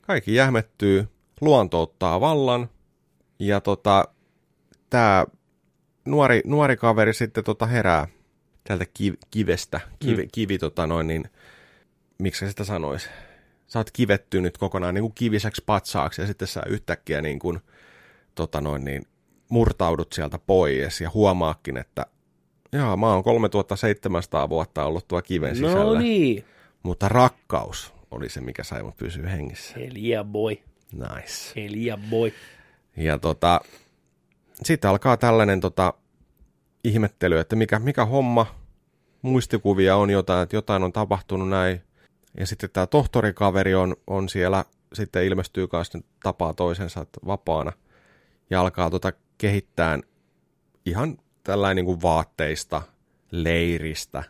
Kaikki 0.00 0.34
jähmettyy, 0.34 1.08
luonto 1.40 1.82
ottaa 1.82 2.20
vallan 2.20 2.68
ja 3.38 3.60
tota, 3.60 4.04
tämä 4.90 5.26
nuori, 6.04 6.40
nuori 6.44 6.76
kaveri 6.76 7.14
sitten 7.14 7.44
tota 7.44 7.66
herää 7.66 8.08
tältä 8.64 8.84
kiv, 8.94 9.14
kivestä. 9.30 9.80
Kivi, 9.98 10.22
mm. 10.22 10.28
kivi 10.32 10.58
tota 10.58 10.86
noin, 10.86 11.06
niin 11.06 11.24
miksi 12.18 12.38
se 12.38 12.48
sitä 12.48 12.64
sanoisi? 12.64 13.08
Sä 13.66 13.78
oot 13.78 13.90
kivettynyt 13.90 14.58
kokonaan 14.58 14.94
niin 14.94 15.02
kuin 15.02 15.14
kiviseksi 15.14 15.62
patsaaksi 15.66 16.20
ja 16.20 16.26
sitten 16.26 16.48
sä 16.48 16.62
yhtäkkiä 16.66 17.20
niin 17.20 17.38
kuin, 17.38 17.60
tota 18.34 18.60
noin, 18.60 18.84
niin, 18.84 19.02
murtaudut 19.48 20.12
sieltä 20.12 20.38
pois 20.38 21.00
ja 21.00 21.10
huomaakin, 21.14 21.76
että 21.76 22.06
jaa, 22.72 22.96
mä 22.96 23.06
oon 23.12 23.24
3700 23.24 24.48
vuotta 24.48 24.84
ollut 24.84 25.08
tuo 25.08 25.22
kiven 25.22 25.56
sisällä. 25.56 25.84
No 25.84 25.94
niin. 26.00 26.44
Mutta 26.82 27.08
rakkaus 27.08 27.94
oli 28.10 28.28
se, 28.28 28.40
mikä 28.40 28.64
sai 28.64 28.82
mut 28.82 28.96
pysyä 28.96 29.28
hengissä. 29.28 29.74
Yeah 30.04 30.26
boy. 30.26 30.56
Nice. 30.92 31.60
Yeah 31.86 32.00
boy. 32.10 32.32
Ja 32.96 33.18
tota, 33.18 33.60
sitten 34.62 34.90
alkaa 34.90 35.16
tällainen 35.16 35.60
tota, 35.60 35.94
ihmettely, 36.84 37.38
että 37.38 37.56
mikä, 37.56 37.78
mikä 37.78 38.04
homma, 38.04 38.46
muistikuvia 39.22 39.96
on 39.96 40.10
jotain, 40.10 40.42
että 40.42 40.56
jotain 40.56 40.82
on 40.82 40.92
tapahtunut 40.92 41.48
näin. 41.48 41.82
Ja 42.38 42.46
sitten 42.46 42.70
tämä 42.72 42.86
tohtorikaveri 42.86 43.74
on, 43.74 43.96
on 44.06 44.28
siellä, 44.28 44.64
sitten 44.92 45.24
ilmestyy 45.24 45.68
kanssa 45.68 45.98
tapaa 46.22 46.54
toisensa 46.54 47.06
vapaana. 47.26 47.72
Ja 48.50 48.60
alkaa 48.60 48.90
tota 48.90 49.12
kehittää 49.38 49.98
ihan 50.86 51.18
tällainen 51.44 51.76
niin 51.76 51.86
kuin 51.86 52.02
vaatteista, 52.02 52.82
leiristä, 53.30 54.22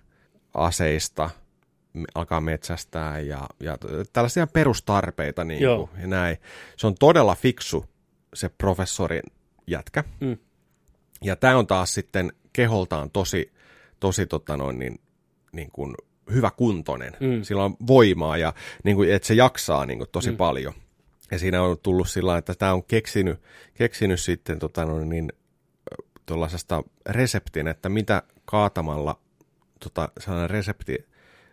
aseista, 0.55 1.31
alkaa 2.15 2.41
metsästää 2.41 3.21
ja, 3.21 3.49
ja 3.61 3.79
tällaisia 4.13 4.47
perustarpeita 4.47 5.45
niin 5.45 5.61
kuin, 5.77 6.01
ja 6.01 6.07
näin. 6.07 6.37
Se 6.77 6.87
on 6.87 6.95
todella 6.95 7.35
fiksu 7.35 7.85
se 8.35 8.49
professorin 8.49 9.23
jätkä. 9.67 10.05
Mm. 10.21 10.37
Ja 11.23 11.37
tämä 11.37 11.57
on 11.57 11.67
taas 11.67 11.95
sitten 11.95 12.33
keholtaan 12.53 13.11
tosi, 13.11 13.53
tosi 14.01 14.27
tota 14.27 14.57
noin, 14.57 14.79
niin, 14.79 15.01
niin 15.53 15.71
kuin 15.73 15.95
hyvä 16.33 16.51
kuntoinen. 16.57 17.13
Mm. 17.21 17.43
Sillä 17.43 17.65
on 17.65 17.77
voimaa 17.87 18.37
ja 18.37 18.55
niin 18.85 18.97
kuin, 18.97 19.13
että 19.13 19.29
se 19.29 19.35
jaksaa 19.35 19.87
niin 19.87 19.99
kuin, 19.99 20.09
tosi 20.13 20.31
mm. 20.31 20.37
paljon. 20.37 20.75
Ja 21.31 21.39
siinä 21.39 21.63
on 21.63 21.77
tullut 21.83 22.09
sillä 22.09 22.39
että 22.39 22.55
tämä 22.55 22.73
on 22.73 22.85
keksinyt, 22.85 23.41
keksinyt 23.75 24.21
sitten 24.21 24.59
tota 24.59 24.85
noin, 24.85 25.09
niin, 25.09 25.33
tuollaisesta 26.27 26.83
reseptin, 27.09 27.69
että 27.69 27.89
mitä 27.89 28.23
kaatamalla 28.45 29.21
tota, 29.81 30.09
sellainen 30.19 30.51
resepti, 30.51 31.07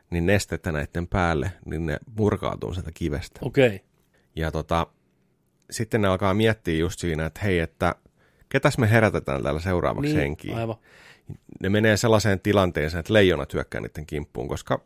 niin 0.10 0.26
nestettä 0.26 0.72
näiden 0.72 1.08
päälle, 1.08 1.52
niin 1.66 1.86
ne 1.86 1.98
murkautuu 2.18 2.74
sieltä 2.74 2.92
kivestä. 2.94 3.40
Okei. 3.44 3.68
Okay. 3.68 3.80
Ja 4.36 4.52
tota, 4.52 4.88
sitten 5.72 6.02
ne 6.02 6.08
alkaa 6.08 6.34
miettiä 6.34 6.78
just 6.78 7.00
siinä, 7.00 7.26
että 7.26 7.40
hei, 7.44 7.60
että 7.60 7.96
ketäs 8.50 8.78
me 8.78 8.92
herätetään 8.92 9.44
täällä 9.44 9.60
seuraavaksi 9.60 10.10
Niin, 10.10 10.20
henkiin. 10.20 10.56
aivan. 10.56 10.76
Ne 11.62 11.70
menee 11.70 11.98
sellaiseen 11.98 12.40
tilanteeseen, 12.40 13.00
että 13.00 13.14
leijona 13.14 13.46
työkkää 13.46 13.82
niiden 13.82 14.06
kimppuun, 14.06 14.48
koska 14.48 14.82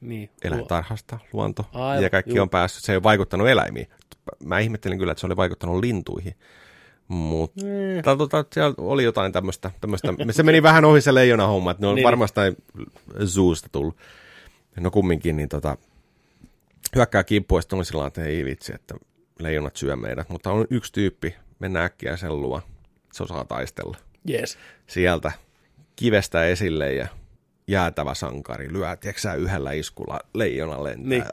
Niin. 0.00 0.30
eläintarhasta, 0.44 1.18
luonto 1.32 1.66
Aivan, 1.72 2.02
ja 2.02 2.10
kaikki 2.10 2.30
juu. 2.34 2.42
on 2.42 2.50
päässyt. 2.50 2.84
Se 2.84 2.92
ei 2.92 2.96
ole 2.96 3.02
vaikuttanut 3.02 3.48
eläimiin. 3.48 3.86
Mä 4.44 4.58
ihmettelin 4.58 4.98
kyllä, 4.98 5.12
että 5.12 5.20
se 5.20 5.26
oli 5.26 5.36
vaikuttanut 5.36 5.80
lintuihin. 5.80 6.34
Mutta 7.08 7.60
Eh. 7.66 8.16
tota, 8.18 8.44
siellä 8.52 8.74
oli 8.78 9.04
jotain 9.04 9.32
tämmöistä. 9.32 9.70
Se 10.30 10.42
meni 10.42 10.62
vähän 10.62 10.84
ohi 10.84 11.00
se 11.00 11.14
leijona 11.14 11.46
homma, 11.46 11.70
että 11.70 11.80
ne 11.80 11.86
on 11.86 11.94
Niin. 11.94 12.04
varmasti 12.04 12.40
zoosta 13.24 13.68
tullut. 13.72 13.96
No 14.80 14.90
kumminkin, 14.90 15.36
niin 15.36 15.48
tota, 15.48 15.76
hyökkää 16.96 17.24
kimppuun 17.24 17.62
ja 17.78 17.84
sillä 17.84 18.06
että 18.06 18.24
ei 18.24 18.44
vitsi, 18.44 18.74
että 18.74 18.94
leijonat 19.38 19.76
syö 19.76 19.96
meidät. 19.96 20.28
Mutta 20.28 20.50
on 20.52 20.66
yksi 20.70 20.92
tyyppi, 20.92 21.34
mennään 21.58 21.84
äkkiä 21.86 22.16
sen 22.16 22.40
luo. 22.42 22.62
Se 23.12 23.22
osaa 23.22 23.44
taistella 23.44 23.96
Yes. 24.30 24.58
sieltä 24.86 25.32
kivestä 25.96 26.44
esille 26.44 26.92
ja, 26.92 27.08
jäätävä 27.66 28.14
sankari, 28.14 28.72
lyö, 28.72 28.96
tiedätkö 28.96 29.34
yhdellä 29.38 29.72
iskulla 29.72 30.20
leijona 30.34 30.84
lentää, 30.84 31.08
niin. 31.08 31.24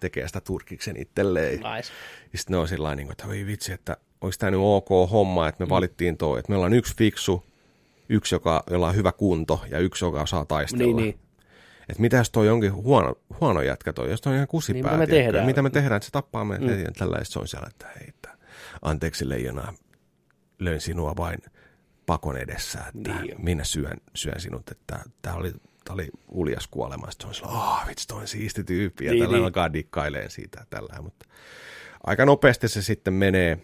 tekee 0.00 0.26
sitä 0.26 0.40
turkiksen 0.40 0.96
itselleen. 0.96 1.54
Nice. 1.54 1.92
Ja 2.32 2.38
sitten 2.38 2.54
ne 2.54 2.56
on 2.56 2.68
sillä 2.68 2.94
niin 2.94 3.12
että 3.12 3.26
voi 3.26 3.46
vitsi, 3.46 3.72
että 3.72 3.96
olisi 4.20 4.38
tämä 4.38 4.50
nyt 4.50 4.60
ok 4.62 4.88
homma, 5.10 5.48
että 5.48 5.64
me 5.64 5.66
mm. 5.66 5.70
valittiin 5.70 6.16
toi, 6.16 6.38
että 6.38 6.52
meillä 6.52 6.66
on 6.66 6.72
yksi 6.72 6.96
fiksu, 6.96 7.44
yksi, 8.08 8.34
joka, 8.34 8.64
jolla 8.70 8.88
on 8.88 8.96
hyvä 8.96 9.12
kunto 9.12 9.64
ja 9.70 9.78
yksi, 9.78 10.04
joka 10.04 10.22
osaa 10.22 10.44
taistella. 10.44 10.84
Niin, 10.84 10.96
niin. 10.96 11.18
Että 11.88 12.00
mitä 12.00 12.16
jos 12.16 12.30
toi 12.30 12.48
onkin 12.48 12.74
huono, 12.74 13.14
huono 13.40 13.62
jätkä 13.62 13.92
toi, 13.92 14.10
jos 14.10 14.20
toi 14.20 14.30
on 14.30 14.34
ihan 14.34 14.48
kusipää. 14.48 14.82
Niin, 14.82 14.84
mitä 14.84 14.96
me 14.98 15.06
tehdään? 15.06 15.46
Mitä 15.46 15.62
me 15.62 15.70
tehdään, 15.70 15.96
että 15.96 16.04
se 16.04 16.12
tappaa 16.12 16.44
meidät 16.44 16.78
mm. 16.78 16.92
tällä 16.98 17.18
se 17.22 17.38
on 17.38 17.48
siellä, 17.48 17.66
että 17.70 17.86
hei, 17.86 18.08
että 18.08 18.30
anteeksi 18.82 19.28
leijona, 19.28 19.74
löin 20.58 20.80
sinua 20.80 21.16
vain 21.16 21.38
pakon 22.06 22.36
edessä, 22.36 22.78
että 22.78 23.20
niin. 23.20 23.34
minä 23.38 23.64
syön, 23.64 23.96
syön 24.14 24.40
sinut, 24.40 24.70
että 24.70 25.00
tämä 25.22 25.34
oli, 25.34 25.52
tää 25.84 25.94
oli 25.94 26.08
uljas 26.28 26.66
kuolema. 26.66 27.10
Sitten 27.10 27.24
se 27.24 27.28
on 27.28 27.34
sillä, 27.34 27.48
oh, 27.48 27.88
vitsi, 27.88 28.08
toi 28.08 28.20
on 28.20 28.28
siisti 28.28 28.64
tyyppi, 28.64 29.04
ja 29.04 29.12
niin, 29.12 29.22
tällä 29.22 29.36
niin. 29.36 29.44
alkaa 29.44 29.72
dikkaileen 29.72 30.30
siitä 30.30 30.66
tällä. 30.70 31.02
Mutta 31.02 31.26
aika 32.06 32.24
nopeasti 32.24 32.68
se 32.68 32.82
sitten 32.82 33.14
menee 33.14 33.58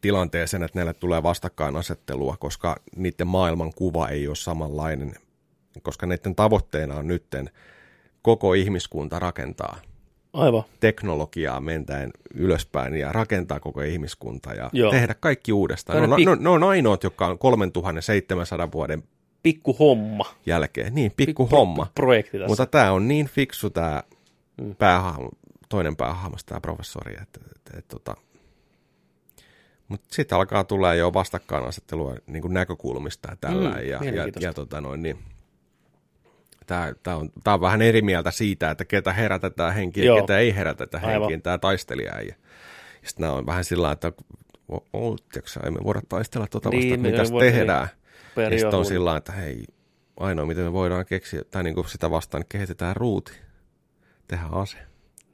tilanteeseen, 0.00 0.62
että 0.62 0.78
näille 0.78 0.94
tulee 0.94 1.22
vastakkainasettelua, 1.22 2.36
koska 2.36 2.76
niiden 2.96 3.26
maailman 3.26 3.72
kuva 3.76 4.08
ei 4.08 4.28
ole 4.28 4.36
samanlainen, 4.36 5.14
koska 5.82 6.06
niiden 6.06 6.34
tavoitteena 6.34 6.94
on 6.94 7.06
nytten 7.06 7.50
koko 8.22 8.54
ihmiskunta 8.54 9.18
rakentaa 9.18 9.80
Aivan. 10.32 10.62
teknologiaa 10.80 11.60
mentäen 11.60 12.10
ylöspäin 12.34 12.96
ja 12.96 13.12
rakentaa 13.12 13.60
koko 13.60 13.82
ihmiskunta 13.82 14.54
ja 14.54 14.70
Joo. 14.72 14.90
tehdä 14.90 15.14
kaikki 15.14 15.52
uudestaan. 15.52 16.02
Ne 16.02 16.14
on, 16.14 16.20
pik- 16.20 16.24
ne, 16.24 16.30
on, 16.30 16.42
ne 16.42 16.48
on 16.48 16.62
ainoat, 16.62 17.04
jotka 17.04 17.26
on 17.26 17.38
3700 17.38 18.72
vuoden 18.72 19.02
pikku 19.42 19.76
homma. 19.78 20.24
Jälkeen. 20.46 20.94
Niin, 20.94 21.12
pikku, 21.16 21.46
pikku 21.46 21.56
homma. 21.56 21.84
Pro- 21.84 21.92
projekti 21.94 22.38
tässä. 22.38 22.48
Mutta 22.48 22.66
tämä 22.66 22.92
on 22.92 23.08
niin 23.08 23.26
fiksu 23.26 23.70
tämä 23.70 24.02
mm. 24.60 24.76
päähahmo, 24.76 25.30
toinen 25.68 25.96
päähahmo, 25.96 26.36
tämä 26.46 26.60
professori, 26.60 27.12
että, 27.12 27.22
että, 27.22 27.50
että, 27.56 27.78
että 27.78 27.88
tota, 27.88 28.14
mutta 29.88 30.06
sitten 30.10 30.38
alkaa 30.38 30.64
tulla 30.64 30.94
jo 30.94 31.12
vastakkainasettelua 31.12 32.14
niin 32.26 32.42
kuin 32.42 32.54
näkökulmista 32.54 33.30
ja 33.30 33.36
tällä. 33.40 33.70
Mm, 33.70 33.76
ja, 33.76 34.04
ja, 34.04 34.28
ja 34.40 34.52
tota 34.54 34.80
noin, 34.80 35.02
niin, 35.02 35.18
tämä, 36.70 36.92
tämä, 37.02 37.16
on, 37.16 37.30
tämä 37.44 37.54
on 37.54 37.60
vähän 37.60 37.82
eri 37.82 38.02
mieltä 38.02 38.30
siitä, 38.30 38.70
että 38.70 38.84
ketä 38.84 39.12
herätetään 39.12 39.74
henkiin 39.74 40.06
ja 40.06 40.20
ketä 40.20 40.38
ei 40.38 40.56
herätetä 40.56 40.98
henkiin, 40.98 41.42
tämä 41.42 41.58
taistelija. 41.58 42.12
Ja, 42.14 42.22
ja 42.22 42.34
sitten 43.02 43.22
nämä 43.22 43.32
on 43.32 43.46
vähän 43.46 43.64
sillä 43.64 43.92
että 43.92 44.12
tiiäksä, 45.32 45.60
emme 45.60 45.80
voida 45.84 46.00
taistella 46.08 46.46
tuota 46.46 46.70
niin, 46.70 46.90
vasta, 46.90 47.24
mitä 47.32 47.40
tehdään. 47.40 47.88
Niin, 48.36 48.52
ja 48.52 48.58
sitten 48.58 48.78
on 48.78 48.86
sillä 48.86 49.16
että 49.16 49.32
hei, 49.32 49.64
ainoa 50.16 50.46
miten 50.46 50.64
me 50.64 50.72
voidaan 50.72 51.06
keksiä, 51.06 51.42
tai 51.50 51.62
niin 51.62 51.74
kuin 51.74 51.88
sitä 51.88 52.10
vastaan, 52.10 52.40
niin 52.40 52.48
kehitetään 52.48 52.96
ruuti, 52.96 53.32
tehdään 54.28 54.54
ase. 54.54 54.78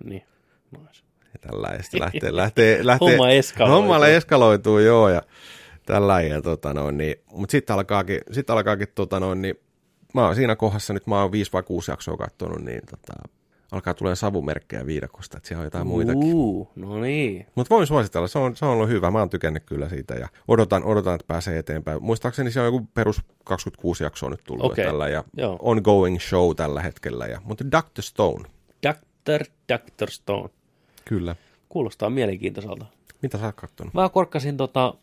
Niin, 0.05 0.23
nice. 0.71 1.03
Ja 1.33 1.39
tällä 1.41 1.69
ja 1.69 1.83
sitten 1.83 2.01
lähtee, 2.01 2.37
lähtee, 2.37 2.79
lähtee 2.87 3.09
homma 3.09 3.31
eskaloituu. 3.31 3.77
Homma 3.77 4.07
eskaloituu, 4.07 4.79
joo, 4.79 5.09
ja 5.09 5.23
tällä 5.87 6.21
ja 6.21 6.43
tota 6.43 6.75
noin, 6.75 6.99
niin, 6.99 7.17
mutta 7.33 7.53
sitten 7.53 7.75
alkaakin, 7.75 8.21
sit 8.33 8.51
alkaakin 8.51 8.89
tota 8.95 9.21
noin, 9.21 9.43
niin, 9.43 9.66
mä 10.17 10.27
oon 10.27 10.35
siinä 10.35 10.57
kohdassa 10.57 10.93
nyt, 10.93 11.07
mä 11.07 11.23
oon 11.23 11.33
viisi 11.33 11.53
vai 11.53 11.63
kuusi 11.63 11.91
jaksoa 11.91 12.17
katsonut, 12.17 12.65
niin 12.65 12.81
tota, 12.91 13.13
alkaa 13.73 13.95
tulee 13.95 14.17
savumerkkejä 14.17 14.87
viidakosta, 14.87 15.37
että 15.37 15.49
siellä 15.49 15.61
on 15.61 15.67
jotain 15.67 15.87
muitakin. 15.87 16.35
Uh, 16.35 16.71
no 16.77 17.01
niin. 17.01 17.47
Mutta 17.55 17.75
voin 17.75 17.87
suositella, 17.87 18.29
se 18.29 18.39
on, 18.39 18.57
se 18.57 18.65
on 18.65 18.71
ollut 18.71 18.89
hyvä, 18.89 19.11
mä 19.11 19.19
oon 19.19 19.31
tykännyt 19.31 19.63
kyllä 19.67 19.89
siitä 19.89 20.15
ja 20.15 20.29
odotan, 20.49 20.85
odotan 20.85 21.15
että 21.15 21.27
pääsee 21.27 21.59
eteenpäin. 21.59 22.03
Muistaakseni 22.03 22.51
se 22.51 22.61
on 22.61 22.67
joku 22.67 22.89
perus 22.95 23.23
26 23.45 24.05
jaksoa 24.05 24.31
nyt 24.31 24.45
tullut 24.45 24.65
okay. 24.65 24.85
tällä 24.85 25.09
ja 25.09 25.25
Joo. 25.37 25.59
ongoing 25.61 26.21
show 26.21 26.57
tällä 26.57 26.83
hetkellä. 26.83 27.27
Ja, 27.27 27.41
mutta 27.45 27.65
Dr. 27.65 28.03
Stone. 28.03 28.49
Dr. 28.83 29.45
Dr. 29.73 30.11
Stone. 30.11 30.49
Kyllä. 31.05 31.37
Kuulostaa 31.69 32.11
mielenkiintoiselta. 32.11 32.87
Mitä 33.23 33.39
sä 33.39 33.47
oot 33.47 33.55
kattonut? 33.55 33.95
Mä 33.95 34.09
korkkasin 34.09 34.57
tota, 34.57 34.95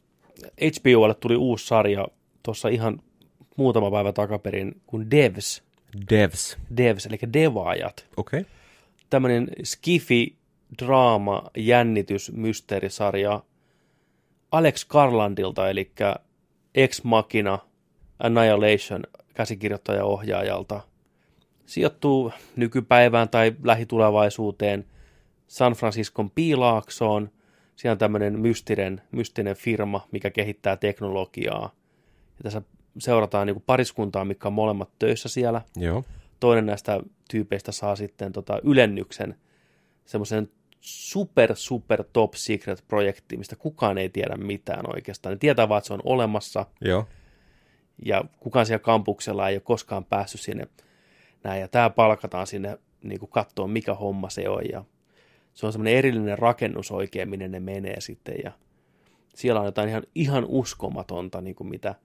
HBOlle 0.61 1.13
tuli 1.13 1.35
uusi 1.35 1.67
sarja 1.67 2.07
tuossa 2.43 2.69
ihan 2.69 2.99
muutama 3.57 3.91
päivä 3.91 4.13
takaperin, 4.13 4.81
kuin 4.85 5.11
Devs. 5.11 5.63
Devs. 6.09 6.57
Devs, 6.77 7.05
eli 7.05 7.19
devaajat. 7.33 8.07
Okei. 8.17 8.39
Okay. 8.39 8.51
Tämmöinen 9.09 9.49
skifi, 9.63 10.35
draama, 10.79 11.43
jännitys, 11.57 12.31
mysteerisarja 12.31 13.43
Alex 14.51 14.85
Garlandilta, 14.85 15.69
eli 15.69 15.91
Ex 16.75 17.03
Machina 17.03 17.59
Annihilation 18.19 19.03
käsikirjoittaja-ohjaajalta. 19.33 20.81
Sijoittuu 21.65 22.31
nykypäivään 22.55 23.29
tai 23.29 23.55
lähitulevaisuuteen 23.63 24.85
San 25.47 25.73
Franciscon 25.73 26.31
piilaaksoon. 26.31 27.29
Siellä 27.75 27.91
on 27.93 27.97
tämmöinen 27.97 28.39
mystinen, 28.39 29.01
mystinen 29.11 29.55
firma, 29.55 30.07
mikä 30.11 30.29
kehittää 30.29 30.77
teknologiaa. 30.77 31.71
Ja 32.37 32.43
tässä 32.43 32.61
seurataan 32.97 33.47
niin 33.47 33.55
kuin 33.55 33.63
pariskuntaa, 33.67 34.25
mikä 34.25 34.47
on 34.47 34.53
molemmat 34.53 34.89
töissä 34.99 35.29
siellä. 35.29 35.61
Joo. 35.75 36.03
Toinen 36.39 36.65
näistä 36.65 36.99
tyypeistä 37.29 37.71
saa 37.71 37.95
sitten 37.95 38.31
tota 38.31 38.59
ylennyksen 38.63 39.35
semmoisen 40.05 40.49
super, 40.81 41.55
super 41.55 42.03
top 42.13 42.33
secret 42.33 42.83
projekti, 42.87 43.37
mistä 43.37 43.55
kukaan 43.55 43.97
ei 43.97 44.09
tiedä 44.09 44.35
mitään 44.35 44.95
oikeastaan. 44.95 45.33
Ne 45.33 45.37
tietää 45.37 45.69
vaan, 45.69 45.77
että 45.77 45.87
se 45.87 45.93
on 45.93 46.01
olemassa. 46.03 46.65
Joo. 46.81 47.07
Ja 48.05 48.23
kukaan 48.39 48.65
siellä 48.65 48.83
kampuksella 48.83 49.49
ei 49.49 49.55
ole 49.55 49.61
koskaan 49.61 50.05
päässyt 50.05 50.41
sinne 50.41 50.67
näin. 51.43 51.61
Ja 51.61 51.67
tämä 51.67 51.89
palkataan 51.89 52.47
sinne 52.47 52.77
niin 53.03 53.19
kuin 53.19 53.29
katsoa, 53.29 53.67
mikä 53.67 53.93
homma 53.93 54.29
se 54.29 54.49
on. 54.49 54.63
Ja 54.71 54.83
se 55.53 55.65
on 55.65 55.71
semmoinen 55.71 55.95
erillinen 55.95 56.39
rakennus 56.39 56.91
oikein, 56.91 57.29
minne 57.29 57.47
ne 57.47 57.59
menee 57.59 58.01
sitten. 58.01 58.35
Ja 58.43 58.51
siellä 59.35 59.59
on 59.59 59.65
jotain 59.65 59.89
ihan, 59.89 60.03
ihan 60.15 60.45
uskomatonta, 60.47 61.41
niin 61.41 61.55
kuin 61.55 61.67
mitä– 61.67 61.95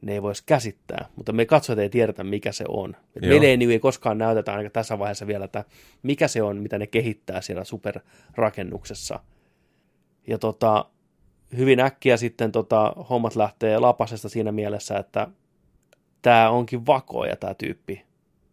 ne 0.00 0.12
ei 0.12 0.22
voisi 0.22 0.42
käsittää, 0.46 1.08
mutta 1.16 1.32
me 1.32 1.46
katsojat 1.46 1.78
ei 1.78 1.90
tiedetä, 1.90 2.24
mikä 2.24 2.52
se 2.52 2.64
on. 2.68 2.96
meille 3.20 3.46
ei, 3.46 3.56
niin 3.56 3.70
ei 3.70 3.78
koskaan 3.78 4.18
näytetä 4.18 4.52
ainakaan 4.52 4.72
tässä 4.72 4.98
vaiheessa 4.98 5.26
vielä, 5.26 5.44
että 5.44 5.64
mikä 6.02 6.28
se 6.28 6.42
on, 6.42 6.56
mitä 6.56 6.78
ne 6.78 6.86
kehittää 6.86 7.40
siellä 7.40 7.64
superrakennuksessa. 7.64 9.20
Ja 10.26 10.38
tota, 10.38 10.84
hyvin 11.56 11.80
äkkiä 11.80 12.16
sitten 12.16 12.52
tota, 12.52 12.92
hommat 13.10 13.36
lähtee 13.36 13.78
lapasesta 13.78 14.28
siinä 14.28 14.52
mielessä, 14.52 14.98
että 14.98 15.28
tämä 16.22 16.50
onkin 16.50 16.86
vakoja 16.86 17.36
tämä 17.36 17.54
tyyppi. 17.54 18.04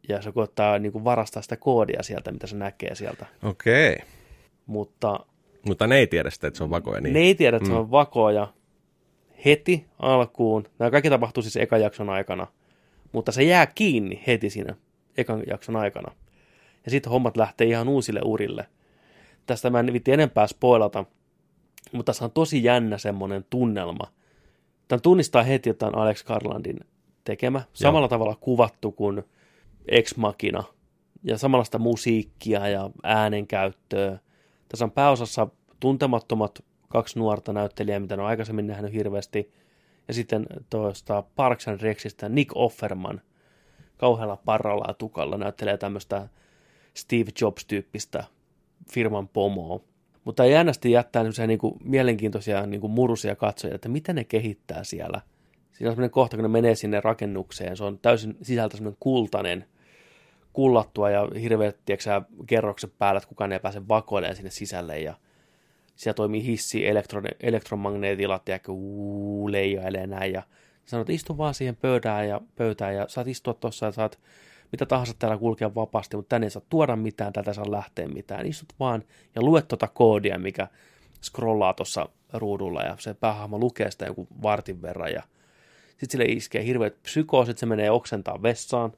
Ja 0.10 0.22
se 0.22 0.32
koittaa 0.32 0.80
niin 0.80 0.92
kuin 0.92 1.04
varastaa 1.04 1.42
sitä 1.42 1.58
koodia 1.58 2.04
sieltä, 2.04 2.32
mitä 2.32 2.48
se 2.48 2.56
näkee 2.56 2.96
sieltä. 2.96 3.26
Okei. 3.44 3.94
Okay. 3.94 4.08
Mutta, 4.66 5.20
Mutta 5.68 5.88
ne 5.88 5.98
ei 5.98 6.08
tiedä 6.08 6.30
sitä, 6.30 6.48
että 6.48 6.58
se 6.58 6.64
on 6.64 6.70
vakoja. 6.70 7.02
Niin. 7.02 7.14
Ne 7.14 7.20
ei 7.20 7.36
tiedä, 7.36 7.58
että 7.58 7.70
mm. 7.70 7.74
se 7.74 7.80
on 7.80 7.92
vakoja 7.92 8.48
heti 9.46 9.86
alkuun. 10.00 10.68
Nämä 10.80 10.92
kaikki 10.92 11.10
tapahtuu 11.10 11.44
siis 11.44 11.58
ekan 11.58 11.82
jakson 11.82 12.10
aikana, 12.10 12.48
mutta 13.12 13.32
se 13.32 13.44
jää 13.44 13.66
kiinni 13.66 14.24
heti 14.28 14.50
siinä 14.50 14.76
ekan 15.18 15.44
jakson 15.48 15.76
aikana. 15.76 16.16
Ja 16.86 16.92
sitten 16.92 17.12
hommat 17.12 17.38
lähtee 17.38 17.68
ihan 17.68 17.88
uusille 17.88 18.22
urille. 18.26 18.68
Tästä 19.46 19.70
mä 19.70 19.80
en 19.80 19.94
vitti 19.94 20.12
enempää 20.12 20.48
spoilata, 20.48 21.06
mutta 21.92 22.10
tässä 22.10 22.26
on 22.26 22.32
tosi 22.32 22.64
jännä 22.64 22.98
semmoinen 22.98 23.46
tunnelma. 23.50 24.12
Tämän 24.88 25.02
tunnistaa 25.02 25.44
heti, 25.44 25.70
että 25.70 25.88
on 25.88 25.98
Alex 25.98 26.24
Garlandin 26.24 26.80
tekemä. 27.24 27.62
Samalla 27.74 28.04
Joo. 28.04 28.10
tavalla 28.10 28.36
kuvattu 28.42 28.92
kuin 28.92 29.24
Ex 29.88 30.16
Machina. 30.16 30.64
Ja 31.24 31.38
samanlaista 31.38 31.80
musiikkia 31.80 32.68
ja 32.68 32.90
äänenkäyttöä. 33.04 34.20
Tässä 34.70 34.86
on 34.86 34.92
pääosassa 34.92 35.48
tuntemattomat 35.80 36.64
kaksi 36.96 37.20
nuorta 37.20 37.54
näyttelijää, 37.54 38.00
mitä 38.00 38.16
ne 38.16 38.22
on 38.22 38.28
aikaisemmin 38.28 38.68
nähnyt 38.68 38.94
hirveästi. 38.94 39.52
Ja 40.08 40.14
sitten 40.14 40.46
tuosta 40.70 41.24
Parks 41.36 41.68
and 41.68 41.82
Rexistä 41.82 42.30
Nick 42.30 42.52
Offerman 42.56 43.22
kauhealla 43.98 44.38
parralla 44.46 44.86
ja 44.88 44.94
tukalla 44.94 45.38
näyttelee 45.38 45.78
tämmöistä 45.78 46.28
Steve 46.94 47.32
Jobs-tyyppistä 47.42 48.24
firman 48.92 49.28
pomoa. 49.28 49.80
Mutta 50.24 50.46
jännästi 50.46 50.92
jättää 50.92 51.24
niin 51.48 51.60
kuin 51.60 51.76
mielenkiintoisia 51.84 52.66
niin 52.66 52.82
kuin 52.82 52.92
murusia 52.92 53.36
katsojia, 53.36 53.76
että 53.76 53.90
mitä 53.90 54.14
ne 54.14 54.24
kehittää 54.24 54.84
siellä. 54.84 55.22
Siinä 55.72 55.90
on 55.90 55.96
semmoinen 55.96 56.12
kohta, 56.12 56.38
kun 56.38 56.44
ne 56.44 56.50
menee 56.50 56.76
sinne 56.76 57.02
rakennukseen, 57.02 57.78
se 57.78 57.84
on 57.84 58.00
täysin 58.00 58.38
sisältä 58.42 58.78
semmoinen 58.78 58.98
kultainen, 59.00 59.66
kullattua 60.54 61.10
ja 61.10 61.28
hirveät, 61.42 61.78
tiedätkö, 61.86 62.22
kerrokset 62.48 62.94
päällä, 62.98 63.18
että 63.18 63.30
kukaan 63.30 63.52
ei 63.52 63.60
pääse 63.60 63.88
vakoilemaan 63.88 64.36
sinne 64.36 64.52
sisälle 64.52 65.00
ja 65.00 65.14
siellä 65.96 66.16
toimii 66.16 66.46
hissi, 66.46 66.88
elektro, 66.88 67.22
elektromagneetilat, 67.40 68.50
ja 68.50 68.60
uu, 68.68 69.52
leijailee 69.52 70.08
näin, 70.08 70.34
ja 70.34 70.44
sanot, 70.86 71.10
istu 71.10 71.38
vaan 71.38 71.54
siihen 71.54 71.76
pöydään 71.76 72.28
ja 72.28 72.42
pöytään, 72.56 72.96
ja 72.96 73.06
saat 73.08 73.28
istua 73.28 73.54
tuossa, 73.54 73.86
ja 73.86 73.92
saat 73.92 74.20
mitä 74.72 74.86
tahansa 74.86 75.14
täällä 75.20 75.38
kulkea 75.38 75.76
vapaasti, 75.76 76.16
mutta 76.16 76.30
tänne 76.30 76.48
ei 76.48 76.52
saa 76.52 76.62
tuoda 76.70 76.96
mitään, 76.96 77.34
tätä 77.34 77.54
saa 77.54 77.72
lähteä 77.72 78.08
mitään. 78.08 78.46
Istut 78.46 78.74
vaan 78.80 79.04
ja 79.36 79.42
luet 79.42 79.68
tuota 79.68 79.88
koodia, 79.88 80.40
mikä 80.40 80.68
scrollaa 81.22 81.74
tuossa 81.74 82.10
ruudulla, 82.34 82.82
ja 82.82 82.96
se 83.00 83.14
päähahmo 83.14 83.60
lukee 83.60 83.92
sitä 83.92 84.06
joku 84.06 84.28
vartin 84.42 84.82
verran, 84.82 85.12
ja 85.12 85.24
sitten 85.88 86.10
sille 86.10 86.26
iskee 86.26 86.66
hirveät 86.66 87.02
psykoosit, 87.04 87.58
se 87.58 87.66
menee 87.66 87.92
oksentaa 87.92 88.44
vessaan, 88.44 88.94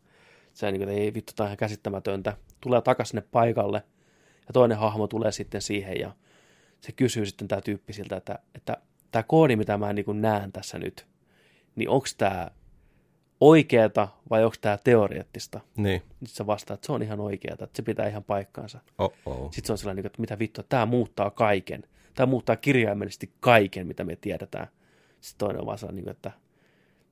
Se 0.53 0.72
niin 0.72 0.82
kuin, 0.82 0.98
ei 0.98 1.14
vittu, 1.14 1.34
tämä 1.36 1.48
ihan 1.48 1.57
käsittämätöntä. 1.57 2.38
Tulee 2.61 2.82
takaisin 2.82 3.10
sinne 3.10 3.28
paikalle 3.32 3.84
ja 4.48 4.53
toinen 4.53 4.78
hahmo 4.78 5.07
tulee 5.07 5.32
sitten 5.32 5.61
siihen 5.61 5.99
ja 5.99 6.11
se 6.82 6.91
kysyy 6.91 7.26
sitten 7.26 7.48
tämä 7.48 7.62
tyyppi 7.62 7.94
siltä, 7.94 8.16
että, 8.18 8.40
että 8.56 8.78
tämä 9.12 9.24
koodi, 9.24 9.56
mitä 9.56 9.78
mä 9.78 9.94
niin 9.94 10.06
kuin 10.06 10.22
näen 10.22 10.52
tässä 10.52 10.80
nyt, 10.80 11.08
niin 11.76 11.90
onko 11.90 12.08
tämä 12.18 12.52
oikeeta 13.41 14.08
vai 14.30 14.44
onko 14.44 14.56
tämä 14.62 14.78
teoreettista? 14.84 15.60
Niin. 15.78 15.99
Sitten 15.99 16.28
se 16.28 16.45
vastaa, 16.45 16.74
että 16.74 16.86
se 16.86 16.91
on 16.91 17.02
ihan 17.02 17.20
oikeeta, 17.20 17.64
että 17.64 17.78
se 17.78 17.84
pitää 17.84 18.08
ihan 18.08 18.24
paikkaansa. 18.24 18.80
Oh-oh. 18.98 19.52
Sitten 19.52 19.68
se 19.68 19.72
on 19.72 19.78
sellainen, 19.78 20.06
että 20.06 20.22
mitä 20.22 20.40
vittua, 20.40 20.64
tämä 20.70 20.86
muuttaa 20.86 21.30
kaiken. 21.30 21.84
Tämä 22.14 22.28
muuttaa 22.28 22.56
kirjaimellisesti 22.56 23.32
kaiken, 23.40 23.88
mitä 23.88 24.04
me 24.04 24.16
tiedetään. 24.16 24.68
Sitten 25.22 25.38
toinen 25.48 25.60
on 25.60 25.66
vaan 25.66 25.78
sellainen, 25.78 26.10
että 26.10 26.32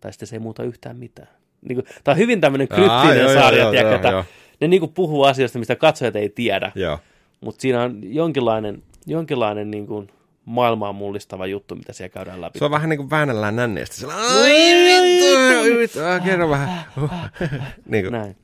tai 0.01 0.13
sitten 0.13 0.27
se 0.27 0.35
ei 0.35 0.39
muuta 0.39 0.63
yhtään 0.63 0.97
mitään. 0.97 1.27
Niin 1.61 1.75
kuin, 1.75 1.85
tämä 2.03 2.13
on 2.13 2.19
hyvin 2.19 2.41
tämmöinen 2.41 2.67
Aa, 2.71 2.77
kryptinen 2.77 3.25
joo, 3.25 3.41
sarja, 3.41 3.61
joo, 3.61 3.71
tiedätkö, 3.71 3.89
joo, 3.89 3.95
että 3.95 4.09
joo. 4.09 4.25
ne 4.59 4.67
niin 4.67 4.79
kuin 4.79 4.93
puhuu 4.93 5.23
asioista, 5.23 5.59
mistä 5.59 5.75
katsojat 5.75 6.15
ei 6.15 6.29
tiedä, 6.29 6.71
Joo. 6.75 6.99
mutta 7.41 7.61
siinä 7.61 7.83
on 7.83 7.99
jonkinlainen, 8.03 8.83
jonkinlainen 9.05 9.71
niin 9.71 9.87
kuin 9.87 10.11
maailmaa 10.45 10.93
mullistava 10.93 11.45
juttu, 11.45 11.75
mitä 11.75 11.93
siellä 11.93 12.13
käydään 12.13 12.41
läpi. 12.41 12.59
Se 12.59 12.65
on 12.65 12.71
vähän 12.71 12.89
niin 12.89 12.97
kuin 12.97 13.09
väännellään 13.09 13.55
nänneestä. 13.55 13.95
Sillä, 13.95 14.13
ai 14.15 14.51
vittu, 14.51 15.25
ai 15.37 15.77
vittu, 15.79 15.99
kerro 16.23 16.49
vähän. 16.49 16.85
niin 17.85 18.03
kuin, 18.03 18.11
Näin. 18.11 18.35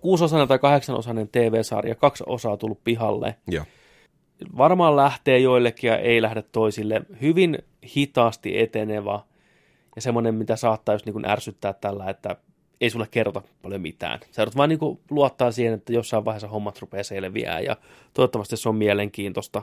Kuusosainen 0.00 0.48
tai 0.48 0.58
kahdeksaноsainen 0.58 1.28
TV-sarja, 1.28 1.94
kaksi 1.94 2.24
osaa 2.26 2.56
tullut 2.56 2.84
pihalle. 2.84 3.36
joo. 3.48 3.64
Varmaan 4.56 4.96
lähtee 4.96 5.38
joillekin 5.38 5.88
ja 5.88 5.98
ei 5.98 6.22
lähde 6.22 6.42
toisille. 6.42 7.02
Hyvin 7.20 7.58
hitaasti 7.96 8.58
etenevä 8.58 9.20
ja 9.96 10.02
semmoinen, 10.02 10.34
mitä 10.34 10.56
saattaa 10.56 10.94
just 10.94 11.06
niin 11.06 11.12
kuin 11.12 11.28
ärsyttää 11.28 11.72
tällä, 11.72 12.10
että 12.10 12.36
ei 12.80 12.90
sulle 12.90 13.06
kerrota 13.10 13.42
paljon 13.62 13.80
mitään. 13.80 14.20
Sä 14.30 14.42
joudut 14.42 14.56
vaan 14.56 14.68
niin 14.68 14.78
kuin 14.78 15.00
luottaa 15.10 15.52
siihen, 15.52 15.74
että 15.74 15.92
jossain 15.92 16.24
vaiheessa 16.24 16.48
hommat 16.48 16.80
rupeaa 16.80 17.02
selviää 17.02 17.60
ja 17.60 17.76
toivottavasti 18.14 18.56
se 18.56 18.68
on 18.68 18.76
mielenkiintoista. 18.76 19.62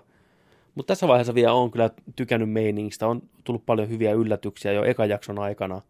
Mutta 0.75 0.91
tässä 0.91 1.07
vaiheessa 1.07 1.35
vielä 1.35 1.53
on 1.53 1.71
kyllä 1.71 1.89
tykännyt 2.15 2.49
meiningistä. 2.49 3.07
On 3.07 3.21
tullut 3.43 3.65
paljon 3.65 3.89
hyviä 3.89 4.11
yllätyksiä 4.11 4.71
jo 4.71 4.83
ekan 4.83 5.09
jakson 5.09 5.39
aikana. 5.39 5.81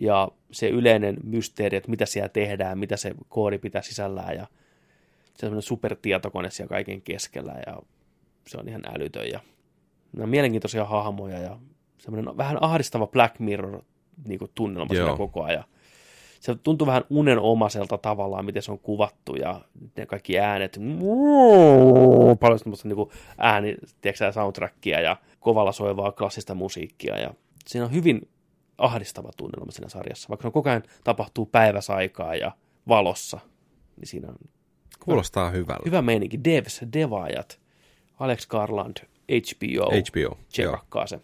Ja 0.00 0.28
se 0.50 0.68
yleinen 0.68 1.16
mysteeri, 1.24 1.76
että 1.76 1.90
mitä 1.90 2.06
siellä 2.06 2.28
tehdään, 2.28 2.78
mitä 2.78 2.96
se 2.96 3.14
koodi 3.28 3.58
pitää 3.58 3.82
sisällään 3.82 4.36
ja 4.36 4.46
se 5.24 5.30
on 5.30 5.40
semmoinen 5.40 5.62
supertietokone 5.62 6.50
siellä 6.50 6.68
kaiken 6.68 7.02
keskellä 7.02 7.54
ja 7.66 7.82
se 8.46 8.58
on 8.58 8.68
ihan 8.68 8.82
älytön 8.96 9.28
ja 9.28 9.40
on 10.20 10.28
mielenkiintoisia 10.28 10.84
hahmoja 10.84 11.38
ja 11.38 11.58
semmoinen 11.98 12.36
vähän 12.36 12.58
ahdistava 12.60 13.06
Black 13.06 13.38
Mirror 13.38 13.82
niin 14.26 14.38
kuin 14.38 14.50
tunnelma 14.54 14.94
Joo. 14.94 15.04
siinä 15.06 15.16
koko 15.16 15.42
ajan. 15.42 15.64
Se 16.42 16.54
tuntuu 16.54 16.86
vähän 16.86 17.04
unenomaiselta 17.10 17.98
tavallaan, 17.98 18.44
miten 18.44 18.62
se 18.62 18.72
on 18.72 18.78
kuvattu 18.78 19.34
ja 19.36 19.60
ne 19.96 20.06
kaikki 20.06 20.38
äänet, 20.38 20.78
paljon 22.40 22.58
semmoista 22.58 22.88
niin 22.88 23.08
ääni, 23.38 23.76
tiedätkö, 24.00 24.32
soundtrackia 24.32 25.00
ja 25.00 25.16
kovalla 25.40 25.72
soivaa 25.72 26.12
klassista 26.12 26.54
musiikkia 26.54 27.18
ja 27.18 27.34
siinä 27.66 27.84
on 27.86 27.92
hyvin 27.92 28.28
ahdistava 28.78 29.30
tunnelma 29.36 29.72
siinä 29.72 29.88
sarjassa, 29.88 30.28
vaikka 30.28 30.42
se 30.42 30.48
on 30.48 30.52
koko 30.52 30.70
ajan 30.70 30.82
tapahtuu 31.04 31.46
päiväsaikaa 31.46 32.34
ja 32.34 32.52
valossa, 32.88 33.40
niin 33.96 34.06
siinä 34.06 34.28
on 34.28 34.36
Kuulostaa 35.04 35.50
hyvältä. 35.50 35.82
hyvä 35.86 36.02
meininki. 36.02 36.44
Devs, 36.44 36.80
Devaajat, 36.92 37.60
Alex 38.18 38.46
Garland, 38.46 38.96
HBO. 39.28 39.90
HBO. 39.90 40.38
Tsekakkaa 40.48 41.06
se. 41.06 41.20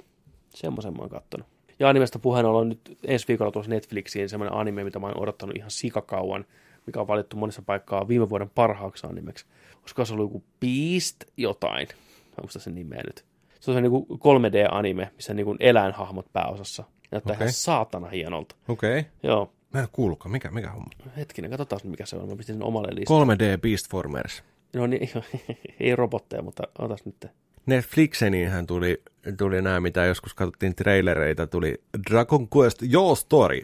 Semmoisen 0.54 0.92
mä 0.92 0.98
oon 1.00 1.10
kattonut. 1.10 1.57
Ja 1.78 1.88
animesta 1.88 2.18
puheen 2.18 2.46
ollaan 2.46 2.68
nyt 2.68 2.98
ensi 3.04 3.28
viikolla 3.28 3.52
tuossa 3.52 3.70
Netflixiin 3.70 4.28
semmoinen 4.28 4.58
anime, 4.58 4.84
mitä 4.84 4.98
mä 4.98 5.06
oon 5.06 5.22
odottanut 5.22 5.56
ihan 5.56 5.70
sikakauan, 5.70 6.44
mikä 6.86 7.00
on 7.00 7.08
valittu 7.08 7.36
monessa 7.36 7.62
paikkaa 7.62 8.08
viime 8.08 8.28
vuoden 8.28 8.50
parhaaksi 8.54 9.06
animeksi. 9.06 9.46
Olisiko 9.80 10.04
se 10.04 10.14
ollut 10.14 10.26
joku 10.26 10.44
Beast 10.60 11.24
jotain? 11.36 11.88
En 11.90 12.42
muista 12.42 12.58
sen 12.58 12.74
nimeä 12.74 13.02
nyt. 13.06 13.24
Se 13.60 13.70
on 13.70 13.76
se 13.76 13.80
niinku 13.80 14.06
3D-anime, 14.10 15.08
missä 15.16 15.34
niinku 15.34 15.56
eläinhahmot 15.60 16.32
pääosassa. 16.32 16.84
Näyttää 17.10 17.34
Okei. 17.34 17.44
ihan 17.44 17.52
saatana 17.52 18.08
hienolta. 18.08 18.54
Okei. 18.68 18.98
Okay. 18.98 19.10
Joo. 19.22 19.52
Mä 19.74 19.80
en 19.80 19.88
kuullutkaan. 19.92 20.32
Mikä, 20.32 20.50
mikä 20.50 20.70
homma? 20.70 20.90
Hetkinen, 21.16 21.50
katsotaan 21.50 21.80
mikä 21.84 22.06
se 22.06 22.16
on. 22.16 22.28
Mä 22.28 22.36
pistin 22.36 22.54
sen 22.54 22.62
omalle 22.62 22.88
listalle. 22.94 23.34
3D 23.34 23.58
Beastformers. 23.60 24.42
No 24.74 24.86
niin, 24.86 25.10
ei 25.80 25.96
robotteja, 25.96 26.42
mutta 26.42 26.62
otas 26.78 27.04
nyt. 27.04 27.26
Netflixeniinhän 27.66 28.66
tuli, 28.66 29.02
tuli 29.36 29.62
nämä, 29.62 29.80
mitä 29.80 30.04
joskus 30.04 30.34
katsottiin 30.34 30.74
trailereita, 30.74 31.46
tuli 31.46 31.82
Dragon 32.10 32.48
Quest 32.56 32.78
Your 32.92 33.16
Story. 33.16 33.62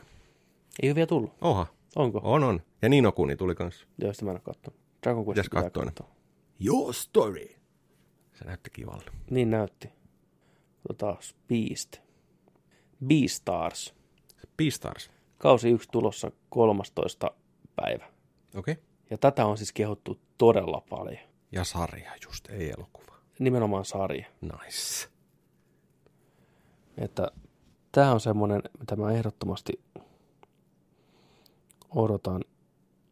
Ei 0.83 0.89
ole 0.89 0.95
vielä 0.95 1.07
tullut. 1.07 1.33
Oha, 1.41 1.67
Onko? 1.97 2.21
on 2.23 2.45
on. 2.45 2.63
Ja 2.83 2.89
Nino 2.89 3.13
Kuni 3.13 3.37
tuli 3.37 3.55
kanssa. 3.55 3.87
Joo, 3.99 4.13
sitä 4.13 4.25
mä 4.25 4.31
en 4.31 4.35
ole 4.35 4.41
katsonut. 4.41 4.81
Dragon 5.03 5.27
Quest 5.27 5.43
pitää 5.43 5.71
katsoa. 5.71 6.11
Your 6.65 6.95
Story. 6.95 7.49
Se 8.35 8.45
näytti 8.45 8.71
kivalta. 8.71 9.13
Niin 9.31 9.51
näytti. 9.51 9.89
Tota, 10.89 11.17
Beast. 11.49 11.97
Beastars. 13.07 13.95
Beastars. 14.57 15.11
Kausi 15.39 15.71
yksi 15.71 15.89
tulossa 15.93 16.31
13. 16.49 17.31
päivä. 17.77 18.05
Okei. 18.57 18.73
Okay. 18.73 18.85
Ja 19.11 19.19
tätä 19.19 19.47
on 19.47 19.59
siis 19.59 19.73
kehuttu 19.73 20.21
todella 20.39 20.83
paljon. 20.91 21.19
Ja 21.53 21.65
sarja 21.65 22.13
just, 22.25 22.51
ei 22.51 22.71
elokuva. 22.71 23.15
Nimenomaan 23.39 23.85
sarja. 23.85 24.27
Nice. 24.41 25.09
Että 26.99 27.29
tämä 27.93 28.13
on 28.13 28.21
semmoinen, 28.21 28.63
mitä 28.79 28.97
mä 28.97 29.13
ehdottomasti 29.13 29.73
odotan 31.95 32.45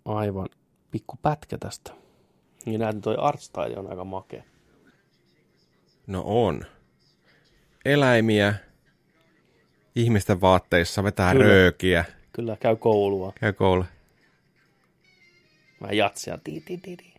aivan 0.05 0.49
pikku 0.91 1.19
pätkä 1.23 1.59
tästä. 1.59 1.93
Ja 2.67 2.79
näet, 2.79 3.01
toi 3.01 3.17
artstyle 3.19 3.79
on 3.79 3.91
aika 3.91 4.05
makea. 4.05 4.43
No 6.07 6.23
on. 6.27 6.65
Eläimiä, 7.85 8.55
ihmisten 9.95 10.41
vaatteissa, 10.41 11.05
vetää 11.05 11.33
Kyllä. 11.33 11.45
röökiä, 11.45 12.05
Kyllä 12.33 12.57
käy 12.61 12.77
koulua. 12.77 13.33
käy 13.41 13.53
koulu. 13.53 13.85
Vähän 15.81 15.97
jatsia. 15.97 16.39
Ti, 16.45 16.61
ti, 16.61 16.79
ti, 16.79 16.97
ti. 16.97 17.15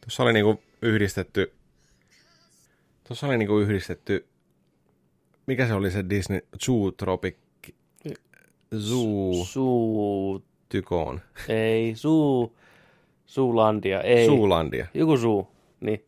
Tuossa 0.00 0.22
oli 0.22 0.32
niinku 0.32 0.62
yhdistetty, 0.82 1.52
tuossa 3.08 3.26
oli 3.26 3.38
niinku 3.38 3.58
yhdistetty, 3.58 4.28
mikä 5.50 5.66
se 5.66 5.74
oli 5.74 5.90
se 5.90 6.04
Disney 6.10 6.40
Zootropic, 6.64 7.36
Zoo 8.78 9.44
Suu... 9.44 10.42
Tykoon, 10.68 11.20
Ei, 11.48 11.94
suu... 11.96 12.56
Suulandia, 13.26 14.00
ei. 14.00 14.26
Zoolandia. 14.26 14.86
Joku 14.94 15.16
suu. 15.16 15.48
Niin, 15.80 16.04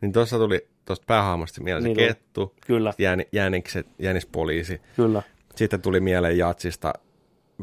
Niin 0.00 0.12
tuossa 0.12 0.38
tuli 0.38 0.66
tuosta 0.84 1.04
päähahmosta 1.06 1.62
mieleen 1.62 1.82
se 1.82 1.88
Niin 1.88 1.96
tuli. 1.96 2.06
kettu, 2.06 2.54
kyllä, 2.66 2.92
jän, 2.98 3.22
jänikset, 3.32 3.86
jänispoliisi. 3.98 4.80
kyllä. 4.96 5.22
Sitten 5.54 5.82
tuli 5.82 6.00
mieleen 6.00 6.38
Jatsista 6.38 6.92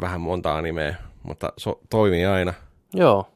vähän 0.02 0.22
monta 0.22 0.56
animea, 0.58 0.94
mutta 1.24 1.54
so, 1.58 1.80
toimii 1.90 2.26
aina. 2.26 2.54
Joo. 2.94 3.28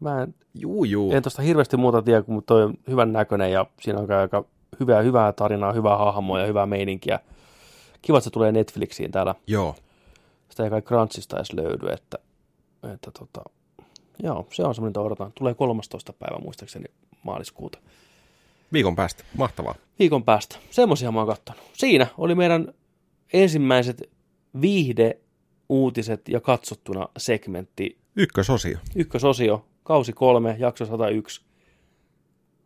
Mä 0.00 0.22
en, 0.22 0.34
Juu, 0.54 0.84
juu. 0.84 1.12
en 1.12 1.22
tosta 1.22 1.42
hirveästi 1.42 1.76
muuta 1.76 2.02
tiedä, 2.02 2.24
mutta 2.26 2.54
toi 2.54 2.62
on 2.64 2.74
hyvän 2.88 3.12
näköinen 3.12 3.52
ja 3.52 3.66
siinä 3.80 3.98
on 4.00 4.10
aika 4.10 4.44
hyvää, 4.80 5.02
hyvää 5.02 5.32
tarinaa, 5.32 5.72
hyvää 5.72 5.96
hahmoa 5.96 6.40
ja 6.40 6.46
hyvää 6.46 6.66
meininkiä. 6.66 7.20
Kiva, 8.02 8.18
että 8.18 8.24
se 8.24 8.30
tulee 8.30 8.52
Netflixiin 8.52 9.10
täällä. 9.10 9.34
Joo. 9.46 9.76
Sitä 10.48 10.64
ei 10.64 10.70
kai 10.70 10.82
Crunchista 10.82 11.36
edes 11.36 11.52
löydy, 11.52 11.88
että, 11.88 12.18
että 12.94 13.10
tota, 13.18 13.42
joo, 14.22 14.46
se 14.52 14.62
on 14.62 14.74
semmoinen, 14.74 14.90
mitä 14.90 15.00
odotan. 15.00 15.32
Tulee 15.34 15.54
13. 15.54 16.12
päivä 16.12 16.38
muistaakseni 16.38 16.84
maaliskuuta. 17.22 17.78
Viikon 18.72 18.96
päästä. 18.96 19.24
Mahtavaa. 19.36 19.74
Viikon 19.98 20.24
päästä. 20.24 20.56
Semmoisia 20.70 21.12
mä 21.12 21.18
oon 21.18 21.28
kattonut. 21.28 21.62
Siinä 21.72 22.06
oli 22.18 22.34
meidän 22.34 22.74
ensimmäiset 23.32 24.10
viihde, 24.60 25.18
uutiset 25.68 26.28
ja 26.28 26.40
katsottuna 26.40 27.08
segmentti 27.16 27.98
Ykkösosio. 28.16 28.78
ykkösosio, 28.96 29.64
kausi 29.82 30.12
kolme, 30.12 30.56
jakso 30.58 30.86
101. 30.86 31.40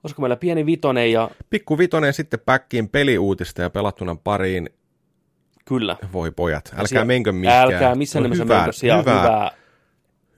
Olisiko 0.04 0.22
meillä 0.22 0.36
pieni 0.36 0.66
vitonen 0.66 1.12
ja 1.12 1.30
Pikku 1.50 1.78
vitonen 1.78 2.12
sitten 2.12 2.40
päkkiin 2.40 2.88
peliuutista 2.88 3.62
ja 3.62 3.70
pelattuna 3.70 4.16
pariin. 4.24 4.70
kyllä. 5.64 5.96
Voi 6.12 6.30
pojat, 6.30 6.68
älkää 6.72 6.86
Siellä- 6.86 7.04
menkö 7.04 7.32
mihinkään. 7.32 7.62
Älkää 7.72 7.94
missään 7.94 8.22
No 8.22 8.26
nimessä 8.28 8.44
menkö. 8.44 8.72
Siellä 8.72 8.98
hyvää, 8.98 9.22
hyvää, 9.22 9.50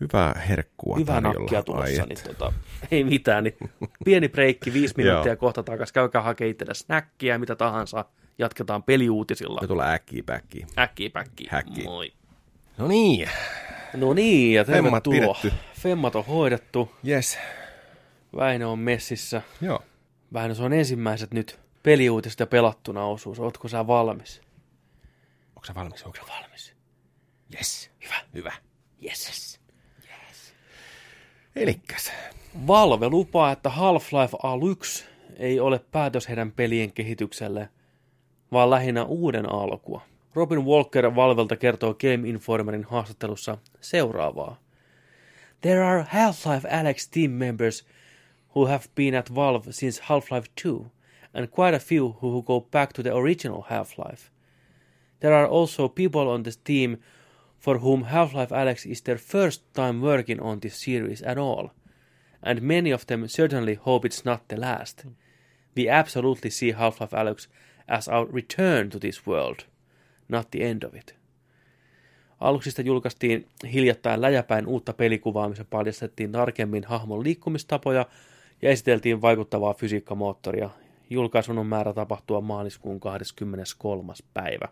hyvää 0.01 0.35
herkkua 0.49 0.97
hyvää 0.97 1.21
nakkia 1.21 1.63
tulossa. 1.63 2.03
Ai 2.03 2.09
Niin, 2.09 2.19
tota, 2.25 2.53
ei 2.91 3.05
mitään. 3.05 3.45
Niin 3.45 3.57
pieni 4.05 4.29
breikki, 4.29 4.73
viisi 4.73 4.95
minuuttia 5.03 5.37
kohta 5.37 5.63
takaisin. 5.63 5.95
Käykää 5.95 6.23
hakemaan 6.23 6.51
itselle 6.51 6.75
snäkkiä, 6.75 7.39
mitä 7.39 7.57
tahansa. 7.57 8.05
Jatketaan 8.39 8.83
peliuutisilla. 8.83 9.61
Me 9.61 9.67
tulee 9.67 9.95
äkkiä 9.95 10.23
päkkiin. 10.27 10.67
Äkkiä 10.79 11.11
päkkiä. 11.11 11.49
Häkkiä. 11.53 11.85
Moi. 11.85 12.13
No 12.79 12.89
niin, 12.89 13.29
No 13.97 14.15
niin, 14.15 14.55
ja 14.55 14.65
Femmat 14.65 15.03
tervetuloa. 15.03 15.39
pidetty. 15.43 15.59
Femmat 15.81 16.17
on 16.17 16.25
hoidettu. 16.25 16.91
yes. 17.09 17.39
Väinö 18.37 18.67
on 18.67 18.79
messissä. 18.79 19.43
Joo. 19.61 19.83
Väinö, 20.33 20.55
se 20.55 20.63
on 20.63 20.73
ensimmäiset 20.73 21.35
nyt 21.35 21.61
peliuutiset 21.83 22.41
ja 22.41 22.47
pelattuna 22.47 23.07
osuus. 23.07 23.41
Ootko 23.41 23.69
sä 23.69 23.87
valmis? 23.87 24.41
Onko 25.57 25.65
sä 25.65 25.75
valmis? 25.75 26.03
Onko 26.03 26.17
sä 26.17 26.23
Valmis. 26.29 26.75
Yes. 27.55 27.91
Hyvä. 28.05 28.15
Hyvä. 28.35 28.53
Yes. 29.05 29.61
Elikkäs. 31.57 32.13
Valve 32.67 33.09
lupaa, 33.09 33.53
että 33.53 33.69
Half-Life 33.69 34.39
Alyx 34.43 35.05
ei 35.37 35.61
ole 35.61 35.81
päätös 35.93 36.29
heidän 36.29 36.53
pelien 36.53 36.93
kehitykselle, 36.93 37.69
vaan 38.53 38.71
lähinnä 38.71 39.05
uuden 39.05 39.53
alkua. 39.53 40.03
Robin 40.35 40.65
Walker 40.65 41.15
Valvelta 41.15 41.57
kertoo 41.57 41.95
Game 41.95 42.29
Informerin 42.29 42.85
haastattelussa 42.85 43.59
seuraavaa. 43.81 44.61
There 45.61 45.85
are 45.85 46.03
Half-Life 46.03 46.81
Alex 46.81 47.09
team 47.09 47.31
members 47.31 47.87
who 48.57 48.65
have 48.65 48.89
been 48.95 49.15
at 49.15 49.29
Valve 49.29 49.75
since 49.75 49.99
Half-Life 49.99 50.49
2, 50.57 50.91
and 51.35 51.51
quite 51.51 51.75
a 51.75 51.79
few 51.79 52.17
who 52.21 52.43
go 52.43 52.61
back 52.61 52.95
to 52.95 53.03
the 53.03 53.15
original 53.15 53.67
Half-Life. 53.69 54.31
There 55.21 55.35
are 55.35 55.47
also 55.47 55.89
people 55.89 56.31
on 56.31 56.43
this 56.43 56.57
team 56.57 56.97
for 57.59 57.79
whom 57.79 58.05
Half-Life 58.05 58.53
Alex 58.53 58.87
is 58.87 59.03
their 59.03 59.19
first 59.19 59.61
time 59.75 60.01
working 60.01 60.41
on 60.41 60.61
this 60.61 60.81
series 60.81 61.23
at 61.23 61.37
all, 61.37 61.69
and 62.43 62.63
many 62.63 62.93
of 62.93 63.07
them 63.07 63.29
certainly 63.29 63.75
hope 63.75 64.07
it's 64.07 64.25
not 64.25 64.49
the 64.49 64.61
last. 64.61 65.07
We 65.77 65.91
absolutely 65.91 66.51
see 66.51 66.73
Half-Life 66.73 67.17
Alex 67.17 67.49
as 67.87 68.09
our 68.09 68.27
return 68.33 68.89
to 68.91 68.99
this 68.99 69.27
world, 69.27 69.67
not 70.29 70.51
the 70.51 70.63
end 70.63 70.83
of 70.83 70.95
it. 70.95 71.15
Aluksista 72.41 72.83
julkaistiin 72.83 73.47
hiljattain 73.73 74.21
läjäpäin 74.21 74.67
uutta 74.67 74.93
pelikuvaa, 74.93 75.49
missä 75.49 75.65
paljastettiin 75.65 76.33
tarkemmin 76.33 76.85
hahmon 76.85 77.25
liikkumistapoja 77.25 78.07
ja 78.67 78.73
esiteltiin 78.73 79.23
vaikuttavaa 79.23 79.75
fysiikkamoottoria. 79.75 80.71
Julkaisun 81.11 81.59
on 81.59 81.67
määrä 81.67 81.93
tapahtua 81.93 82.41
maaliskuun 82.41 83.01
23. 83.01 84.13
päivä. 84.35 84.69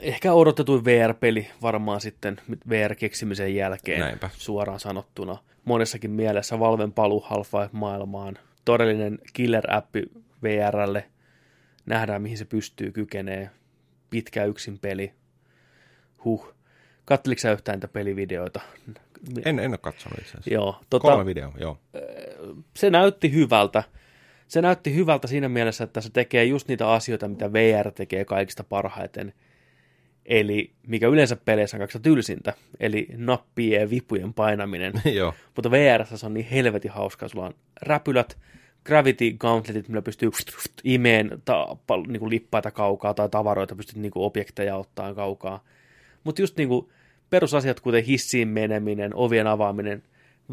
Ehkä 0.00 0.32
odotetuin 0.32 0.84
VR-peli 0.84 1.46
varmaan 1.62 2.00
sitten 2.00 2.40
VR-keksimisen 2.68 3.54
jälkeen 3.54 4.00
Näinpä. 4.00 4.30
suoraan 4.32 4.80
sanottuna. 4.80 5.38
Monessakin 5.64 6.10
mielessä 6.10 6.60
Valven 6.60 6.92
paluu 6.92 7.20
Half-Life-maailmaan. 7.20 8.38
Todellinen 8.64 9.18
killer-appi 9.32 10.22
VRlle. 10.42 11.04
Nähdään, 11.86 12.22
mihin 12.22 12.38
se 12.38 12.44
pystyy, 12.44 12.92
kykenee. 12.92 13.50
Pitkä 14.10 14.44
yksin 14.44 14.78
peli. 14.78 15.12
Huh. 16.24 16.54
Katteliko 17.04 17.40
sä 17.40 17.52
yhtään 17.52 17.76
niitä 17.76 17.88
pelivideoita? 17.88 18.60
En, 19.44 19.58
en 19.58 19.70
ole 19.70 19.78
katsonut 19.78 20.18
itse 20.18 20.30
asiassa. 20.30 20.54
Joo, 20.54 20.80
tota, 20.90 21.02
Kolme 21.02 21.26
videoa, 21.26 21.52
joo. 21.58 21.78
se 22.76 22.90
näytti 22.90 23.32
hyvältä. 23.32 23.82
Se 24.48 24.62
näytti 24.62 24.94
hyvältä 24.94 25.28
siinä 25.28 25.48
mielessä, 25.48 25.84
että 25.84 26.00
se 26.00 26.10
tekee 26.10 26.44
just 26.44 26.68
niitä 26.68 26.92
asioita, 26.92 27.28
mitä 27.28 27.52
VR 27.52 27.90
tekee 27.90 28.24
kaikista 28.24 28.64
parhaiten. 28.64 29.32
Eli 30.26 30.72
mikä 30.86 31.08
yleensä 31.08 31.36
peleissä 31.36 31.76
on 31.76 31.78
kaikista 31.78 32.00
tylsintä, 32.00 32.54
eli 32.80 33.08
nappien 33.16 33.80
ja 33.80 33.90
vipujen 33.90 34.34
painaminen. 34.34 34.92
joo. 35.14 35.34
Mutta 35.56 35.70
VR 35.70 36.04
se 36.16 36.26
on 36.26 36.34
niin 36.34 36.46
helvetin 36.46 36.90
hauskaa. 36.90 37.28
Sulla 37.28 37.46
on 37.46 37.54
räpylät, 37.82 38.38
gravity 38.84 39.32
gauntletit, 39.32 39.88
millä 39.88 40.02
pystyy 40.02 40.30
imeen 40.84 41.42
ta, 41.44 41.76
niin 42.06 42.20
kuin 42.20 42.30
lippaita 42.30 42.70
kaukaa 42.70 43.14
tai 43.14 43.28
tavaroita, 43.28 43.76
pystyt 43.76 43.96
niin 43.96 44.12
kuin 44.12 44.24
objekteja 44.24 44.76
ottaa 44.76 45.14
kaukaa. 45.14 45.64
Mutta 46.24 46.42
just 46.42 46.56
niin 46.56 46.68
kuin 46.68 46.88
perusasiat, 47.30 47.80
kuten 47.80 48.04
hissiin 48.04 48.48
meneminen, 48.48 49.14
ovien 49.14 49.46
avaaminen, 49.46 50.02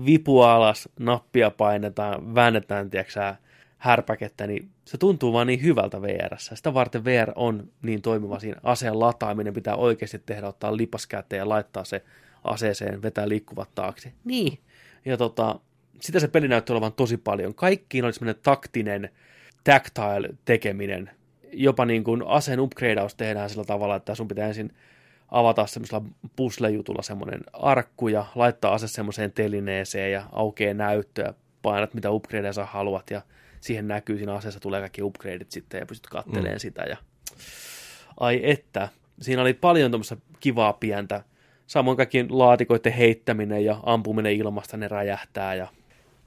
vipu 0.06 0.42
alas, 0.42 0.90
nappia 1.00 1.52
painetaan, 1.52 2.36
väännetään, 2.36 2.90
tiedätkö 2.90 3.36
härpäkettä, 3.78 4.48
niin 4.48 4.70
se 4.86 4.98
tuntuu 4.98 5.34
vaan 5.34 5.48
niin 5.48 5.64
hyvältä 5.64 6.02
VR. 6.02 6.36
Sitä 6.38 6.74
varten 6.74 7.06
VR 7.06 7.32
on 7.36 7.70
niin 7.82 8.02
toimiva 8.02 8.40
siinä. 8.40 8.60
Aseen 8.64 9.00
lataaminen 9.00 9.54
pitää 9.54 9.76
oikeasti 9.76 10.20
tehdä, 10.26 10.48
ottaa 10.48 10.78
lipas 10.78 11.08
ja 11.38 11.50
laittaa 11.50 11.84
se 11.84 12.04
aseeseen, 12.44 13.02
vetää 13.02 13.30
liikkuvat 13.30 13.70
taakse. 13.76 14.14
Niin. 14.26 14.60
Ja 15.06 15.18
tota, 15.18 15.60
sitä 16.00 16.20
se 16.20 16.28
peli 16.28 16.48
näytti 16.48 16.72
olevan 16.72 16.94
tosi 16.94 17.18
paljon. 17.18 17.56
Kaikkiin 17.56 18.06
oli 18.06 18.14
semmoinen 18.14 18.42
taktinen, 18.44 19.10
tactile 19.64 20.30
tekeminen. 20.46 21.10
Jopa 21.54 21.86
niin 21.86 22.04
kuin 22.04 22.24
aseen 22.28 22.60
upgradeaus 22.60 23.16
tehdään 23.16 23.50
sillä 23.50 23.66
tavalla, 23.66 23.96
että 23.96 24.16
sun 24.16 24.28
pitää 24.28 24.48
ensin 24.48 24.72
avata 25.32 25.68
semmoisella 25.68 26.06
puzzle-jutulla 26.36 27.02
semmoinen 27.02 27.42
arkku 27.54 28.08
ja 28.08 28.26
laittaa 28.36 28.74
ase 28.74 28.88
semmoiseen 28.88 29.32
telineeseen 29.32 30.12
ja 30.12 30.24
aukeaa 30.32 30.74
näyttö 30.74 31.22
ja 31.22 31.34
painat 31.62 31.94
mitä 31.94 32.12
upgradeja 32.12 32.54
sä 32.54 32.66
haluat 32.66 33.10
ja 33.10 33.22
siihen 33.62 33.88
näkyy 33.88 34.18
siinä 34.18 34.34
aseessa 34.34 34.60
tulee 34.60 34.80
kaikki 34.80 35.04
upgradeit 35.04 35.52
sitten 35.52 35.80
ja 35.80 35.86
pystyt 35.86 36.12
katteleen 36.12 36.56
mm. 36.56 36.60
sitä 36.60 36.84
ja 36.84 36.98
ai 38.20 38.42
että, 38.44 38.90
siinä 39.22 39.42
oli 39.42 39.54
paljon 39.54 39.92
tuommoista 39.92 40.18
kivaa 40.40 40.74
pientä, 40.74 41.24
samoin 41.68 41.98
kaikkien 41.98 42.28
laatikoiden 42.30 42.94
heittäminen 42.94 43.66
ja 43.66 43.80
ampuminen 43.84 44.34
ilmasta 44.34 44.78
ne 44.78 44.88
räjähtää 44.88 45.56
ja 45.56 45.68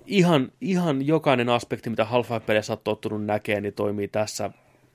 ihan, 0.06 0.52
ihan 0.60 1.06
jokainen 1.06 1.48
aspekti, 1.48 1.90
mitä 1.90 2.04
Half-Life-peleissä 2.04 2.72
olet 2.72 2.84
tottunut 2.84 3.24
näkemään, 3.24 3.62
niin 3.62 3.74
toimii 3.74 4.08
tässä 4.08 4.50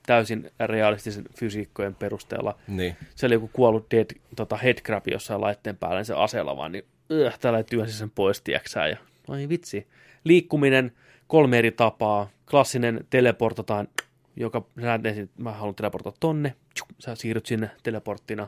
täysin 0.10 0.52
realistisen 0.60 1.24
fysiikkojen 1.40 1.96
perusteella. 1.96 2.60
Niin. 2.68 2.96
Se 3.16 3.26
oli 3.26 3.34
joku 3.34 3.50
kuollut 3.54 3.92
dead, 3.92 4.06
tota, 4.36 4.58
headcrab 4.58 5.08
jossain 5.08 5.42
laitteen 5.42 5.78
päällä, 5.78 5.98
niin 5.98 6.06
se 6.06 6.14
aseella 6.14 6.58
vaan, 6.58 6.72
niin 6.72 6.86
öh, 7.12 7.40
tällä 7.40 7.64
työnsi 7.64 7.94
sen 7.94 8.10
pois, 8.10 8.42
tieksää, 8.42 8.88
ja 8.88 8.98
ai 9.28 9.50
vitsi. 9.50 9.88
Liikkuminen, 10.24 10.92
kolme 11.28 11.58
eri 11.58 11.72
tapaa, 11.72 12.30
klassinen 12.50 13.06
teleportataan, 13.10 13.88
joka 14.36 14.66
sä 14.82 15.00
ensin, 15.04 15.30
mä 15.38 15.52
haluan 15.52 15.76
teleportata 15.76 16.18
tonne, 16.20 16.56
sä 17.00 17.16
siirryt 17.16 17.46
sinne 17.46 17.70
teleporttina, 17.84 18.48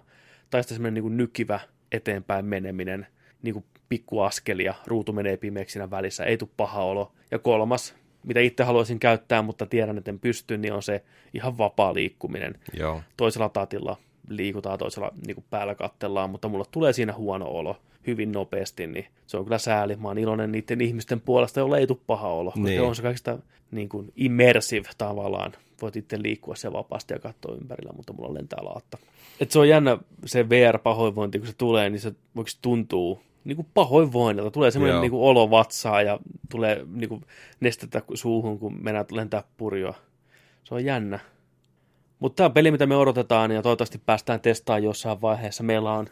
tai 0.50 0.64
sitten 0.64 0.76
semmoinen 0.76 1.04
niin 1.04 1.18
nykivä 1.18 1.60
eteenpäin 1.92 2.46
meneminen, 2.46 3.08
niin 3.42 3.54
kuin 3.54 3.66
pikkuaskelia, 3.90 4.74
ruutu 4.88 5.14
menee 5.14 5.38
pimeäksi 5.38 5.74
siinä 5.74 5.92
välissä, 5.92 6.26
ei 6.26 6.38
tule 6.38 6.50
paha 6.58 6.84
olo. 6.84 7.12
Ja 7.32 7.40
kolmas, 7.40 7.96
mitä 8.24 8.40
itse 8.40 8.64
haluaisin 8.64 9.00
käyttää, 9.00 9.42
mutta 9.42 9.66
tiedän, 9.66 9.98
että 9.98 10.12
en 10.12 10.20
pysty, 10.20 10.58
niin 10.58 10.74
on 10.74 10.84
se 10.84 11.04
ihan 11.34 11.58
vapaa 11.58 11.94
liikkuminen. 11.94 12.60
Joo. 12.74 13.02
Toisella 13.18 13.50
tatilla 13.50 13.98
liikutaan, 14.30 14.80
toisella 14.80 15.12
niin 15.26 15.36
kuin 15.36 15.46
päällä 15.50 15.76
kattellaan, 15.76 16.30
mutta 16.30 16.50
mulla 16.50 16.66
tulee 16.72 16.94
siinä 16.94 17.14
huono 17.14 17.46
olo 17.48 17.78
hyvin 18.08 18.32
nopeasti, 18.32 18.88
niin 18.88 19.06
se 19.28 19.38
on 19.38 19.44
kyllä 19.44 19.58
sääli. 19.58 19.96
Mä 19.96 20.08
oon 20.08 20.18
iloinen 20.18 20.52
niiden 20.52 20.82
ihmisten 20.82 21.22
puolesta, 21.22 21.60
joilla 21.60 21.78
ei 21.78 21.88
tule 21.88 21.98
paha 22.08 22.28
olo. 22.28 22.52
Niin. 22.56 22.66
Niin. 22.66 22.82
On 22.82 22.96
se 22.96 23.02
kaikista 23.02 23.38
niin 23.72 23.90
kuin 23.90 24.14
immersive 24.16 24.90
tavallaan. 24.98 25.52
Voit 25.82 25.96
itse 25.96 26.22
liikkua 26.22 26.56
siellä 26.56 26.78
vapaasti 26.78 27.14
ja 27.14 27.20
katsoa 27.20 27.56
ympärillä, 27.56 27.94
mutta 27.96 28.14
mulla 28.14 28.34
lentää 28.34 28.60
laatta. 28.62 28.98
Et 29.40 29.52
se 29.52 29.60
on 29.60 29.70
jännä 29.70 29.98
se 30.26 30.50
VR-pahoinvointi, 30.50 31.40
kun 31.40 31.48
se 31.48 31.54
tulee, 31.58 31.90
niin 31.90 32.00
se 32.00 32.14
voiko 32.36 32.50
tuntuu 32.62 33.22
niin 33.44 33.56
kuin 33.56 33.68
pahoinvoinnilta. 33.74 34.52
Tulee 34.52 34.72
semmoinen 34.72 34.94
Joo. 34.94 35.02
niin 35.02 35.12
kuin 35.12 35.24
olo 35.24 35.50
vatsaa 35.50 36.02
ja 36.02 36.20
tulee 36.50 36.86
niin 36.94 37.10
kuin 37.10 37.26
nestettä 37.60 38.02
suuhun, 38.14 38.60
kun 38.60 38.84
mennään 38.84 39.06
lentää 39.12 39.44
purjoa. 39.58 39.96
Se 40.64 40.76
on 40.76 40.86
jännä. 40.86 41.20
Mutta 42.20 42.36
tämä 42.36 42.46
on 42.46 42.54
peli, 42.54 42.72
mitä 42.72 42.86
me 42.86 42.96
odotetaan 42.96 43.52
ja 43.52 43.62
toivottavasti 43.62 44.02
päästään 44.06 44.42
testaamaan 44.42 44.84
jossain 44.84 45.22
vaiheessa. 45.22 45.64
Meillä 45.64 45.94
on 45.94 46.08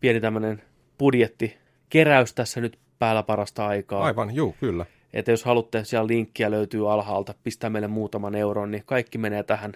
pieni 0.00 0.20
tämmöinen 0.20 0.62
budjetti 0.98 1.56
keräys 1.88 2.34
tässä 2.34 2.60
nyt 2.60 2.78
päällä 2.98 3.22
parasta 3.22 3.66
aikaa. 3.66 4.04
Aivan, 4.04 4.34
juu, 4.34 4.54
kyllä. 4.60 4.86
Että 5.12 5.30
jos 5.30 5.44
haluatte, 5.44 5.84
siellä 5.84 6.06
linkkiä 6.06 6.50
löytyy 6.50 6.92
alhaalta, 6.92 7.34
pistää 7.42 7.70
meille 7.70 7.88
muutaman 7.88 8.34
euron, 8.34 8.70
niin 8.70 8.82
kaikki 8.86 9.18
menee 9.18 9.42
tähän 9.42 9.72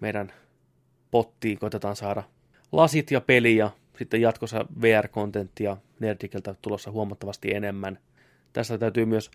meidän 0.00 0.32
pottiin. 1.10 1.58
Koitetaan 1.58 1.96
saada 1.96 2.22
lasit 2.72 3.10
ja 3.10 3.20
peli 3.20 3.56
ja 3.56 3.70
sitten 3.98 4.20
jatkossa 4.20 4.66
VR-kontenttia 4.82 5.76
Nerdikeltä 6.00 6.54
tulossa 6.62 6.90
huomattavasti 6.90 7.54
enemmän. 7.54 7.98
Tässä 8.52 8.78
täytyy 8.78 9.04
myös 9.04 9.30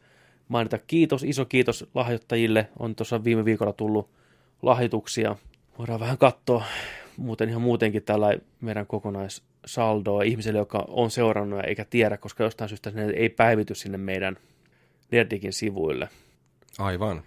mainita 0.48 0.78
kiitos, 0.78 1.24
iso 1.24 1.46
kiitos 1.46 1.90
lahjoittajille. 1.94 2.70
On 2.80 2.96
tuossa 2.96 3.24
viime 3.24 3.46
viikolla 3.46 3.74
tullut 3.74 4.10
lahjoituksia. 4.62 5.36
Voidaan 5.78 6.00
vähän 6.00 6.18
katsoa 6.18 6.64
muuten 7.18 7.50
ihan 7.50 7.62
muutenkin 7.62 8.04
tällä 8.04 8.38
meidän 8.62 8.88
kokonaissaldoa 8.88 10.24
ihmiselle, 10.24 10.60
joka 10.60 10.86
on 10.88 11.12
seurannut 11.12 11.60
ja 11.60 11.64
eikä 11.64 11.86
tiedä, 11.86 12.18
koska 12.18 12.44
jostain 12.44 12.70
syystä 12.70 12.92
ne 12.92 13.06
ei 13.06 13.30
päivity 13.30 13.76
sinne 13.76 13.98
meidän 13.98 14.38
Nerdikin 15.12 15.54
sivuille, 15.54 16.10
Aivan. 16.80 17.24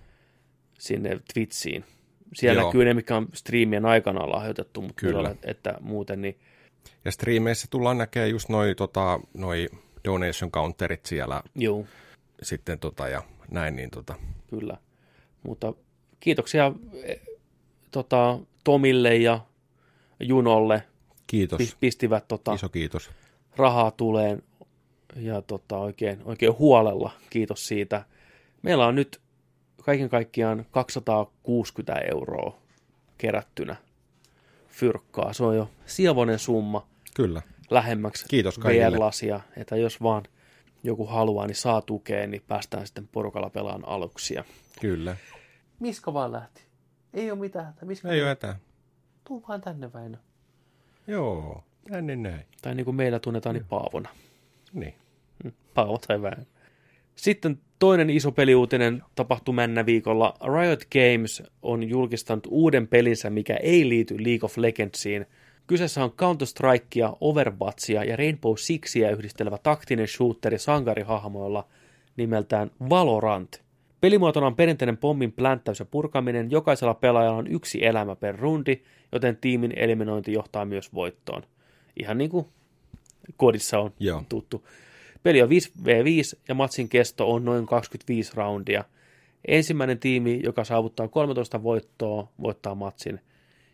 sinne 0.78 1.20
Twitchiin. 1.34 1.84
Siellä 2.34 2.60
Joo. 2.60 2.68
näkyy 2.68 2.84
ne, 2.84 2.94
mikä 2.94 3.16
on 3.16 3.28
striimien 3.34 3.84
aikana 3.86 4.30
lahjoitettu, 4.30 4.82
mutta 4.82 5.00
Kyllä. 5.00 5.16
Kyllä. 5.16 5.34
että 5.42 5.74
muuten 5.80 6.20
niin 6.22 6.38
Ja 7.04 7.12
striimeissä 7.12 7.66
tullaan 7.70 7.98
näkemään 7.98 8.30
just 8.30 8.48
noi, 8.48 8.74
tota, 8.74 9.20
noi 9.34 9.68
donation 10.04 10.50
counterit 10.50 11.06
siellä 11.06 11.42
juu, 11.54 11.86
sitten 12.42 12.78
tota, 12.78 13.08
ja 13.08 13.22
näin, 13.50 13.76
niin 13.76 13.90
tota, 13.90 14.14
kyllä. 14.50 14.76
Mutta 15.42 15.72
kiitoksia 16.20 16.72
eh, 17.02 17.20
tota, 17.90 18.38
Tomille 18.64 19.16
ja 19.16 19.40
Junolle. 20.20 20.82
kiitos, 21.26 21.60
Pis- 21.60 21.76
Pistivät 21.80 22.28
tota, 22.28 22.54
iso 22.54 22.68
kiitos. 22.68 23.10
rahaa 23.56 23.90
tuleen 23.90 24.42
ja 25.16 25.42
tota, 25.42 25.78
oikein, 25.78 26.20
oikein 26.24 26.58
huolella. 26.58 27.10
Kiitos 27.30 27.66
siitä. 27.66 28.04
Meillä 28.62 28.86
on 28.86 28.94
nyt 28.94 29.20
kaiken 29.82 30.08
kaikkiaan 30.08 30.66
260 30.70 31.94
euroa 32.12 32.56
kerättynä 33.18 33.76
fyrkkaa. 34.76 35.32
Se 35.32 35.44
on 35.44 35.56
jo 35.56 35.70
sievoinen 35.86 36.38
summa 36.38 36.86
Kyllä. 37.14 37.42
lähemmäksi 37.70 38.26
Kiitos 38.28 38.58
kaikille. 38.58 38.86
VR-lasia, 38.86 39.40
että 39.56 39.76
jos 39.76 40.02
vaan 40.02 40.22
joku 40.82 41.06
haluaa, 41.06 41.46
niin 41.46 41.56
saa 41.56 41.82
tukea, 41.82 42.26
niin 42.26 42.42
päästään 42.48 42.86
sitten 42.86 43.08
porukalla 43.08 43.50
pelaan 43.50 43.88
aluksia. 43.88 44.44
Kyllä. 44.80 45.16
Miska 45.80 46.14
vaan 46.14 46.32
lähti. 46.32 46.62
Ei 47.14 47.30
ole 47.30 47.38
mitään. 47.38 47.74
Miska 47.84 48.08
Ei 48.08 48.20
ole 48.20 48.28
hätää. 48.28 48.58
Tuu 49.24 49.44
vaan 49.48 49.60
tänne 49.60 49.92
Väinö. 49.92 50.16
Joo, 51.06 51.64
tänne 51.90 52.16
näin. 52.16 52.46
Tai 52.62 52.74
niin 52.74 52.84
kuin 52.84 52.94
meillä 52.96 53.18
tunnetaan, 53.18 53.54
niin 53.54 53.66
Paavona. 53.66 54.08
Niin. 54.72 54.94
Paavo 55.74 55.98
tai 55.98 56.22
Väinö. 56.22 56.44
Sitten 57.16 57.60
toinen 57.78 58.10
iso 58.10 58.32
peliuutinen 58.32 59.02
tapahtui 59.14 59.54
männä 59.54 59.86
viikolla. 59.86 60.34
Riot 60.60 60.80
Games 60.92 61.42
on 61.62 61.88
julkistanut 61.88 62.46
uuden 62.50 62.88
pelinsä, 62.88 63.30
mikä 63.30 63.56
ei 63.56 63.88
liity 63.88 64.14
League 64.24 64.44
of 64.44 64.58
Legendsiin. 64.58 65.26
Kyseessä 65.66 66.04
on 66.04 66.12
Counter-Strikea, 66.12 67.16
Overwatchia 67.20 68.04
ja 68.04 68.16
Rainbow 68.16 68.54
Sixia 68.56 69.10
yhdistelevä 69.10 69.58
taktinen 69.58 70.08
shooteri 70.08 70.58
sankarihahmoilla 70.58 71.68
nimeltään 72.16 72.70
Valorant. 72.90 73.62
Pelimuotona 74.00 74.46
on 74.46 74.56
perinteinen 74.56 74.96
pommin 74.96 75.32
plänttäys 75.32 75.78
ja 75.78 75.84
purkaminen. 75.84 76.50
Jokaisella 76.50 76.94
pelaajalla 76.94 77.38
on 77.38 77.46
yksi 77.46 77.84
elämä 77.86 78.16
per 78.16 78.36
rundi, 78.38 78.82
joten 79.12 79.36
tiimin 79.36 79.72
eliminointi 79.76 80.32
johtaa 80.32 80.64
myös 80.64 80.94
voittoon. 80.94 81.42
Ihan 82.00 82.18
niin 82.18 82.30
kuin 82.30 82.46
kodissa 83.36 83.78
on 83.78 83.92
Joo. 84.00 84.22
tuttu. 84.28 84.64
Peli 85.26 85.42
on 85.42 85.48
5v5 85.48 86.38
ja 86.48 86.54
matsin 86.54 86.88
kesto 86.88 87.32
on 87.32 87.44
noin 87.44 87.66
25 87.66 88.32
roundia. 88.34 88.84
Ensimmäinen 89.48 89.98
tiimi, 89.98 90.40
joka 90.42 90.64
saavuttaa 90.64 91.08
13 91.08 91.62
voittoa, 91.62 92.28
voittaa 92.42 92.74
matsin. 92.74 93.20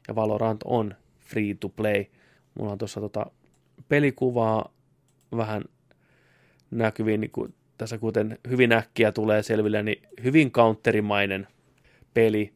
Ja 0.08 0.14
Valorant 0.14 0.60
on 0.64 0.94
free 1.18 1.54
to 1.60 1.68
play. 1.68 2.04
Mulla 2.54 2.72
on 2.72 2.78
tuossa 2.78 3.00
tota 3.00 3.26
pelikuvaa 3.88 4.72
vähän 5.36 5.64
näkyviin, 6.70 7.20
niin 7.20 7.30
kuin 7.30 7.54
tässä 7.78 7.98
kuten 7.98 8.38
hyvin 8.48 8.72
äkkiä 8.72 9.12
tulee 9.12 9.42
selville, 9.42 9.82
niin 9.82 10.02
hyvin 10.24 10.50
counterimainen 10.50 11.48
peli. 12.14 12.52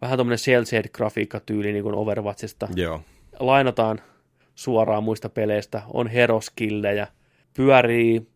Vähän 0.00 0.18
tuommoinen 0.18 0.64
cel 0.64 0.82
grafiikkatyyli 0.92 1.72
niin 1.72 1.82
kuin 1.82 1.94
Overwatchista 1.94 2.68
Joo. 2.74 3.00
lainataan 3.40 4.00
suoraan 4.54 5.04
muista 5.04 5.28
peleistä, 5.28 5.82
on 5.92 6.06
heroskillejä, 6.06 7.06
pyörii 7.58 8.28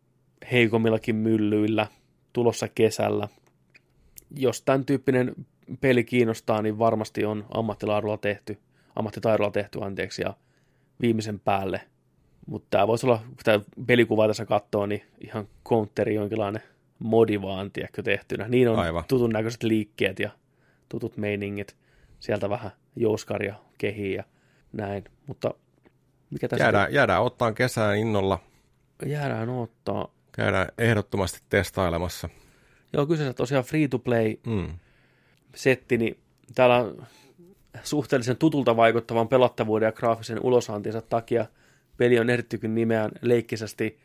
heikommillakin 0.53 1.17
myllyillä, 1.17 1.87
tulossa 2.33 2.69
kesällä. 2.69 3.29
Jos 4.37 4.63
tämän 4.63 4.85
tyyppinen 4.85 5.35
peli 5.81 6.05
kiinnostaa, 6.05 6.63
niin 6.63 6.79
varmasti 6.79 7.25
on 7.25 7.47
ammattilaadulla 7.55 8.17
tehty, 8.17 8.59
ammattitaidolla 8.97 9.51
tehty, 9.51 9.79
anteeksi, 9.83 10.23
ja 10.23 10.35
viimeisen 11.01 11.41
päälle. 11.41 11.81
Mutta 12.47 12.67
tämä 12.71 12.87
voisi 12.87 13.07
olla, 13.07 13.19
kun 13.27 13.37
tämä 13.45 13.61
pelikuva 13.87 14.27
tässä 14.27 14.47
katsoo, 14.47 14.87
niin 14.87 15.03
ihan 15.21 15.49
counteri 15.69 16.15
jonkinlainen 16.15 16.63
modi 16.99 17.43
vaan, 17.43 17.71
tiedätkö, 17.71 18.03
tehtynä. 18.03 18.49
Niin 18.49 18.69
on 18.69 18.79
Aivan. 18.79 19.05
tutun 19.09 19.31
näköiset 19.31 19.63
liikkeet 19.63 20.19
ja 20.19 20.31
tutut 20.89 21.17
meiningit. 21.17 21.77
Sieltä 22.21 22.51
vähän 22.51 22.71
jouskaria 22.97 23.55
kehiin 23.79 24.15
ja 24.15 24.25
näin. 24.73 25.05
Mutta 25.27 25.55
mikä 26.31 26.49
tässä 26.49 26.65
Jäädään, 26.65 26.95
jäädään 26.95 27.23
ottaan 27.23 27.55
kesään 27.55 27.99
innolla. 27.99 28.52
Jäädään 29.07 29.49
ottaa. 29.49 30.09
Käydään 30.33 30.69
ehdottomasti 30.79 31.41
testailemassa. 31.49 32.29
Joo, 32.93 33.07
kyseessä 33.07 33.33
tosiaan 33.33 33.65
free-to-play 33.65 34.37
Mm. 34.47 34.69
setti, 35.55 35.99
niin 35.99 36.19
täällä 36.55 36.77
on 36.77 37.07
suhteellisen 37.83 38.37
tutulta 38.37 38.77
vaikuttavan 38.77 39.29
pelattavuuden 39.29 39.87
ja 39.87 39.93
graafisen 39.93 40.41
ulosantinsa 40.43 41.01
takia 41.01 41.47
peli 41.97 42.19
on 42.19 42.31
ehdittykin 42.31 42.75
nimeään 42.75 43.11
leikkisesti 43.21 43.99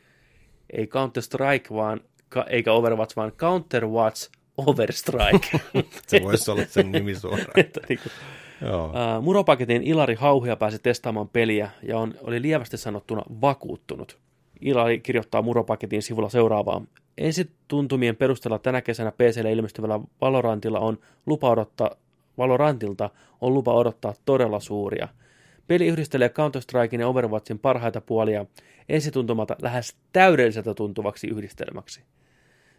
ei 0.74 0.86
Counter-Strike, 0.86 1.76
vaan, 1.76 2.02
ka- 2.30 2.46
eikä 2.50 2.74
Overwatch, 2.74 3.16
vaan 3.16 3.32
Counter-Watch 3.32 4.30
Overstrike. 4.58 5.60
Se 6.08 6.22
voisi 6.24 6.52
olla 6.52 6.66
sen 6.66 6.92
nimi 6.92 7.16
suoraan. 7.16 7.52
Että 7.60 7.82
Joo. 8.62 8.86
Uh, 8.86 9.24
Muropaketin 9.24 9.84
Ilari 9.84 10.16
Hauhia 10.16 10.56
pääsi 10.56 10.80
testaamaan 10.80 11.30
peliä 11.30 11.70
ja 11.84 11.98
on, 11.98 12.14
oli 12.22 12.42
lievästi 12.42 12.78
sanottuna 12.78 13.22
vakuuttunut. 13.42 14.18
Ilari 14.62 15.00
kirjoittaa 15.00 15.42
Muropaketin 15.42 16.02
sivulla 16.02 16.30
seuraavaa. 16.30 16.82
Ensituntumien 17.18 18.16
perusteella 18.16 18.60
tänä 18.60 18.82
kesänä 18.82 19.12
PClle 19.12 19.52
ilmestyvällä 19.52 20.00
Valorantilla 20.22 20.80
on 20.80 20.98
lupa 21.26 21.50
odottaa, 21.50 21.92
Valorantilta 22.38 23.10
on 23.42 23.54
lupa 23.54 23.74
odottaa 23.74 24.14
todella 24.26 24.60
suuria. 24.60 25.08
Peli 25.68 25.88
yhdistelee 25.88 26.28
Counter-Strikein 26.30 27.00
ja 27.00 27.08
Overwatchin 27.08 27.60
parhaita 27.60 28.02
puolia 28.02 28.46
ensituntumalta 28.90 29.56
lähes 29.62 29.96
täydelliseltä 30.14 30.74
tuntuvaksi 30.74 31.28
yhdistelmäksi. 31.28 32.04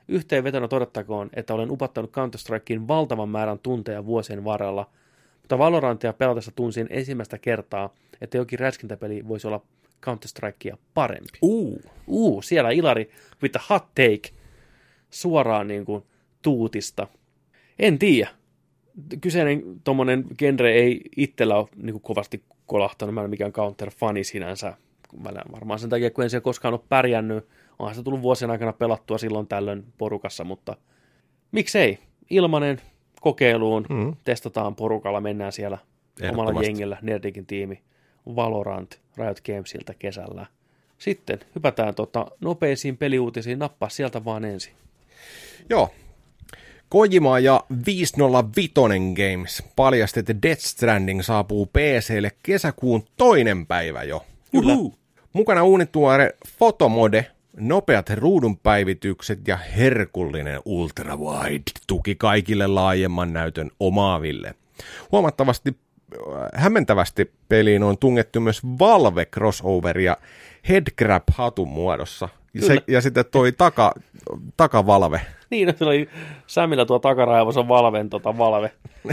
Yhteenvetona 0.08 0.68
todettakoon, 0.68 1.30
että 1.34 1.54
olen 1.54 1.70
upattanut 1.70 2.10
Counter-Strikein 2.16 2.88
valtavan 2.88 3.28
määrän 3.28 3.58
tunteja 3.58 4.06
vuosien 4.06 4.44
varrella, 4.44 4.90
mutta 5.40 5.58
Valorantia 5.58 6.12
pelatessa 6.12 6.52
tunsin 6.54 6.86
ensimmäistä 6.90 7.38
kertaa, 7.38 7.94
että 8.20 8.36
jokin 8.36 8.58
räiskintäpeli 8.58 9.28
voisi 9.28 9.46
olla 9.46 9.60
Counter-Strikea 10.06 10.76
parempi. 10.94 11.38
Uu. 11.42 11.80
Uu, 12.06 12.42
siellä 12.42 12.70
Ilari 12.70 13.10
with 13.42 13.52
the 13.52 13.60
hot 13.70 13.84
take 13.94 14.30
suoraan 15.10 15.68
niin 15.68 15.84
kuin 15.84 16.02
tuutista. 16.42 17.06
En 17.78 17.98
tiedä. 17.98 18.28
Kyseinen 19.20 19.62
tuommoinen 19.84 20.24
genre 20.38 20.72
ei 20.72 21.00
itsellä 21.16 21.56
ole 21.56 21.68
niin 21.76 21.92
kuin 21.92 22.02
kovasti 22.02 22.42
kolahtanut. 22.66 23.14
Mä 23.14 23.20
en 23.20 23.22
ole 23.24 23.30
mikään 23.30 23.52
counter-fani 23.52 24.24
sinänsä. 24.24 24.74
Mä 25.22 25.28
en- 25.28 25.52
varmaan 25.52 25.78
sen 25.80 25.90
takia, 25.90 26.10
kun 26.10 26.24
en 26.24 26.30
siellä 26.30 26.44
koskaan 26.44 26.74
ole 26.74 26.80
pärjännyt. 26.88 27.46
Onhan 27.78 27.94
se 27.94 28.02
tullut 28.02 28.22
vuosien 28.22 28.50
aikana 28.50 28.72
pelattua 28.72 29.18
silloin 29.18 29.46
tällöin 29.46 29.84
porukassa, 29.98 30.44
mutta 30.44 30.76
miksei? 31.52 31.98
Ilmanen 32.30 32.80
kokeiluun, 33.20 33.86
Mm. 33.88 34.16
testataan 34.24 34.74
porukalla, 34.74 35.20
mennään 35.20 35.52
siellä 35.52 35.78
omalla 36.32 36.62
jengillä, 36.62 36.96
Nerdikin 37.02 37.46
tiimi, 37.46 37.82
Valorant, 38.36 38.98
Riot 39.16 39.40
Gamesilta 39.40 39.94
kesällä. 39.94 40.46
Sitten 40.98 41.40
hypätään 41.54 41.94
tota 41.94 42.26
nopeisiin 42.40 42.96
peliuutisiin, 42.96 43.58
nappaa 43.58 43.88
sieltä 43.88 44.24
vaan 44.24 44.44
ensin. 44.44 44.72
Joo. 45.70 45.90
Kojima 46.88 47.38
ja 47.38 47.64
505 47.86 48.74
Games 49.14 49.62
paljasti, 49.76 50.20
että 50.20 50.42
Death 50.42 50.62
Stranding 50.62 51.22
saapuu 51.22 51.66
PClle 51.66 52.30
kesäkuun 52.42 53.04
toinen 53.16 53.66
päivä 53.66 54.02
jo. 54.02 54.24
Kyllä. 54.50 54.72
Juhu. 54.72 54.94
Mukana 55.32 55.64
uunituore 55.64 56.34
fotomode, 56.58 57.26
nopeat 57.56 58.10
ruudunpäivitykset 58.10 59.48
ja 59.48 59.56
herkullinen 59.56 60.60
ultrawide 60.64 61.62
tuki 61.86 62.14
kaikille 62.14 62.66
laajemman 62.66 63.32
näytön 63.32 63.70
omaaville. 63.80 64.54
Huomattavasti 65.12 65.76
hämmentävästi 66.54 67.30
peliin 67.48 67.82
on 67.82 67.98
tungettu 67.98 68.40
myös 68.40 68.60
Valve 68.78 69.24
crossover 69.24 69.98
ja 69.98 70.16
headcrab 70.68 71.22
hatun 71.32 71.68
muodossa. 71.68 72.28
Ja, 72.54 72.62
se, 72.62 72.76
ja 72.88 73.00
sitten 73.00 73.24
toi 73.30 73.52
taka, 73.52 73.94
takavalve. 74.56 75.20
Niin, 75.50 75.74
se 75.76 75.84
oli 75.84 76.08
Sämillä 76.46 76.86
tuo 76.86 76.98
takaraivossa 76.98 77.68
valven 77.68 78.10
tota 78.10 78.38
valve 78.38 78.72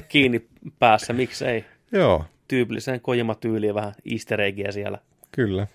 kiinni 0.10 0.46
päässä, 0.80 1.14
miksei. 1.14 1.66
Joo, 1.92 2.26
Tyypilliseen 2.48 3.02
Kojima-tyyliin 3.02 3.76
vähän 3.76 3.94
easter 4.12 4.40
siellä. 4.72 5.00
kyllä. 5.32 5.68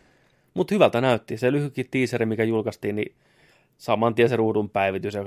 Mutta 0.54 0.74
hyvältä 0.74 1.00
näytti. 1.00 1.36
Se 1.36 1.52
lyhykin 1.52 1.88
teaseri, 1.90 2.26
mikä 2.26 2.44
julkaistiin, 2.44 2.96
niin 2.96 3.14
saman 3.78 4.14
tien 4.14 4.28
se 4.28 4.36
ruudun 4.36 4.70
päivitys 4.70 5.14
ja 5.14 5.24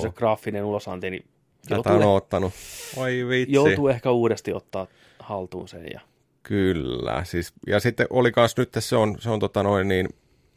se 0.00 0.10
graafinen 0.14 0.64
ulosanti, 0.64 1.10
niin 1.10 1.24
Tätä 1.68 1.74
joutuu, 1.74 1.92
on 1.92 2.02
eh- 2.02 2.06
ottanut. 2.06 2.52
Oi 2.96 3.26
vitsi. 3.28 3.54
joutuu 3.54 3.88
ehkä 3.88 4.10
uudesti 4.10 4.52
ottaa 4.52 4.86
haltuun 5.18 5.68
sen. 5.68 5.86
Ja... 5.92 6.00
Kyllä. 6.42 7.24
Siis, 7.24 7.52
ja 7.66 7.80
sitten 7.80 8.06
oli 8.10 8.32
kans 8.32 8.56
nyt, 8.56 8.70
se 8.78 8.96
on, 8.96 9.16
se 9.20 9.30
on 9.30 9.40
tota 9.40 9.62
noin, 9.62 9.88
niin 9.88 10.08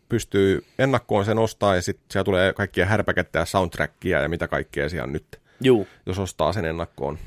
pystyy 0.09 0.65
ennakkoon 0.79 1.25
sen 1.25 1.37
ostaa 1.37 1.75
ja 1.75 1.81
sitten 1.81 2.05
siellä 2.11 2.23
tulee 2.25 2.53
kaikkia 2.53 2.85
härpäkettä 2.85 3.39
ja 3.39 3.45
soundtrackia 3.45 4.21
ja 4.21 4.29
mitä 4.29 4.47
kaikkea 4.47 4.89
siellä 4.89 5.03
on 5.03 5.13
nyt, 5.13 5.41
Juu, 5.61 5.87
jos 6.05 6.19
ostaa 6.19 6.53
sen 6.53 6.65
ennakkoon. 6.65 7.17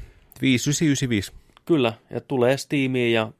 5995. 0.43 1.33
kyllä. 1.65 1.93
Ja 2.11 2.21
tulee 2.21 2.57
Steamiin 2.57 3.13
ja 3.13 3.33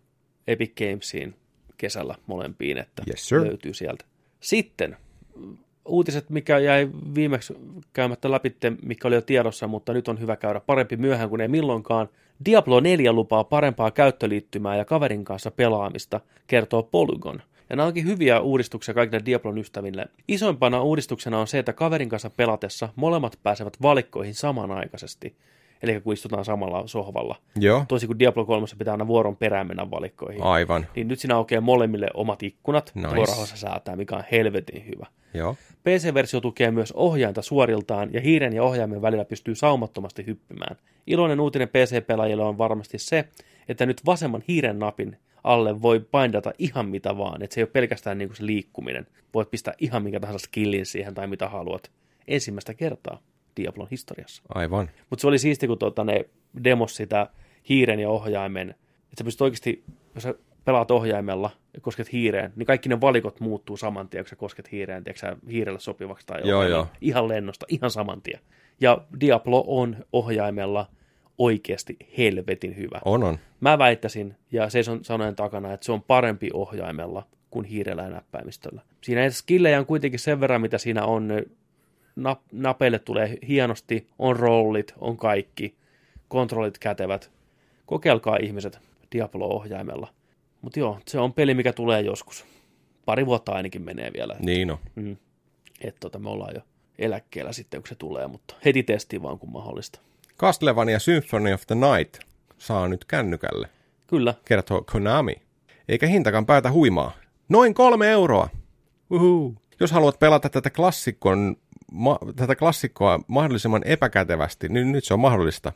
Epic 0.47 0.73
Gamesiin 0.77 1.35
kesällä 1.77 2.15
molempiin, 2.27 2.78
että 2.78 3.02
Yes, 3.09 3.28
sir. 3.28 3.40
löytyy 3.44 3.74
sieltä. 3.74 4.05
Sitten 4.40 4.97
uutiset, 5.89 6.31
mikä 6.31 6.59
jäi 6.59 6.89
viimeksi 7.15 7.55
käymättä 7.93 8.31
läpi, 8.31 8.56
mikä 8.82 9.09
oli 9.09 9.15
jo 9.15 9.20
tiedossa, 9.20 9.66
mutta 9.66 9.93
nyt 9.93 10.09
on 10.09 10.20
hyvä 10.20 10.36
käydä 10.36 10.60
parempi 10.60 10.97
myöhään 10.97 11.28
kuin 11.28 11.40
ei 11.40 11.48
milloinkaan. 11.48 12.09
Diablo 12.44 12.81
4 12.81 13.12
lupaa 13.12 13.44
parempaa 13.44 13.90
käyttöliittymää 13.90 14.77
ja 14.77 14.85
kaverin 14.85 15.24
kanssa 15.24 15.51
pelaamista, 15.51 16.20
kertoo 16.47 16.82
Polygon. 16.82 17.43
Ja 17.70 17.77
nämä 17.77 17.86
onkin 17.86 18.06
hyviä 18.06 18.40
uudistuksia 18.40 18.94
kaikille 18.94 19.23
Diablon 19.27 19.59
ystäville. 19.59 20.06
Isoimpana 20.28 20.82
uudistuksena 20.82 21.39
on 21.39 21.47
se, 21.47 21.59
että 21.59 21.73
kaverin 21.73 22.09
kanssa 22.09 22.31
pelatessa 22.31 22.89
molemmat 22.97 23.39
pääsevät 23.43 23.82
valikkoihin 23.82 24.35
samanaikaisesti. 24.35 25.35
Eli 25.82 26.00
kun 26.00 26.12
istutaan 26.12 26.44
samalla 26.44 26.86
sohvalla. 26.86 27.36
Joo, 27.56 27.84
Toisin 27.88 28.06
kuin 28.06 28.18
Diablo 28.18 28.44
3 28.44 28.66
pitää 28.78 28.92
aina 28.94 29.06
vuoron 29.06 29.36
perään 29.36 29.66
mennä 29.66 29.90
valikkoihin. 29.90 30.42
aivan. 30.42 30.86
Niin 30.96 31.09
nyt 31.09 31.18
siinä 31.18 31.36
aukeaa 31.36 31.60
molemmille 31.60 32.06
omat 32.14 32.42
ikkunat, 32.42 32.92
Nice. 32.94 33.09
rauhassa 33.09 33.56
säätää, 33.56 33.96
mikä 33.96 34.16
on 34.16 34.24
helvetin 34.32 34.86
hyvä. 34.86 35.06
Joo, 35.34 35.56
PC-versio 35.84 36.40
tukee 36.40 36.70
myös 36.70 36.92
ohjainta 36.92 37.42
suoriltaan 37.42 38.12
ja 38.12 38.20
hiiren 38.20 38.52
ja 38.52 38.62
ohjaimen 38.62 39.02
välillä 39.02 39.24
pystyy 39.24 39.55
saumattomasti 39.55 40.26
hyppimään. 40.26 40.76
Iloinen 41.06 41.40
uutinen 41.40 41.68
PC-pelaajille 41.68 42.42
on 42.42 42.59
varmasti 42.59 42.98
se, 42.98 43.24
että 43.68 43.86
nyt 43.86 44.06
vasemman 44.06 44.42
hiiren 44.48 44.78
napin 44.78 45.16
alle 45.44 45.82
voi 45.82 46.00
paindata 46.00 46.52
ihan 46.59 46.88
mitä 46.88 47.18
vaan, 47.18 47.42
että 47.42 47.55
se 47.55 47.60
ei 47.60 47.62
ole 47.62 47.70
pelkästään 47.72 48.18
niin 48.18 48.28
kuin 48.28 48.36
se 48.36 48.46
liikkuminen. 48.46 49.06
Voit 49.34 49.50
pistää 49.50 49.74
ihan 49.78 50.02
minkä 50.02 50.20
tahansa 50.20 50.44
skillin 50.44 50.86
siihen 50.86 51.14
tai 51.14 51.26
mitä 51.26 51.48
haluat. 51.48 51.90
Ensimmäistä 52.28 52.74
kertaa 52.74 53.18
Diablon 53.59 53.89
historiassa. 53.90 54.43
aivan. 54.55 54.90
Mutta 55.10 55.20
se 55.20 55.26
oli 55.26 55.39
siisti, 55.39 55.66
kun 55.66 55.78
tuota, 55.78 56.05
ne 56.05 56.24
demos 56.64 56.97
sitä 56.97 57.26
hiiren 57.68 58.01
ja 58.01 58.09
ohjaimen, 58.09 58.70
että 58.70 59.14
sä 59.18 59.24
pystyt 59.24 59.40
oikeasti, 59.40 59.85
jos 60.14 60.22
sä 60.22 60.35
pelaat 60.64 60.90
ohjaimella 60.90 61.51
ja 61.74 61.80
kosket 61.80 62.12
hiireen, 62.12 62.52
niin 62.56 62.66
kaikki 62.66 62.89
ne 62.89 63.01
valikot 63.01 63.40
muuttuu 63.40 63.76
saman 63.76 64.09
tien, 64.09 64.24
kun 64.24 64.28
sä 64.28 64.36
kosket 64.36 64.72
hiireen, 64.72 65.05
tiedätkö 65.05 65.26
sä 65.26 65.36
hiirelle 65.51 65.80
sopivaksi 65.80 66.26
tai 66.26 66.40
Joo, 66.44 66.64
joo. 66.64 66.86
Ihan 67.01 67.28
lennosta, 67.28 67.66
ihan 67.68 67.90
saman 67.90 68.22
tien. 68.22 68.40
Ja 68.80 68.98
Diablo 69.20 69.64
on 69.66 69.97
ohjaimella 70.12 70.86
oikeasti 71.39 71.97
helvetin 72.18 72.76
hyvä. 72.76 73.01
On, 73.05 73.24
on. 73.24 73.39
Mä 73.60 73.78
väittäisin, 73.78 74.36
ja 74.52 74.70
seison 74.70 75.05
sanojen 75.05 75.36
takana, 75.36 75.72
että 75.72 75.86
se 75.86 75.93
on 75.93 76.02
parempi 76.02 76.51
ohjaimella 76.52 77.26
kuin 77.51 77.64
hiirellä 77.64 78.02
ja 78.02 78.10
näppäimistöllä. 78.10 78.82
Siinä 79.01 79.30
skillejä 79.30 79.78
on 79.78 79.86
kuitenkin 79.86 80.20
sen 80.20 80.40
verran, 80.40 80.60
mitä 80.60 80.78
siinä 80.78 81.05
on. 81.05 81.28
Nap, 82.19 82.40
napeille 82.53 82.99
tulee 82.99 83.39
hienosti, 83.49 84.07
on 84.19 84.36
rollit, 84.36 84.95
on 84.99 85.16
kaikki, 85.16 85.74
kontrollit 86.28 86.78
kätevät. 86.78 87.31
Kokeilkaa 87.86 88.36
ihmiset 88.36 88.81
Diablo-ohjaimella. 89.12 90.09
Mutta 90.62 90.81
joo, 90.81 91.01
se 91.07 91.19
on 91.19 91.32
peli, 91.32 91.55
mikä 91.55 91.73
tulee 91.73 92.01
joskus. 92.01 92.45
Pari 93.05 93.27
vuotta 93.27 93.53
ainakin 93.53 93.82
menee 93.82 94.11
vielä. 94.16 94.36
Niin 94.40 94.70
on. 94.70 94.78
Mm. 94.95 95.16
Että 95.81 96.01
tota, 96.01 96.19
me 96.19 96.31
ollaan 96.31 96.55
jo 96.55 96.61
eläkkeellä 96.99 97.53
sitten, 97.53 97.82
kun 97.82 97.89
se 97.89 97.95
tulee, 97.95 98.27
mutta 98.27 98.55
heti 98.65 98.82
testiin 98.82 99.23
vaan, 99.23 99.39
kun 99.39 99.53
mahdollista. 99.53 100.01
Castlevania 100.39 100.99
Symphony 100.99 101.53
of 101.53 101.62
the 101.66 101.74
Night 101.74 102.19
saa 102.59 102.89
nyt 102.89 103.05
kännykälle, 103.05 103.69
Kyllä, 104.07 104.35
kertoo 104.45 104.82
Konami. 104.93 105.35
Eikä 105.89 106.07
hintakaan 106.07 106.47
päätä 106.47 106.70
huimaa. 106.70 107.12
Noin 107.49 107.74
kolme 107.74 108.11
euroa. 108.11 108.49
Uhu. 109.11 109.55
Jos 109.81 109.93
haluat 109.93 110.19
pelata 110.19 110.49
tätä, 110.49 110.70
klassikon, 110.70 111.57
ma, 111.93 112.19
tätä 112.36 112.56
klassikkoa 112.56 113.20
mahdollisimman 113.27 113.82
epäkätevästi, 113.85 114.69
niin 114.69 114.93
nyt 114.93 115.05
se 115.05 115.15
on 115.15 115.20
mahdollista. 115.20 115.73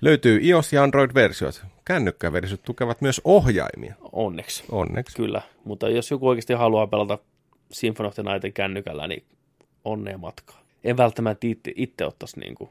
Löytyy 0.00 0.40
iOS- 0.42 0.72
ja 0.72 0.82
Android-versiot. 0.82 1.64
Kännykkäversiot 1.84 2.62
tukevat 2.62 3.00
myös 3.00 3.20
ohjaimia. 3.24 3.94
onneksi. 4.12 4.64
Onneksi. 4.70 5.16
Kyllä, 5.16 5.42
mutta 5.64 5.88
jos 5.88 6.10
joku 6.10 6.28
oikeasti 6.28 6.52
haluaa 6.52 6.86
pelata 6.86 7.18
Symphony 7.72 8.06
of 8.08 8.14
the 8.14 8.22
Nightin 8.22 8.52
kännykällä, 8.52 9.06
niin 9.06 9.24
onnea 9.84 10.18
matkaa. 10.18 10.60
En 10.84 10.96
välttämättä 10.96 11.46
itse, 11.46 11.72
itse 11.76 12.04
ottaisi 12.04 12.40
niin 12.40 12.54
kuin 12.54 12.70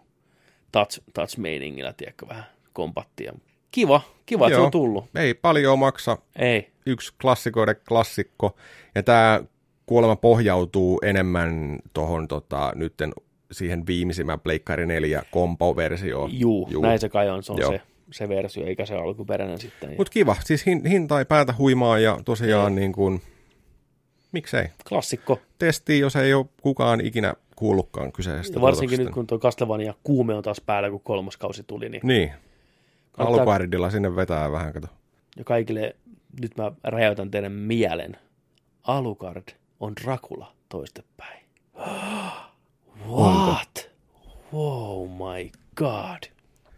touch, 0.72 1.02
touch-meiningillä, 1.14 1.94
tiedätkö, 1.94 2.28
vähän 2.28 2.46
kompattia. 2.74 3.34
Kiva, 3.72 4.02
kiva, 4.26 4.48
että 4.48 4.58
se 4.58 4.62
on 4.62 4.72
tullut. 4.72 5.06
Ei 5.16 5.34
paljon 5.34 5.80
maksa. 5.80 6.18
Ei, 6.36 6.72
Yksi 6.86 7.14
klassikoiden 7.22 7.76
klassikko. 7.88 8.56
Ja 8.96 9.04
tämä 9.04 9.42
kuolema 9.90 10.16
pohjautuu 10.16 11.00
enemmän 11.04 11.80
tuohon 11.94 12.28
tota, 12.28 12.72
nytten 12.76 13.12
siihen 13.52 13.88
viimeisimmän 13.88 14.40
Pleikkari 14.40 14.86
4 14.86 15.24
kompo-versioon. 15.32 16.40
juu, 16.40 16.68
juu, 16.72 16.82
näin 16.82 17.00
se 17.00 17.10
kai 17.10 17.30
on, 17.30 17.44
se 17.44 17.52
on 17.52 17.60
Joo. 17.60 17.72
se, 17.72 17.82
se 18.12 18.30
versio, 18.30 18.66
eikä 18.66 18.86
se 18.86 18.96
alkuperäinen 18.96 19.60
sitten. 19.60 19.96
Mutta 19.98 20.12
kiva, 20.12 20.36
siis 20.46 20.66
hin, 20.66 20.86
hinta 20.86 21.20
ei 21.20 21.26
päätä 21.26 21.54
huimaa 21.58 22.00
ja 22.00 22.20
tosiaan 22.26 22.76
niin 22.76 22.92
kuin, 22.92 23.22
miksei. 24.32 24.68
Klassikko, 24.90 25.40
Testi, 25.60 26.00
jos 26.00 26.16
ei 26.16 26.34
ole 26.34 26.46
kukaan 26.62 27.02
ikinä 27.02 27.34
kuullutkaan 27.56 28.12
kyseisestä 28.12 28.58
ja 28.58 28.62
varsinkin 28.62 28.90
tuotoksesta. 28.90 29.10
nyt 29.10 29.14
kun 29.14 29.28
tuo 29.28 29.40
Castlevania 29.40 29.94
kuume 30.04 30.34
on 30.34 30.44
taas 30.44 30.62
päällä, 30.62 30.90
kun 30.90 31.02
kolmoskausi 31.02 31.64
tuli, 31.64 31.90
niin 31.90 32.02
Niin, 32.04 32.32
alukardilla 33.18 33.90
sinne 33.90 34.16
vetää 34.16 34.52
vähän, 34.52 34.74
kato. 34.74 34.88
ja 35.38 35.44
kaikille, 35.44 35.96
nyt 36.42 36.52
mä 36.58 36.72
räjäytän 36.84 37.32
teidän 37.32 37.52
mielen. 37.52 38.18
Alucard 38.84 39.44
on 39.80 39.94
Dracula 40.04 40.54
toistepäin. 40.70 41.46
What? 43.10 43.90
Oh 44.54 45.10
my 45.10 45.52
god. 45.76 46.24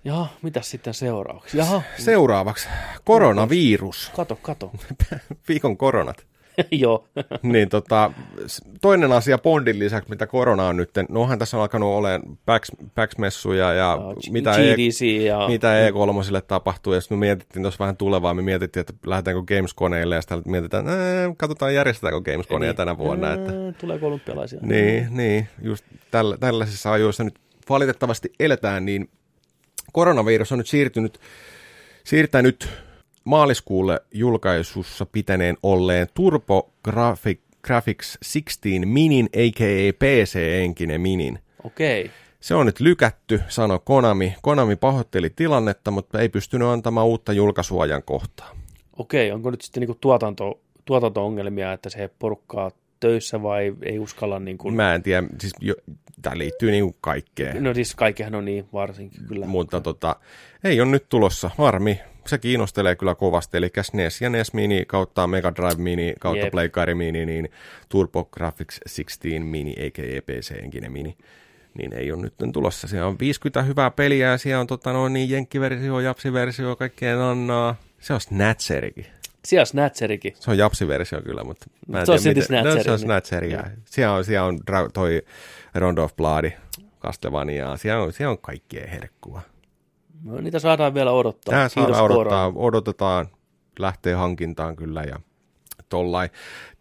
Jaha, 0.03 0.27
mitä 0.41 0.61
sitten 0.61 0.93
seuraavaksi? 0.93 1.57
Jaha, 1.57 1.81
Seuraavaksi 1.97 2.67
koronavirus, 3.03 4.11
kato, 4.15 4.35
kato. 4.35 4.71
viikon 5.47 5.77
koronat. 5.77 6.27
Joo, 6.71 7.07
niin 7.41 7.69
tota, 7.69 8.11
toinen 8.81 9.11
asia 9.11 9.37
Bondin 9.37 9.79
lisäksi, 9.79 10.09
mitä 10.09 10.27
korona 10.27 10.67
on 10.67 10.77
nyt, 10.77 10.89
no 11.09 11.21
onhan 11.21 11.39
tässä 11.39 11.57
on 11.57 11.61
alkanut 11.61 11.89
olemaan 11.89 12.37
PAX, 12.45 12.71
PAX-messuja 12.95 13.73
ja 13.73 13.97
mitä, 14.31 14.55
e, 14.55 14.75
ja... 15.25 15.47
mitä 15.47 15.89
E3 15.89 16.41
tapahtuu, 16.47 16.93
ja 16.93 17.01
sitten 17.01 17.17
me 17.17 17.19
mietittiin 17.19 17.63
tuossa 17.63 17.79
vähän 17.79 17.97
tulevaa, 17.97 18.33
me 18.33 18.41
mietittiin, 18.41 18.81
että 18.81 18.93
lähdetäänkö 19.05 19.55
Gamesconeille, 19.55 20.15
ja 20.15 20.21
sitten 20.21 20.41
mietitään, 20.45 20.89
että 20.89 21.35
katsotaan 21.37 21.73
järjestetäänkö 21.73 22.31
Gamesconeja 22.31 22.73
tänä 22.73 22.97
vuonna, 22.97 23.33
että 23.33 23.51
Ää, 23.51 23.71
Tuleeko 23.71 24.07
olympialaisia? 24.07 24.59
Niin, 24.61 25.07
niin, 25.09 25.47
just 25.61 25.85
tällä, 26.11 26.37
tällaisissa 26.37 26.91
ajoissa 26.91 27.23
nyt 27.23 27.39
valitettavasti 27.69 28.33
eletään, 28.39 28.85
niin 28.85 29.09
koronavirus 29.93 30.51
on 30.51 30.57
nyt 30.57 30.67
siirtynyt, 30.67 31.19
siirtänyt 32.03 32.69
maaliskuulle 33.23 34.01
julkaisussa 34.11 35.05
pitäneen 35.05 35.57
olleen 35.63 36.07
Turbo 36.13 36.71
Graphic, 36.83 37.39
Graphics 37.63 38.17
16 38.33 38.69
Minin, 38.85 39.25
a.k.a. 39.25 39.93
PC-enkinen 39.93 41.01
Minin. 41.01 41.39
Okei. 41.63 42.11
Se 42.39 42.55
on 42.55 42.65
nyt 42.65 42.79
lykätty, 42.79 43.41
sanoi 43.47 43.79
Konami. 43.83 44.35
Konami 44.41 44.75
pahoitteli 44.75 45.29
tilannetta, 45.29 45.91
mutta 45.91 46.19
ei 46.19 46.29
pystynyt 46.29 46.67
antamaan 46.67 47.07
uutta 47.07 47.33
julkaisuajan 47.33 48.03
kohtaa. 48.03 48.55
Okei, 48.97 49.31
onko 49.31 49.51
nyt 49.51 49.61
sitten 49.61 49.81
niinku 49.81 49.97
tuotanto, 50.01 50.59
tuotanto-ongelmia, 50.85 51.73
että 51.73 51.89
se 51.89 52.09
porukkaa 52.19 52.71
töissä 52.99 53.43
vai 53.43 53.73
ei 53.83 53.99
uskalla 53.99 54.39
niin 54.39 54.57
kuin... 54.57 54.75
Mä 54.75 54.95
en 54.95 55.03
tiedä, 55.03 55.27
siis 55.39 55.53
jo, 55.61 55.75
tämä 56.21 56.37
liittyy 56.37 56.71
niin 56.71 56.95
kaikkeen. 57.01 57.63
No 57.63 57.73
siis 57.73 57.95
kaikkihan 57.95 58.35
on 58.35 58.45
niin 58.45 58.65
varsinkin 58.73 59.27
kyllä. 59.27 59.45
Mutta 59.45 59.81
tota, 59.81 60.15
ei 60.63 60.81
ole 60.81 60.91
nyt 60.91 61.05
tulossa. 61.09 61.51
Harmi. 61.57 61.99
Se 62.27 62.37
kiinnostelee 62.37 62.95
kyllä 62.95 63.15
kovasti. 63.15 63.57
Eli 63.57 63.69
SNES 63.81 64.21
ja 64.21 64.29
NES 64.29 64.53
Mini 64.53 64.85
kautta 64.87 65.27
Mega 65.27 65.55
Drive 65.55 65.75
Mini 65.83 66.13
kautta 66.19 66.39
Jep. 66.45 66.51
Playcard 66.51 66.93
Mini, 66.95 67.25
niin 67.25 67.49
Turbo 67.89 68.25
Graphics 68.25 68.79
16 68.95 69.27
Mini, 69.45 69.71
a.k.a. 69.71 70.21
PC-henkinen 70.21 70.91
Mini, 70.91 71.17
niin 71.77 71.93
ei 71.93 72.11
ole 72.11 72.21
nyt 72.21 72.33
tulossa. 72.53 72.87
Siellä 72.87 73.07
on 73.07 73.19
50 73.19 73.61
hyvää 73.61 73.91
peliä 73.91 74.31
ja 74.31 74.37
siellä 74.37 74.59
on 74.61 74.67
tota, 74.67 74.93
noin 74.93 75.13
niin 75.13 75.29
jenkkiversio, 75.29 75.99
japsiversio, 75.99 76.75
kaikkea 76.75 77.29
annaa. 77.29 77.75
Se 77.99 78.13
on 78.13 78.21
Snatcherikin. 78.21 79.05
Siellä 79.45 79.65
Snatcherikin. 79.65 80.33
Se 80.39 80.51
on 80.51 80.57
japsiversio 80.57 81.21
kyllä, 81.21 81.43
mutta 81.43 81.65
mä 81.87 81.99
en 81.99 82.05
Se 82.05 82.11
on 82.11 82.19
tiedä, 82.19 82.41
silti 82.41 82.53
miten- 82.53 82.61
Snatcheri, 82.63 82.77
No, 82.77 82.83
se 82.83 82.91
on 82.91 82.95
niin. 82.97 83.05
Snatcheria. 83.05 83.63
Siellä 83.85 84.13
on, 84.15 84.25
siellä 84.25 84.45
on 84.47 84.59
toi 84.93 85.21
Rondo 85.75 86.03
of 86.03 86.15
Blood, 86.15 86.51
Castlevania, 87.01 87.77
siellä 87.77 88.03
on, 88.03 88.13
siellä 88.13 88.31
on 88.31 88.37
kaikkea 88.37 88.87
herkkua. 88.87 89.41
No, 90.23 90.41
niitä 90.41 90.59
saadaan 90.59 90.93
vielä 90.93 91.11
odottaa. 91.11 91.51
Tämä 91.51 91.69
Kiitos 91.69 91.97
saadaan 91.97 92.11
odottaa, 92.17 92.51
odotetaan, 92.55 93.27
lähtee 93.79 94.13
hankintaan 94.13 94.75
kyllä 94.75 95.03
ja 95.03 95.19
tollai. 95.89 96.29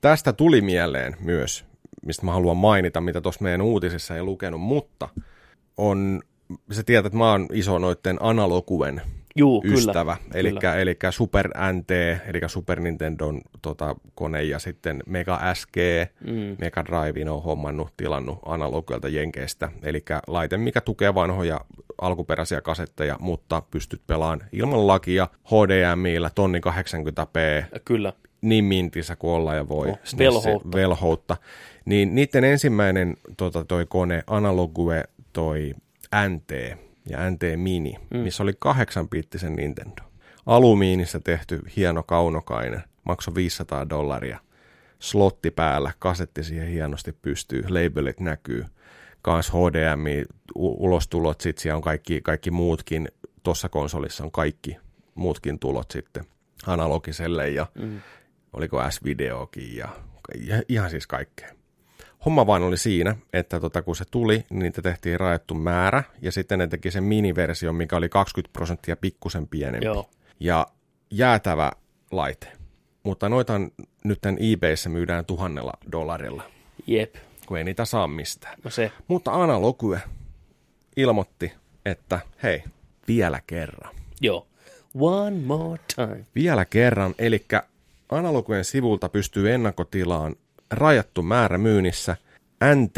Tästä 0.00 0.32
tuli 0.32 0.60
mieleen 0.60 1.16
myös, 1.20 1.64
mistä 2.06 2.26
mä 2.26 2.32
haluan 2.32 2.56
mainita, 2.56 3.00
mitä 3.00 3.20
tuossa 3.20 3.42
meidän 3.42 3.62
uutisissa 3.62 4.16
ei 4.16 4.22
lukenut, 4.22 4.60
mutta 4.60 5.08
on, 5.76 6.20
sä 6.72 6.82
tiedät, 6.82 7.06
että 7.06 7.18
mä 7.18 7.30
oon 7.30 7.46
iso 7.52 7.78
noitten 7.78 8.16
analoguen 8.20 9.02
Juu, 9.36 9.62
ystävä, 9.66 10.16
eli 10.34 10.54
Super 11.10 11.48
NT, 11.72 11.90
eli 12.26 12.40
Super 12.46 12.80
Nintendon 12.80 13.40
tota, 13.62 13.96
kone 14.14 14.42
ja 14.42 14.58
sitten 14.58 15.02
Mega 15.06 15.40
SG, 15.54 15.76
Mm. 16.26 16.56
Mega 16.60 16.84
Drive 16.84 17.30
on 17.30 17.42
hommannut, 17.42 17.92
tilannut 17.96 18.38
analogilta 18.46 19.08
Jenkeistä, 19.08 19.68
eli 19.82 20.04
laite, 20.26 20.56
mikä 20.56 20.80
tukee 20.80 21.14
vanhoja 21.14 21.60
alkuperäisiä 22.00 22.60
kasetteja, 22.60 23.16
mutta 23.20 23.62
pystyt 23.70 24.02
pelaamaan 24.06 24.48
ilman 24.52 24.86
lakia 24.86 25.28
HDMIllä 25.44 26.30
tonni 26.34 26.60
80p, 26.60 27.78
Kyllä. 27.84 28.12
niin 28.40 28.64
mintissä 28.64 29.16
kuin 29.16 29.32
olla 29.32 29.54
ja 29.54 29.68
voi. 29.68 29.88
Oh, 29.88 29.98
SNES 30.04 30.18
velhoutta. 30.18 30.76
velhoutta. 30.76 31.36
Niin 31.84 32.14
niiden 32.14 32.44
ensimmäinen 32.44 33.16
tota, 33.36 33.64
toi 33.64 33.86
kone, 33.86 34.22
Analogue, 34.26 35.04
toi 35.32 35.74
NT 36.28 36.50
ja 37.10 37.30
NT 37.30 37.42
Mini, 37.56 37.94
mm. 38.10 38.18
missä 38.18 38.42
oli 38.42 38.52
kahdeksanpiittisen 38.58 39.56
Nintendo. 39.56 40.02
Alumiinissa 40.46 41.20
tehty 41.20 41.62
hieno 41.76 42.02
kaunokainen, 42.02 42.82
maksoi 43.04 43.34
500 43.34 43.88
dollaria. 43.88 44.38
Slotti 44.98 45.50
päällä, 45.50 45.92
kasetti 45.98 46.42
siihen 46.42 46.68
hienosti 46.68 47.12
pystyy, 47.12 47.64
labelit 47.68 48.20
näkyy. 48.20 48.64
Kans 49.22 49.50
HDMI, 49.50 50.24
u- 50.54 50.84
ulostulot, 50.84 51.40
sitten 51.40 51.62
siellä 51.62 51.76
on 51.76 51.82
kaikki, 51.82 52.20
kaikki 52.20 52.50
muutkin, 52.50 53.08
tuossa 53.42 53.68
konsolissa 53.68 54.24
on 54.24 54.30
kaikki 54.30 54.76
muutkin 55.14 55.58
tulot 55.58 55.90
sitten 55.90 56.24
analogiselle 56.66 57.50
ja 57.50 57.66
mm. 57.74 58.00
oliko 58.52 58.90
S-videokin 58.90 59.76
ja, 59.76 59.88
ja 60.46 60.62
ihan 60.68 60.90
siis 60.90 61.06
kaikkea. 61.06 61.48
Homma 62.24 62.46
vaan 62.46 62.62
oli 62.62 62.76
siinä, 62.76 63.16
että 63.32 63.60
tota, 63.60 63.82
kun 63.82 63.96
se 63.96 64.04
tuli, 64.10 64.44
niin 64.50 64.58
niitä 64.58 64.82
tehtiin 64.82 65.20
rajattu 65.20 65.54
määrä, 65.54 66.02
ja 66.22 66.32
sitten 66.32 66.58
ne 66.58 66.66
teki 66.66 66.90
sen 66.90 67.04
miniversio, 67.04 67.72
mikä 67.72 67.96
oli 67.96 68.08
20 68.08 68.52
prosenttia 68.52 68.96
pikkusen 68.96 69.48
pienempi. 69.48 69.86
Joo. 69.86 70.10
Ja 70.40 70.66
jäätävä 71.10 71.72
laite. 72.10 72.52
Mutta 73.02 73.28
noita 73.28 73.60
nyt 74.04 74.18
eBayssä 74.52 74.88
myydään 74.88 75.24
tuhannella 75.24 75.72
dollarilla, 75.92 76.42
Jep. 76.86 77.14
Kun 77.50 77.58
ei 77.58 77.64
niitä 77.64 77.84
saa 77.84 78.06
mistään. 78.06 78.58
No 78.64 78.70
se. 78.70 78.92
Mutta 79.08 79.42
Analogue 79.42 80.00
ilmoitti, 80.96 81.52
että 81.84 82.20
hei, 82.42 82.64
vielä 83.08 83.40
kerran. 83.46 83.94
Joo. 84.20 84.46
One 85.00 85.36
more 85.36 85.80
time. 85.96 86.26
Vielä 86.34 86.64
kerran, 86.64 87.14
eli 87.18 87.46
Analoguen 88.08 88.64
sivulta 88.64 89.08
pystyy 89.08 89.52
ennakkotilaan 89.52 90.36
rajattu 90.70 91.22
määrä 91.22 91.58
myynnissä 91.58 92.16
NT 92.74 92.96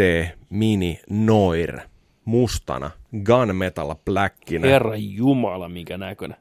Mini 0.50 1.00
Noir 1.10 1.80
mustana 2.24 2.90
Gunmetal 3.24 3.94
Blackina. 4.04 4.66
Herra 4.66 4.96
Jumala, 4.96 5.68
minkä 5.68 5.98
näköinen. 5.98 6.36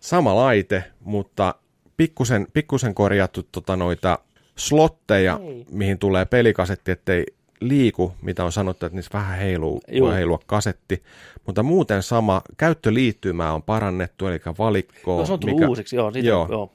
Sama 0.00 0.36
laite, 0.36 0.84
mutta 1.00 1.54
pikkusen, 1.96 2.46
pikkusen 2.52 2.94
korjattu 2.94 3.42
tota 3.52 3.76
noita 3.76 4.18
slotteja, 4.56 5.40
Ei. 5.42 5.66
mihin 5.70 5.98
tulee 5.98 6.24
pelikasetti, 6.24 6.90
ettei 6.90 7.26
liiku, 7.68 8.14
mitä 8.22 8.44
on 8.44 8.52
sanottu, 8.52 8.86
että 8.86 8.96
niissä 8.96 9.10
vähän 9.18 9.38
heiluu, 9.38 9.80
Juu. 9.92 10.06
voi 10.06 10.14
heilua 10.16 10.38
kasetti. 10.46 11.02
Mutta 11.46 11.62
muuten 11.62 12.02
sama, 12.02 12.42
käyttöliittymää 12.56 13.52
on 13.52 13.62
parannettu, 13.62 14.26
eli 14.26 14.40
valikko, 14.58 15.18
No 15.18 15.26
se 15.26 15.32
on 15.32 15.40
tullut 15.40 15.56
mikä, 15.56 15.68
uusiksi, 15.68 15.96
joo. 15.96 16.10
Siitä, 16.10 16.28
Joo. 16.28 16.46
joo. 16.50 16.72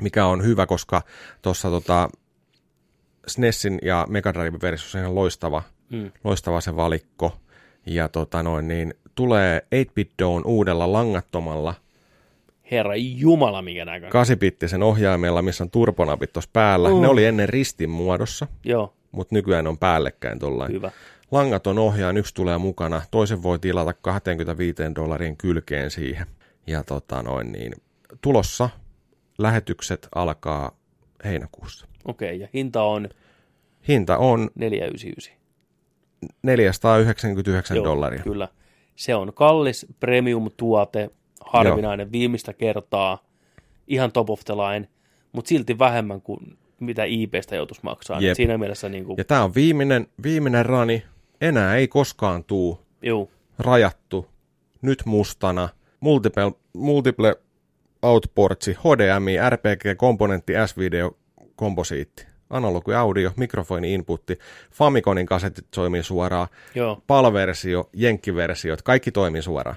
mikä 0.00 0.26
on 0.26 0.44
hyvä, 0.44 0.66
koska 0.66 1.02
tuossa 1.42 1.70
tota, 1.70 2.08
SNESin 3.26 3.78
ja 3.82 4.06
Mega 4.08 4.34
Drive-versiossa 4.34 4.98
on 4.98 5.02
ihan 5.04 5.14
loistava, 5.14 5.62
Mm. 5.90 6.10
loistava 6.24 6.60
se 6.60 6.76
valikko. 6.76 7.36
Ja 7.86 8.08
tota 8.08 8.42
noin, 8.42 8.68
niin 8.68 8.94
tulee 9.14 9.62
8-bit 9.74 10.10
Dawn 10.22 10.42
uudella 10.46 10.92
langattomalla 10.92 11.74
Herra 12.70 12.96
Jumala, 12.96 13.62
minkä 13.62 13.84
näköinen. 13.84 14.12
8-bittisen 14.12 14.82
ohjaimella, 14.82 15.42
missä 15.42 15.64
on 15.64 15.70
turponapit 15.70 16.32
tuossa 16.32 16.50
päällä. 16.52 16.88
Mm. 16.90 17.00
Ne 17.00 17.08
oli 17.08 17.24
ennen 17.24 17.48
ristin 17.48 17.90
muodossa, 17.90 18.46
joo, 18.64 18.94
mutta 19.12 19.34
nykyään 19.34 19.66
on 19.66 19.78
päällekkäin 19.78 20.38
tuollain. 20.38 20.72
hyvä. 20.72 20.90
Langaton 21.30 21.78
ohjaan, 21.78 22.16
yksi 22.16 22.34
tulee 22.34 22.58
mukana, 22.58 23.02
toisen 23.10 23.42
voi 23.42 23.58
tilata 23.58 23.92
25 23.92 24.76
dollarin 24.94 25.36
kylkeen 25.36 25.90
siihen. 25.90 26.26
Ja 26.66 26.84
tota 26.84 27.22
noin 27.22 27.52
niin, 27.52 27.72
tulossa 28.20 28.70
lähetykset 29.38 30.08
alkaa 30.14 30.76
heinäkuussa. 31.24 31.86
Okei, 32.04 32.40
ja 32.40 32.48
hinta 32.54 32.82
on 32.82 33.08
Hinta 33.88 34.18
on 34.18 34.50
499. 34.54 35.40
499 36.42 37.76
Joo, 37.76 37.84
dollaria. 37.84 38.22
Kyllä. 38.22 38.48
Se 38.96 39.14
on 39.14 39.32
kallis 39.34 39.86
premium-tuote, 40.00 41.10
harvinainen 41.40 42.12
viimeistä 42.12 42.52
kertaa, 42.52 43.24
ihan 43.86 44.12
top 44.12 44.30
of 44.30 44.40
the 44.44 44.54
line, 44.54 44.88
mutta 45.32 45.48
silti 45.48 45.78
vähemmän 45.78 46.20
kuin 46.20 46.58
mitä 46.80 47.04
IPstä 47.04 47.56
joutuisi 47.56 47.80
maksaa. 47.84 48.20
Jep. 48.20 48.30
Et 48.30 48.36
siinä 48.36 48.58
mielessä 48.58 48.88
niin 48.88 49.04
kuin, 49.04 49.16
Ja 49.18 49.24
tämä 49.24 49.44
on 49.44 49.54
viimeinen, 49.54 50.06
viimeinen 50.22 50.66
rani. 50.66 51.02
Enää 51.40 51.76
ei 51.76 51.88
koskaan 51.88 52.44
tuu 52.44 52.80
juu, 53.02 53.30
rajattu, 53.58 54.26
nyt 54.82 55.02
mustana, 55.06 55.68
multiple, 56.00 56.52
multiple 56.72 57.36
outportsi, 58.02 58.72
HDMI, 58.72 59.36
RPG-komponentti, 59.50 60.52
S-video, 60.66 61.18
komposiitti, 61.56 62.26
analogi 62.50 62.94
audio, 62.94 63.32
mikrofoni 63.36 63.94
inputti, 63.94 64.38
Famiconin 64.72 65.26
kasetit 65.26 65.66
toimii 65.70 66.02
suoraan, 66.02 66.48
joo, 66.74 67.02
PAL-versio, 67.06 67.90
Jenkki-versiot, 67.92 68.82
kaikki 68.82 69.12
toimii 69.12 69.42
suoraan. 69.42 69.76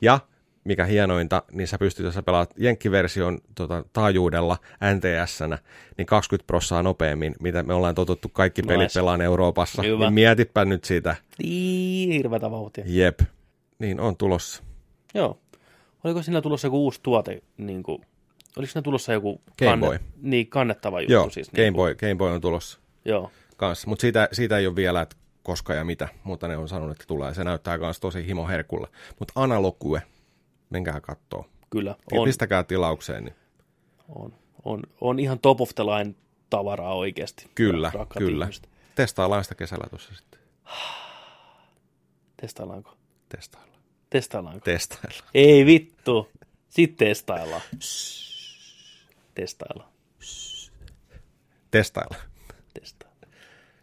Ja 0.00 0.20
mikä 0.66 0.84
hienointa, 0.84 1.42
niin 1.52 1.68
sä 1.68 1.78
pystyt, 1.78 2.04
jos 2.04 2.14
sä 2.14 2.22
pelaat 2.22 2.54
Jenkki-version 2.56 3.38
tota, 3.54 3.84
taajuudella 3.92 4.58
nts 4.94 5.40
niin 5.98 6.06
20 6.06 6.46
prossaa 6.46 6.82
nopeammin, 6.82 7.34
mitä 7.40 7.62
me 7.62 7.74
ollaan 7.74 7.94
totuttu 7.94 8.28
kaikki 8.28 8.62
pelit 8.62 8.94
pelaan 8.94 9.20
Euroopassa. 9.20 9.82
Hyvä. 9.82 10.04
Niin 10.04 10.14
mietipä 10.14 10.64
nyt 10.64 10.84
sitä. 10.84 11.16
niin 11.38 12.12
hirveätä 12.12 12.50
vauhtia. 12.50 12.84
Jep. 12.86 13.20
Niin 13.78 14.00
on 14.00 14.16
tulossa. 14.16 14.62
Joo. 15.14 15.38
Oliko 16.04 16.22
siinä 16.22 16.42
tulossa 16.42 16.66
joku 16.66 16.84
uusi 16.84 17.00
tuote, 17.02 17.42
niin 17.56 17.82
kuin, 17.82 18.02
oliko 18.56 18.72
siinä 18.72 18.82
tulossa 18.82 19.12
joku 19.12 19.40
Game 19.58 19.86
Boy. 19.86 19.98
niin, 20.22 20.46
kannettava 20.46 21.00
juttu? 21.00 21.12
Joo, 21.12 21.30
siis, 21.30 21.50
Game, 21.50 21.62
niin 21.62 21.72
kuin, 21.74 21.82
Boy, 21.82 21.94
Game 21.94 22.14
Boy 22.14 22.30
on 22.30 22.40
tulossa 22.40 22.78
Joo, 23.04 23.30
kanssa. 23.56 23.88
Mutta 23.88 24.00
siitä, 24.00 24.28
siitä 24.32 24.58
ei 24.58 24.66
ole 24.66 24.76
vielä, 24.76 25.00
että 25.00 25.16
koska 25.42 25.74
ja 25.74 25.84
mitä, 25.84 26.08
mutta 26.24 26.48
ne 26.48 26.56
on 26.56 26.68
sanonut, 26.68 26.92
että 26.92 27.04
tulee. 27.06 27.34
Se 27.34 27.44
näyttää 27.44 27.78
myös 27.78 28.00
tosi 28.00 28.26
himoherkulle. 28.26 28.88
Mutta 29.18 29.32
Analogue, 29.36 30.02
menkää 30.70 31.00
kattoo. 31.00 31.46
kyllä, 31.70 31.94
Ja 32.12 32.20
on, 32.20 32.24
pistäkää 32.24 32.64
tilaukseen, 32.64 33.24
niin 33.24 33.34
on, 34.08 34.34
on, 34.64 34.82
on 35.00 35.18
ihan 35.18 35.38
top 35.38 35.60
of 35.60 35.70
the 35.74 35.84
line 35.84 36.14
tavaraa 36.50 36.94
oikeasti. 36.94 37.50
kyllä, 37.54 37.92
kyllä. 38.18 38.44
ihmiset. 38.44 38.68
Testaillaan 38.94 39.44
sitä 39.44 39.54
kesällä 39.54 39.86
tuossa 39.90 40.14
sitten. 40.14 40.40
Testaillaanko? 42.40 42.96
Testaillaan. 43.28 43.80
Testaillaanko? 44.10 44.60
Testaillaan. 44.64 45.30
Ei 45.34 45.66
vittu. 45.66 46.30
Sitten 46.68 47.08
testaillaan. 47.08 47.62
Testaillaan. 49.34 49.90
Testaillaan. 51.70 52.22
Testaillaan. 52.80 53.30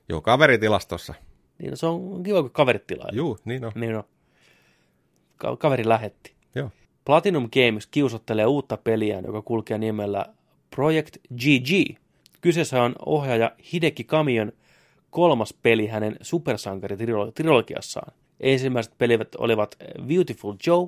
Joo, 0.09 0.21
kaveritilastossa. 0.21 1.13
Niin 1.59 1.69
no, 1.69 1.75
se 1.75 1.85
on 1.85 2.23
kiva, 2.23 2.41
kun 2.41 2.51
kaverit 2.51 2.87
tilaa. 2.87 3.09
Juu, 3.11 3.39
niin 3.45 3.65
on. 3.65 3.71
Niin 3.75 3.95
on. 3.95 4.03
Ka- 5.37 5.57
kaveri 5.57 5.87
lähetti. 5.87 6.32
Platinum 7.05 7.49
Games 7.53 7.87
kiusottelee 7.87 8.45
uutta 8.45 8.77
peliä, 8.77 9.19
joka 9.19 9.41
kulkee 9.41 9.77
nimellä 9.77 10.25
Project 10.75 11.17
GG. 11.17 11.97
Kyseessä 12.41 12.83
on 12.83 12.95
ohjaaja 13.05 13.51
Hideki 13.73 14.03
Kamion 14.03 14.51
kolmas 15.09 15.53
peli 15.53 15.87
hänen 15.87 16.15
supersankaritrilogiassaan. 16.21 18.13
Ensimmäiset 18.39 18.93
pelit 18.97 19.35
olivat 19.35 19.75
Beautiful 20.07 20.53
Joe 20.67 20.87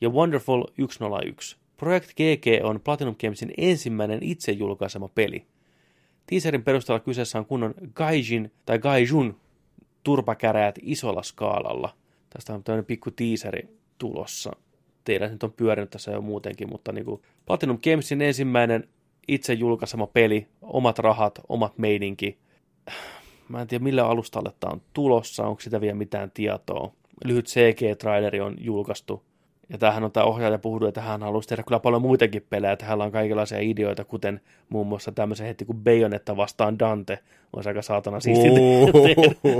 ja 0.00 0.10
Wonderful 0.10 0.64
101. 0.90 1.56
Project 1.76 2.10
GG 2.10 2.64
on 2.64 2.80
Platinum 2.80 3.16
Gamesin 3.20 3.52
ensimmäinen 3.56 4.22
itse 4.22 4.52
julkaisema 4.52 5.08
peli. 5.08 5.46
Teaserin 6.26 6.62
perusteella 6.62 7.00
kyseessä 7.00 7.38
on 7.38 7.46
kunnon 7.46 7.74
Gaijin 7.94 8.52
tai 8.66 8.78
Gaijun 8.78 9.40
turpakäräjät 10.02 10.78
isolla 10.82 11.22
skaalalla. 11.22 11.94
Tästä 12.30 12.54
on 12.54 12.64
tämmöinen 12.64 12.84
pikku 12.84 13.10
teaseri 13.10 13.68
tulossa. 13.98 14.52
Teillä 15.06 15.28
nyt 15.28 15.42
on 15.42 15.52
pyörinyt 15.52 15.90
tässä 15.90 16.10
jo 16.10 16.20
muutenkin, 16.20 16.68
mutta 16.68 16.92
niin 16.92 17.04
kuin 17.04 17.22
Platinum 17.46 17.78
Gamesin 17.84 18.22
ensimmäinen 18.22 18.88
itse 19.28 19.52
julkaisema 19.52 20.06
peli, 20.06 20.46
omat 20.62 20.98
rahat, 20.98 21.40
omat 21.48 21.78
meininki. 21.78 22.38
Mä 23.48 23.60
en 23.60 23.66
tiedä 23.66 23.84
millä 23.84 24.06
alustalle 24.06 24.52
tämä 24.60 24.72
on 24.72 24.82
tulossa, 24.92 25.46
onko 25.46 25.60
sitä 25.60 25.80
vielä 25.80 25.94
mitään 25.94 26.30
tietoa. 26.30 26.92
Lyhyt 27.24 27.46
CG-traileri 27.46 28.40
on 28.40 28.56
julkaistu. 28.60 29.22
Ja 29.68 29.78
tämähän 29.78 30.04
on 30.04 30.12
tämä 30.12 30.26
ohjaaja 30.26 30.58
puhunut, 30.58 30.88
että 30.88 31.00
hän 31.00 31.22
haluaisi 31.22 31.48
tehdä 31.48 31.62
kyllä 31.62 31.80
paljon 31.80 32.02
muitakin 32.02 32.46
pelejä, 32.50 32.72
että 32.72 32.84
hänellä 32.84 33.04
on 33.04 33.12
kaikenlaisia 33.12 33.60
ideoita, 33.60 34.04
kuten 34.04 34.40
muun 34.68 34.86
muassa 34.86 35.12
tämmöisen 35.12 35.46
heti 35.46 35.64
kuin 35.64 35.78
Bayonetta 35.78 36.36
vastaan 36.36 36.78
Dante. 36.78 37.18
Olisi 37.52 37.68
aika 37.68 37.82
saatana 37.82 38.20
siistiä 38.20 38.50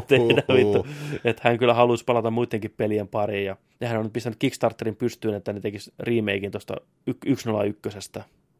tehdä, 0.08 0.42
vittu. 0.54 0.86
Että 1.24 1.42
hän 1.44 1.58
kyllä 1.58 1.74
haluaisi 1.74 2.04
palata 2.04 2.30
muidenkin 2.30 2.74
pelien 2.76 3.08
pariin. 3.08 3.44
Ja, 3.44 3.56
ja 3.80 3.88
hän 3.88 3.98
on 3.98 4.04
nyt 4.04 4.12
pistänyt 4.12 4.38
Kickstarterin 4.38 4.96
pystyyn, 4.96 5.34
että 5.34 5.52
ne 5.52 5.60
tekisi 5.60 5.92
remakein 5.98 6.52
tuosta 6.52 6.74
101. 7.36 7.98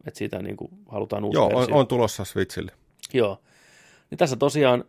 Että 0.07 0.17
siitä 0.17 0.41
niin 0.41 0.57
kuin 0.57 0.71
halutaan 0.87 1.23
uusi 1.23 1.37
Joo, 1.37 1.51
on, 1.53 1.73
on 1.73 1.87
tulossa 1.87 2.25
Switchille. 2.25 2.71
Joo. 3.13 3.39
Niin 4.09 4.17
tässä 4.17 4.35
tosiaan, 4.35 4.83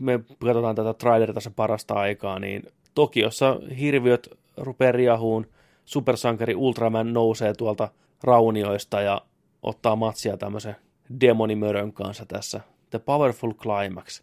me 0.00 0.20
katsotaan 0.38 0.74
tätä 0.74 0.94
traileria 0.94 1.34
tässä 1.34 1.50
parasta 1.50 1.94
aikaa, 1.94 2.38
niin 2.38 2.62
Tokiossa 2.94 3.60
hirviöt 3.80 4.28
rupeaa 4.56 4.92
riahuun, 4.92 5.46
supersankari 5.84 6.54
Ultraman 6.54 7.12
nousee 7.12 7.54
tuolta 7.54 7.88
raunioista 8.22 9.00
ja 9.00 9.22
ottaa 9.62 9.96
matsia 9.96 10.36
tämmöisen 10.36 10.76
demonimörön 11.20 11.92
kanssa 11.92 12.26
tässä. 12.26 12.60
The 12.90 12.98
Powerful 12.98 13.52
Climax, 13.52 14.22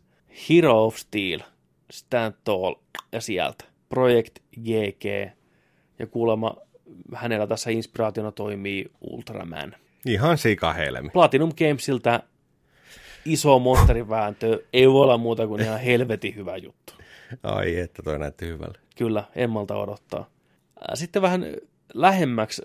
Hero 0.49 0.85
of 0.85 0.95
Steel, 0.95 1.39
Stand 1.91 2.33
Tall 2.43 2.75
ja 3.11 3.21
sieltä. 3.21 3.65
Project 3.89 4.39
GG 4.55 5.05
ja 5.99 6.07
kuulemma 6.07 6.55
hänellä 7.15 7.47
tässä 7.47 7.71
inspiraationa 7.71 8.31
toimii 8.31 8.91
Ultraman. 9.01 9.75
Ihan 10.05 10.37
sikahelmi. 10.37 11.09
Platinum 11.09 11.51
Gamesilta 11.57 12.19
iso 13.25 13.59
monsterivääntö, 13.59 14.63
ei 14.73 14.89
voi 14.89 15.03
olla 15.03 15.17
muuta 15.17 15.47
kuin 15.47 15.61
ihan 15.61 15.79
helvetin 15.79 16.35
hyvä 16.35 16.57
juttu. 16.57 16.93
Ai 17.43 17.79
että 17.79 18.03
toi 18.03 18.19
näytti 18.19 18.47
hyvälle. 18.47 18.77
Kyllä, 18.97 19.23
en 19.35 19.49
malta 19.49 19.75
odottaa. 19.75 20.29
Ää, 20.87 20.95
Sitten 20.95 21.21
vähän 21.21 21.45
lähemmäksi 21.93 22.61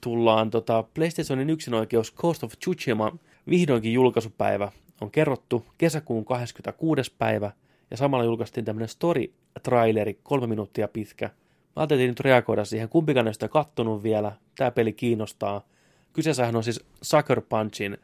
tullaan 0.00 0.50
tota 0.50 0.84
PlayStationin 0.94 1.50
yksinoikeus 1.50 2.14
Coast 2.14 2.44
of 2.44 2.52
Tsushima. 2.58 3.16
Vihdoinkin 3.48 3.92
julkaisupäivä 3.92 4.72
on 5.00 5.10
kerrottu 5.10 5.66
kesäkuun 5.78 6.24
26. 6.24 7.14
päivä 7.18 7.52
ja 7.90 7.96
samalla 7.96 8.24
julkaistiin 8.24 8.64
tämmöinen 8.64 8.88
story-traileri, 8.88 10.18
kolme 10.22 10.46
minuuttia 10.46 10.88
pitkä. 10.88 11.26
Mä 11.26 11.32
ajattelin 11.76 12.08
nyt 12.08 12.20
reagoida 12.20 12.64
siihen, 12.64 12.88
kumpikaan 12.88 13.34
sitä 13.34 13.48
kattonut 13.48 14.02
vielä. 14.02 14.32
Tämä 14.58 14.70
peli 14.70 14.92
kiinnostaa. 14.92 15.66
Kyseessähän 16.12 16.56
on 16.56 16.64
siis 16.64 16.84
Sucker 17.02 17.40
Punchin 17.40 17.98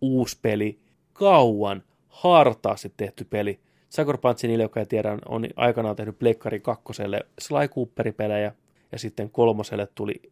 uusi 0.00 0.38
peli. 0.42 0.78
Kauan, 1.12 1.82
hartaasti 2.08 2.92
tehty 2.96 3.24
peli. 3.24 3.60
Sucker 3.88 4.18
Punch, 4.18 4.44
niille, 4.44 4.64
jotka 4.64 4.80
ei 4.80 4.86
tiedä, 4.86 5.18
on 5.28 5.46
aikanaan 5.56 5.96
tehnyt 5.96 6.18
Pleikkari 6.18 6.60
kakkoselle 6.60 7.20
Sly 7.40 7.68
Cooper-pelejä, 7.68 8.52
ja 8.92 8.98
sitten 8.98 9.30
kolmoselle 9.30 9.88
tuli 9.94 10.22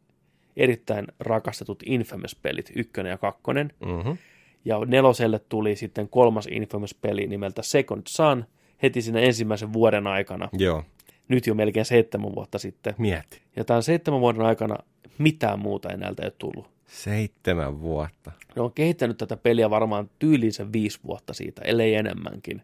erittäin 0.57 1.07
rakastetut 1.20 1.83
Infamous-pelit, 1.87 2.73
ykkönen 2.77 3.11
ja 3.11 3.19
kakkonen. 3.19 3.73
Mm-hmm. 3.87 4.16
Ja 4.65 4.78
neloselle 4.87 5.39
tuli 5.49 5.77
sitten 5.77 6.09
kolmas 6.09 6.47
Infamous-peli 6.51 7.27
nimeltä 7.27 7.62
Second 7.62 8.03
Son, 8.09 8.45
heti 8.83 9.03
siinä 9.03 9.20
ensimmäisen 9.20 9.73
vuoden 9.73 10.07
aikana. 10.07 10.49
Joo, 10.53 10.85
Nyt 11.28 11.47
jo 11.47 11.55
melkein 11.55 11.87
seitsemän 11.87 12.35
vuotta 12.35 12.59
sitten. 12.59 12.95
mieti. 12.99 13.41
Ja 13.57 13.65
tämän 13.65 13.83
seitsemän 13.83 14.20
vuoden 14.20 14.43
aikana 14.43 14.77
mitään 15.19 15.59
muuta 15.59 15.91
ei 15.91 15.97
näiltä 15.97 16.23
ei 16.23 16.27
ole 16.27 16.35
tullut. 16.39 16.70
Seitsemän 16.87 17.81
vuotta. 17.81 18.33
Ne 18.57 18.62
on 18.62 18.73
kehittänyt 18.73 19.16
tätä 19.19 19.37
peliä 19.37 19.70
varmaan 19.70 20.11
tyylinsä 20.19 20.73
viisi 20.73 20.99
vuotta 21.07 21.35
siitä, 21.35 21.62
ellei 21.65 21.95
enemmänkin. 21.95 22.62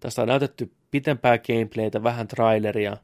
Tästä 0.00 0.22
on 0.22 0.28
näytetty 0.28 0.72
pitempää 0.90 1.38
gameplaytä, 1.38 2.02
vähän 2.02 2.28
traileria, 2.28 2.96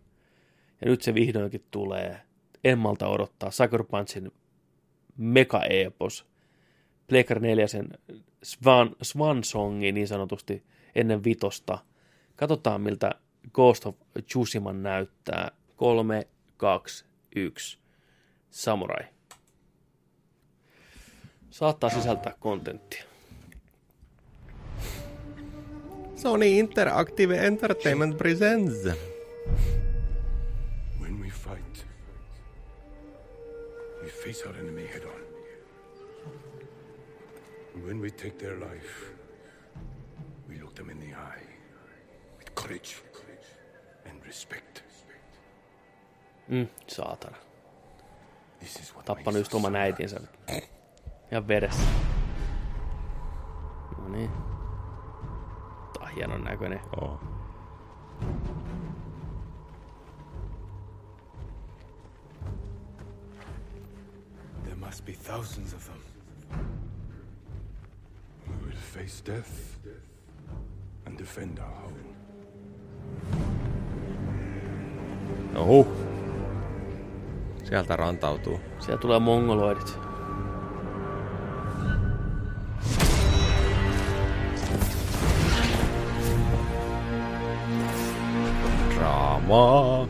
ja 0.80 0.90
nyt 0.90 1.02
se 1.02 1.14
vihdoinkin 1.14 1.64
tulee. 1.70 2.20
En 2.64 2.78
malta 2.78 3.09
odottaa 3.09 3.51
Sucker 3.51 3.84
Punchin 3.84 4.32
mega-epos. 5.16 6.26
Pleikkari 7.06 7.40
4 7.40 7.66
sen 7.66 7.88
Swan, 8.42 8.96
Swan 9.02 9.44
Songi 9.44 9.92
niin 9.92 10.09
sanotusti 10.09 10.64
ennen 10.94 11.24
vitosta. 11.24 11.78
Katsotaan 12.36 12.80
miltä 12.80 13.10
Ghost 13.52 13.86
of 13.86 13.96
Tsushima 14.26 14.72
näyttää. 14.72 15.51
3, 15.76 16.28
2, 16.56 17.05
1. 17.36 17.78
Samurai. 18.51 19.05
Saattaa 21.51 21.90
sisältää 21.90 22.34
kontenttia. 22.40 23.05
Sony 26.16 26.46
Interactive 26.46 27.46
Entertainment 27.46 28.18
Presents. 28.18 28.88
Face 34.24 34.48
our 34.48 34.56
enemy 34.56 34.86
head 34.86 35.02
on. 35.05 35.20
And 37.74 37.86
when 37.86 38.01
we 38.01 38.10
take 38.10 38.38
their 38.38 38.56
life, 38.59 39.12
we 40.48 40.59
look 40.62 40.74
them 40.74 40.90
in 40.90 40.98
the 41.01 41.14
eye 41.14 41.46
with 42.38 42.55
courage 42.55 43.02
and 44.06 44.26
respect. 44.26 44.82
Mm, 46.51 46.68
saatana. 46.86 47.36
This 48.60 48.76
is 48.76 48.94
what 48.94 49.05
Tappanut 49.05 49.40
just 49.40 49.55
us 49.55 49.55
oman 49.55 49.76
äitinsä. 49.76 50.20
Ja 51.30 51.48
veressä. 51.48 51.82
No 53.98 54.09
niin. 54.09 54.30
Tää 55.92 56.02
on 56.02 56.09
hienon 56.09 56.44
näköinen. 56.44 56.80
Oh. 57.01 57.34
Must 64.94 65.06
be 65.06 65.12
thousands 65.12 65.72
of 65.72 65.84
them. 65.86 66.00
We 68.46 68.54
will 68.64 68.76
face 68.76 69.20
death 69.20 69.76
and 71.06 71.18
defend 71.18 71.58
our 71.58 71.74
home. 71.82 71.98
Oho. 75.56 75.86
Sieltä 77.64 77.96
rantautuu. 77.96 78.60
Siellä 78.78 79.00
tulee 79.00 79.18
mongoloidit. 79.18 79.98
Draamaa. 88.94 90.08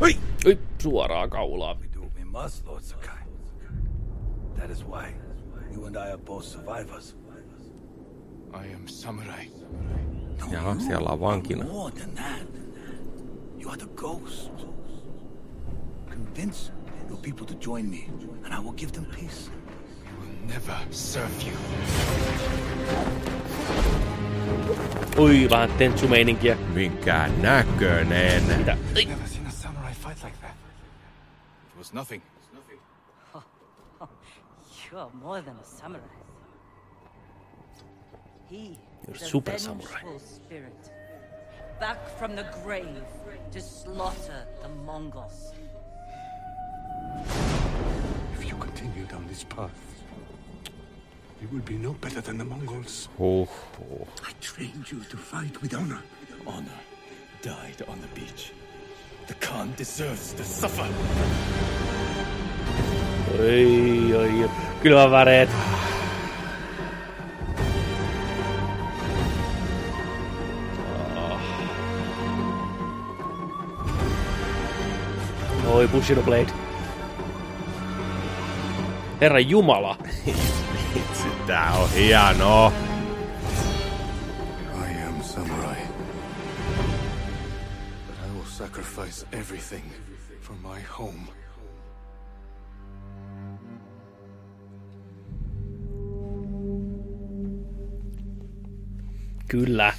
Oi! 0.00 0.16
Oi, 0.46 0.58
suoraa 0.78 1.28
kaulaa. 1.28 1.76
do 1.94 2.00
what 2.00 2.14
we 2.14 2.24
must, 2.24 2.66
Lord 2.66 2.82
Sakai. 2.82 3.16
That 4.66 4.72
is 4.72 4.82
why 4.82 5.14
you 5.72 5.84
and 5.84 5.96
I 5.96 6.10
are 6.10 6.16
both 6.16 6.44
survivors. 6.44 7.14
I 8.52 8.66
am 8.66 8.88
samurai. 8.88 9.46
No, 10.40 10.46
Jaha, 10.46 10.80
siellä 10.80 11.10
on 11.10 11.20
vankina. 11.20 11.64
More 11.64 11.92
than 11.92 12.12
that. 12.16 12.42
You 13.60 13.68
are 13.70 13.76
the 13.76 13.86
ghost. 13.94 14.50
Convince 16.10 16.72
your 17.08 17.18
people 17.18 17.46
to 17.46 17.54
join 17.54 17.88
me, 17.88 18.08
and 18.44 18.52
I 18.52 18.58
will 18.58 18.72
give 18.72 18.90
them 18.90 19.04
peace. 19.04 19.50
will 20.18 20.48
never 20.48 20.76
serve 20.90 21.42
you. 21.46 21.54
Oi, 25.18 25.50
vähän 25.50 25.70
tentsumeininkiä. 25.78 26.56
Minkä 26.74 27.30
näköinen. 27.40 28.42
Mitä? 28.42 28.76
Never 28.94 29.28
seen 29.28 29.46
a 29.46 29.50
samurai 29.50 29.94
fight 29.94 30.24
like 30.24 30.38
that. 30.40 30.56
It 31.70 31.78
was 31.78 31.92
nothing. 31.92 32.22
You're 34.96 35.10
more 35.22 35.42
than 35.42 35.56
a 35.56 35.64
samurai. 35.64 36.00
He 38.48 38.78
You're 39.06 39.14
is 39.16 39.20
a 39.20 39.24
super 39.26 39.58
samurai. 39.58 40.00
spirit, 40.16 40.90
back 41.78 41.98
from 42.18 42.34
the 42.34 42.46
grave 42.64 43.04
to 43.52 43.60
slaughter 43.60 44.46
the 44.62 44.70
Mongols. 44.86 45.52
If 48.38 48.48
you 48.48 48.54
continue 48.54 49.04
down 49.04 49.26
this 49.28 49.44
path, 49.44 50.02
you 51.42 51.48
will 51.52 51.66
be 51.66 51.76
no 51.76 51.92
better 51.92 52.22
than 52.22 52.38
the 52.38 52.46
Mongols. 52.46 53.10
Huh. 53.18 53.44
I 54.24 54.32
trained 54.40 54.90
you 54.90 55.00
to 55.10 55.16
fight 55.18 55.60
with 55.60 55.74
honor. 55.74 56.02
Honor 56.46 56.80
died 57.42 57.82
on 57.86 58.00
the 58.00 58.08
beach. 58.18 58.54
The 59.26 59.34
Khan 59.34 59.74
deserves 59.76 60.32
to 60.32 60.42
suffer. 60.42 61.85
Oi, 63.40 64.14
oi, 64.14 64.42
oi. 64.42 64.50
Kylmä 64.82 65.10
väreet. 65.10 65.50
Oi, 75.66 75.88
Bushido 75.88 76.22
Blade. 76.22 76.52
Herra 79.20 79.40
Jumala. 79.40 79.96
Vitsi, 80.94 81.28
tää 81.46 81.72
on 81.72 81.90
hienoa. 81.90 82.72
I 84.74 85.02
am 85.06 85.22
samurai. 85.22 85.76
But 88.06 88.16
I 88.26 88.34
will 88.34 88.44
sacrifice 88.44 89.26
everything 89.32 89.84
for 90.40 90.56
my 90.56 90.80
home. 90.98 91.35
Kyllä. 99.48 99.92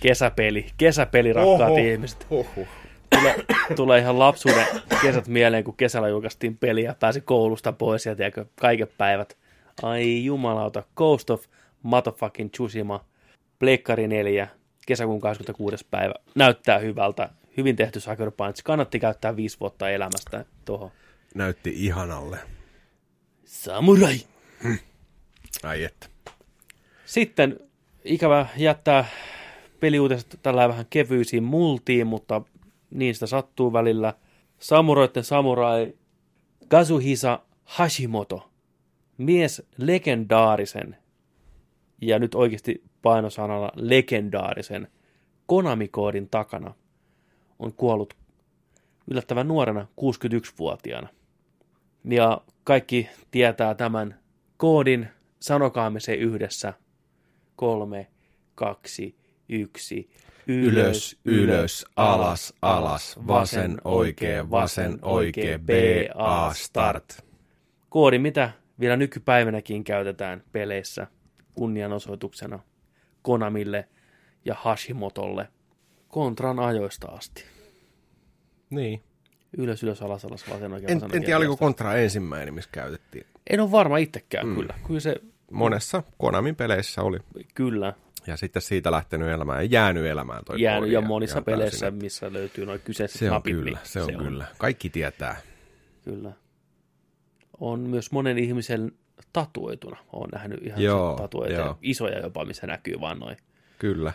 Kesäpeli. 0.00 0.66
Kesäpeli, 0.76 1.32
rakkaat 1.32 1.70
Oho. 1.70 1.78
ihmiset. 1.78 2.26
Huhhuh. 2.30 2.68
Tulee, 3.10 3.34
tulee 3.76 4.00
ihan 4.00 4.18
lapsuuden 4.18 4.66
kesät 5.02 5.28
mieleen, 5.28 5.64
kun 5.64 5.76
kesällä 5.76 6.08
julkaistiin 6.08 6.56
peliä, 6.56 6.94
pääsi 7.00 7.20
koulusta 7.20 7.72
pois 7.72 8.06
ja 8.06 8.16
tiedätkö, 8.16 8.44
kaiket 8.60 8.92
päivät. 8.98 9.36
Ai 9.82 10.24
jumalauta, 10.24 10.82
Ghost 10.96 11.30
of 11.30 11.44
Motherfucking 11.82 12.50
Tsushima, 12.50 13.04
Pleikkari 13.58 14.08
4, 14.08 14.48
kesäkuun 14.86 15.20
26. 15.20 15.86
päivä. 15.90 16.14
Näyttää 16.34 16.78
hyvältä. 16.78 17.28
Hyvin 17.56 17.76
tehty 17.76 18.00
Sucker 18.00 18.30
Punch. 18.30 18.62
Kannatti 18.64 18.98
käyttää 18.98 19.36
viisi 19.36 19.60
vuotta 19.60 19.90
elämästä 19.90 20.44
tuohon. 20.64 20.90
Näytti 21.34 21.72
ihanalle. 21.76 22.38
Samurai! 23.44 24.16
Ai 25.62 25.84
että. 25.84 26.06
Sitten 27.06 27.60
ikävä 28.04 28.46
jättää 28.56 29.04
peliuutiset 29.80 30.38
tällä 30.42 30.68
vähän 30.68 30.86
kevyisiin 30.90 31.44
multiin, 31.44 32.06
mutta 32.06 32.42
sitä 33.12 33.26
sattuu 33.26 33.72
välillä. 33.72 34.14
Samuroiden 34.58 35.24
samurai 35.24 35.92
Kazuhisa 36.68 37.40
Hashimoto. 37.64 38.50
Mies 39.18 39.62
legendaarisen, 39.76 40.96
ja 42.00 42.18
nyt 42.18 42.34
oikeasti 42.34 42.82
painosanalla 43.02 43.72
legendaarisen 43.74 44.88
Konami-koodin 45.46 46.28
takana 46.28 46.74
on 47.58 47.72
kuollut 47.72 48.14
yllättävän 49.10 49.48
nuorena 49.48 49.86
61-vuotiaana. 50.00 51.08
Ja 52.04 52.40
kaikki 52.64 53.08
tietää 53.30 53.74
tämän 53.74 54.18
koodin, 54.56 55.08
sanokaamme 55.40 56.00
se 56.00 56.14
yhdessä. 56.14 56.74
Kolme, 57.58 58.06
kaksi, 58.54 59.16
yksi. 59.48 60.10
Ylös, 60.46 61.18
ylös, 61.24 61.86
alas, 61.96 62.54
alas, 62.62 63.18
vasen, 63.26 63.78
oikee, 63.84 64.50
vasen, 64.50 64.98
oikee, 65.02 65.58
B, 65.58 65.70
A, 66.14 66.54
start. 66.54 67.24
Koodi, 67.88 68.18
mitä 68.18 68.50
vielä 68.80 68.96
nykypäivänäkin 68.96 69.84
käytetään 69.84 70.42
peleissä 70.52 71.06
kunnianosoituksena 71.54 72.58
Konamille 73.22 73.88
ja 74.44 74.54
Hashimotolle 74.58 75.48
Kontran 76.08 76.58
ajoista 76.58 77.06
asti. 77.08 77.44
Niin. 78.70 79.02
Ylös, 79.58 79.82
ylös, 79.82 80.02
alas, 80.02 80.24
alas, 80.24 80.50
vasen, 80.50 80.72
oikein, 80.72 80.90
En, 80.90 81.00
vasen, 81.00 81.16
en 81.16 81.22
tiedä, 81.22 81.36
oliko. 81.36 81.56
Kontra 81.56 81.94
ensimmäinen, 81.94 82.54
missä 82.54 82.70
käytettiin. 82.72 83.26
En 83.50 83.60
ole 83.60 83.70
varma 83.70 83.96
itsekään, 83.96 84.46
mm. 84.46 84.54
kyllä. 84.54 84.74
Kyllä 84.86 85.00
se, 85.00 85.16
Monessa 85.50 86.02
Konamin 86.18 86.56
peleissä 86.56 87.02
oli. 87.02 87.18
kyllä, 87.54 87.92
Ja 88.26 88.36
sitten 88.36 88.62
siitä 88.62 88.90
lähtenyt 88.90 89.28
elämään 89.28 89.58
ja 89.58 89.64
jäänyt 89.70 90.04
elämään 90.06 90.44
toi 90.44 90.60
jäänyt 90.62 90.80
koodi 90.80 90.92
ja 90.92 91.00
monissa 91.00 91.42
peleissä, 91.42 91.90
missä 91.90 92.32
löytyy 92.32 92.66
noin 92.66 92.80
kyseiset 92.80 93.18
Se 93.18 93.24
on 93.30 93.34
napit, 93.34 93.56
kyllä, 93.56 93.78
niin 93.78 93.78
se 93.82 94.02
on 94.02 94.16
kyllä. 94.16 94.44
Kaikki 94.58 94.90
tietää. 94.90 95.36
Kyllä. 96.04 96.32
On 97.60 97.80
myös 97.80 98.12
monen 98.12 98.38
ihmisen 98.38 98.92
tatuoituna. 99.32 99.96
Olen 100.12 100.30
nähnyt 100.32 100.66
ihan 100.66 100.82
Joo, 100.82 101.16
tatuoituja, 101.16 101.58
joo. 101.60 101.78
isoja 101.82 102.18
jopa, 102.18 102.44
missä 102.44 102.66
näkyy 102.66 103.00
vaan 103.00 103.18
noin. 103.18 103.36
Kyllä. 103.78 104.12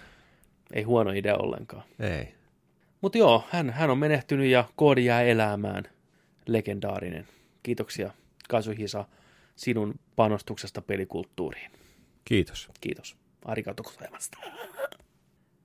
Ei 0.74 0.84
huono 0.84 1.12
idea 1.12 1.36
ollenkaan. 1.38 1.84
Ei. 2.00 2.34
Mutta 3.02 3.18
joo, 3.18 3.44
hän, 3.50 3.70
hän 3.70 3.90
on 3.90 3.98
menehtynyt 3.98 4.48
ja 4.48 4.64
koodi 4.76 5.06
jää 5.06 5.22
elämään. 5.22 5.84
Legendaarinen. 6.48 7.28
Kiitoksia 7.64 8.10
Kazuhisa 8.50 9.06
sinun 9.56 9.96
panostuksesta 10.16 10.82
pelikulttuuriin. 10.82 11.72
Kiitos. 12.26 12.70
Kiitos. 12.82 13.18
Arigato 13.46 13.84
gozaimasta. 13.84 14.38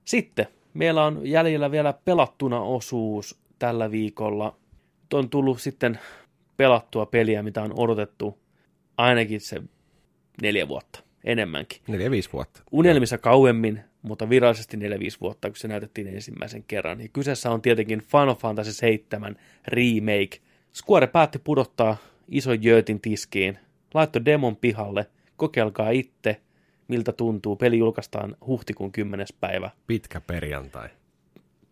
Sitten 0.04 0.46
meillä 0.74 1.04
on 1.04 1.26
jäljellä 1.26 1.70
vielä 1.70 1.92
pelattuna 1.92 2.60
osuus 2.60 3.40
tällä 3.58 3.90
viikolla. 3.90 4.56
On 5.12 5.30
tullut 5.30 5.60
sitten 5.60 5.98
pelattua 6.56 7.06
peliä, 7.06 7.42
mitä 7.42 7.62
on 7.62 7.78
odotettu 7.78 8.38
ainakin 8.96 9.40
se 9.40 9.62
neljä 10.42 10.68
vuotta, 10.68 11.02
enemmänkin. 11.24 11.82
Neljä, 11.88 12.10
viisi 12.10 12.32
vuotta. 12.32 12.62
Unelmissa 12.72 13.18
kauemmin, 13.18 13.80
mutta 14.02 14.30
virallisesti 14.30 14.76
4-5 14.76 14.80
vuotta, 15.20 15.48
kun 15.48 15.56
se 15.56 15.68
näytettiin 15.68 16.06
ensimmäisen 16.06 16.64
kerran. 16.64 17.00
Ja 17.00 17.08
kyseessä 17.08 17.50
on 17.50 17.62
tietenkin 17.62 18.00
Final 18.00 18.34
Fantasy 18.34 18.72
7 18.72 19.36
Remake. 19.66 20.38
Square 20.74 21.06
päätti 21.06 21.38
pudottaa 21.38 21.96
ison 22.28 22.62
jöötin 22.62 23.00
tiskiin, 23.00 23.58
laittoi 23.94 24.24
demon 24.24 24.56
pihalle, 24.56 25.06
kokeilkaa 25.36 25.90
itse, 25.90 26.40
miltä 26.88 27.12
tuntuu. 27.12 27.56
Peli 27.56 27.78
julkaistaan 27.78 28.36
huhtikuun 28.46 28.92
10. 28.92 29.26
päivä 29.40 29.70
Pitkä 29.86 30.20
perjantai. 30.20 30.88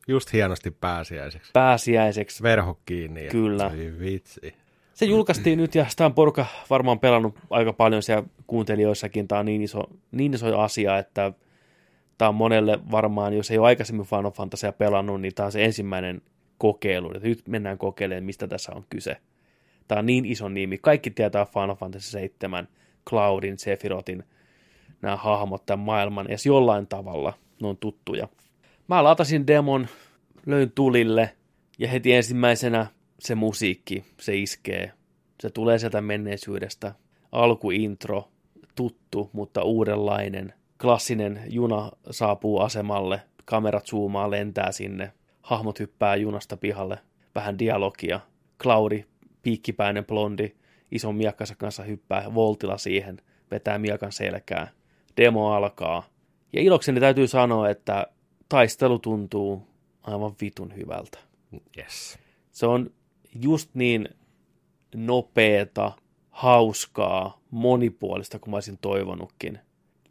Just 0.09 0.33
hienosti 0.33 0.71
pääsiäiseksi. 0.71 1.51
pääsiäiseksi. 1.53 2.43
Verho 2.43 2.79
kiinni. 2.87 3.29
Kyllä. 3.29 3.71
Voi 3.71 3.93
vitsi. 4.01 4.55
Se 4.95 5.07
julkaistiin 5.07 5.59
nyt 5.59 5.75
ja 5.75 5.87
sitä 5.89 6.07
on 6.07 6.15
porukka 6.15 6.47
varmaan 6.71 6.99
pelannut 6.99 7.39
aika 7.51 7.73
paljon 7.73 8.03
siellä 8.03 8.27
kuuntelijoissakin. 8.47 9.29
Tämä 9.29 9.39
on 9.39 9.47
niin 9.47 9.63
iso, 9.63 9.83
niin 10.13 10.35
iso 10.35 10.59
asia, 10.59 10.99
että 10.99 11.33
tämä 12.19 12.29
on 12.29 12.35
monelle 12.35 12.79
varmaan, 12.91 13.35
jos 13.35 13.51
ei 13.51 13.59
ole 13.59 13.67
aikaisemmin 13.67 14.07
Final 14.07 14.31
Fantasia 14.31 14.73
pelannut, 14.73 15.21
niin 15.21 15.35
tämä 15.35 15.45
on 15.45 15.53
se 15.53 15.65
ensimmäinen 15.65 16.23
kokeilu. 16.59 17.11
Että 17.15 17.29
nyt 17.29 17.49
mennään 17.49 17.79
kokeilemaan, 17.79 18.25
mistä 18.25 18.49
tässä 18.49 18.73
on 18.75 18.85
kyse. 18.91 19.17
Tämä 19.89 19.99
on 19.99 20.07
niin 20.07 20.25
iso 20.25 20.49
nimi. 20.49 20.79
Kaikki 20.79 21.11
tietää 21.11 21.45
Final 21.47 21.77
Fantasy 21.77 22.11
7, 22.11 22.69
Cloudin, 23.09 23.59
Sephirotin, 23.59 24.25
nämä 25.03 25.17
hahmot, 25.17 25.67
tämän 25.67 25.85
maailman, 25.85 26.27
edes 26.27 26.47
jollain 26.47 26.87
tavalla 26.87 27.33
ne 27.63 27.69
on 27.69 27.77
tuttuja. 27.77 28.29
Mä 28.89 29.05
latasin 29.05 29.47
demon, 29.47 29.89
löin 30.47 30.73
tulille 30.73 31.37
ja 31.79 31.89
heti 31.89 32.13
ensimmäisenä 32.13 32.87
se 33.19 33.35
musiikki, 33.35 34.05
se 34.21 34.37
iskee. 34.37 34.93
Se 35.41 35.51
tulee 35.51 35.79
sieltä 35.79 36.01
menneisyydestä. 36.01 36.95
Alkuintro, 37.33 38.29
tuttu, 38.75 39.31
mutta 39.33 39.63
uudenlainen. 39.63 40.55
Klassinen 40.81 41.43
juna 41.49 41.91
saapuu 42.11 42.61
asemalle, 42.61 43.21
kamerat 43.45 43.87
zoomaa, 43.87 44.31
lentää 44.31 44.73
sinne. 44.73 45.13
Hahmot 45.43 45.81
hyppää 45.81 46.17
junasta 46.17 46.57
pihalle, 46.57 46.99
vähän 47.35 47.59
dialogia. 47.59 48.21
Claudi, 48.63 49.05
piikkipäinen 49.47 50.05
blondi, 50.05 50.55
ison 50.91 51.15
miekkansa 51.15 51.55
kanssa 51.55 51.83
hyppää 51.83 52.35
voltilla 52.35 52.79
siihen, 52.79 53.17
vetää 53.51 53.79
miekan 53.79 54.13
selkää. 54.13 54.69
Demo 55.17 55.53
alkaa. 55.53 56.03
Ja 56.53 56.63
ilokseni 56.63 57.01
täytyy 57.01 57.29
sanoa, 57.29 57.69
että 57.69 58.07
taistelu 58.49 58.99
tuntuu 58.99 59.63
aivan 60.03 60.35
vitun 60.41 60.77
hyvältä. 60.77 61.19
Yes. 61.79 62.19
Se 62.53 62.67
on 62.67 62.91
just 63.35 63.71
niin 63.75 64.09
nopeeta, 64.95 65.93
hauskaa, 66.31 67.41
monipuolista 67.51 68.39
kuin 68.39 68.51
mä 68.51 68.57
olisin 68.57 68.79
toivonutkin. 68.79 69.59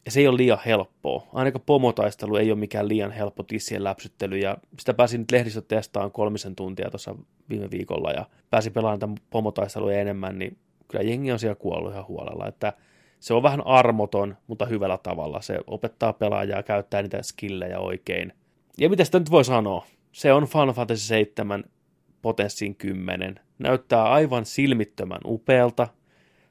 Ja 0.06 0.12
se 0.12 0.20
ei 0.20 0.28
ole 0.28 0.38
liian 0.38 0.60
helppoa. 0.66 1.28
Ainakaan 1.34 1.64
pomotaistelu 1.66 2.36
ei 2.36 2.52
ole 2.52 2.60
mikään 2.60 2.88
liian 2.88 3.12
helppo 3.12 3.44
tissien 3.44 3.84
läpsyttely. 3.84 4.38
Ja 4.38 4.58
sitä 4.80 4.94
pääsin 4.94 5.22
nyt 5.22 5.32
lehdistö 5.32 5.62
testaamaan 5.62 6.12
kolmisen 6.12 6.56
tuntia 6.56 6.90
tuossa 6.90 7.16
viime 7.50 7.72
viikolla 7.72 8.12
ja 8.12 8.26
pääsin 8.50 8.74
pelaamaan 8.74 9.00
tämän 9.00 9.18
pomotaisteluja 9.30 10.00
enemmän, 10.00 10.40
niin 10.40 10.58
kyllä 10.88 11.04
jengi 11.04 11.32
on 11.32 11.40
siellä 11.40 11.56
kuollut 11.56 11.92
ihan 11.92 12.08
huolella. 12.08 12.48
Että 12.48 12.74
se 13.20 13.34
on 13.34 13.44
vähän 13.44 13.68
armoton, 13.68 14.38
mutta 14.48 14.66
hyvällä 14.66 14.98
tavalla. 14.98 15.42
Se 15.42 15.60
opettaa 15.68 16.14
pelaajaa 16.14 16.64
käyttää 16.64 17.02
niitä 17.02 17.22
skillejä 17.22 17.80
oikein. 17.80 18.34
Ja 18.78 18.90
mitä 18.90 19.06
sitä 19.06 19.20
nyt 19.20 19.32
voi 19.32 19.46
sanoa? 19.46 19.86
Se 20.12 20.34
on 20.34 20.48
Final 20.48 20.74
Fantasy 20.74 21.02
7 21.02 21.64
potenssiin 22.22 22.76
10. 22.76 23.40
Näyttää 23.60 24.04
aivan 24.04 24.46
silmittömän 24.46 25.22
upealta. 25.26 25.88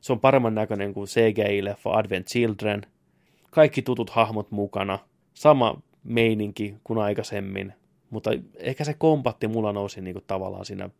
Se 0.00 0.12
on 0.12 0.20
paremman 0.20 0.54
näköinen 0.54 0.94
kuin 0.94 1.06
CGI-leffa 1.06 1.90
Advent 1.98 2.26
Children. 2.26 2.82
Kaikki 3.54 3.82
tutut 3.82 4.10
hahmot 4.10 4.50
mukana. 4.50 4.98
Sama 5.34 5.82
meininki 6.04 6.74
kuin 6.84 6.98
aikaisemmin. 6.98 7.72
Mutta 8.10 8.30
ehkä 8.56 8.84
se 8.84 8.94
kompatti 8.94 9.48
mulla 9.48 9.72
nousi 9.72 10.00
niinku 10.00 10.20
tavallaan 10.26 10.64
siinä 10.64 10.90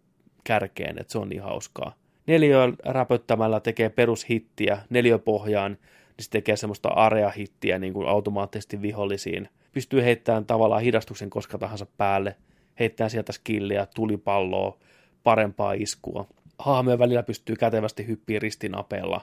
kärkeen, 0.45 0.99
että 0.99 1.13
se 1.13 1.19
on 1.19 1.29
niin 1.29 1.43
hauskaa. 1.43 1.95
Neliö 2.27 2.73
räpöttämällä 2.85 3.61
tekee 3.61 3.89
perushittiä 3.89 4.79
neliöpohjaan, 4.91 5.73
niin 5.73 6.25
se 6.25 6.31
tekee 6.31 6.57
semmoista 6.57 6.89
area-hittiä 6.89 7.79
niin 7.79 7.93
kuin 7.93 8.09
automaattisesti 8.09 8.83
vihollisiin. 8.83 9.49
Pystyy 9.73 10.05
heittämään 10.05 10.47
tavallaan 10.47 10.83
hidastuksen 10.83 11.31
koska 11.31 11.59
tahansa 11.59 11.87
päälle, 11.87 12.37
heittää 12.79 13.09
sieltä 13.09 13.33
skilliä, 13.33 13.87
tulipalloa, 13.95 14.79
parempaa 15.23 15.73
iskua. 15.73 16.27
Hahmojen 16.59 16.99
välillä 16.99 17.23
pystyy 17.23 17.57
kätevästi 17.57 18.07
hyppiä 18.07 18.39
ristinapeella. 18.39 19.21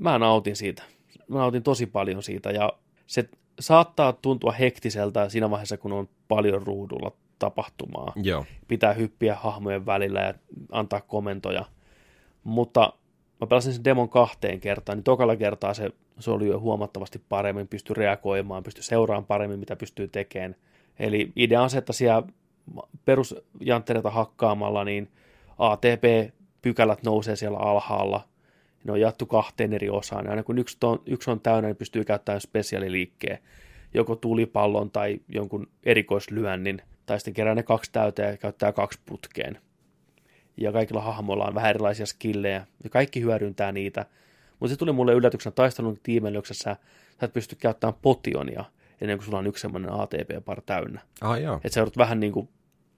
Mä 0.00 0.18
nautin 0.18 0.56
siitä. 0.56 0.82
Mä 1.28 1.38
nautin 1.38 1.62
tosi 1.62 1.86
paljon 1.86 2.22
siitä 2.22 2.50
ja 2.50 2.72
se 3.06 3.28
saattaa 3.60 4.12
tuntua 4.12 4.52
hektiseltä 4.52 5.28
siinä 5.28 5.50
vaiheessa, 5.50 5.76
kun 5.76 5.92
on 5.92 6.08
paljon 6.28 6.62
ruudulla 6.62 7.12
tapahtumaa. 7.38 8.12
Joo. 8.16 8.44
Pitää 8.68 8.92
hyppiä 8.92 9.34
hahmojen 9.34 9.86
välillä 9.86 10.20
ja 10.20 10.34
antaa 10.72 11.00
komentoja. 11.00 11.64
Mutta 12.44 12.92
mä 13.40 13.46
pelasin 13.46 13.72
sen 13.72 13.84
demon 13.84 14.08
kahteen 14.08 14.60
kertaan, 14.60 14.98
niin 14.98 15.04
tokalla 15.04 15.36
kertaa 15.36 15.74
se, 15.74 15.90
se 16.18 16.30
oli 16.30 16.46
jo 16.46 16.60
huomattavasti 16.60 17.22
paremmin, 17.28 17.68
pystyi 17.68 17.94
reagoimaan, 17.94 18.62
pystyi 18.62 18.84
seuraamaan 18.84 19.26
paremmin, 19.26 19.58
mitä 19.58 19.76
pystyy 19.76 20.08
tekemään. 20.08 20.56
Eli 20.98 21.32
idea 21.36 21.62
on 21.62 21.70
se, 21.70 21.78
että 21.78 21.92
siellä 21.92 22.22
perusjanttereita 23.04 24.10
hakkaamalla, 24.10 24.84
niin 24.84 25.10
ATP-pykälät 25.58 27.02
nousee 27.02 27.36
siellä 27.36 27.58
alhaalla. 27.58 28.28
Ne 28.86 28.92
on 28.92 29.00
jaettu 29.00 29.26
kahteen 29.26 29.72
eri 29.72 29.90
osaan. 29.90 30.24
Ja 30.24 30.30
aina 30.30 30.42
kun 30.42 30.58
yksi 30.58 30.76
on, 30.82 31.02
yksi 31.06 31.30
on 31.30 31.40
täynnä, 31.40 31.68
niin 31.68 31.76
pystyy 31.76 32.04
käyttämään 32.04 32.40
spesiaaliliikkeen. 32.40 33.38
Joko 33.94 34.16
tulipallon 34.16 34.90
tai 34.90 35.20
jonkun 35.28 35.68
erikoislyönnin. 35.84 36.82
Tai 37.06 37.18
sitten 37.20 37.34
kerää 37.34 37.54
ne 37.54 37.62
kaksi 37.62 37.92
täyteen 37.92 38.30
ja 38.30 38.36
käyttää 38.36 38.72
kaksi 38.72 39.00
putkeen. 39.06 39.58
Ja 40.56 40.72
kaikilla 40.72 41.00
hahmoilla 41.00 41.44
on 41.44 41.54
vähän 41.54 41.70
erilaisia 41.70 42.06
skillejä. 42.06 42.66
Ja 42.84 42.90
kaikki 42.90 43.20
hyödyntää 43.20 43.72
niitä. 43.72 44.06
Mutta 44.60 44.74
se 44.74 44.78
tuli 44.78 44.92
mulle 44.92 45.12
yllätyksenä 45.12 45.52
taistelun 45.54 45.98
tiimelyksessä. 46.02 46.76
Sä 47.20 47.26
et 47.26 47.32
pysty 47.32 47.56
käyttämään 47.56 47.98
potionia 48.02 48.64
ennen 49.00 49.18
kuin 49.18 49.24
sulla 49.24 49.38
on 49.38 49.46
yksi 49.46 49.60
semmoinen 49.60 49.90
ATP-par 49.92 50.62
täynnä. 50.66 51.00
Ah. 51.20 51.36
Että 51.36 51.68
sä 51.68 51.80
joudut 51.80 51.96
vähän 51.96 52.20
niin 52.20 52.32
kuin 52.32 52.48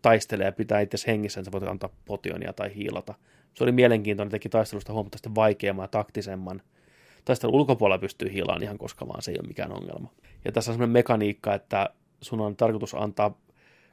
taistelemaan 0.02 0.48
ja 0.48 0.52
pitää 0.52 0.80
itse 0.80 0.98
hengissä, 1.06 1.40
niin 1.40 1.44
sä 1.44 1.52
voit 1.52 1.64
antaa 1.64 1.90
potionia 2.04 2.52
tai 2.52 2.74
hiilata. 2.74 3.14
Se 3.58 3.64
oli 3.64 3.72
mielenkiintoinen, 3.72 4.30
teki 4.30 4.48
taistelusta 4.48 4.92
huomattavasti 4.92 5.34
vaikeamman 5.34 5.84
ja 5.84 5.88
taktisemman. 5.88 6.62
Taistelun 7.24 7.54
ulkopuolella 7.54 7.98
pystyy 7.98 8.32
hiilaan 8.32 8.62
ihan 8.62 8.78
koska 8.78 9.08
vaan, 9.08 9.22
se 9.22 9.30
ei 9.30 9.36
ole 9.40 9.48
mikään 9.48 9.72
ongelma. 9.72 10.10
Ja 10.44 10.52
tässä 10.52 10.70
on 10.70 10.74
semmoinen 10.74 10.92
mekaniikka, 10.92 11.54
että 11.54 11.90
sun 12.20 12.40
on 12.40 12.56
tarkoitus 12.56 12.94
antaa 12.94 13.38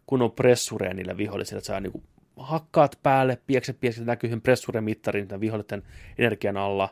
kunnon 0.07 0.31
pressureja 0.31 0.93
niille 0.93 1.17
vihollisille, 1.17 1.57
että 1.57 1.67
sä 1.67 1.79
niin 1.79 2.03
hakkaat 2.37 2.99
päälle, 3.03 3.37
piekset, 3.47 3.79
piekset, 3.79 4.05
näkyy 4.05 4.29
sen 4.29 4.41
pressuremittarin 4.41 5.27
tämän 5.27 5.41
vihollisten 5.41 5.83
energian 6.17 6.57
alla, 6.57 6.89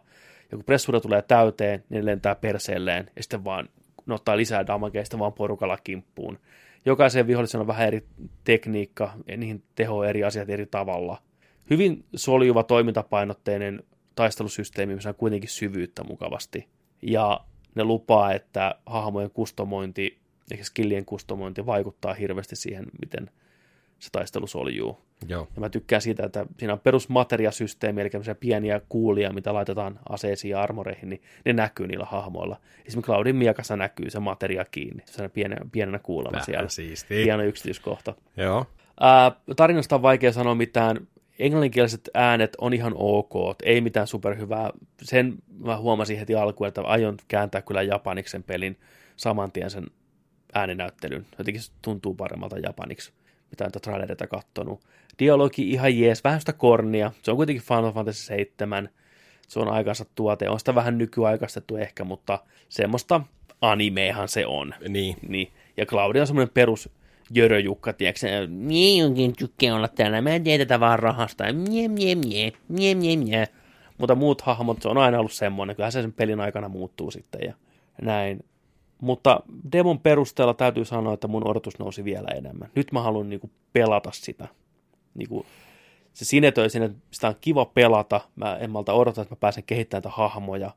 ja 0.51 0.57
kun 0.57 0.65
pressure 0.65 0.99
tulee 0.99 1.21
täyteen, 1.21 1.83
niin 1.89 1.99
ne 1.99 2.05
lentää 2.05 2.35
perseelleen, 2.35 3.11
ja 3.15 3.23
sitten 3.23 3.43
vaan 3.43 3.69
ne 4.05 4.13
ottaa 4.13 4.37
lisää 4.37 4.67
damagea, 4.67 5.01
ja 5.01 5.05
sitten 5.05 5.19
vaan 5.19 5.33
porukalla 5.33 5.77
kimppuun. 5.83 6.39
Jokaisen 6.85 7.27
vihollisen 7.27 7.61
on 7.61 7.67
vähän 7.67 7.87
eri 7.87 8.03
tekniikka, 8.43 9.13
ja 9.27 9.37
niihin 9.37 9.63
teho 9.75 10.03
eri 10.03 10.23
asiat 10.23 10.49
eri 10.49 10.65
tavalla. 10.65 11.21
Hyvin 11.69 12.06
soljuva 12.15 12.64
toimintapainotteinen 12.64 13.84
taistelusysteemi, 14.15 14.95
missä 14.95 15.10
on 15.10 15.15
kuitenkin 15.15 15.49
syvyyttä 15.49 16.03
mukavasti. 16.03 16.68
Ja 17.02 17.40
ne 17.76 17.84
lupaa, 17.84 18.34
että 18.34 18.76
hahmojen 18.85 19.31
kustomointi, 19.31 20.19
eikä 20.52 20.64
skillien 20.64 21.06
kustomointi 21.06 21.65
vaikuttaa 21.65 22.14
hirveästi 22.14 22.56
siihen, 22.56 22.85
miten 23.02 23.30
se 23.99 24.10
taistelu 24.11 24.48
soljuu. 24.48 24.99
Joo. 25.27 25.48
Ja 25.56 25.60
mä 25.60 25.69
tykkään 25.69 26.02
siitä, 26.02 26.26
että 26.26 26.45
siinä 26.60 26.73
on 26.73 26.80
perusmateriasysteemi, 26.80 28.02
eli 28.02 28.10
pieniä 28.40 28.81
kuulia, 28.90 29.34
mitä 29.34 29.53
laitetaan 29.53 29.99
aseisiin 30.10 30.52
ja 30.52 30.61
armoreihin, 30.61 31.10
niin 31.10 31.22
ne 31.45 31.53
näkyy 31.53 31.88
niillä 31.88 32.06
hahmoilla. 32.06 32.60
Esimerkiksi 32.85 33.11
Cloudin 33.11 33.35
miekassa 33.35 33.76
näkyy 33.77 34.10
se 34.10 34.19
materia 34.19 34.65
kiinni, 34.65 35.03
se 35.06 35.30
pienenä, 35.30 35.65
pienenä 35.72 35.99
Vähän 36.31 36.45
siellä. 36.45 36.69
siistiä. 36.69 37.23
Hieno 37.23 37.44
yksityiskohta. 37.44 38.14
Joo. 38.38 38.65
Ää, 38.99 39.31
tarinasta 39.56 39.95
on 39.95 40.02
vaikea 40.02 40.31
sanoa 40.31 40.56
mitään. 40.56 41.07
Englanninkieliset 41.39 42.10
äänet 42.14 42.55
on 42.57 42.73
ihan 42.73 42.93
ok, 42.95 43.34
ei 43.64 43.81
mitään 43.81 44.07
superhyvää. 44.07 44.69
Sen 45.01 45.35
mä 45.60 45.77
huomasin 45.77 46.19
heti 46.19 46.35
alkuun, 46.35 46.68
että 46.68 46.81
aion 46.81 47.18
kääntää 47.27 47.61
kyllä 47.61 47.81
japaniksi 47.81 48.31
sen 48.31 48.43
pelin 48.43 48.80
saman 49.15 49.51
tien 49.51 49.69
sen 49.69 49.88
ääninäyttelyn. 50.53 51.26
Jotenkin 51.38 51.61
se 51.61 51.72
tuntuu 51.81 52.14
paremmalta 52.14 52.60
japaniksi, 52.60 53.14
mitä 53.51 53.64
nyt 53.64 53.81
trailereita 53.81 54.27
kattonut. 54.27 54.81
Dialogi 55.19 55.69
ihan 55.69 55.99
jees, 55.99 56.23
vähän 56.23 56.39
sitä 56.39 56.53
kornia. 56.53 57.11
Se 57.23 57.31
on 57.31 57.38
kuitenkin 57.38 57.64
Final 57.64 57.91
Fantasy 57.91 58.23
7. 58.23 58.89
Se 59.47 59.60
on 59.60 59.69
aikansa 59.69 60.05
tuote. 60.15 60.49
On 60.49 60.60
sitä 60.60 60.76
vähän 60.76 60.97
nykyaikaistettu 60.97 61.77
ehkä, 61.77 62.03
mutta 62.03 62.39
semmoista 62.69 63.22
animehan 63.61 64.27
se 64.27 64.45
on. 64.45 64.73
Niin. 64.89 65.15
Niin. 65.27 65.51
Ja 65.77 65.85
Claudia 65.85 66.22
on 66.22 66.27
semmoinen 66.27 66.53
perus 66.53 66.89
jöröjukka, 67.31 67.93
tiedätkö 67.93 68.47
Mie 68.47 69.05
onkin 69.05 69.35
tykkää 69.35 69.75
olla 69.75 69.87
täällä, 69.87 70.21
mä 70.21 70.29
en 70.29 70.43
tee 70.43 70.57
tätä 70.57 70.79
vaan 70.79 70.99
rahasta, 70.99 71.53
mie, 71.53 71.87
mie, 71.87 72.15
mie, 72.15 72.51
mie, 72.67 72.95
mie, 72.95 73.17
mie. 73.17 73.47
Mutta 73.97 74.15
muut 74.15 74.41
hahmot, 74.41 74.81
se 74.81 74.89
on 74.89 74.97
aina 74.97 75.19
ollut 75.19 75.31
semmoinen, 75.31 75.75
kyllähän 75.75 75.91
se 75.91 76.01
sen 76.01 76.13
pelin 76.13 76.39
aikana 76.39 76.69
muuttuu 76.69 77.11
sitten 77.11 77.41
ja 77.45 77.53
näin. 78.01 78.45
Mutta 79.01 79.39
demon 79.71 79.99
perusteella 79.99 80.53
täytyy 80.53 80.85
sanoa, 80.85 81.13
että 81.13 81.27
mun 81.27 81.47
odotus 81.47 81.79
nousi 81.79 82.03
vielä 82.03 82.27
enemmän. 82.35 82.69
Nyt 82.75 82.91
mä 82.91 83.01
haluan 83.01 83.29
niinku 83.29 83.49
pelata 83.73 84.09
sitä. 84.13 84.47
Niinku, 85.15 85.45
se 86.13 86.25
sinetöi 86.25 86.69
sinne, 86.69 86.91
sitä 87.11 87.27
on 87.27 87.35
kiva 87.41 87.65
pelata. 87.65 88.21
Mä 88.35 88.57
en 88.57 88.71
malta 88.71 88.93
odota, 88.93 89.21
että 89.21 89.35
mä 89.35 89.39
pääsen 89.39 89.63
kehittämään 89.63 90.03
näitä 90.03 90.15
hahmoja, 90.15 90.71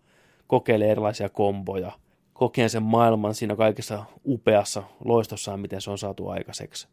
kokeilemaan 0.46 0.90
erilaisia 0.90 1.28
komboja, 1.28 1.92
kokeen 2.38 2.70
sen 2.70 2.82
maailman 2.82 3.34
siinä 3.34 3.56
kaikessa 3.56 4.04
upeassa 4.26 4.82
loistossaan, 5.04 5.60
miten 5.60 5.80
se 5.80 5.90
on 5.90 5.98
saatu 5.98 6.28
aikaiseksi. 6.28 6.88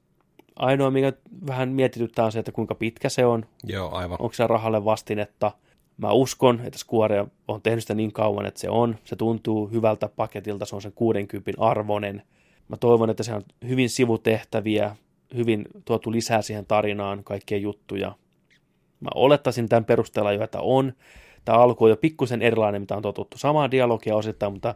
Ainoa, 0.55 0.91
mikä 0.91 1.13
vähän 1.47 1.69
mietityttää 1.69 2.25
on 2.25 2.31
se, 2.31 2.39
että 2.39 2.51
kuinka 2.51 2.75
pitkä 2.75 3.09
se 3.09 3.25
on, 3.25 3.45
Joo, 3.63 3.89
aivan. 3.91 4.17
onko 4.21 4.33
se 4.33 4.47
rahalle 4.47 4.85
vastinetta. 4.85 5.51
Mä 5.97 6.11
uskon, 6.11 6.61
että 6.63 6.79
Square 6.79 7.25
on 7.47 7.61
tehnyt 7.61 7.83
sitä 7.83 7.95
niin 7.95 8.11
kauan, 8.11 8.45
että 8.45 8.59
se 8.59 8.69
on. 8.69 8.95
Se 9.03 9.15
tuntuu 9.15 9.67
hyvältä 9.67 10.09
paketilta, 10.15 10.65
se 10.65 10.75
on 10.75 10.81
sen 10.81 10.91
60 10.95 11.51
arvonen. 11.57 12.23
Mä 12.67 12.77
toivon, 12.77 13.09
että 13.09 13.23
se 13.23 13.33
on 13.33 13.41
hyvin 13.67 13.89
sivutehtäviä, 13.89 14.95
hyvin 15.35 15.65
tuotu 15.85 16.11
lisää 16.11 16.41
siihen 16.41 16.65
tarinaan, 16.65 17.23
kaikkia 17.23 17.57
juttuja. 17.57 18.15
Mä 18.99 19.09
olettaisin 19.15 19.69
tämän 19.69 19.85
perusteella 19.85 20.31
jo, 20.31 20.43
että 20.43 20.59
on. 20.61 20.93
Tämä 21.45 21.57
alku 21.57 21.83
on 21.83 21.89
jo 21.89 21.97
pikkusen 21.97 22.41
erilainen, 22.41 22.81
mitä 22.81 22.95
on 22.95 23.01
totuttu. 23.01 23.37
Samaa 23.37 23.71
dialogia 23.71 24.15
osittain, 24.15 24.53
mutta 24.53 24.75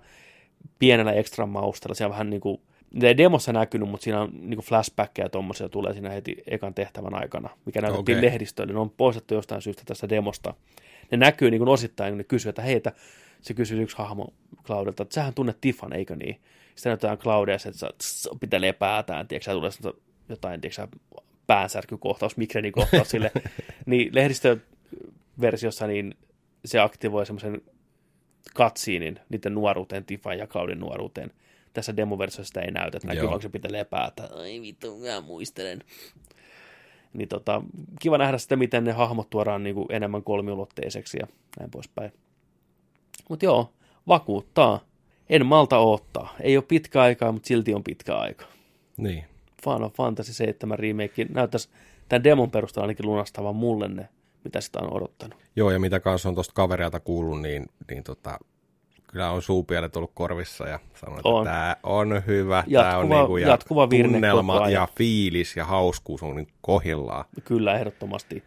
pienellä 0.79 1.13
ekstra 1.13 1.45
maustella. 1.45 1.95
Siellä 1.95 2.11
vähän 2.11 2.29
niin 2.29 2.41
kuin, 2.41 2.61
niitä 2.93 3.07
ei 3.07 3.17
demossa 3.17 3.53
näkynyt, 3.53 3.89
mutta 3.89 4.03
siinä 4.03 4.21
on 4.21 4.29
niin 4.33 4.59
flashbackkejä 4.59 5.29
tuommoisia 5.29 5.69
tulee 5.69 5.93
siinä 5.93 6.09
heti 6.09 6.43
ekan 6.47 6.73
tehtävän 6.73 7.13
aikana, 7.13 7.49
mikä 7.65 7.81
näytettiin 7.81 8.17
Okei. 8.17 8.29
lehdistölle. 8.29 8.73
Ne 8.73 8.79
on 8.79 8.89
poistettu 8.89 9.33
jostain 9.33 9.61
syystä 9.61 9.83
tästä 9.85 10.09
demosta. 10.09 10.53
Ne 11.11 11.17
näkyy 11.17 11.51
niin 11.51 11.59
kuin 11.59 11.69
osittain, 11.69 12.11
kun 12.11 12.17
ne 12.17 12.23
kysyy, 12.23 12.49
että 12.49 12.61
hei, 12.61 12.75
että 12.75 12.91
se 13.41 13.53
kysyy 13.53 13.81
yksi 13.81 13.97
hahmo 13.97 14.33
Claudelta, 14.63 15.03
että 15.03 15.15
sähän 15.15 15.33
tunnet 15.33 15.57
Tiffan, 15.61 15.93
eikö 15.93 16.15
niin? 16.15 16.41
Sitten 16.75 16.89
näytetään 16.89 17.17
Claudia, 17.17 17.55
että 17.55 17.71
se 17.71 17.87
tss, 17.97 18.29
pitelee 18.39 18.73
päätään, 18.73 19.27
tiedätkö, 19.27 19.45
sä, 19.45 19.51
tulee 19.51 19.93
jotain, 20.29 20.61
tiedätkö, 20.61 20.81
sä, 20.81 20.87
päänsärkykohtaus, 21.47 22.37
migreenikohtaus 22.37 23.09
sille. 23.09 23.31
niin 23.85 24.15
lehdistöversiossa 24.15 25.87
niin 25.87 26.15
se 26.65 26.79
aktivoi 26.79 27.25
semmoisen 27.25 27.61
katsiinin 28.53 29.19
niiden 29.29 29.53
nuoruuteen, 29.53 30.05
Tiffan 30.05 30.37
ja 30.37 30.47
Claudin 30.47 30.79
nuoruuteen. 30.79 31.31
Tässä 31.73 31.97
demoversiossa 31.97 32.47
sitä 32.47 32.61
ei 32.61 32.71
näytä, 32.71 32.97
että 32.97 33.39
se 33.41 33.49
pitelee 33.49 33.83
päätä. 33.83 34.29
Ai 34.35 34.61
vittu, 34.61 34.99
mä 34.99 35.21
muistelen. 35.21 35.83
Niin 37.13 37.27
tota, 37.27 37.61
kiva 38.01 38.17
nähdä 38.17 38.37
sitä, 38.37 38.55
miten 38.55 38.83
ne 38.83 38.91
hahmot 38.91 39.29
tuodaan 39.29 39.63
niin 39.63 39.75
kuin 39.75 39.87
enemmän 39.89 40.23
kolmiulotteiseksi 40.23 41.17
ja 41.21 41.27
näin 41.59 41.71
poispäin. 41.71 42.11
Mutta 43.29 43.45
joo, 43.45 43.73
vakuuttaa. 44.07 44.79
En 45.29 45.45
malta 45.45 45.79
odottaa. 45.79 46.35
Ei 46.41 46.57
ole 46.57 46.65
pitkä 46.67 47.01
aikaa, 47.01 47.31
mutta 47.31 47.47
silti 47.47 47.73
on 47.73 47.83
pitkä 47.83 48.15
aika. 48.15 48.45
Niin. 48.97 49.25
Final 49.63 49.89
Fantasy 49.89 50.33
7 50.33 50.79
remake 50.79 51.25
näyttäisi 51.29 51.69
tämän 52.09 52.23
demon 52.23 52.51
perusteella 52.51 52.83
ainakin 52.83 53.05
lunastavan 53.05 53.55
mulle 53.55 53.87
ne, 53.87 54.09
mitä 54.43 54.61
sitä 54.61 54.79
on 54.79 54.93
odottanut. 54.93 55.39
Joo, 55.55 55.71
ja 55.71 55.79
mitä 55.79 55.99
kanssa 55.99 56.29
on 56.29 56.35
tuosta 56.35 56.53
kaverilta 56.53 56.99
kuullut, 56.99 57.41
niin, 57.41 57.65
niin 57.89 58.03
tota, 58.03 58.39
kyllä 59.07 59.31
on 59.31 59.41
suupielet 59.41 59.95
ollut 59.95 60.11
korvissa 60.13 60.67
ja 60.67 60.79
sanonut, 60.95 61.21
On. 61.23 61.47
että 61.47 61.53
tämä 61.53 61.75
on 61.83 62.23
hyvä, 62.27 62.63
tämä 62.73 62.97
on 62.97 63.05
Jatkuva- 63.05 63.15
niinku, 63.15 63.37
ja 63.37 63.47
jatkuva 63.47 63.87
tunnelma 63.87 64.69
ja 64.69 64.87
fiilis 64.97 65.55
ja 65.57 65.65
hauskuus 65.65 66.23
on 66.23 66.35
niin 66.35 66.47
kohillaan. 66.61 67.25
Kyllä, 67.43 67.79
ehdottomasti. 67.79 68.43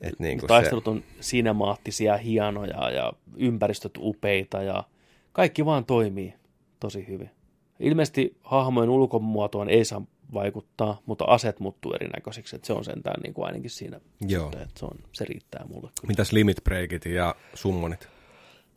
Et 0.00 0.20
niin 0.20 0.38
kuin 0.38 0.48
Taistelut 0.48 0.84
se, 0.84 0.90
on 0.90 1.02
sinemaattisia, 1.20 2.16
hienoja 2.16 2.90
ja 2.90 3.12
ympäristöt 3.36 3.92
upeita 3.98 4.62
ja 4.62 4.84
kaikki 5.32 5.64
vaan 5.64 5.84
toimii 5.84 6.34
tosi 6.80 7.08
hyvin. 7.08 7.30
Ilmeisesti 7.80 8.36
hahmojen 8.42 8.90
ulkomuotoon 8.90 9.68
ei 9.70 9.84
saa 9.84 10.02
vaikuttaa, 10.34 11.00
mutta 11.06 11.24
aset 11.24 11.60
muuttuu 11.60 11.92
erinäköisiksi, 11.92 12.56
että 12.56 12.66
se 12.66 12.72
on 12.72 12.84
sentään 12.84 13.20
niin 13.22 13.34
kuin 13.34 13.46
ainakin 13.46 13.70
siinä, 13.70 14.00
Joo. 14.28 14.46
että 14.46 14.78
se, 14.80 14.84
on, 14.84 14.98
se 15.12 15.24
riittää 15.24 15.64
mulle. 15.68 15.90
Kyllä. 16.00 16.08
mitäs 16.08 16.32
limit 16.32 16.64
breakit 16.64 17.04
ja 17.04 17.34
summonit? 17.54 18.08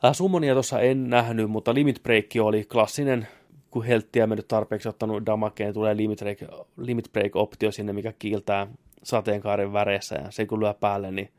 Äh, 0.05 0.13
Summonia 0.13 0.53
tuossa 0.53 0.79
en 0.79 1.09
nähnyt, 1.09 1.49
mutta 1.49 1.73
Limit 1.73 2.03
Break 2.03 2.25
oli 2.41 2.63
klassinen, 2.63 3.27
kun 3.71 3.85
helttiä 3.85 4.27
mennyt 4.27 4.47
tarpeeksi 4.47 4.89
ottanut 4.89 5.25
damakeen, 5.25 5.73
tulee 5.73 5.97
Limit 5.97 6.19
Break, 6.19 6.37
limit 6.77 7.07
break-optio 7.17 7.71
sinne, 7.71 7.93
mikä 7.93 8.13
kiiltää 8.19 8.67
sateenkaaren 9.03 9.73
väreissä 9.73 10.15
ja 10.15 10.31
se 10.31 10.45
kun 10.45 10.59
lyö 10.59 10.73
päälle, 10.73 11.11
niin 11.11 11.29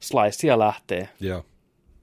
slicea 0.00 0.58
lähtee 0.58 1.08
Joo. 1.20 1.44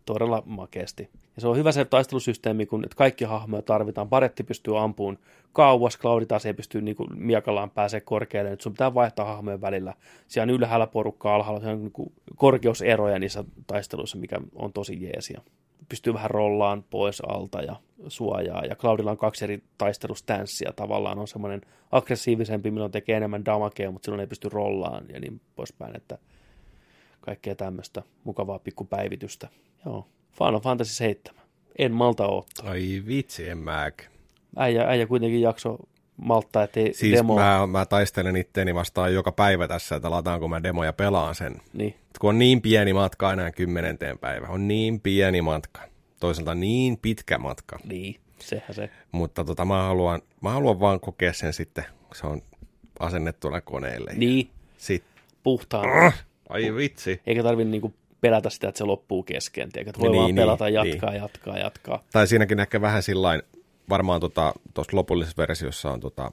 todella 0.06 0.44
makeasti. 0.46 1.10
Ja 1.40 1.42
se 1.42 1.48
on 1.48 1.58
hyvä 1.58 1.72
se 1.72 1.86
taistelusysteemi, 1.86 2.66
kun 2.66 2.84
että 2.84 2.96
kaikki 2.96 3.26
hahmoja 3.26 3.62
tarvitaan. 3.62 4.10
Paretti 4.10 4.44
pystyy 4.44 4.80
ampuun 4.80 5.20
kauas, 5.54 5.98
Cloudi 5.98 6.26
taas 6.26 6.46
ei 6.46 6.54
pysty 6.54 6.82
niin 6.82 6.96
kuin 6.96 7.10
miakallaan 7.16 7.70
pääsee 7.70 8.02
korkealle. 8.02 8.50
Nyt 8.50 8.62
sun 8.62 8.72
pitää 8.72 8.94
vaihtaa 8.94 9.26
hahmojen 9.26 9.62
välillä. 9.62 9.94
Siellä 10.28 10.52
on 10.52 10.56
ylhäällä 10.56 10.88
porukka, 10.88 11.36
alhaalla 11.36 11.60
siellä 11.60 11.76
on 11.76 11.82
niin 11.82 11.92
kuin 11.92 12.14
korkeuseroja 12.36 13.20
niissä 13.20 13.44
taisteluissa, 13.68 14.18
mikä 14.18 14.40
on 14.56 14.74
tosi 14.74 15.04
jeesia. 15.04 15.42
Pystyy 15.90 16.14
vähän 16.14 16.30
rollaan 16.30 16.84
pois 16.90 17.22
alta 17.22 17.62
ja 17.62 17.76
suojaa. 18.08 18.66
Ja 18.66 18.76
Cloudilla 18.76 19.12
on 19.12 19.18
kaksi 19.18 19.46
eri 19.46 19.64
taistelustanssia. 19.78 20.74
Tavallaan 20.76 21.20
on 21.20 21.28
semmoinen 21.28 21.62
aggressiivisempi, 21.92 22.72
milloin 22.72 22.92
tekee 22.92 23.18
enemmän 23.18 23.46
damagea, 23.46 23.92
mutta 23.92 24.06
silloin 24.06 24.22
ei 24.22 24.28
pysty 24.28 24.50
rollaan 24.50 25.06
ja 25.14 25.20
niin 25.20 25.42
poispäin. 25.56 25.96
Että 25.96 26.18
kaikkea 27.22 27.56
tämmöistä 27.56 28.04
mukavaa 28.24 28.60
pikkupäivitystä. 28.60 29.48
Joo. 29.86 30.08
Final 30.38 30.60
Fantasy 30.60 30.94
7. 30.94 31.44
En 31.78 31.92
malta 31.92 32.28
ottaa. 32.28 32.70
Ai 32.70 33.04
vitsi, 33.08 33.50
en 33.50 33.58
mäkään. 33.58 34.12
Äijä, 34.58 34.84
äijä 34.88 35.08
kuitenkin 35.08 35.42
jakso 35.42 35.78
malttaa, 36.18 36.64
ettei 36.64 36.94
Siis 36.94 37.18
demo... 37.18 37.36
mä, 37.36 37.68
mä 37.68 37.86
taistelen 37.86 38.36
itteeni 38.36 38.76
vastaan 38.76 39.14
joka 39.14 39.32
päivä 39.32 39.68
tässä, 39.68 39.96
että 39.96 40.12
lataanko 40.12 40.48
mä 40.48 40.64
demo 40.64 40.84
ja 40.84 40.94
pelaan 40.94 41.36
sen. 41.36 41.56
Niin. 41.74 41.96
Kun 42.20 42.30
on 42.30 42.40
niin 42.40 42.62
pieni 42.62 42.94
matka 42.94 43.34
enää 43.34 43.52
kymmenenteen 43.52 44.20
päivä, 44.20 44.48
on 44.48 44.68
niin 44.68 45.00
pieni 45.00 45.42
matka. 45.42 45.82
Toisaalta 46.20 46.56
niin 46.56 46.98
pitkä 46.98 47.38
matka. 47.38 47.80
Niin, 47.84 48.20
sehän 48.40 48.74
se. 48.74 48.90
Mutta 49.12 49.44
tota, 49.46 49.66
mä, 49.66 49.84
haluan, 49.84 50.22
mä 50.42 50.52
haluan 50.52 50.80
vaan 50.80 51.00
kokea 51.00 51.34
sen 51.34 51.54
sitten, 51.54 51.86
kun 52.08 52.16
se 52.16 52.28
on 52.28 52.42
asennettuna 53.00 53.62
koneelle. 53.62 54.12
Niin, 54.16 54.50
Sitten, 54.78 55.24
puhtaan. 55.44 56.14
ai 56.50 56.76
vitsi. 56.76 57.22
Eikä 57.28 57.44
tarvi 57.44 57.66
niinku 57.66 57.94
pelätä 58.22 58.50
sitä, 58.50 58.70
että 58.70 58.78
se 58.78 58.84
loppuu 58.84 59.24
kesken. 59.24 59.72
Tiedätkö? 59.72 59.90
Että 59.90 60.02
voi 60.02 60.10
Niin, 60.10 60.18
vaan 60.18 60.28
niin, 60.28 60.36
pelata, 60.36 60.70
jatkaa, 60.70 61.10
niin. 61.10 61.22
jatkaa, 61.22 61.58
jatkaa. 61.58 62.04
Tai 62.12 62.28
siinäkin 62.28 62.60
ehkä 62.60 62.82
vähän 62.82 63.04
sillain, 63.04 63.42
varmaan 63.90 64.20
tuossa 64.20 64.54
tota, 64.74 64.96
lopullisessa 64.96 65.38
versiossa 65.38 65.92
on 65.92 66.00
tota, 66.00 66.32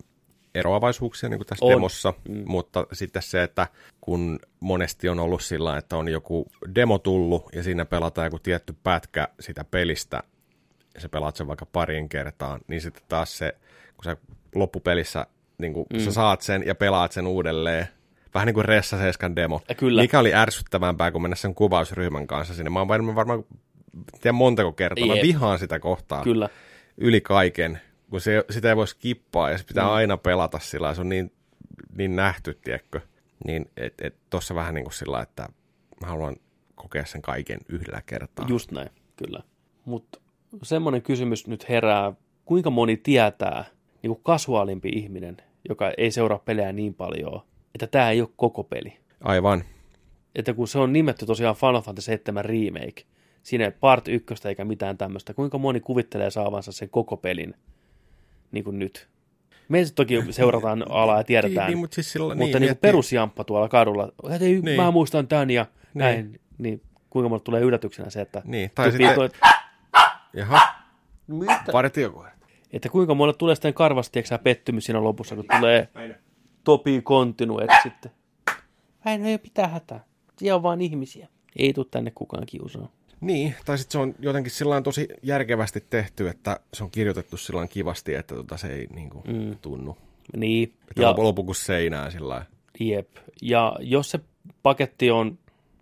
eroavaisuuksia 0.55 1.29
niin 1.29 1.39
kuin 1.39 1.47
tässä 1.47 1.65
On. 1.65 1.73
demossa, 1.73 2.15
mm. 2.29 2.43
mutta 2.47 2.87
sitten 2.93 3.23
se, 3.23 3.43
että 3.43 3.67
kun 4.01 4.39
monesti 4.61 5.09
on 5.09 5.21
ollut 5.21 5.43
sillä, 5.43 5.79
että 5.79 5.97
on 5.97 6.09
joku 6.09 6.47
demo 6.75 6.99
tullut 6.99 7.49
ja 7.53 7.63
siinä 7.63 7.85
pelataan 7.85 8.27
joku 8.27 8.39
tietty 8.39 8.75
pätkä 8.83 9.29
sitä 9.41 9.65
pelistä, 9.65 10.23
ja 10.95 11.01
sä 11.01 11.09
pelaat 11.09 11.37
sen 11.37 11.47
vaikka 11.47 11.67
parin 11.67 12.09
kertaan, 12.09 12.61
niin 12.69 12.81
sitten 12.81 13.03
taas 13.09 13.39
se, 13.39 13.57
kun 13.97 14.05
sä 14.05 14.17
loppupelissä 14.55 15.27
niin 15.59 15.73
kun 15.73 15.87
mm. 15.93 15.99
sä 15.99 16.13
saat 16.13 16.43
sen 16.43 16.63
ja 16.67 16.75
pelaat 16.75 17.13
sen 17.13 17.27
uudelleen, 17.27 17.89
vähän 18.37 18.47
niin 18.47 18.55
kuin 18.55 18.65
Ressa 18.65 18.99
7 18.99 19.37
demo, 19.37 19.61
Ja 19.69 19.75
kyllä. 19.75 20.03
mikä 20.03 20.19
oli 20.19 20.35
ärsyttävämpää 20.35 21.11
kuin 21.11 21.23
mennä 21.23 21.37
sen 21.37 21.55
kuvausryhmän 21.55 22.27
kanssa 22.27 22.55
sinne. 22.55 22.71
Mä 22.71 22.79
oon 22.79 22.89
varmaan, 22.89 23.15
varmaan 23.17 23.45
tiedä 24.21 24.33
montako 24.33 24.73
kertaa, 24.73 25.07
mä 25.07 25.15
Jep. 25.15 25.23
vihaan 25.23 25.59
sitä 25.59 25.79
kohtaa 25.79 26.23
Kyllä. 26.23 26.49
yli 26.97 27.21
kaiken, 27.21 27.81
kun 28.11 28.21
se, 28.21 28.45
sitä 28.51 28.69
ei 28.69 28.77
voi 28.77 28.89
skippaa 28.89 29.51
ja 29.51 29.59
se 29.59 29.65
pitää 29.65 29.85
Mm. 29.85 29.91
aina 29.91 30.17
pelata 30.17 30.59
sillä 30.59 30.95
se 30.95 31.01
on 31.01 31.09
niin, 31.09 31.33
niin 31.99 32.17
nähty, 32.17 32.59
tiedätkö? 32.65 33.01
Niin 33.47 33.71
et, 33.77 33.95
et, 34.01 34.15
tossa 34.31 34.55
vähän 34.55 34.75
niin 34.75 34.85
kuin 34.85 34.95
sillä 34.95 35.23
että 35.23 35.49
mä 36.01 36.07
haluan 36.07 36.37
kokea 36.75 37.05
sen 37.07 37.23
kaiken 37.23 37.59
yhdellä 37.69 38.03
kertaa. 38.07 38.47
Just 38.49 38.71
näin, 38.71 38.89
kyllä. 39.17 39.41
Mutta 39.85 40.21
semmoinen 40.63 41.03
kysymys 41.03 41.47
nyt 41.47 41.69
herää, 41.69 42.13
kuinka 42.45 42.71
moni 42.71 42.97
tietää, 42.97 43.65
niin 44.03 44.09
kuin 44.11 44.21
kasuaalimpi 44.23 44.89
ihminen, 44.89 45.37
joka 45.69 45.93
ei 45.99 46.11
seuraa 46.11 46.39
pelejä 46.39 46.73
niin 46.73 46.95
paljon, 46.95 47.41
että 47.77 47.87
tämä 47.87 48.11
ei 48.11 48.21
ole 48.21 48.29
koko 48.37 48.65
peli. 48.65 48.97
Aivan. 49.21 49.65
Että 50.35 50.55
kun 50.55 50.69
se 50.69 50.79
on 50.79 50.93
nimetty 50.93 51.27
tosiaan 51.27 51.57
Final 51.57 51.81
Fantasy 51.83 52.05
7 52.07 52.45
Remake, 52.45 53.03
siinä 53.43 53.65
ei 53.65 53.71
part 53.71 54.09
ykköstä 54.09 54.49
eikä 54.49 54.65
mitään 54.65 54.99
tämmöistä, 54.99 55.35
kuinka 55.35 55.59
moni 55.59 55.81
kuvittelee 55.81 56.31
saavansa 56.31 56.73
sen 56.73 56.91
koko 56.91 57.17
pelin 57.17 57.55
niin 58.53 58.65
kuin 58.65 58.79
nyt? 58.79 59.09
Me 59.69 59.79
toki 59.95 60.23
seurataan 60.33 60.91
alaa 60.91 61.19
ja 61.19 61.25
tiedetään, 61.25 61.69
Niin, 61.69 61.79
mutta 61.79 61.95
siis 61.95 62.13
sillä, 62.13 62.25
mutta 62.29 62.45
niin, 62.45 62.53
niin 62.53 62.63
miettii- 62.63 62.81
perusjamppa 62.89 63.45
tuolla 63.45 63.69
kadulla, 63.69 64.13
että 64.31 64.45
ei, 64.45 64.53
niin. 64.53 64.65
Niin. 64.65 64.81
mä 64.81 64.91
muistan 64.91 65.29
tämän 65.29 65.51
ja 65.51 65.67
näin, 65.95 66.41
niin 66.59 66.83
kuinka 67.11 67.29
mulle 67.29 67.43
tulee 67.43 67.61
yllätyksenä 67.61 68.11
se, 68.11 68.21
että 68.21 68.43
Niin, 68.45 68.71
tai 68.75 68.93
sitten- 68.93 69.15
toi- 69.15 69.31
Jaha, 70.33 70.61
partiokoira. 71.73 72.31
että 72.73 72.89
kuinka 72.89 73.15
mulle 73.15 73.33
tulee 73.35 73.55
sitten 73.55 73.75
karvasti 73.75 74.23
pettymys 74.43 74.85
siinä 74.85 75.03
lopussa, 75.05 75.35
kun 75.37 75.45
tulee 75.57 75.89
Topi 76.67 77.03
Continue 77.03 77.67
sitten. 77.83 78.11
Väinö 79.05 79.27
ei 79.27 79.33
ole 79.33 79.41
mitään 79.43 79.71
hätää. 79.71 80.05
Siellä 80.37 80.57
on 80.57 80.63
vaan 80.63 80.81
ihmisiä. 80.81 81.29
Ei 81.57 81.73
tule 81.73 81.87
tänne 81.91 82.13
kukaan 82.15 82.47
kiusaa. 82.47 82.89
Niin, 83.21 83.55
tai 83.65 83.79
sitten 83.79 83.93
se 83.93 83.99
on 83.99 84.15
jotenkin 84.19 84.53
sillä 84.53 84.83
tosi 84.83 85.09
järkevästi 85.23 85.85
tehty, 85.91 86.29
että 86.29 86.61
se 86.73 86.85
on 86.85 86.91
kirjoitettu 86.91 87.37
sillä 87.37 87.67
kivasti, 87.67 88.15
että 88.15 88.35
tota 88.35 88.57
se 88.57 88.69
ei 88.69 88.87
niin 88.87 89.11
kuin, 89.11 89.25
mm. 89.27 89.57
tunnu. 89.63 89.97
Niin. 90.37 90.75
Että 90.89 91.03
Ja, 91.03 91.09
ja... 91.09 91.15
lopu 91.17 91.45
kuin 91.45 91.57
seinää 91.57 92.11
sillä 92.11 92.47
jep. 92.81 93.09
ja 93.43 93.77
jos 93.81 94.11
se 94.11 94.21
paketti 94.63 95.11
on 95.11 95.39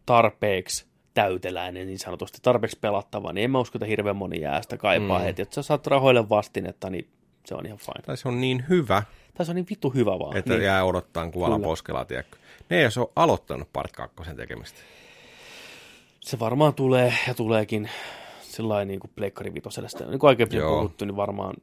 tarpeeksi 0.07 0.87
täyteläinen 1.15 1.87
niin 1.87 1.99
sanotusti, 1.99 2.39
tarpeeksi 2.43 2.79
pelattava, 2.81 3.33
niin 3.33 3.45
en 3.45 3.51
mä 3.51 3.59
usko, 3.59 3.79
että 3.79 3.87
hirveän 3.87 4.17
moni 4.17 4.41
jää 4.41 4.63
sitä 4.63 4.77
kaipaa 4.77 5.19
mm. 5.19 5.25
heti. 5.25 5.43
Että 5.43 5.55
sä 5.55 5.63
saat 5.63 5.87
rahoille 5.87 6.29
vastinetta, 6.29 6.91
niin 6.91 7.09
se 7.47 7.55
on 7.55 7.67
ihan 7.67 7.79
fine. 7.79 8.03
Tai 8.07 8.17
se 8.17 8.29
on 8.29 8.41
niin 8.41 8.65
hyvä, 8.69 9.03
Se 9.43 9.51
on 9.51 9.55
niin 9.57 9.67
vittu 9.71 9.91
hyvä 9.91 10.19
vaan. 10.19 10.37
että 10.37 10.55
niin. 10.55 10.65
jää 10.65 10.85
odottaa 10.85 11.31
kuvalla 11.31 11.59
poskella, 11.59 12.05
tiedätkö. 12.05 12.37
Ne 12.71 12.79
ei 12.79 12.85
ole 12.85 13.09
aloittanut 13.17 13.69
part 13.73 13.93
2 13.93 14.35
tekemistä. 14.37 14.79
Se 16.21 16.39
varmaan 16.39 16.75
tulee 16.75 17.15
ja 17.29 17.35
tuleekin 17.35 17.91
sillä 18.43 18.85
niin 18.85 19.01
kuin 19.01 19.11
Pleikkari 19.17 19.55
Vitoselle. 19.55 19.89
Sitä, 19.89 20.05
niin 20.05 20.19
kuin 20.19 20.29
aikaisemmin 20.29 20.69
puhuttu, 20.69 21.05
niin 21.05 21.17
varmaan, 21.17 21.55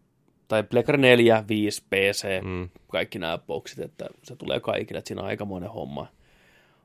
tai 0.47 0.63
Pleikkari 0.63 0.97
4, 0.97 1.43
5, 1.47 1.83
PC, 1.89 2.43
mm. 2.43 2.69
kaikki 2.91 3.19
nämä 3.19 3.37
boksit, 3.37 3.79
että 3.79 4.05
se 4.23 4.35
tulee 4.35 4.59
kaikille, 4.59 4.97
että 4.99 5.07
siinä 5.07 5.21
on 5.21 5.27
aikamoinen 5.27 5.69
homma. 5.69 6.07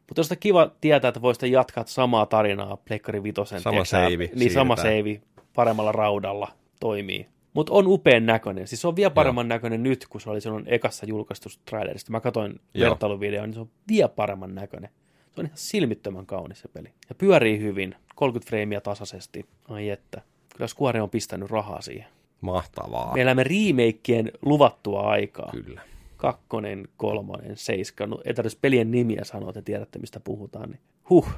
Mutta 0.08 0.20
jos 0.20 0.34
kiva 0.40 0.70
tietää, 0.80 1.08
että 1.08 1.22
voisitte 1.22 1.46
jatkaa 1.46 1.84
samaa 1.86 2.26
tarinaa 2.26 2.76
Pleikkari 2.76 3.22
Vitosen. 3.22 3.60
Sama 3.60 3.84
seivi 3.84 4.30
Niin 4.34 4.52
sama 4.52 4.76
seivi 4.76 5.20
paremmalla 5.54 5.92
raudalla 5.92 6.48
toimii. 6.80 7.28
Mutta 7.56 7.72
on 7.72 7.86
upean 7.86 8.26
näköinen. 8.26 8.66
Siis 8.66 8.80
se 8.80 8.88
on 8.88 8.96
vielä 8.96 9.10
paremman 9.10 9.48
näköinen 9.48 9.82
nyt, 9.82 10.06
kun 10.08 10.20
se 10.20 10.30
oli 10.30 10.40
silloin 10.40 10.64
ekassa 10.66 11.06
julkaistussa 11.06 11.60
trailerista. 11.64 12.12
Mä 12.12 12.20
katsoin 12.20 12.60
Joo. 12.74 12.90
vertailuvideon, 12.90 13.48
niin 13.48 13.54
se 13.54 13.60
on 13.60 13.70
vielä 13.88 14.08
paremman 14.08 14.54
näköinen. 14.54 14.90
Se 15.34 15.40
on 15.40 15.46
ihan 15.46 15.58
silmittömän 15.58 16.26
kaunis 16.26 16.60
se 16.60 16.68
peli. 16.68 16.88
Ja 17.08 17.14
pyörii 17.14 17.60
hyvin, 17.60 17.94
30 18.14 18.48
freimiä 18.48 18.80
tasaisesti. 18.80 19.46
Ai 19.68 19.88
että. 19.90 20.22
Kyllä 20.56 20.68
Square 20.68 21.02
on 21.02 21.10
pistänyt 21.10 21.50
rahaa 21.50 21.80
siihen. 21.80 22.06
Mahtavaa. 22.40 23.14
Me 23.14 23.22
elämme 23.22 23.44
remakeien 23.44 24.32
luvattua 24.42 25.10
aikaa. 25.10 25.50
Kyllä. 25.52 25.80
Kakkonen, 26.16 26.88
kolmonen, 26.96 27.56
seiska. 27.56 28.06
No, 28.06 28.20
ei 28.24 28.34
tarvitse 28.34 28.58
pelien 28.60 28.90
nimiä 28.90 29.24
sanoa, 29.24 29.48
että 29.48 29.62
tiedätte 29.62 29.98
mistä 29.98 30.20
puhutaan. 30.20 30.70
Niin. 30.70 30.80
Huh, 31.10 31.28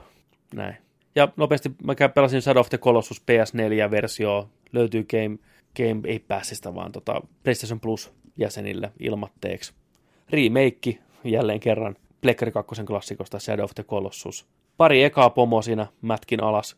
näin. 0.55 0.77
Ja 1.15 1.29
nopeasti 1.37 1.71
mä 1.85 1.95
pelasin 2.15 2.43
Shadow 2.43 2.61
of 2.61 2.69
the 2.69 2.79
Colossus 2.79 3.23
PS4-versio. 3.23 4.49
Löytyy 4.73 5.05
Game, 5.05 5.39
Game 5.77 6.01
ei 6.05 6.19
Passista, 6.19 6.75
vaan 6.75 6.93
tota 6.93 7.21
PlayStation 7.43 7.81
Plus 7.81 8.13
jäsenille 8.37 8.93
ilmatteeksi. 9.01 9.73
Remake 10.31 10.99
jälleen 11.25 11.61
kerran 11.61 11.97
Plekkari 12.21 12.53
2 12.53 12.85
klassikosta 12.85 13.39
Shadow 13.39 13.65
of 13.65 13.75
the 13.75 13.83
Colossus. 13.83 14.47
Pari 14.77 15.05
ekaa 15.05 15.31
pomo 15.31 15.63
siinä 15.63 15.87
mätkin 16.03 16.43
alas. 16.43 16.77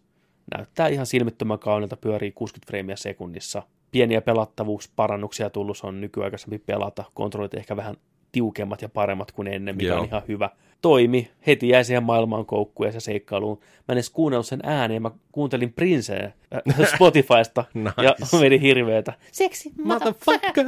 Näyttää 0.57 0.89
ihan 0.89 1.07
silmittömän 1.07 1.59
kaunilta, 1.59 1.97
pyörii 1.97 2.33
60 2.33 2.67
freimiä 2.67 2.97
sekunnissa. 2.97 3.63
Pieniä 3.91 4.21
pelattavuusparannuksia 4.21 5.51
tullut, 5.51 5.79
se 5.79 5.87
on 5.87 6.01
nykyaikaisempi 6.01 6.59
pelata. 6.59 7.05
Kontrollit 7.15 7.55
ehkä 7.55 7.77
vähän 7.77 7.97
tiukemmat 8.33 8.83
ja 8.83 8.89
paremmat 8.89 9.33
kuin 9.33 9.49
ennen, 9.49 9.77
mikä 9.77 9.89
Joo. 9.89 10.01
on 10.01 10.05
ihan 10.07 10.23
hyvä. 10.29 10.51
Toimi, 10.83 11.31
heti 11.47 11.69
jäi 11.69 11.85
siihen 11.85 12.03
maailmaan 12.03 12.47
koukkuun 12.47 12.87
ja 12.87 12.93
se 12.93 13.01
seikkailuun. 13.01 13.59
Mä 13.61 13.93
en 13.93 13.97
edes 13.97 14.11
kuunnellut 14.11 14.47
sen 14.47 14.61
ääneen, 14.63 15.03
mä 15.03 15.11
kuuntelin 15.33 15.73
Princeä 15.73 16.33
äh, 16.55 16.89
Spotifysta 16.95 17.65
ja 18.03 18.15
Nice. 18.21 18.39
meni 18.41 18.61
hirveetä. 18.61 19.13
Seksi, 19.33 19.73
Motherfucker! 19.85 20.65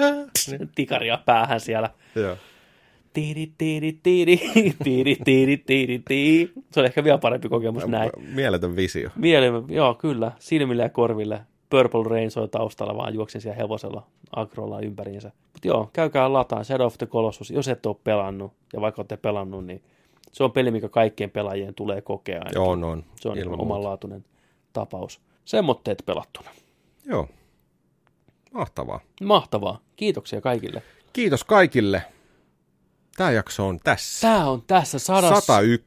Tikaria 0.75 1.19
päähän 1.25 1.61
siellä. 1.61 1.91
Joo. 2.15 2.37
Tiiri, 3.13 3.53
tiiri, 3.59 3.99
tiiri, 4.03 4.37
tiiri, 4.85 5.17
tiiri, 5.25 5.57
tiiri, 5.57 6.03
tiiri. 6.09 6.53
Se 6.71 6.81
on 6.81 6.87
ehkä 6.87 7.05
vielä 7.05 7.19
parempi 7.19 7.49
kokemus 7.49 7.87
näin. 7.87 8.11
Mieletön 8.35 8.77
visio. 8.77 9.11
Mieli, 9.17 9.47
joo, 9.69 9.95
kyllä. 9.95 10.33
Silmille 10.39 10.83
ja 10.83 10.89
korville. 10.89 11.41
Purple 11.73 12.05
Rain 12.11 12.31
soi 12.31 12.49
taustalla, 12.49 12.97
vaan 12.97 13.15
juoksin 13.15 13.41
siellä 13.41 13.57
hevosella 13.57 14.07
agrolla 14.37 14.81
ympäriinsä. 14.81 15.33
Mutta 15.53 15.69
joo, 15.69 15.91
käykää 15.93 16.33
lataan 16.33 16.65
Shadow 16.65 16.87
of 16.87 16.99
the 16.99 17.07
Colossus, 17.07 17.51
jos 17.51 17.69
et 17.69 17.87
ole 17.87 17.97
pelannut, 18.05 18.53
ja 18.73 18.81
vaikka 18.81 19.01
olette 19.01 19.17
pelannut, 19.17 19.67
niin 19.67 19.83
se 20.33 20.45
on 20.45 20.53
peli, 20.53 20.71
mikä 20.71 20.89
kaikkien 20.89 21.31
pelaajien 21.31 21.75
tulee 21.75 22.01
kokea. 22.01 22.39
ainakin. 22.39 22.55
Joo, 22.55 22.71
on. 22.71 23.05
Se 23.21 23.29
on 23.29 23.39
Ilman 23.39 23.39
ihan 23.39 23.49
muuta. 23.49 23.63
omanlaatuinen 23.63 24.25
tapaus. 24.73 25.21
Semmoitteet 25.45 26.03
pelattuna. 26.07 26.51
Joo. 27.05 27.29
Mahtavaa. 28.53 29.01
Mahtavaa. 29.25 29.81
Kiitoksia 29.97 30.41
kaikille. 30.41 30.83
Kiitos 31.13 31.45
kaikille. 31.45 32.03
Tämä 33.17 33.31
jakso 33.31 33.67
on 33.69 33.81
tässä. 33.85 34.29
Tämä 34.29 34.51
on 34.51 34.63
tässä 34.67 34.99
sadas... 34.99 35.47
101. 35.47 35.87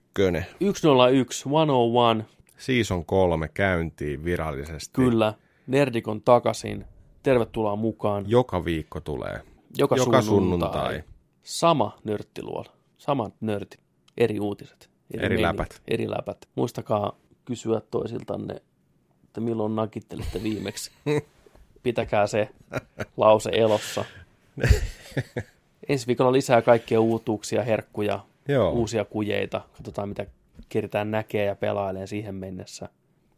101, 0.73 0.81
101. 0.81 2.35
Season 2.57 3.05
3 3.05 3.47
käyntiin 3.47 4.25
virallisesti. 4.25 4.93
Kyllä, 4.93 5.33
Nerdikon 5.67 6.21
takaisin. 6.21 6.85
Tervetuloa 7.23 7.75
mukaan. 7.75 8.25
Joka 8.27 8.65
viikko 8.65 8.99
tulee. 8.99 9.41
Joka, 9.77 9.95
Joka 9.95 10.21
sunnuntai. 10.21 10.71
sunnuntai. 10.71 11.03
Sama 11.43 11.97
nörttiluola. 12.03 12.71
Samat 12.97 13.33
nörtit. 13.41 13.79
Eri 14.17 14.39
uutiset. 14.39 14.89
Eri 15.13 15.21
meiningit, 15.21 15.41
läpät. 15.41 15.81
Eri 15.87 16.09
läpät. 16.09 16.37
Muistakaa 16.55 17.17
kysyä 17.45 17.81
toisiltanne, 17.91 18.61
että 19.23 19.41
milloin 19.41 19.75
nakittelitte 19.75 20.43
viimeksi. 20.43 20.91
Pitäkää 21.83 22.27
se 22.27 22.49
lause 23.17 23.49
elossa. 23.53 24.05
Ensi 25.89 26.07
viikolla 26.07 26.31
lisää 26.31 26.61
kaikkia 26.61 26.99
uutuuksia, 27.01 27.63
herkkuja, 27.63 28.19
Joo. 28.47 28.71
uusia 28.71 29.05
kujeita. 29.05 29.61
Katsotaan, 29.77 30.09
mitä 30.09 30.25
keritään 30.69 31.11
näkee 31.11 31.45
ja 31.45 31.55
pelailee 31.55 32.07
siihen 32.07 32.35
mennessä. 32.35 32.89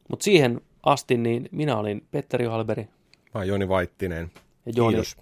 Mutta 0.10 0.24
siihen 0.24 0.62
asti 0.88 1.17
niin 1.17 1.49
minä 1.51 1.77
olin 1.77 2.07
Petteri 2.11 2.45
Halberi 2.45 2.83
Mä 2.83 2.90
oon 3.33 3.48
Joni 3.48 3.69
Vaittinen. 3.69 4.32
ja 4.66 4.74
Joni 4.75 4.93
Kiitos. 4.93 5.17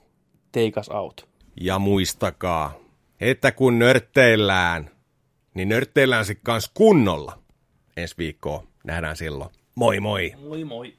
Take 0.52 0.80
Us 0.80 0.90
Out. 0.90 1.28
Ja 1.62 1.80
muistakaa, 1.80 2.74
että 3.22 3.52
kun 3.52 3.80
nörtteillään, 3.80 4.90
niin 5.54 5.70
nörtteillään 5.70 6.26
sitten 6.26 6.44
kans 6.44 6.72
kunnolla. 6.74 7.40
Ensi 7.98 8.16
viikkoa 8.18 8.64
nähdään 8.84 9.16
silloin. 9.18 9.50
Moi 9.76 10.00
moi! 10.00 10.34
Moi 10.50 10.64
moi! 10.64 10.94